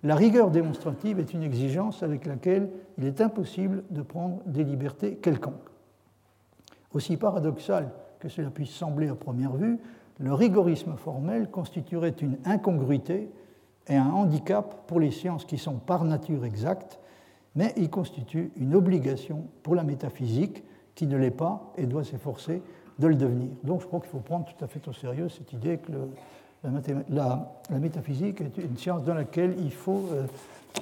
la 0.04 0.16
rigueur 0.16 0.50
démonstrative 0.50 1.20
est 1.20 1.34
une 1.34 1.44
exigence 1.44 2.02
avec 2.02 2.26
laquelle 2.26 2.70
il 2.98 3.06
est 3.06 3.22
impossible 3.22 3.84
de 3.92 4.02
prendre 4.02 4.40
des 4.46 4.64
libertés 4.64 5.16
quelconques. 5.16 5.70
Aussi 6.94 7.18
paradoxal 7.18 7.92
que 8.20 8.28
cela 8.28 8.50
puisse 8.50 8.72
sembler 8.72 9.10
à 9.10 9.16
première 9.16 9.54
vue, 9.54 9.80
le 10.20 10.34
rigorisme 10.34 10.96
formel 10.96 11.50
constituerait 11.50 12.16
une 12.22 12.38
incongruité 12.46 13.30
et 13.88 13.96
un 13.96 14.10
handicap 14.10 14.88
pour 14.88 15.00
les 15.00 15.12
sciences 15.12 15.46
qui 15.46 15.58
sont 15.58 15.76
par 15.76 16.04
nature 16.04 16.46
exactes, 16.46 17.00
mais 17.56 17.74
il 17.78 17.90
constitue 17.90 18.52
une 18.56 18.76
obligation 18.76 19.48
pour 19.64 19.76
la 19.76 19.84
métaphysique 19.84 20.64
qui 20.96 21.08
ne 21.08 21.18
l'est 21.18 21.32
pas 21.32 21.74
et 21.78 21.86
doit 21.86 22.04
s'efforcer 22.04 22.62
de 23.00 23.08
le 23.08 23.16
devenir. 23.16 23.50
Donc 23.64 23.82
je 23.82 23.88
crois 23.88 24.00
qu'il 24.00 24.10
faut 24.10 24.20
prendre 24.20 24.46
tout 24.46 24.64
à 24.64 24.68
fait 24.68 24.88
au 24.88 24.94
sérieux 24.94 25.30
cette 25.30 25.54
idée 25.54 25.78
que 25.78 25.92
le, 25.92 26.10
la, 27.10 27.52
métaphysique 27.72 28.42
est 28.42 28.58
une 28.58 28.78
science 28.78 29.04
dans 29.04 29.16
laquelle 29.16 29.56
il 29.60 29.74
faut 29.74 30.06
euh, 30.12 30.26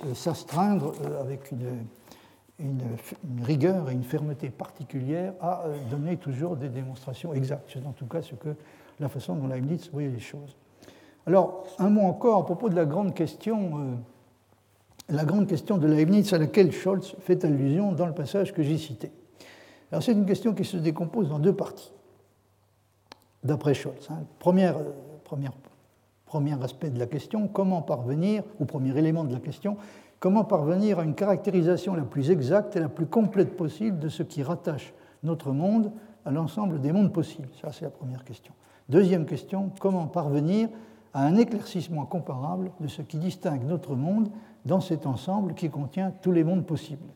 euh, 0.06 0.14
s'astreindre 0.14 0.94
euh, 1.06 1.22
avec 1.22 1.52
une, 1.52 1.82
rigueur 3.42 3.90
et 3.90 3.94
une 3.94 4.04
fermeté 4.04 4.50
particulière 4.50 5.32
à 5.40 5.64
donner 5.90 6.18
toujours 6.18 6.58
des 6.58 6.68
démonstrations 6.68 7.34
exactes. 7.34 7.70
C'est 7.74 7.86
en 7.88 7.94
tout 7.94 8.06
cas 8.06 8.22
ce 8.22 8.36
que, 8.36 8.50
la 9.00 9.08
façon 9.08 9.36
dont 9.36 9.48
Leibniz 9.48 9.90
voyait 9.94 10.10
les 10.10 10.20
choses. 10.20 10.58
Alors, 11.26 11.64
un 11.78 11.90
mot 11.90 12.02
encore 12.02 12.42
à 12.42 12.44
propos 12.44 12.68
de 12.68 12.76
la 12.76 12.84
grande 12.84 13.14
question, 13.14 13.98
la 15.08 15.24
grande 15.24 15.48
question 15.48 15.78
de 15.78 15.88
Leibniz 15.88 16.34
à 16.34 16.38
laquelle 16.38 16.74
Scholz 16.74 17.16
fait 17.22 17.46
allusion 17.46 17.94
dans 17.94 18.08
le 18.08 18.14
passage 18.14 18.54
que 18.54 18.62
j'ai 18.62 18.78
cité. 18.78 19.10
Alors, 19.94 20.04
c'est 20.04 20.12
une 20.12 20.26
question 20.26 20.54
qui 20.54 20.66
se 20.66 20.76
décompose 20.76 21.32
en 21.32 21.40
deux 21.40 21.56
parties, 21.56 21.94
d'après 23.42 23.74
Scholz. 23.74 24.06
Hein. 24.10 24.24
Première, 24.38 24.76
première 25.24 25.54
premier 26.30 26.64
aspect 26.64 26.92
de 26.92 27.00
la 27.00 27.08
question, 27.08 27.48
comment 27.48 27.82
parvenir, 27.82 28.44
ou 28.60 28.66
premier 28.66 28.96
élément 28.96 29.24
de 29.24 29.34
la 29.34 29.40
question, 29.40 29.78
comment 30.20 30.44
parvenir 30.44 31.00
à 31.00 31.04
une 31.04 31.16
caractérisation 31.16 31.96
la 31.96 32.04
plus 32.04 32.30
exacte 32.30 32.76
et 32.76 32.80
la 32.80 32.88
plus 32.88 33.08
complète 33.08 33.58
possible 33.58 33.98
de 33.98 34.10
ce 34.10 34.22
qui 34.22 34.44
rattache 34.44 34.94
notre 35.24 35.52
monde 35.52 35.92
à 36.26 36.32
l'ensemble 36.32 36.82
des 36.82 36.92
mondes 36.92 37.12
possibles. 37.12 37.50
Ça, 37.60 37.72
c'est 37.72 37.86
la 37.86 37.90
première 37.90 38.24
question. 38.24 38.54
Deuxième 38.90 39.26
question, 39.26 39.72
comment 39.80 40.06
parvenir 40.06 40.70
à 41.16 41.26
un 41.26 41.36
éclaircissement 41.36 42.06
comparable 42.06 42.70
de 42.80 42.88
ce 42.88 43.02
qui 43.02 43.18
distingue 43.18 43.64
notre 43.64 43.96
monde 43.96 44.30
dans 44.66 44.82
cet 44.82 45.08
ensemble 45.08 45.56
qui 45.56 45.72
contient 45.72 46.14
tous 46.22 46.32
les 46.32 46.44
mondes 46.44 46.66
possibles? 46.66 47.10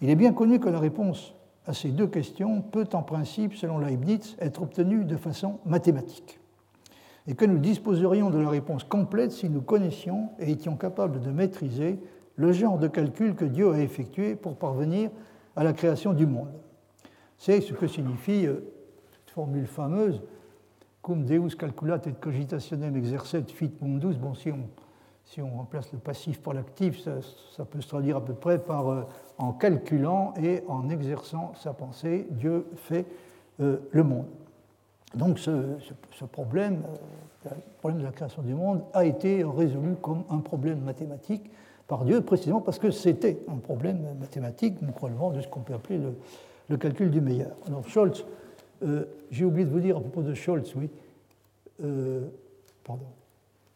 Il 0.00 0.08
est 0.08 0.16
bien 0.16 0.32
connu 0.32 0.58
que 0.58 0.70
la 0.70 0.78
réponse 0.78 1.34
à 1.66 1.74
ces 1.74 1.90
deux 1.90 2.06
questions 2.06 2.62
peut 2.62 2.88
en 2.94 3.02
principe, 3.02 3.54
selon 3.54 3.78
Leibniz, 3.78 4.36
être 4.40 4.62
obtenue 4.62 5.04
de 5.04 5.18
façon 5.18 5.58
mathématique 5.66 6.40
et 7.26 7.34
que 7.34 7.44
nous 7.44 7.58
disposerions 7.58 8.30
de 8.30 8.38
la 8.38 8.48
réponse 8.48 8.84
complète 8.84 9.32
si 9.32 9.48
nous 9.48 9.62
connaissions 9.62 10.30
et 10.38 10.50
étions 10.50 10.76
capables 10.76 11.20
de 11.20 11.30
maîtriser 11.30 11.98
le 12.36 12.52
genre 12.52 12.78
de 12.78 12.88
calcul 12.88 13.34
que 13.34 13.44
Dieu 13.44 13.70
a 13.72 13.80
effectué 13.80 14.34
pour 14.34 14.56
parvenir 14.56 15.10
à 15.56 15.64
la 15.64 15.72
création 15.72 16.12
du 16.12 16.26
monde. 16.26 16.52
C'est 17.38 17.60
ce 17.60 17.72
que 17.72 17.86
signifie 17.86 18.46
euh, 18.46 18.60
cette 19.12 19.30
formule 19.30 19.66
fameuse 19.66 20.22
cum 21.02 21.24
Deus 21.24 21.54
calculat 21.58 22.00
et 22.06 22.12
cogitationem 22.12 22.96
exercet 22.96 23.44
fit 23.48 23.72
mundus. 23.80 24.16
Bon, 24.16 24.34
si 24.34 24.50
on, 24.50 24.68
si 25.24 25.42
on 25.42 25.50
remplace 25.50 25.92
le 25.92 25.98
passif 25.98 26.40
par 26.40 26.54
l'actif, 26.54 26.98
ça, 27.00 27.64
peut 27.64 27.80
se 27.80 27.88
traduire 27.88 28.16
à 28.16 28.24
peu 28.24 28.34
près 28.34 28.58
par 28.58 28.88
euh, 28.88 29.02
en 29.38 29.52
calculant 29.52 30.34
et 30.42 30.62
en 30.66 30.88
exerçant 30.88 31.52
sa 31.56 31.72
pensée, 31.74 32.26
Dieu 32.30 32.66
fait 32.76 33.06
euh, 33.60 33.78
le 33.90 34.02
monde. 34.02 34.26
Donc 35.14 35.38
ce, 35.38 36.24
problème, 36.32 36.82
euh, 37.46 37.50
le 37.50 37.78
problème 37.78 38.00
de 38.00 38.04
la 38.04 38.12
création 38.12 38.42
du 38.42 38.54
monde, 38.54 38.82
a 38.92 39.04
été 39.04 39.44
résolu 39.44 39.94
comme 40.00 40.24
un 40.30 40.38
problème 40.38 40.80
mathématique 40.80 41.50
par 41.86 42.04
Dieu, 42.04 42.20
précisément 42.22 42.60
parce 42.60 42.78
que 42.78 42.90
c'était 42.90 43.38
un 43.48 43.56
problème 43.56 44.16
mathématique, 44.18 44.82
donc 44.84 44.98
relevant 44.98 45.30
de 45.30 45.40
ce 45.40 45.48
qu'on 45.48 45.60
peut 45.60 45.74
appeler 45.74 46.00
le, 46.68 46.76
calcul 46.76 47.10
du 47.10 47.20
meilleur. 47.20 47.52
Alors 47.66 47.86
Scholz, 47.88 48.24
euh, 48.82 49.04
j'ai 49.30 49.44
oublié 49.44 49.66
de 49.66 49.70
vous 49.70 49.80
dire 49.80 49.98
à 49.98 50.00
propos 50.00 50.22
de 50.22 50.34
Scholz, 50.34 50.74
oui, 50.76 50.90
euh, 51.84 52.22
pardon, 52.82 53.06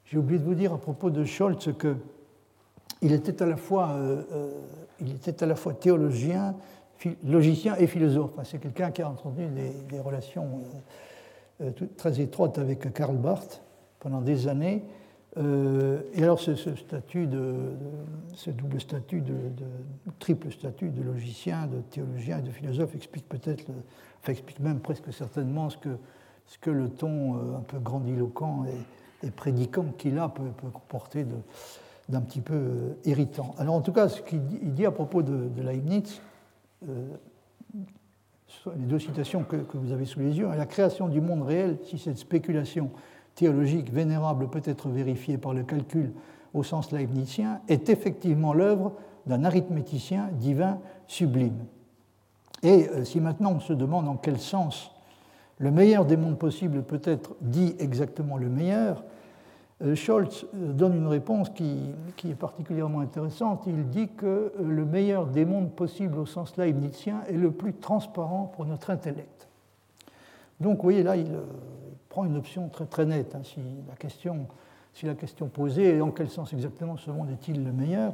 j'ai 0.07 0.18
oublié 0.18 0.41
de 0.41 0.45
vous 0.45 0.55
dire 0.55 0.72
à 0.72 0.78
propos 0.78 1.11
de 1.11 1.24
Scholz 1.24 1.72
que 1.76 1.97
il 3.01 3.12
était 3.12 3.43
à 3.43 3.47
la 3.47 3.57
fois, 3.57 3.95
il 5.01 5.14
était 5.14 5.45
à 5.45 5.47
la 5.47 5.55
fois 5.55 5.72
théologien, 5.72 6.57
logicien 7.22 7.76
et 7.76 7.86
philosophe. 7.86 8.32
c'est 8.43 8.59
quelqu'un 8.59 8.91
qui 8.91 9.03
a 9.03 9.09
entendu 9.09 9.47
des 9.89 10.01
relations 10.01 10.59
très 11.97 12.21
étroite 12.21 12.59
avec 12.59 12.93
Karl 12.93 13.17
Barth 13.17 13.63
pendant 14.01 14.21
des 14.21 14.49
années. 14.49 14.85
Euh, 15.37 16.01
et 16.15 16.23
alors 16.23 16.41
ce, 16.41 16.55
statut 16.57 17.27
de, 17.27 17.55
ce 18.35 18.51
double 18.51 18.81
statut, 18.81 19.21
de, 19.21 19.35
triple 20.19 20.51
statut 20.51 20.89
de 20.89 21.03
logicien, 21.03 21.67
de 21.67 21.81
théologien 21.91 22.39
et 22.39 22.43
de 22.43 22.51
philosophe 22.51 22.95
explique 22.95 23.29
peut-être, 23.29 23.65
enfin 24.21 24.33
explique 24.33 24.59
même 24.61 24.81
presque 24.81 25.12
certainement 25.12 25.70
ce 25.70 25.77
que, 25.77 25.97
ce 26.47 26.59
que 26.59 26.70
le 26.70 26.89
ton 26.89 27.37
euh, 27.37 27.57
un 27.59 27.61
peu 27.61 27.78
grandiloquent 27.78 28.65
et, 29.23 29.31
prédicant 29.31 29.87
qu'il 29.99 30.19
a 30.19 30.28
peut, 30.28 30.70
comporter 30.73 31.27
d'un 32.09 32.20
petit 32.20 32.41
peu 32.41 32.97
irritant. 33.05 33.55
Alors 33.59 33.74
en 33.74 33.81
tout 33.81 33.93
cas, 33.93 34.09
ce 34.09 34.23
qu'il 34.23 34.41
dit 34.41 34.87
à 34.87 34.93
propos 34.93 35.23
de, 35.23 35.51
Leibniz, 35.61 36.20
les 38.77 38.87
deux 38.87 38.99
citations 38.99 39.45
que, 39.45 39.57
vous 39.75 39.93
avez 39.93 40.05
sous 40.05 40.20
les 40.20 40.39
yeux, 40.39 40.49
la 40.49 40.66
création 40.66 41.09
du 41.09 41.20
monde 41.20 41.43
réel, 41.43 41.79
si 41.85 41.99
cette 41.99 42.19
spéculation 42.19 42.91
théologique 43.35 43.93
vénérable 43.93 44.49
peut 44.49 44.62
être 44.65 44.89
vérifiée 44.89 45.39
par 45.39 45.55
le 45.55 45.62
calcul 45.62 46.12
au 46.55 46.62
sens 46.62 46.91
leibnizien, 46.93 47.61
est 47.69 47.89
effectivement 47.89 48.53
l'œuvre 48.53 48.95
d'un 49.27 49.45
arithméticien 49.45 50.31
divin 50.33 50.79
sublime. 51.07 51.65
Et 52.62 52.89
euh, 52.89 53.05
si 53.05 53.20
maintenant 53.20 53.53
on 53.53 53.61
se 53.61 53.73
demande 53.73 54.09
en 54.09 54.16
quel 54.16 54.39
sens 54.39 54.91
le 55.59 55.70
meilleur 55.70 56.05
des 56.05 56.16
mondes 56.16 56.39
possibles 56.39 56.83
peut 56.83 57.03
être 57.05 57.37
dit 57.41 57.75
exactement 57.79 58.37
le 58.37 58.49
meilleur, 58.49 59.05
Scholz 59.95 60.45
euh, 60.55 60.73
donne 60.73 60.97
une 60.97 61.07
réponse 61.07 61.51
qui, 61.51 61.95
est 62.29 62.35
particulièrement 62.35 63.01
intéressante. 63.01 63.65
Il 63.67 63.89
dit 63.91 64.09
que 64.09 64.27
euh, 64.27 64.51
le 64.61 64.85
meilleur 64.85 65.27
des 65.27 65.45
mondes 65.45 65.71
possibles 65.71 66.19
au 66.19 66.27
sens 66.27 66.57
leibnizien 66.57 67.23
est 67.29 67.37
le 67.37 67.51
plus 67.51 67.75
transparent 67.75 68.53
pour 68.55 68.67
notre 68.67 68.91
intellect. 68.91 69.49
Donc, 70.61 70.79
vous 70.79 70.83
voyez, 70.83 71.05
là, 71.05 71.17
il 71.17 71.31
prend 72.09 72.25
une 72.25 72.37
option 72.37 72.69
très, 72.69 72.87
très 72.87 73.07
nette. 73.07 73.37
Hein. 73.37 73.43
si, 73.45 73.61
la 73.89 73.95
question, 73.95 74.49
si 74.93 75.07
la 75.07 75.15
question 75.15 75.47
posée 75.47 75.97
est 75.97 76.01
en 76.01 76.11
quel 76.11 76.29
sens 76.29 76.53
exactement 76.53 76.97
ce 76.97 77.13
monde 77.13 77.31
est-il 77.31 77.65
le 77.65 77.73
meilleur 77.73 78.13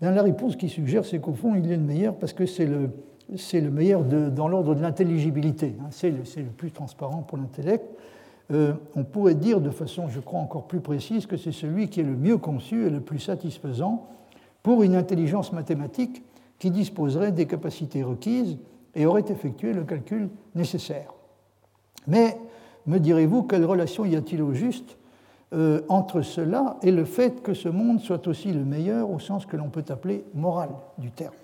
Bien, 0.00 0.12
La 0.12 0.22
réponse 0.22 0.54
qu'il 0.54 0.70
suggère, 0.70 1.04
c'est 1.04 1.18
qu'au 1.18 1.32
fond, 1.32 1.56
il 1.56 1.72
est 1.72 1.76
le 1.76 1.82
meilleur 1.82 2.14
parce 2.14 2.32
que 2.32 2.46
c'est 2.46 2.66
le, 2.66 3.70
meilleur 3.70 4.04
dans 4.04 4.46
l'ordre 4.46 4.76
de 4.76 4.80
l'intelligibilité. 4.80 5.74
Hein. 5.80 5.88
c'est, 5.90 6.10
le 6.10 6.50
plus 6.56 6.70
transparent 6.70 7.22
pour 7.22 7.38
l'intellect. 7.38 7.84
Euh, 8.52 8.74
on 8.94 9.02
pourrait 9.02 9.34
dire 9.34 9.60
de 9.60 9.70
façon, 9.70 10.08
je 10.08 10.20
crois, 10.20 10.40
encore 10.40 10.66
plus 10.66 10.80
précise 10.80 11.26
que 11.26 11.36
c'est 11.36 11.52
celui 11.52 11.88
qui 11.88 12.00
est 12.00 12.04
le 12.04 12.16
mieux 12.16 12.38
conçu 12.38 12.86
et 12.86 12.90
le 12.90 13.00
plus 13.00 13.18
satisfaisant 13.18 14.06
pour 14.62 14.82
une 14.82 14.94
intelligence 14.94 15.52
mathématique 15.52 16.22
qui 16.58 16.70
disposerait 16.70 17.32
des 17.32 17.46
capacités 17.46 18.02
requises 18.02 18.58
et 18.94 19.04
aurait 19.04 19.24
effectué 19.28 19.72
le 19.72 19.84
calcul 19.84 20.28
nécessaire. 20.54 21.12
Mais, 22.06 22.38
me 22.86 22.98
direz-vous, 22.98 23.42
quelle 23.42 23.64
relation 23.64 24.04
y 24.04 24.14
a-t-il 24.14 24.42
au 24.42 24.54
juste 24.54 24.96
euh, 25.52 25.82
entre 25.88 26.22
cela 26.22 26.76
et 26.82 26.92
le 26.92 27.04
fait 27.04 27.42
que 27.42 27.52
ce 27.52 27.68
monde 27.68 28.00
soit 28.00 28.26
aussi 28.28 28.52
le 28.52 28.64
meilleur 28.64 29.10
au 29.10 29.18
sens 29.18 29.44
que 29.44 29.56
l'on 29.56 29.70
peut 29.70 29.84
appeler 29.88 30.24
moral 30.34 30.70
du 30.98 31.10
terme? 31.10 31.34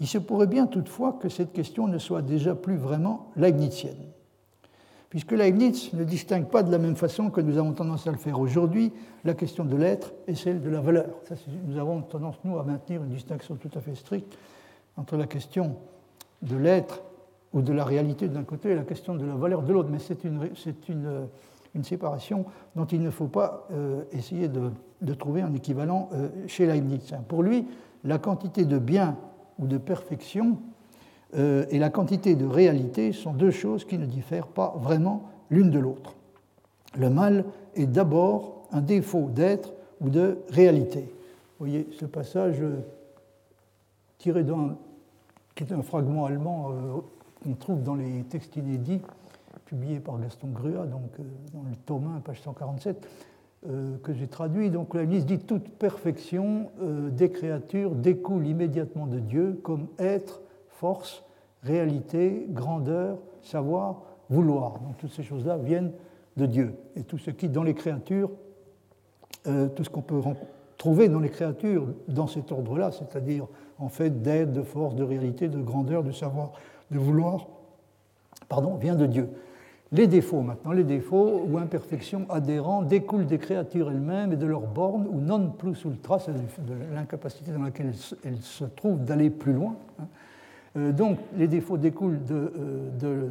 Il 0.00 0.06
se 0.06 0.18
pourrait 0.18 0.46
bien 0.46 0.66
toutefois 0.66 1.14
que 1.14 1.28
cette 1.28 1.52
question 1.52 1.88
ne 1.88 1.98
soit 1.98 2.22
déjà 2.22 2.54
plus 2.54 2.76
vraiment 2.76 3.30
leibnizienne 3.36 3.96
puisque 5.10 5.32
Leibniz 5.32 5.92
ne 5.94 6.04
distingue 6.04 6.46
pas 6.46 6.62
de 6.62 6.70
la 6.70 6.78
même 6.78 6.96
façon 6.96 7.30
que 7.30 7.40
nous 7.40 7.58
avons 7.58 7.72
tendance 7.72 8.06
à 8.06 8.10
le 8.10 8.18
faire 8.18 8.38
aujourd'hui 8.38 8.92
la 9.24 9.34
question 9.34 9.64
de 9.64 9.76
l'être 9.76 10.12
et 10.26 10.34
celle 10.34 10.60
de 10.60 10.68
la 10.68 10.80
valeur. 10.80 11.06
nous 11.66 11.78
avons 11.78 12.02
tendance, 12.02 12.36
nous, 12.44 12.58
à 12.58 12.62
maintenir 12.62 13.02
une 13.02 13.10
distinction 13.10 13.56
tout 13.56 13.70
à 13.74 13.80
fait 13.80 13.94
stricte 13.94 14.36
entre 14.96 15.16
la 15.16 15.26
question 15.26 15.76
de 16.42 16.56
l'être 16.56 17.02
ou 17.52 17.62
de 17.62 17.72
la 17.72 17.84
réalité 17.84 18.28
d'un 18.28 18.44
côté 18.44 18.70
et 18.70 18.74
la 18.74 18.82
question 18.82 19.14
de 19.14 19.24
la 19.24 19.34
valeur 19.34 19.62
de 19.62 19.72
l'autre. 19.72 19.88
Mais 19.90 19.98
c'est 19.98 20.24
une, 20.24 20.50
une, 20.88 21.28
une, 21.74 21.84
séparation 21.84 22.44
dont 22.76 22.84
il 22.84 23.00
ne 23.00 23.10
faut 23.10 23.26
pas 23.26 23.66
euh, 23.72 24.02
essayer 24.12 24.48
de, 24.48 24.70
de, 25.00 25.14
trouver 25.14 25.40
un 25.40 25.54
équivalent 25.54 26.10
euh, 26.12 26.28
chez 26.46 26.66
Leibniz. 26.66 27.14
Pour 27.26 27.42
lui, 27.42 27.66
la 28.04 28.18
quantité 28.18 28.66
de 28.66 28.78
bien 28.78 29.16
ou 29.58 29.66
de 29.66 29.78
perfection 29.78 30.58
euh, 31.36 31.66
et 31.70 31.78
la 31.78 31.90
quantité 31.90 32.34
de 32.36 32.46
réalité 32.46 33.12
sont 33.12 33.32
deux 33.32 33.50
choses 33.50 33.84
qui 33.84 33.98
ne 33.98 34.06
diffèrent 34.06 34.46
pas 34.46 34.74
vraiment 34.78 35.24
l'une 35.50 35.70
de 35.70 35.78
l'autre. 35.78 36.14
Le 36.96 37.10
mal 37.10 37.44
est 37.74 37.86
d'abord 37.86 38.66
un 38.72 38.80
défaut 38.80 39.28
d'être 39.30 39.72
ou 40.00 40.08
de 40.08 40.38
réalité. 40.48 41.00
Vous 41.58 41.66
voyez 41.66 41.86
ce 41.92 42.06
passage 42.06 42.62
euh, 42.62 42.80
tiré 44.16 44.42
d'un, 44.42 44.76
qui 45.54 45.64
est 45.64 45.72
un 45.72 45.82
fragment 45.82 46.24
allemand 46.24 46.70
euh, 46.70 47.00
qu'on 47.42 47.54
trouve 47.54 47.82
dans 47.82 47.94
les 47.94 48.24
textes 48.24 48.56
inédits 48.56 49.02
publiés 49.66 50.00
par 50.00 50.18
Gaston 50.18 50.48
Grua, 50.48 50.86
donc 50.86 51.10
dans 51.52 51.62
le 51.62 51.76
tome 51.84 52.10
1, 52.16 52.20
page 52.20 52.40
147, 52.40 53.06
que 54.02 54.14
j'ai 54.14 54.26
traduit. 54.26 54.70
Donc 54.70 54.94
la 54.94 55.04
liste 55.04 55.26
dit 55.26 55.38
toute 55.38 55.68
perfection 55.68 56.70
des 56.80 57.30
créatures 57.30 57.94
découle 57.94 58.46
immédiatement 58.46 59.06
de 59.06 59.18
Dieu 59.18 59.60
comme 59.62 59.88
être 59.98 60.40
force, 60.78 61.24
réalité, 61.62 62.46
grandeur, 62.50 63.18
savoir, 63.42 64.02
vouloir. 64.30 64.78
Donc 64.80 64.96
toutes 64.98 65.12
ces 65.12 65.22
choses-là 65.22 65.56
viennent 65.56 65.92
de 66.36 66.46
Dieu. 66.46 66.74
Et 66.96 67.02
tout 67.02 67.18
ce 67.18 67.30
qui, 67.30 67.48
dans 67.48 67.64
les 67.64 67.74
créatures, 67.74 68.30
euh, 69.46 69.68
tout 69.68 69.84
ce 69.84 69.90
qu'on 69.90 70.02
peut 70.02 70.20
trouver 70.76 71.08
dans 71.08 71.18
les 71.18 71.30
créatures 71.30 71.86
dans 72.06 72.28
cet 72.28 72.52
ordre-là, 72.52 72.92
c'est-à-dire 72.92 73.46
en 73.78 73.88
fait 73.88 74.22
d'aide, 74.22 74.52
de 74.52 74.62
force, 74.62 74.94
de 74.94 75.02
réalité, 75.02 75.48
de 75.48 75.60
grandeur, 75.60 76.04
de 76.04 76.12
savoir, 76.12 76.52
de 76.90 76.98
vouloir, 76.98 77.48
pardon, 78.48 78.76
vient 78.76 78.94
de 78.94 79.06
Dieu. 79.06 79.28
Les 79.90 80.06
défauts 80.06 80.42
maintenant, 80.42 80.72
les 80.72 80.84
défauts 80.84 81.42
ou 81.48 81.56
imperfections 81.58 82.26
adhérents 82.28 82.82
découlent 82.82 83.26
des 83.26 83.38
créatures 83.38 83.90
elles-mêmes 83.90 84.32
et 84.32 84.36
de 84.36 84.46
leurs 84.46 84.66
bornes 84.66 85.06
ou 85.10 85.18
non 85.18 85.50
plus 85.50 85.82
ultra, 85.84 86.18
c'est 86.18 86.32
de 86.32 86.74
l'incapacité 86.94 87.50
dans 87.52 87.62
laquelle 87.62 87.92
elles 88.24 88.42
se 88.42 88.64
trouvent 88.64 89.02
d'aller 89.02 89.30
plus 89.30 89.54
loin. 89.54 89.74
Hein. 89.98 90.04
Euh, 90.76 90.92
donc 90.92 91.18
les 91.36 91.48
défauts 91.48 91.78
découlent 91.78 92.20
euh, 92.30 93.28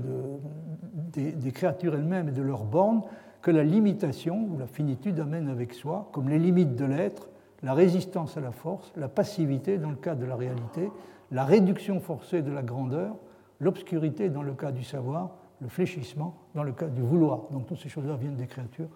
des, 1.14 1.52
créatures 1.52 1.96
elles-mêmes 1.96 2.30
et 2.30 2.32
de 2.32 2.42
leurs 2.42 2.64
bornes 2.64 3.04
que 3.42 3.52
la 3.52 3.64
limitation 3.64 4.50
ou 4.52 4.58
la 4.58 4.68
finitude 4.68 5.20
amène 5.20 5.48
avec 5.48 5.74
soi, 5.74 6.10
comme 6.12 6.30
les 6.30 6.40
limites 6.40 6.76
de 6.76 6.86
l'être, 6.86 7.30
la 7.64 7.74
résistance 7.74 8.38
à 8.38 8.42
la 8.42 8.52
force, 8.52 8.92
la 8.96 9.08
passivité 9.08 9.78
dans 9.78 9.90
le 9.90 9.96
cas 9.96 10.16
de 10.16 10.26
la 10.26 10.36
réalité, 10.36 10.90
la 11.32 11.44
réduction 11.44 12.00
forcée 12.00 12.42
de 12.42 12.52
la 12.52 12.62
grandeur, 12.62 13.16
l'obscurité 13.60 14.30
dans 14.30 14.44
le 14.44 14.54
cas 14.54 14.72
du 14.72 14.84
savoir, 14.84 15.32
le 15.62 15.68
fléchissement 15.68 16.36
dans 16.56 16.64
le 16.64 16.72
cas 16.72 16.88
du 16.88 17.02
vouloir. 17.02 17.44
Donc 17.52 17.68
toutes 17.68 17.80
ces 17.80 17.90
choses-là 17.90 18.16
viennent 18.16 18.36
des 18.36 18.48
créatures. 18.48 18.90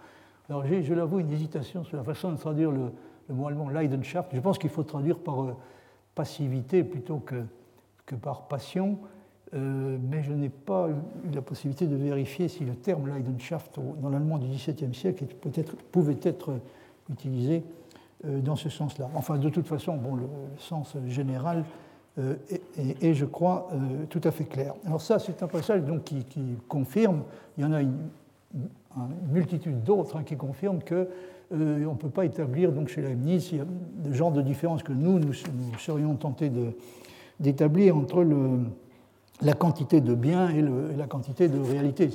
Alors 0.49 0.65
j'ai, 0.65 0.83
je 0.83 0.93
l'avoue, 0.93 1.19
une 1.19 1.31
hésitation 1.31 1.83
sur 1.83 1.97
la 1.97 2.03
façon 2.03 2.31
de 2.31 2.37
traduire 2.37 2.71
le, 2.71 2.91
mot 3.29 3.47
allemand 3.47 3.69
Leidenschaft. 3.69 4.31
Je 4.33 4.39
pense 4.41 4.57
qu'il 4.57 4.69
faut 4.69 4.83
traduire 4.83 5.17
par 5.17 5.43
euh, 5.43 5.55
passivité 6.13 6.83
plutôt 6.83 7.17
que 7.17 7.43
que 8.05 8.15
par 8.15 8.47
passion, 8.47 8.99
euh, 9.53 9.97
mais 10.01 10.23
je 10.23 10.31
n'ai 10.31 10.49
pas 10.49 10.87
eu 10.89 11.35
la 11.35 11.41
possibilité 11.41 11.85
de 11.85 11.95
vérifier 11.95 12.47
si 12.47 12.63
le 12.63 12.73
terme 12.73 13.13
Leidenschaft 13.13 13.79
dans 14.01 14.09
l'allemand 14.09 14.37
du 14.37 14.47
XVIIe 14.47 14.93
siècle 14.93 15.25
pouvait 15.91 16.19
être 16.23 16.53
utilisé 17.09 17.63
euh, 18.25 18.39
dans 18.39 18.55
ce 18.55 18.69
sens-là. 18.69 19.09
Enfin, 19.13 19.37
de 19.37 19.49
toute 19.49 19.67
façon, 19.67 19.97
bon, 19.97 20.15
le, 20.15 20.23
sens 20.57 20.95
général 21.07 21.65
euh, 22.17 22.35
est, 23.01 23.13
je 23.13 23.25
crois, 23.25 23.69
tout 24.09 24.21
à 24.23 24.31
fait 24.31 24.45
clair. 24.45 24.73
Alors 24.85 25.01
ça, 25.01 25.19
c'est 25.19 25.43
un 25.43 25.47
passage 25.47 25.81
donc, 25.83 26.03
qui, 26.05 26.25
confirme, 26.69 27.23
il 27.57 27.63
y 27.63 27.67
en 27.67 27.73
a 27.73 27.81
une, 27.81 27.97
multitude 29.31 29.83
d'autres 29.83 30.17
hein, 30.17 30.23
qui 30.23 30.35
confirment 30.35 30.83
que 30.83 31.07
on 31.53 31.55
ne 31.55 31.95
peut 31.95 32.09
pas 32.09 32.25
établir 32.25 32.73
donc 32.73 32.89
chez 32.89 33.01
Leibniz 33.01 33.53
de 33.53 34.13
genre 34.13 34.31
de 34.31 34.41
différence 34.41 34.83
que 34.83 34.91
nous, 34.91 35.19
nous 35.19 35.33
serions 35.77 36.15
tentés 36.15 36.49
de, 36.49 36.73
d'établir 37.41 37.97
entre 37.97 38.25
la 39.41 39.53
quantité 39.53 39.99
de 39.99 40.15
bien 40.15 40.49
et, 40.49 40.61
la 40.95 41.07
quantité 41.07 41.49
de 41.49 41.59
réalité. 41.59 42.09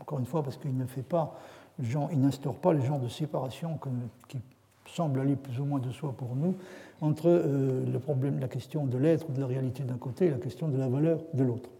Encore 0.00 0.18
une 0.18 0.26
fois, 0.26 0.42
parce 0.42 0.56
qu'il 0.56 0.76
ne 0.76 0.86
fait 0.86 1.02
pas, 1.02 1.38
il 1.80 2.20
n'instaure 2.20 2.56
pas 2.56 2.72
le 2.72 2.80
genre 2.80 2.98
de 2.98 3.08
séparation 3.08 3.78
qui 4.28 4.38
semble 4.86 5.20
aller 5.20 5.36
plus 5.36 5.58
ou 5.60 5.64
moins 5.64 5.78
de 5.78 5.90
soi 5.90 6.12
pour 6.16 6.34
nous 6.36 6.54
entre 7.00 7.28
euh, 7.28 7.84
le 7.90 7.98
problème, 7.98 8.38
la 8.40 8.48
question 8.48 8.86
de 8.86 8.98
l'être 8.98 9.28
ou 9.28 9.32
de 9.32 9.40
la 9.40 9.46
réalité 9.46 9.82
d'un 9.82 9.96
côté 9.96 10.26
et 10.26 10.30
la 10.30 10.36
question 10.36 10.68
de 10.68 10.76
la 10.76 10.88
valeur 10.88 11.20
de 11.34 11.42
l'autre. 11.42 11.70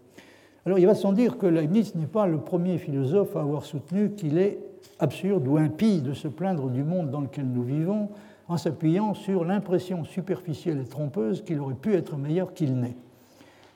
Alors 0.65 0.79
il 0.79 0.85
va 0.85 0.95
sans 0.95 1.13
dire 1.13 1.37
que 1.37 1.45
Leibniz 1.45 1.95
n'est 1.95 2.07
pas 2.07 2.27
le 2.27 2.39
premier 2.39 2.77
philosophe 2.77 3.35
à 3.35 3.41
avoir 3.41 3.65
soutenu 3.65 4.11
qu'il 4.11 4.37
est 4.37 4.59
absurde 4.99 5.47
ou 5.47 5.57
impie 5.57 6.01
de 6.01 6.13
se 6.13 6.27
plaindre 6.27 6.69
du 6.69 6.83
monde 6.83 7.09
dans 7.09 7.21
lequel 7.21 7.45
nous 7.45 7.63
vivons, 7.63 8.09
en 8.47 8.57
s'appuyant 8.57 9.13
sur 9.13 9.45
l'impression 9.45 10.03
superficielle 10.03 10.79
et 10.79 10.87
trompeuse 10.87 11.43
qu'il 11.43 11.59
aurait 11.59 11.73
pu 11.75 11.93
être 11.93 12.17
meilleur 12.17 12.53
qu'il 12.53 12.75
n'est. 12.79 12.97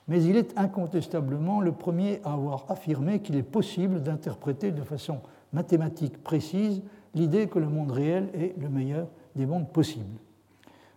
Mais 0.08 0.22
il 0.24 0.36
est 0.36 0.58
incontestablement 0.58 1.60
le 1.60 1.72
premier 1.72 2.20
à 2.24 2.32
avoir 2.32 2.64
affirmé 2.70 3.20
qu'il 3.20 3.36
est 3.36 3.42
possible 3.42 4.02
d'interpréter 4.02 4.72
de 4.72 4.82
façon 4.82 5.20
mathématique 5.52 6.22
précise 6.22 6.82
l'idée 7.14 7.46
que 7.46 7.58
le 7.58 7.68
monde 7.68 7.90
réel 7.90 8.28
est 8.34 8.54
le 8.58 8.68
meilleur 8.68 9.08
des 9.36 9.46
mondes 9.46 9.68
possibles. 9.70 10.18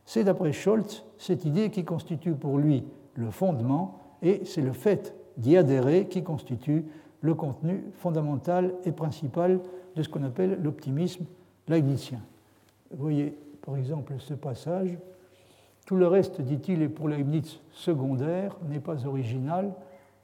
C'est 0.05 0.23
d'après 0.23 0.53
Scholz 0.53 1.03
cette 1.17 1.45
idée 1.45 1.69
qui 1.69 1.83
constitue 1.83 2.33
pour 2.33 2.57
lui 2.57 2.83
le 3.15 3.31
fondement 3.31 3.99
et 4.21 4.41
c'est 4.45 4.61
le 4.61 4.73
fait 4.73 5.15
d'y 5.37 5.57
adhérer 5.57 6.07
qui 6.07 6.23
constitue 6.23 6.85
le 7.21 7.35
contenu 7.35 7.83
fondamental 7.93 8.73
et 8.85 8.91
principal 8.91 9.59
de 9.95 10.03
ce 10.03 10.09
qu'on 10.09 10.23
appelle 10.23 10.59
l'optimisme 10.61 11.25
leibnizien. 11.67 12.19
Vous 12.91 13.03
voyez 13.03 13.37
par 13.61 13.77
exemple, 13.77 14.13
ce 14.19 14.33
passage. 14.33 14.97
Tout 15.85 15.95
le 15.95 16.07
reste, 16.07 16.41
dit-il, 16.41 16.81
est 16.81 16.89
pour 16.89 17.07
Leibniz 17.07 17.59
secondaire, 17.71 18.57
n'est 18.69 18.79
pas 18.79 19.05
original, 19.05 19.73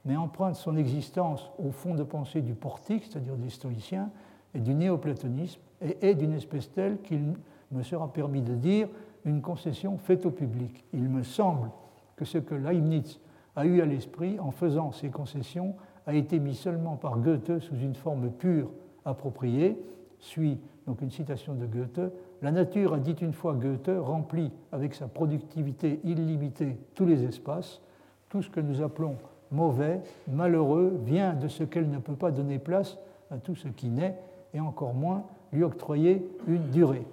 mais 0.04 0.16
emprunte 0.16 0.56
son 0.56 0.76
existence 0.76 1.50
au 1.58 1.70
fond 1.70 1.94
de 1.94 2.02
pensée 2.02 2.40
du 2.40 2.54
portique, 2.54 3.04
c'est-à-dire 3.04 3.36
des 3.36 3.50
stoïciens, 3.50 4.10
et 4.54 4.60
du 4.60 4.74
néoplatonisme, 4.74 5.60
et 5.82 5.98
est 6.00 6.14
d'une 6.14 6.32
espèce 6.32 6.72
telle 6.72 7.00
qu'il 7.02 7.34
me 7.70 7.82
sera 7.82 8.12
permis 8.12 8.40
de 8.40 8.54
dire 8.54 8.88
une 9.24 9.42
concession 9.42 9.98
faite 9.98 10.24
au 10.26 10.30
public. 10.30 10.84
Il 10.92 11.08
me 11.08 11.22
semble 11.22 11.70
que 12.16 12.24
ce 12.24 12.38
que 12.38 12.54
Leibniz 12.54 13.20
a 13.56 13.66
eu 13.66 13.80
à 13.80 13.86
l'esprit 13.86 14.38
en 14.40 14.50
faisant 14.50 14.92
ces 14.92 15.10
concessions 15.10 15.74
a 16.06 16.14
été 16.14 16.38
mis 16.38 16.54
seulement 16.54 16.96
par 16.96 17.18
Goethe 17.18 17.58
sous 17.58 17.76
une 17.76 17.94
forme 17.94 18.30
pure 18.30 18.70
appropriée, 19.04 19.76
suit 20.18 20.58
donc 20.86 21.02
une 21.02 21.10
citation 21.10 21.54
de 21.54 21.66
Goethe, 21.66 22.00
la 22.42 22.52
nature, 22.52 22.94
a 22.94 22.98
dit 22.98 23.16
une 23.20 23.32
fois 23.32 23.54
Goethe, 23.54 23.90
remplit 23.98 24.52
avec 24.70 24.94
sa 24.94 25.08
productivité 25.08 26.00
illimitée 26.04 26.76
tous 26.94 27.04
les 27.04 27.24
espaces. 27.24 27.80
Tout 28.28 28.42
ce 28.42 28.50
que 28.50 28.60
nous 28.60 28.82
appelons 28.82 29.16
mauvais, 29.50 30.00
malheureux, 30.30 31.00
vient 31.04 31.34
de 31.34 31.48
ce 31.48 31.64
qu'elle 31.64 31.90
ne 31.90 31.98
peut 31.98 32.14
pas 32.14 32.30
donner 32.30 32.58
place 32.58 32.98
à 33.30 33.38
tout 33.38 33.54
ce 33.54 33.68
qui 33.68 33.88
naît, 33.88 34.16
et 34.54 34.60
encore 34.60 34.94
moins 34.94 35.24
lui 35.52 35.64
octroyer 35.64 36.26
une 36.46 36.70
durée. 36.70 37.06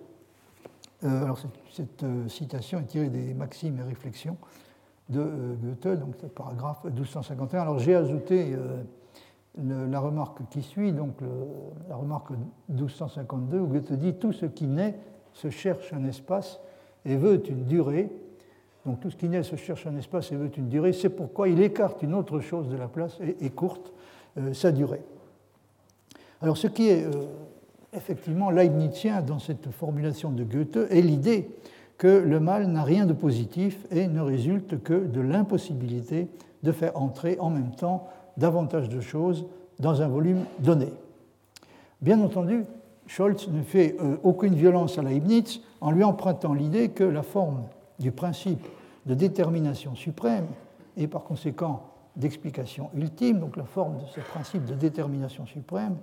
Euh, 1.03 1.23
alors 1.23 1.38
cette, 1.72 2.03
euh, 2.03 2.27
citation 2.27 2.80
est 2.80 2.85
tirée 2.85 3.10
des 3.10 3.34
Maximes 3.34 3.80
et 3.80 3.84
réflexions 3.84 4.38
de 5.10 5.19
euh, 5.19 5.56
Goethe, 5.56 5.99
donc 5.99 6.15
le 6.22 6.30
paragraphe 6.30 6.84
1251. 6.85 7.61
Alors 7.61 7.80
j'ai 7.80 7.95
ajouté 7.95 8.56
la 9.57 9.99
remarque 9.99 10.39
qui 10.49 10.61
suit, 10.61 10.91
donc 10.91 11.15
la 11.89 11.95
remarque 11.95 12.31
1252, 12.69 13.60
où 13.60 13.68
Goethe 13.68 13.93
dit 13.93 14.14
Tout 14.15 14.34
ce 14.34 14.45
qui 14.45 14.68
naît 14.68 14.99
se 15.35 15.49
cherche 15.49 15.93
un 15.93 16.03
espace 16.05 16.59
et 17.05 17.15
veut 17.15 17.41
une 17.47 17.65
durée. 17.65 18.09
Donc 18.85 18.99
tout 18.99 19.11
ce 19.11 19.15
qui 19.15 19.29
naît 19.29 19.43
se 19.43 19.55
cherche 19.55 19.85
un 19.85 19.95
espace 19.95 20.31
et 20.31 20.35
veut 20.35 20.51
une 20.57 20.69
durée. 20.69 20.91
C'est 20.91 21.09
pourquoi 21.09 21.47
il 21.47 21.61
écarte 21.61 22.01
une 22.01 22.15
autre 22.15 22.39
chose 22.39 22.67
de 22.67 22.75
la 22.75 22.87
place 22.87 23.17
et 23.21 23.45
écourte 23.45 23.93
euh, 24.37 24.53
sa 24.53 24.71
durée. 24.71 25.01
Alors 26.41 26.57
ce 26.57 26.67
qui 26.67 26.89
est 26.89 27.05
effectivement 27.93 28.49
leibnizien 28.49 29.21
dans 29.21 29.39
cette 29.39 29.69
formulation 29.71 30.31
de 30.31 30.43
Goethe 30.43 30.77
est 30.89 31.01
l'idée 31.01 31.49
que 31.97 32.07
le 32.07 32.39
mal 32.39 32.67
n'a 32.67 32.83
rien 32.83 33.05
de 33.05 33.13
positif 33.13 33.85
et 33.91 34.07
ne 34.07 34.21
résulte 34.21 34.83
que 34.83 35.05
de 35.05 35.21
l'impossibilité 35.21 36.27
de 36.63 36.71
faire 36.71 36.99
entrer 36.99 37.37
en 37.39 37.49
même 37.49 37.71
temps 37.71 38.07
davantage 38.37 38.89
de 38.89 38.99
choses 38.99 39.45
dans 39.79 40.01
un 40.01 40.07
volume 40.07 40.43
donné. 40.59 40.91
Bien 42.01 42.19
entendu, 42.21 42.65
Scholz 43.07 43.48
ne 43.49 43.61
fait 43.61 43.95
euh, 44.02 44.18
aucune 44.23 44.56
violence 44.56 44.98
à 44.98 45.03
Leibniz 45.03 45.61
en 45.82 45.91
lui 45.91 46.03
empruntant 46.03 46.53
l'idée 46.53 46.90
que 46.90 47.03
la 47.03 47.23
forme 47.23 47.64
du 47.99 48.11
principe 48.11 48.65
de 49.06 49.14
détermination 49.14 49.95
suprême 49.95 50.48
et 50.98 51.07
par 51.07 51.23
conséquent 51.23 51.84
d'explication 52.15 52.90
ultime, 52.95 53.40
donc 53.40 53.57
la 53.57 53.65
forme 53.65 53.98
de 53.98 54.06
ce 54.06 54.19
principe 54.22 54.65
de 54.65 54.73
détermination 54.73 55.45
suprême 55.45 55.98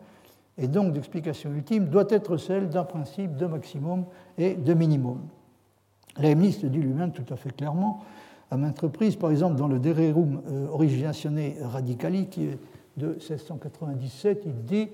et 0.59 0.69
donc 0.69 0.93
d'explication 0.93 1.51
ultime, 1.51 1.87
doit 1.87 2.07
être 2.11 2.37
celle 2.37 2.69
d'un 2.69 2.85
principe 2.85 3.37
de 3.37 3.47
maximum 3.47 4.05
et 4.37 4.55
de 4.55 4.75
minimum. 4.75 5.21
Leibniz 6.19 6.63
le 6.63 6.69
dit 6.69 6.79
lui-même 6.79 7.13
tout 7.13 7.33
à 7.33 7.37
fait 7.37 7.51
clairement 7.51 8.03
à 8.51 8.59
maintes 8.59 8.81
reprises, 8.81 9.17
par 9.17 9.31
exemple 9.31 9.57
dans 9.57 9.69
le 9.69 9.79
De 9.79 9.91
Rerum 9.91 10.43
euh, 10.47 11.67
Radicali, 11.67 12.29
qui 12.29 12.45
est 12.45 12.59
de 12.99 13.09
1697, 13.15 14.43
il 14.45 14.65
dit 14.65 14.89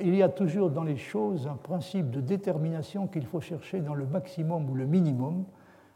il 0.00 0.14
y 0.14 0.22
a 0.22 0.28
toujours 0.28 0.70
dans 0.70 0.82
les 0.82 0.96
choses 0.96 1.46
un 1.46 1.56
principe 1.56 2.10
de 2.10 2.20
détermination 2.20 3.06
qu'il 3.06 3.24
faut 3.24 3.40
chercher 3.40 3.80
dans 3.80 3.94
le 3.94 4.06
maximum 4.06 4.68
ou 4.68 4.74
le 4.74 4.86
minimum, 4.86 5.44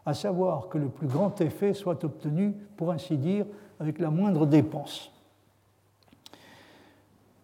à 0.07 0.15
savoir 0.15 0.69
que 0.69 0.79
le 0.79 0.89
plus 0.89 1.07
grand 1.07 1.41
effet 1.41 1.75
soit 1.75 2.05
obtenu, 2.05 2.53
pour 2.77 2.91
ainsi 2.91 3.19
dire, 3.19 3.47
avec 3.81 3.99
la 3.99 4.11
moindre 4.11 4.47
dépense. 4.47 5.13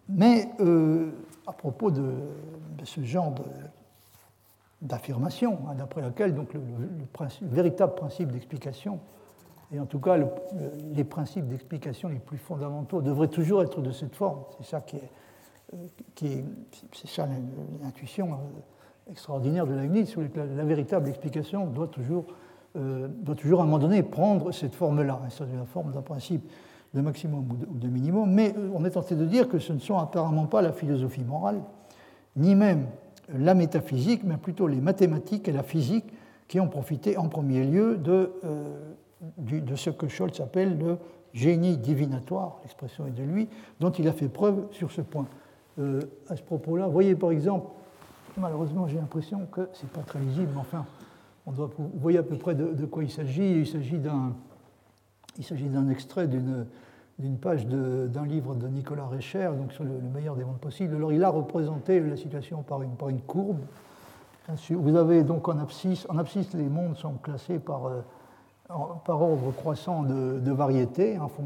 Mais 0.07 0.49
euh, 0.59 1.11
à 1.45 1.53
propos 1.53 1.91
de, 1.91 2.13
ce 2.83 3.01
genre 3.03 3.35
d'affirmation, 4.81 5.59
hein, 5.67 5.75
d'après 5.75 6.01
laquelle 6.01 6.33
donc, 6.33 6.53
le, 6.53 6.61
véritable 7.41 7.95
principe 7.95 8.31
d'explication, 8.31 8.99
et 9.71 9.79
en 9.79 9.85
tout 9.85 9.99
cas 9.99 10.17
les 10.95 11.03
principes 11.03 11.47
d'explication 11.47 12.09
les 12.09 12.19
plus 12.19 12.37
fondamentaux, 12.37 13.01
devraient 13.01 13.27
toujours 13.27 13.61
être 13.61 13.81
de 13.81 13.91
cette 13.91 14.15
forme. 14.15 14.39
C'est 14.57 14.65
ça 14.65 14.81
qui 14.81 14.95
est, 14.95 15.11
c'est 16.15 17.07
ça 17.07 17.27
l'intuition 17.81 18.33
euh, 18.33 19.11
extraordinaire 19.11 19.65
de 19.65 19.73
Leibniz, 19.73 20.15
la, 20.35 20.45
la 20.45 20.63
véritable 20.63 21.09
explication 21.09 21.67
doit 21.67 21.87
toujours, 21.87 22.25
euh, 22.75 23.07
doit 23.07 23.35
toujours 23.35 23.59
à 23.61 23.63
un 23.63 23.65
moment 23.65 23.79
donné 23.79 24.03
prendre 24.03 24.51
cette 24.51 24.75
forme-là, 24.75 25.21
c'est-à-dire 25.29 25.59
la 25.59 25.65
forme 25.65 25.91
d'un 25.91 26.01
principe 26.01 26.49
de 26.93 27.01
maximum 27.01 27.47
ou 27.69 27.77
de, 27.77 27.87
minimum, 27.87 28.31
mais 28.31 28.53
euh, 28.57 28.71
on 28.73 28.83
est 28.83 28.91
tenté 28.91 29.15
de 29.15 29.25
dire 29.25 29.47
que 29.47 29.59
ce 29.59 29.73
ne 29.73 29.79
sont 29.79 29.97
apparemment 29.97 30.47
pas 30.47 30.61
la 30.61 30.71
philosophie 30.71 31.23
morale, 31.23 31.61
ni 32.35 32.55
même 32.55 32.87
la 33.31 33.53
métaphysique, 33.53 34.23
mais 34.23 34.37
plutôt 34.37 34.67
les 34.67 34.81
mathématiques 34.81 35.47
et 35.47 35.51
la 35.51 35.63
physique 35.63 36.05
qui 36.47 36.59
ont 36.59 36.67
profité 36.67 37.15
en 37.17 37.29
premier 37.29 37.63
lieu 37.63 37.95
de 37.97 38.31
ce 39.75 39.91
que 39.91 40.07
Scholz 40.07 40.41
appelle 40.41 40.79
le 40.79 40.97
génie 41.31 41.77
divinatoire, 41.77 42.57
l'expression 42.63 43.05
est 43.05 43.11
de 43.11 43.21
lui, 43.21 43.47
dont 43.79 43.91
il 43.91 44.07
a 44.07 44.13
fait 44.13 44.29
preuve 44.29 44.65
sur 44.71 44.91
ce 44.91 45.01
point. 45.01 45.27
Euh, 45.79 46.01
à 46.27 46.35
ce 46.35 46.41
propos-là. 46.41 46.87
Voyez 46.87 47.15
par 47.15 47.31
exemple, 47.31 47.67
malheureusement 48.37 48.87
j'ai 48.87 48.97
l'impression 48.97 49.45
que 49.49 49.69
ce 49.71 49.83
n'est 49.83 49.91
pas 49.91 50.01
très 50.01 50.19
lisible, 50.19 50.49
mais 50.53 50.59
enfin, 50.59 50.85
on 51.45 51.51
doit, 51.51 51.69
vous 51.77 51.89
voyez 51.95 52.17
à 52.17 52.23
peu 52.23 52.35
près 52.35 52.53
de, 52.53 52.85
quoi 52.85 53.03
il 53.03 53.09
s'agit. 53.09 53.59
Il 53.59 53.67
s'agit 53.67 53.97
d'un, 53.97 54.33
extrait 55.89 56.27
d'une, 56.27 56.65
page 57.41 57.65
d'un 57.65 58.25
livre 58.25 58.55
de 58.55 58.67
Nicolas 58.67 59.05
Recher, 59.05 59.49
donc 59.57 59.71
sur 59.71 59.85
le, 59.85 59.91
meilleur 60.13 60.35
des 60.35 60.43
mondes 60.43 60.59
possibles. 60.59 60.95
Alors 60.95 61.13
il 61.13 61.23
a 61.23 61.29
représenté 61.29 62.01
la 62.01 62.17
situation 62.17 62.61
par 62.61 62.81
une, 62.81 63.21
courbe. 63.21 63.59
Vous 64.69 64.95
avez 64.97 65.23
donc 65.23 65.47
en 65.47 65.59
abscisse, 65.59 66.05
en 66.09 66.17
abscisse 66.17 66.53
les 66.55 66.67
mondes 66.67 66.97
sont 66.97 67.13
classés 67.13 67.59
par, 67.59 67.85
euh, 67.85 68.01
ordre 68.67 69.51
croissant 69.51 70.03
de, 70.03 70.39
de 70.39 70.51
variété, 70.51 71.15
fond 71.15 71.45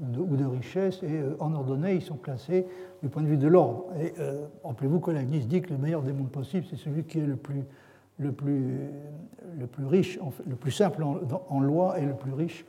ou 0.00 0.36
de 0.36 0.44
richesse, 0.44 1.02
et 1.02 1.10
euh, 1.10 1.36
en 1.40 1.54
ordonnée, 1.54 1.94
ils 1.94 2.02
sont 2.02 2.16
classés 2.16 2.66
du 3.02 3.08
point 3.08 3.22
de 3.22 3.28
vue 3.28 3.36
de 3.36 3.48
l'ordre. 3.48 3.84
Et 4.00 4.14
euh, 4.18 4.46
rappelez-vous 4.64 5.00
que 5.00 5.10
Leibniz 5.10 5.46
dit 5.46 5.62
que 5.62 5.70
le 5.70 5.78
meilleur 5.78 6.02
des 6.02 6.12
mondes 6.12 6.30
possibles, 6.30 6.66
c'est 6.68 6.76
celui 6.76 7.04
qui 7.04 7.18
est 7.18 7.26
le 7.26 7.36
plus, 7.36 7.64
le 8.18 8.32
plus, 8.32 8.78
le 9.58 9.66
plus 9.66 9.86
riche, 9.86 10.18
le 10.46 10.56
plus 10.56 10.72
simple 10.72 11.04
en, 11.04 11.60
loi 11.60 11.98
et 11.98 12.04
le 12.04 12.14
plus 12.14 12.32
riche 12.32 12.64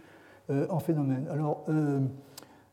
euh, 0.50 0.68
en 0.70 0.80
phénomène. 0.80 1.28
Alors, 1.32 1.66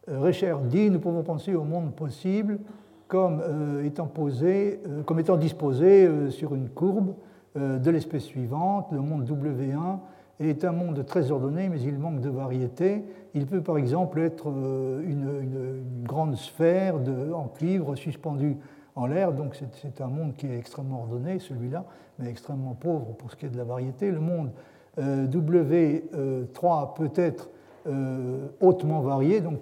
Recher 0.09 0.57
dit 0.65 0.91
nous 0.91 0.99
pouvons 0.99 1.23
penser 1.23 1.55
au 1.55 1.63
monde 1.63 1.95
possible 1.95 2.59
comme 3.07 3.41
étant 3.85 4.07
posé, 4.07 4.81
comme 5.07 5.21
étant 5.21 5.37
disposé 5.37 6.31
sur 6.31 6.55
une 6.55 6.71
courbe 6.71 7.15
de 7.55 7.91
l'espèce 7.91 8.25
suivante, 8.25 8.89
le 8.91 9.01
monde 9.01 9.29
W1 9.29 9.99
est 10.47 10.65
un 10.65 10.73
monde 10.73 11.05
très 11.05 11.31
ordonné, 11.31 11.69
mais 11.69 11.81
il 11.81 11.99
manque 11.99 12.21
de 12.21 12.31
variété. 12.31 13.05
Il 13.35 13.47
peut 13.47 13.61
par 13.61 13.79
exemple 13.79 14.21
être 14.21 14.49
euh, 14.49 15.03
une, 15.07 15.83
grande 16.05 16.37
sphère 16.37 16.97
en 17.35 17.49
cuivre 17.49 17.95
suspendue 17.97 18.57
en 18.95 19.07
l'air, 19.07 19.33
donc 19.33 19.55
c'est 19.55 20.01
un 20.01 20.09
monde 20.09 20.35
qui 20.35 20.47
est 20.47 20.59
extrêmement 20.59 21.03
ordonné, 21.03 21.39
celui-là, 21.39 21.85
mais 22.19 22.29
extrêmement 22.29 22.75
pauvre 22.75 23.15
pour 23.17 23.31
ce 23.31 23.37
qui 23.37 23.47
est 23.47 23.51
de 23.51 23.57
la 23.57 23.65
variété. 23.65 24.11
Le 24.11 24.21
monde 24.21 24.51
euh, 24.99 25.27
W3 25.27 26.95
peut 26.95 27.11
être 27.15 27.49
euh, 27.87 28.49
hautement 28.61 29.01
varié, 29.01 29.41
donc 29.41 29.61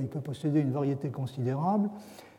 il 0.00 0.06
peut 0.06 0.20
posséder 0.20 0.60
une 0.60 0.72
variété 0.72 1.08
considérable. 1.08 1.88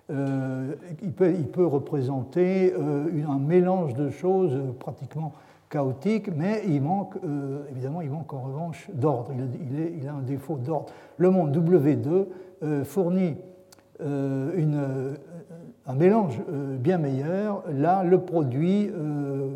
il, 0.09 1.11
peut, 1.11 1.65
représenter 1.65 2.73
un 2.73 3.39
mélange 3.39 3.93
de 3.95 4.09
choses 4.09 4.57
pratiquement 4.79 5.33
chaotique, 5.69 6.29
mais 6.35 6.63
il 6.67 6.81
manque, 6.81 7.15
euh, 7.23 7.63
évidemment, 7.69 8.01
il 8.01 8.09
manque 8.09 8.33
en 8.33 8.41
revanche 8.41 8.89
d'ordre. 8.93 9.31
Il, 9.31 10.07
a 10.07 10.13
un 10.13 10.21
défaut 10.21 10.57
d'ordre. 10.57 10.87
Le 11.17 11.29
monde 11.29 11.55
W2 11.55 12.25
euh, 12.63 12.83
fournit 12.83 13.37
euh, 14.01 15.15
un 15.85 15.95
mélange 15.95 16.41
bien 16.79 16.97
meilleur. 16.97 17.63
Là, 17.71 18.03
le 18.03 18.19
produit 18.19 18.91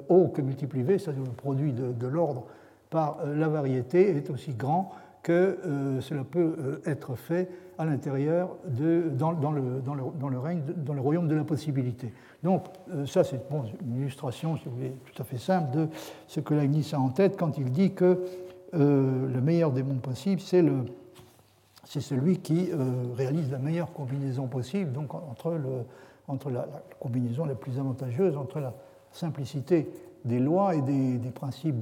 O 0.10 0.27
que 0.27 0.41
multiplie 0.41 0.84
V, 0.84 0.98
c'est-à-dire 0.98 1.23
le 1.23 1.30
produit 1.30 1.73
de, 1.73 2.07
l'ordre 2.07 2.45
par 2.90 3.19
la 3.26 3.48
variété, 3.48 4.15
est 4.15 4.30
aussi 4.30 4.53
grand 4.53 4.91
que 5.24 5.58
cela 6.02 6.24
peut 6.24 6.82
être 6.86 7.16
fait 7.16 7.50
à 7.78 7.86
l'intérieur, 7.86 8.56
dans, 8.68 9.34
dans, 9.34 9.52
le, 9.52 9.82
dans, 9.84 9.95
le, 9.95 10.04
dans 10.20 10.30
le 10.30 10.38
règne, 10.38 10.62
dans 10.78 10.94
le 10.94 11.02
royaume 11.02 11.28
de 11.28 11.36
la 11.36 11.44
possibilité. 11.44 12.14
Donc, 12.44 12.66
euh, 12.91 13.06
ça, 13.06 13.24
c'est 13.24 13.41
une 13.82 13.95
illustration, 13.95 14.58
si 14.58 14.66
vous 14.66 14.76
voulez, 14.76 14.94
tout 15.06 15.22
à 15.22 15.26
fait 15.26 15.38
simple 15.38 15.76
de 15.76 15.88
ce 16.28 16.41
que 16.41 16.54
Leibniz 16.54 16.94
a 16.94 17.00
en 17.00 17.10
tête 17.10 17.38
quand 17.38 17.58
il 17.58 17.72
dit 17.72 17.94
que 17.94 18.26
euh, 18.74 19.28
le 19.28 19.41
meilleur 19.41 19.72
des 19.72 19.82
mondes 19.82 20.02
possibles, 20.02 20.41
c'est 20.41 22.02
celui 22.02 22.40
qui 22.40 22.70
euh, 22.72 23.14
réalise 23.16 23.50
la 23.50 23.60
meilleure 23.60 23.94
combinaison 23.94 24.48
possible, 24.48 24.91
donc 24.91 25.14
entre, 25.14 25.52
le, 25.52 25.86
entre 26.28 26.50
la, 26.50 26.68
combinaison 27.00 27.45
la 27.45 27.56
plus 27.56 27.80
avantageuse, 27.80 28.36
entre 28.36 28.60
la 28.60 28.74
simplicité 29.12 29.90
des 30.26 30.40
lois 30.40 30.76
et 30.76 30.82
des, 30.82 31.32
principes 31.32 31.80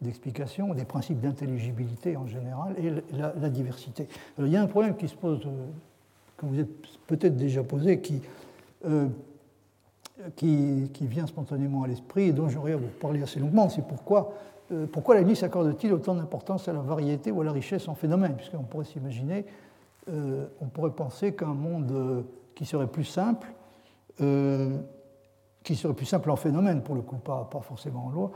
d'explication, 0.00 0.74
des 0.74 0.84
principes 0.84 1.20
d'intelligibilité 1.20 2.16
en 2.16 2.26
général, 2.26 2.74
et 2.78 2.90
la, 3.16 3.48
diversité. 3.48 4.08
il 4.38 4.48
y 4.48 4.56
a 4.56 4.62
un 4.62 4.66
problème 4.66 4.96
qui 4.96 5.08
se 5.08 5.14
pose, 5.14 5.40
que 6.36 6.46
vous 6.46 6.58
êtes 6.58 6.68
peut-être 7.06 7.36
déjà 7.36 7.62
posé, 7.62 8.00
qui 8.00 8.22
qui, 10.36 11.06
vient 11.06 11.26
spontanément 11.26 11.82
à 11.82 11.86
l'esprit 11.86 12.28
et 12.28 12.32
dont 12.32 12.48
j'aurais 12.48 12.72
à 12.72 12.76
vous 12.76 12.88
parler 13.00 13.22
assez 13.22 13.40
longuement. 13.40 13.68
C'est 13.68 13.86
pourquoi, 13.86 14.32
euh, 14.72 14.86
pourquoi 14.86 15.14
la 15.14 15.22
liste 15.22 15.42
accorde-t-il 15.42 15.92
autant 15.92 16.14
d'importance 16.14 16.68
à 16.68 16.72
la 16.72 16.80
variété 16.80 17.30
ou 17.30 17.40
à 17.40 17.44
la 17.44 17.52
richesse 17.52 17.88
en 17.88 17.94
phénomène? 17.94 18.34
Puisqu'on 18.36 18.62
pourrait 18.62 18.84
s'imaginer, 18.84 19.44
euh, 20.08 20.46
on 20.60 20.66
pourrait 20.66 20.92
penser 20.92 21.34
qu'un 21.34 21.54
monde 21.54 21.90
euh, 21.92 22.22
qui 22.54 22.64
serait 22.66 22.86
plus 22.86 23.04
simple, 23.04 23.52
qui 25.64 25.76
serait 25.76 25.94
plus 25.94 26.04
simple 26.04 26.30
en 26.30 26.36
phénomène, 26.36 26.82
pour 26.82 26.94
le 26.94 27.00
coup, 27.00 27.16
pas, 27.16 27.48
pas 27.50 27.60
forcément 27.60 28.04
en 28.04 28.10
loi, 28.10 28.32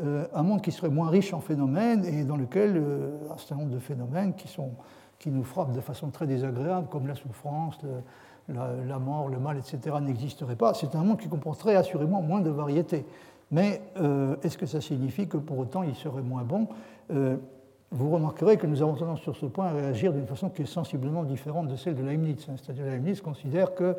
un 0.00 0.42
monde 0.42 0.60
qui 0.60 0.72
serait 0.72 0.88
moins 0.88 1.08
riche 1.08 1.32
en 1.32 1.40
phénomènes 1.40 2.04
et 2.04 2.24
dans 2.24 2.36
lequel 2.36 2.82
un 3.30 3.38
certain 3.38 3.56
nombre 3.56 3.70
de 3.70 3.78
phénomènes 3.78 4.34
qui, 4.34 4.48
sont, 4.48 4.72
qui 5.18 5.30
nous 5.30 5.44
frappent 5.44 5.72
de 5.72 5.80
façon 5.80 6.10
très 6.10 6.26
désagréable, 6.26 6.88
comme 6.90 7.06
la 7.06 7.14
souffrance, 7.14 7.78
la, 8.48 8.98
mort, 8.98 9.28
le 9.28 9.38
mal, 9.38 9.58
etc., 9.58 9.96
n'existerait 10.00 10.56
pas. 10.56 10.74
C'est 10.74 10.94
un 10.94 11.02
monde 11.02 11.18
qui 11.18 11.28
comporterait 11.28 11.76
assurément 11.76 12.22
moins 12.22 12.40
de 12.40 12.50
variété. 12.50 13.06
Mais 13.50 13.82
euh, 13.98 14.36
est-ce 14.42 14.58
que 14.58 14.66
ça 14.66 14.80
signifie 14.80 15.28
que 15.28 15.36
pour 15.36 15.58
autant 15.58 15.82
il 15.82 15.94
serait 15.94 16.22
moins 16.22 16.42
bon 16.42 16.68
euh, 17.12 17.36
Vous 17.90 18.10
remarquerez 18.10 18.56
que 18.56 18.66
nous 18.66 18.82
avons 18.82 18.94
tendance 18.94 19.20
sur 19.20 19.36
ce 19.36 19.46
point 19.46 19.66
à 19.66 19.72
réagir 19.72 20.12
d'une 20.12 20.26
façon 20.26 20.48
qui 20.48 20.62
est 20.62 20.66
sensiblement 20.66 21.24
différente 21.24 21.68
de 21.68 21.76
celle 21.76 21.94
de 21.94 22.02
Leibniz. 22.02 22.46
C'est-à-dire 22.46 22.86
Leibniz 22.86 23.20
considère 23.20 23.74
qu'il 23.74 23.94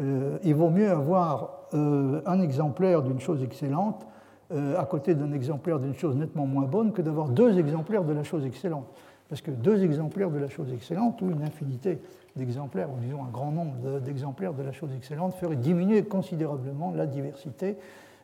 euh, 0.00 0.54
vaut 0.54 0.70
mieux 0.70 0.90
avoir 0.90 1.54
un 1.72 2.40
exemplaire 2.40 3.02
d'une 3.02 3.20
chose 3.20 3.42
excellente 3.42 4.06
à 4.50 4.84
côté 4.86 5.14
d'un 5.14 5.32
exemplaire 5.32 5.78
d'une 5.78 5.94
chose 5.94 6.16
nettement 6.16 6.46
moins 6.46 6.64
bonne 6.64 6.92
que 6.92 7.02
d'avoir 7.02 7.28
deux 7.28 7.58
exemplaires 7.58 8.04
de 8.04 8.12
la 8.12 8.24
chose 8.24 8.46
excellente. 8.46 8.86
Parce 9.28 9.42
que 9.42 9.50
deux 9.50 9.84
exemplaires 9.84 10.30
de 10.30 10.38
la 10.38 10.48
chose 10.48 10.72
excellente, 10.72 11.20
ou 11.20 11.30
une 11.30 11.42
infinité 11.42 11.98
d'exemplaires, 12.34 12.88
ou 12.90 12.98
disons 12.98 13.22
un 13.22 13.30
grand 13.30 13.52
nombre 13.52 14.00
d'exemplaires 14.00 14.54
de 14.54 14.62
la 14.62 14.72
chose 14.72 14.90
excellente, 14.96 15.34
ferait 15.34 15.56
diminuer 15.56 16.02
considérablement 16.04 16.92
la 16.92 17.06
diversité, 17.06 17.76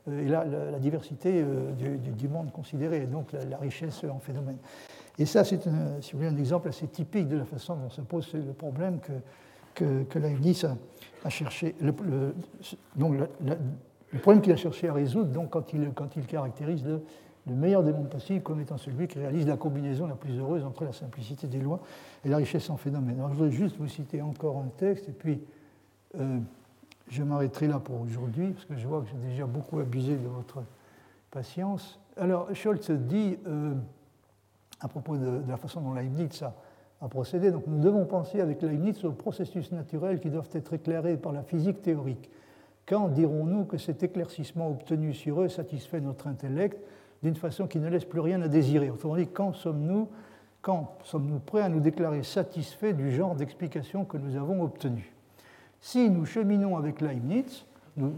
euh, 0.08 0.24
et 0.24 0.28
la, 0.28 0.78
diversité 0.78 1.42
euh, 1.42 1.72
du, 1.98 2.28
monde 2.28 2.50
considéré, 2.52 3.02
et 3.02 3.06
donc 3.06 3.32
la, 3.32 3.58
richesse 3.58 4.02
en 4.04 4.18
phénomène. 4.18 4.56
Et 5.18 5.26
ça, 5.26 5.44
c'est 5.44 5.66
un, 5.66 6.00
si 6.00 6.16
un 6.16 6.36
exemple 6.36 6.68
assez 6.68 6.86
typique 6.86 7.28
de 7.28 7.36
la 7.36 7.44
façon 7.44 7.76
dont 7.76 7.90
se 7.90 8.00
pose 8.00 8.32
le 8.32 8.52
problème 8.52 8.98
que, 9.00 9.12
que, 9.74 10.04
que 10.04 10.18
a, 11.24 11.30
cherché. 11.30 11.74
Donc, 12.96 13.14
le 14.14 14.20
problème 14.20 14.40
qu'il 14.40 14.52
a 14.52 14.56
cherché 14.56 14.88
à 14.88 14.92
résoudre 14.92 15.30
donc, 15.30 15.50
quand, 15.50 15.72
il, 15.72 16.26
caractérise 16.26 16.84
le, 16.84 17.02
le 17.48 17.54
meilleur 17.54 17.82
des 17.82 17.92
mondes 17.92 18.08
possibles 18.08 18.42
comme 18.42 18.60
étant 18.60 18.78
celui 18.78 19.08
qui 19.08 19.18
réalise 19.18 19.44
la 19.44 19.56
combinaison 19.56 20.06
la 20.06 20.14
plus 20.14 20.38
heureuse 20.38 20.64
entre 20.64 20.84
la 20.84 20.92
simplicité 20.92 21.48
des 21.48 21.58
lois 21.58 21.80
et 22.24 22.28
la 22.28 22.36
richesse 22.36 22.70
en 22.70 22.76
phénomène. 22.76 23.16
Alors, 23.16 23.30
je 23.30 23.34
voudrais 23.34 23.50
juste 23.50 23.76
vous 23.76 23.88
citer 23.88 24.22
encore 24.22 24.58
un 24.58 24.68
texte, 24.76 25.08
et 25.08 25.12
puis 25.12 25.42
euh, 26.20 26.38
je 27.08 27.24
m'arrêterai 27.24 27.66
là 27.66 27.80
pour 27.80 28.00
aujourd'hui, 28.00 28.52
parce 28.52 28.64
que 28.66 28.76
je 28.76 28.86
vois 28.86 29.02
que 29.02 29.08
j'ai 29.08 29.28
déjà 29.30 29.46
beaucoup 29.46 29.80
abusé 29.80 30.16
de 30.16 30.28
votre 30.28 30.62
patience. 31.32 31.98
Alors, 32.16 32.54
Scholz 32.54 32.92
dit, 32.92 33.36
euh, 33.48 33.74
à 34.78 34.86
propos 34.86 35.16
de, 35.16 35.42
la 35.48 35.56
façon 35.56 35.80
dont 35.80 35.92
Leibniz 35.92 36.40
a, 36.44 36.54
procédé, 37.08 37.50
nous 37.50 37.80
devons 37.80 38.06
penser 38.06 38.40
avec 38.40 38.62
Leibniz 38.62 39.04
aux 39.04 39.10
processus 39.10 39.72
naturels 39.72 40.20
qui 40.20 40.30
doivent 40.30 40.48
être 40.52 40.72
éclairés 40.72 41.16
par 41.16 41.32
la 41.32 41.42
physique 41.42 41.82
théorique. 41.82 42.30
Quand 42.86 43.08
dirons-nous 43.08 43.64
que 43.64 43.78
cet 43.78 44.02
éclaircissement 44.02 44.68
obtenu 44.68 45.14
sur 45.14 45.40
eux 45.40 45.48
satisfait 45.48 46.00
notre 46.00 46.26
intellect 46.26 46.78
d'une 47.22 47.34
façon 47.34 47.66
qui 47.66 47.78
ne 47.78 47.88
laisse 47.88 48.04
plus 48.04 48.20
rien 48.20 48.42
à 48.42 48.48
désirer? 48.48 48.90
Autrement 48.90 49.16
dit, 49.16 49.26
quand 49.28 49.52
sommes-nous 49.52 50.08
prêts 51.46 51.62
à 51.62 51.68
nous 51.70 51.80
déclarer 51.80 52.22
satisfaits 52.22 52.92
du 52.92 53.10
genre 53.10 53.34
d'explication 53.34 54.04
que 54.04 54.18
nous 54.18 54.36
avons 54.36 54.62
obtenu? 54.62 55.14
Si 55.80 56.10
nous 56.10 56.26
cheminons 56.26 56.76
avec 56.76 57.00
Leibniz, 57.00 57.64
nous 57.96 58.12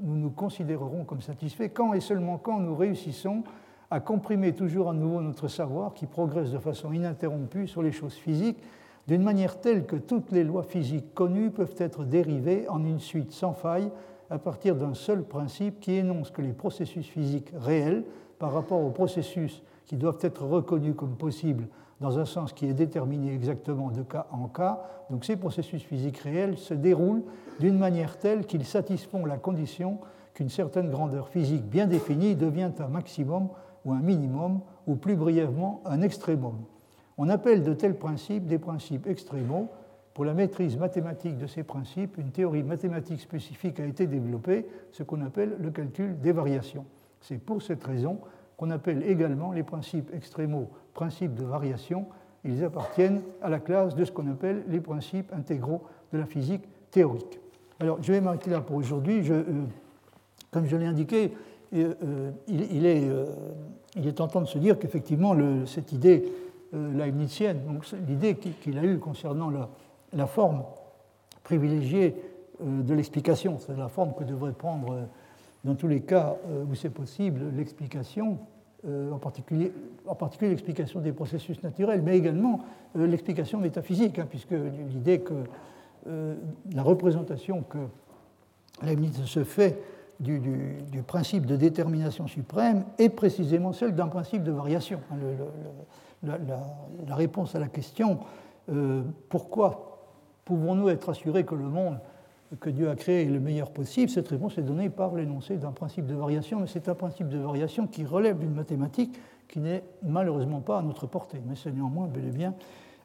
nous 0.00 0.30
considérerons 0.30 1.04
comme 1.04 1.20
satisfaits 1.22 1.70
quand 1.72 1.94
et 1.94 2.00
seulement 2.00 2.38
quand 2.38 2.58
nous 2.58 2.74
réussissons 2.74 3.44
à 3.90 4.00
comprimer 4.00 4.54
toujours 4.54 4.90
à 4.90 4.92
nouveau 4.92 5.20
notre 5.20 5.48
savoir 5.48 5.94
qui 5.94 6.06
progresse 6.06 6.52
de 6.52 6.58
façon 6.58 6.92
ininterrompue 6.92 7.66
sur 7.66 7.82
les 7.82 7.92
choses 7.92 8.14
physiques 8.14 8.62
d'une 9.10 9.24
manière 9.24 9.60
telle 9.60 9.86
que 9.86 9.96
toutes 9.96 10.30
les 10.30 10.44
lois 10.44 10.62
physiques 10.62 11.14
connues 11.14 11.50
peuvent 11.50 11.74
être 11.78 12.04
dérivées 12.04 12.68
en 12.68 12.84
une 12.84 13.00
suite 13.00 13.32
sans 13.32 13.54
faille 13.54 13.90
à 14.30 14.38
partir 14.38 14.76
d'un 14.76 14.94
seul 14.94 15.24
principe 15.24 15.80
qui 15.80 15.94
énonce 15.94 16.30
que 16.30 16.40
les 16.40 16.52
processus 16.52 17.08
physiques 17.08 17.52
réels, 17.58 18.04
par 18.38 18.52
rapport 18.52 18.80
aux 18.80 18.90
processus 18.90 19.64
qui 19.86 19.96
doivent 19.96 20.20
être 20.20 20.44
reconnus 20.44 20.94
comme 20.96 21.16
possibles 21.16 21.66
dans 22.00 22.20
un 22.20 22.24
sens 22.24 22.52
qui 22.52 22.66
est 22.66 22.72
déterminé 22.72 23.34
exactement 23.34 23.90
de 23.90 24.02
cas 24.02 24.28
en 24.30 24.46
cas, 24.46 24.80
donc 25.10 25.24
ces 25.24 25.34
processus 25.34 25.82
physiques 25.82 26.18
réels 26.18 26.56
se 26.56 26.74
déroulent 26.74 27.24
d'une 27.58 27.78
manière 27.78 28.16
telle 28.16 28.46
qu'ils 28.46 28.64
satisfont 28.64 29.26
la 29.26 29.38
condition 29.38 29.98
qu'une 30.34 30.50
certaine 30.50 30.88
grandeur 30.88 31.30
physique 31.30 31.64
bien 31.64 31.88
définie 31.88 32.36
devient 32.36 32.70
un 32.78 32.86
maximum 32.86 33.48
ou 33.84 33.90
un 33.90 34.02
minimum, 34.02 34.60
ou 34.86 34.94
plus 34.94 35.16
brièvement 35.16 35.82
un 35.84 36.00
extrémum. 36.00 36.54
On 37.22 37.28
appelle 37.28 37.62
de 37.62 37.74
tels 37.74 37.98
principes 37.98 38.46
des 38.46 38.58
principes 38.58 39.06
extrémaux, 39.06 39.68
pour 40.14 40.24
la 40.24 40.32
maîtrise 40.32 40.78
mathématique 40.78 41.36
de 41.36 41.46
ces 41.46 41.62
principes, 41.62 42.16
une 42.16 42.30
théorie 42.30 42.62
mathématique 42.62 43.20
spécifique 43.20 43.78
a 43.78 43.84
été 43.84 44.06
développée, 44.06 44.66
ce 44.90 45.02
qu'on 45.02 45.20
appelle 45.20 45.54
le 45.60 45.70
calcul 45.70 46.18
des 46.18 46.32
variations. 46.32 46.86
C'est 47.20 47.36
pour 47.36 47.60
cette 47.60 47.84
raison 47.84 48.20
qu'on 48.56 48.70
appelle 48.70 49.02
également 49.02 49.52
les 49.52 49.62
principes 49.62 50.10
extrémaux 50.14 50.70
principes 50.94 51.34
de 51.34 51.44
variation. 51.44 52.06
Ils 52.42 52.64
appartiennent 52.64 53.20
à 53.42 53.50
la 53.50 53.58
classe 53.58 53.94
de 53.94 54.06
ce 54.06 54.12
qu'on 54.12 54.30
appelle 54.30 54.64
les 54.68 54.80
principes 54.80 55.30
intégraux 55.34 55.82
de 56.14 56.18
la 56.18 56.24
physique 56.24 56.62
théorique. 56.90 57.38
Alors, 57.80 58.02
je 58.02 58.12
vais 58.12 58.22
m'arrêter 58.22 58.48
là 58.50 58.62
pour 58.62 58.76
aujourd'hui. 58.76 59.30
Euh, 59.30 59.42
comme 60.50 60.64
je 60.64 60.74
l'ai 60.74 60.86
indiqué, 60.86 61.34
euh, 61.74 61.92
euh, 62.02 62.30
il, 62.48 62.86
est, 62.86 63.06
il, 63.94 64.06
est, 64.06 64.12
tentant 64.12 64.40
de 64.40 64.46
se 64.46 64.56
dire 64.56 64.78
qu'effectivement, 64.78 65.36
cette 65.66 65.92
idée 65.92 66.24
leibnizienne, 66.72 67.60
l'idée 68.06 68.36
qu'il 68.36 68.78
a 68.78 68.84
eue 68.84 68.98
concernant 68.98 69.50
la, 70.12 70.26
forme 70.26 70.62
privilégiée 71.42 72.14
euh, 72.62 72.82
de 72.82 72.94
l'explication, 72.94 73.58
c'est 73.58 73.76
la 73.76 73.88
forme 73.88 74.14
que 74.14 74.24
devrait 74.24 74.52
prendre, 74.52 74.92
euh, 74.92 75.04
dans 75.64 75.74
tous 75.74 75.88
les 75.88 76.00
cas 76.00 76.36
euh, 76.48 76.64
où 76.70 76.74
c'est 76.74 76.90
possible, 76.90 77.40
l'explication, 77.56 78.38
en 79.12 79.18
particulier, 79.18 79.74
en 80.06 80.14
particulier 80.14 80.52
l'explication 80.52 81.00
des 81.00 81.12
processus 81.12 81.62
naturels, 81.62 82.00
mais 82.00 82.16
également 82.16 82.60
l'explication 82.94 83.60
métaphysique, 83.60 84.18
hein, 84.18 84.26
puisque 84.26 84.52
l'idée 84.52 85.20
que 85.20 85.34
la 86.06 86.82
représentation 86.82 87.62
que 87.62 87.76
Leibniz 88.82 89.22
se 89.26 89.44
fait 89.44 89.78
du, 90.18 90.40
principe 91.06 91.44
de 91.44 91.56
détermination 91.56 92.26
suprême 92.26 92.84
est 92.96 93.10
précisément 93.10 93.74
celle 93.74 93.94
d'un 93.94 94.08
principe 94.08 94.44
de 94.44 94.52
variation. 94.52 95.00
Hein, 95.12 95.16
la, 96.22 97.14
réponse 97.14 97.54
à 97.54 97.58
la 97.58 97.68
question 97.68 98.20
pourquoi 99.28 99.90
Pouvons-nous 100.44 100.88
être 100.88 101.10
assurés 101.10 101.44
que 101.44 101.54
le 101.54 101.68
monde 101.68 102.00
que 102.58 102.70
Dieu 102.70 102.90
a 102.90 102.96
créé 102.96 103.22
est 103.22 103.30
le 103.30 103.38
meilleur 103.38 103.70
possible? 103.70 104.10
Cette 104.10 104.26
réponse 104.26 104.58
est 104.58 104.62
donnée 104.62 104.90
par 104.90 105.14
l'énoncé 105.14 105.56
d'un 105.56 105.70
principe 105.70 106.06
de 106.06 106.14
variation, 106.14 106.58
mais 106.58 106.66
c'est 106.66 106.88
un 106.88 106.96
principe 106.96 107.28
de 107.28 107.38
variation 107.38 107.86
qui 107.86 108.04
relève 108.04 108.36
d'une 108.36 108.54
mathématique 108.54 109.16
qui 109.46 109.60
n'est 109.60 109.84
malheureusement 110.02 110.60
pas 110.60 110.78
à 110.78 110.82
notre 110.82 111.06
portée, 111.06 111.40
mais 111.46 111.54
c'est 111.54 111.72
néanmoins 111.72 112.08
bel 112.08 112.26
et 112.26 112.32
bien 112.32 112.54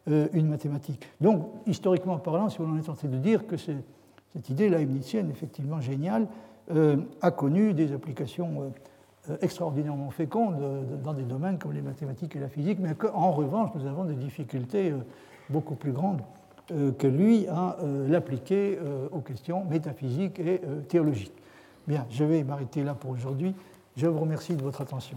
euh, 0.09 0.27
une 0.33 0.47
mathématique. 0.47 1.05
Donc, 1.21 1.47
historiquement 1.65 2.17
parlant, 2.17 2.49
si 2.49 2.61
on 2.61 2.77
est 2.77 2.83
tenté 2.83 3.07
de 3.07 3.17
dire 3.17 3.45
que 3.45 3.57
cette 3.57 4.49
idée 4.49 4.69
leibnizienne, 4.69 5.29
effectivement 5.29 5.81
géniale, 5.81 6.27
euh, 6.71 6.97
a 7.21 7.31
connu 7.31 7.73
des 7.73 7.93
applications 7.93 8.61
euh, 8.61 8.69
extraordinairement 9.41 10.11
fécondes 10.11 10.57
dans 11.03 11.13
des 11.13 11.23
domaines 11.23 11.57
comme 11.57 11.73
les 11.73 11.81
mathématiques 11.81 12.35
et 12.35 12.39
la 12.39 12.49
physique, 12.49 12.79
mais 12.79 12.95
qu'en 12.95 13.31
revanche, 13.31 13.69
nous 13.75 13.87
avons 13.87 14.05
des 14.05 14.15
difficultés 14.15 14.93
beaucoup 15.49 15.75
plus 15.75 15.91
grandes 15.91 16.21
euh, 16.71 16.91
que 16.93 17.05
lui 17.05 17.45
à 17.47 17.77
euh, 17.79 18.07
l'appliquer 18.07 18.79
euh, 18.81 19.07
aux 19.11 19.21
questions 19.21 19.63
métaphysiques 19.65 20.39
et 20.39 20.59
théologiques. 20.89 21.37
Bien, 21.87 22.07
je 22.09 22.23
vais 22.23 22.43
m'arrêter 22.43 22.83
là 22.83 22.95
pour 22.95 23.11
aujourd'hui. 23.11 23.53
Je 23.95 24.07
vous 24.07 24.19
remercie 24.19 24.55
de 24.55 24.63
votre 24.63 24.81
attention. 24.81 25.15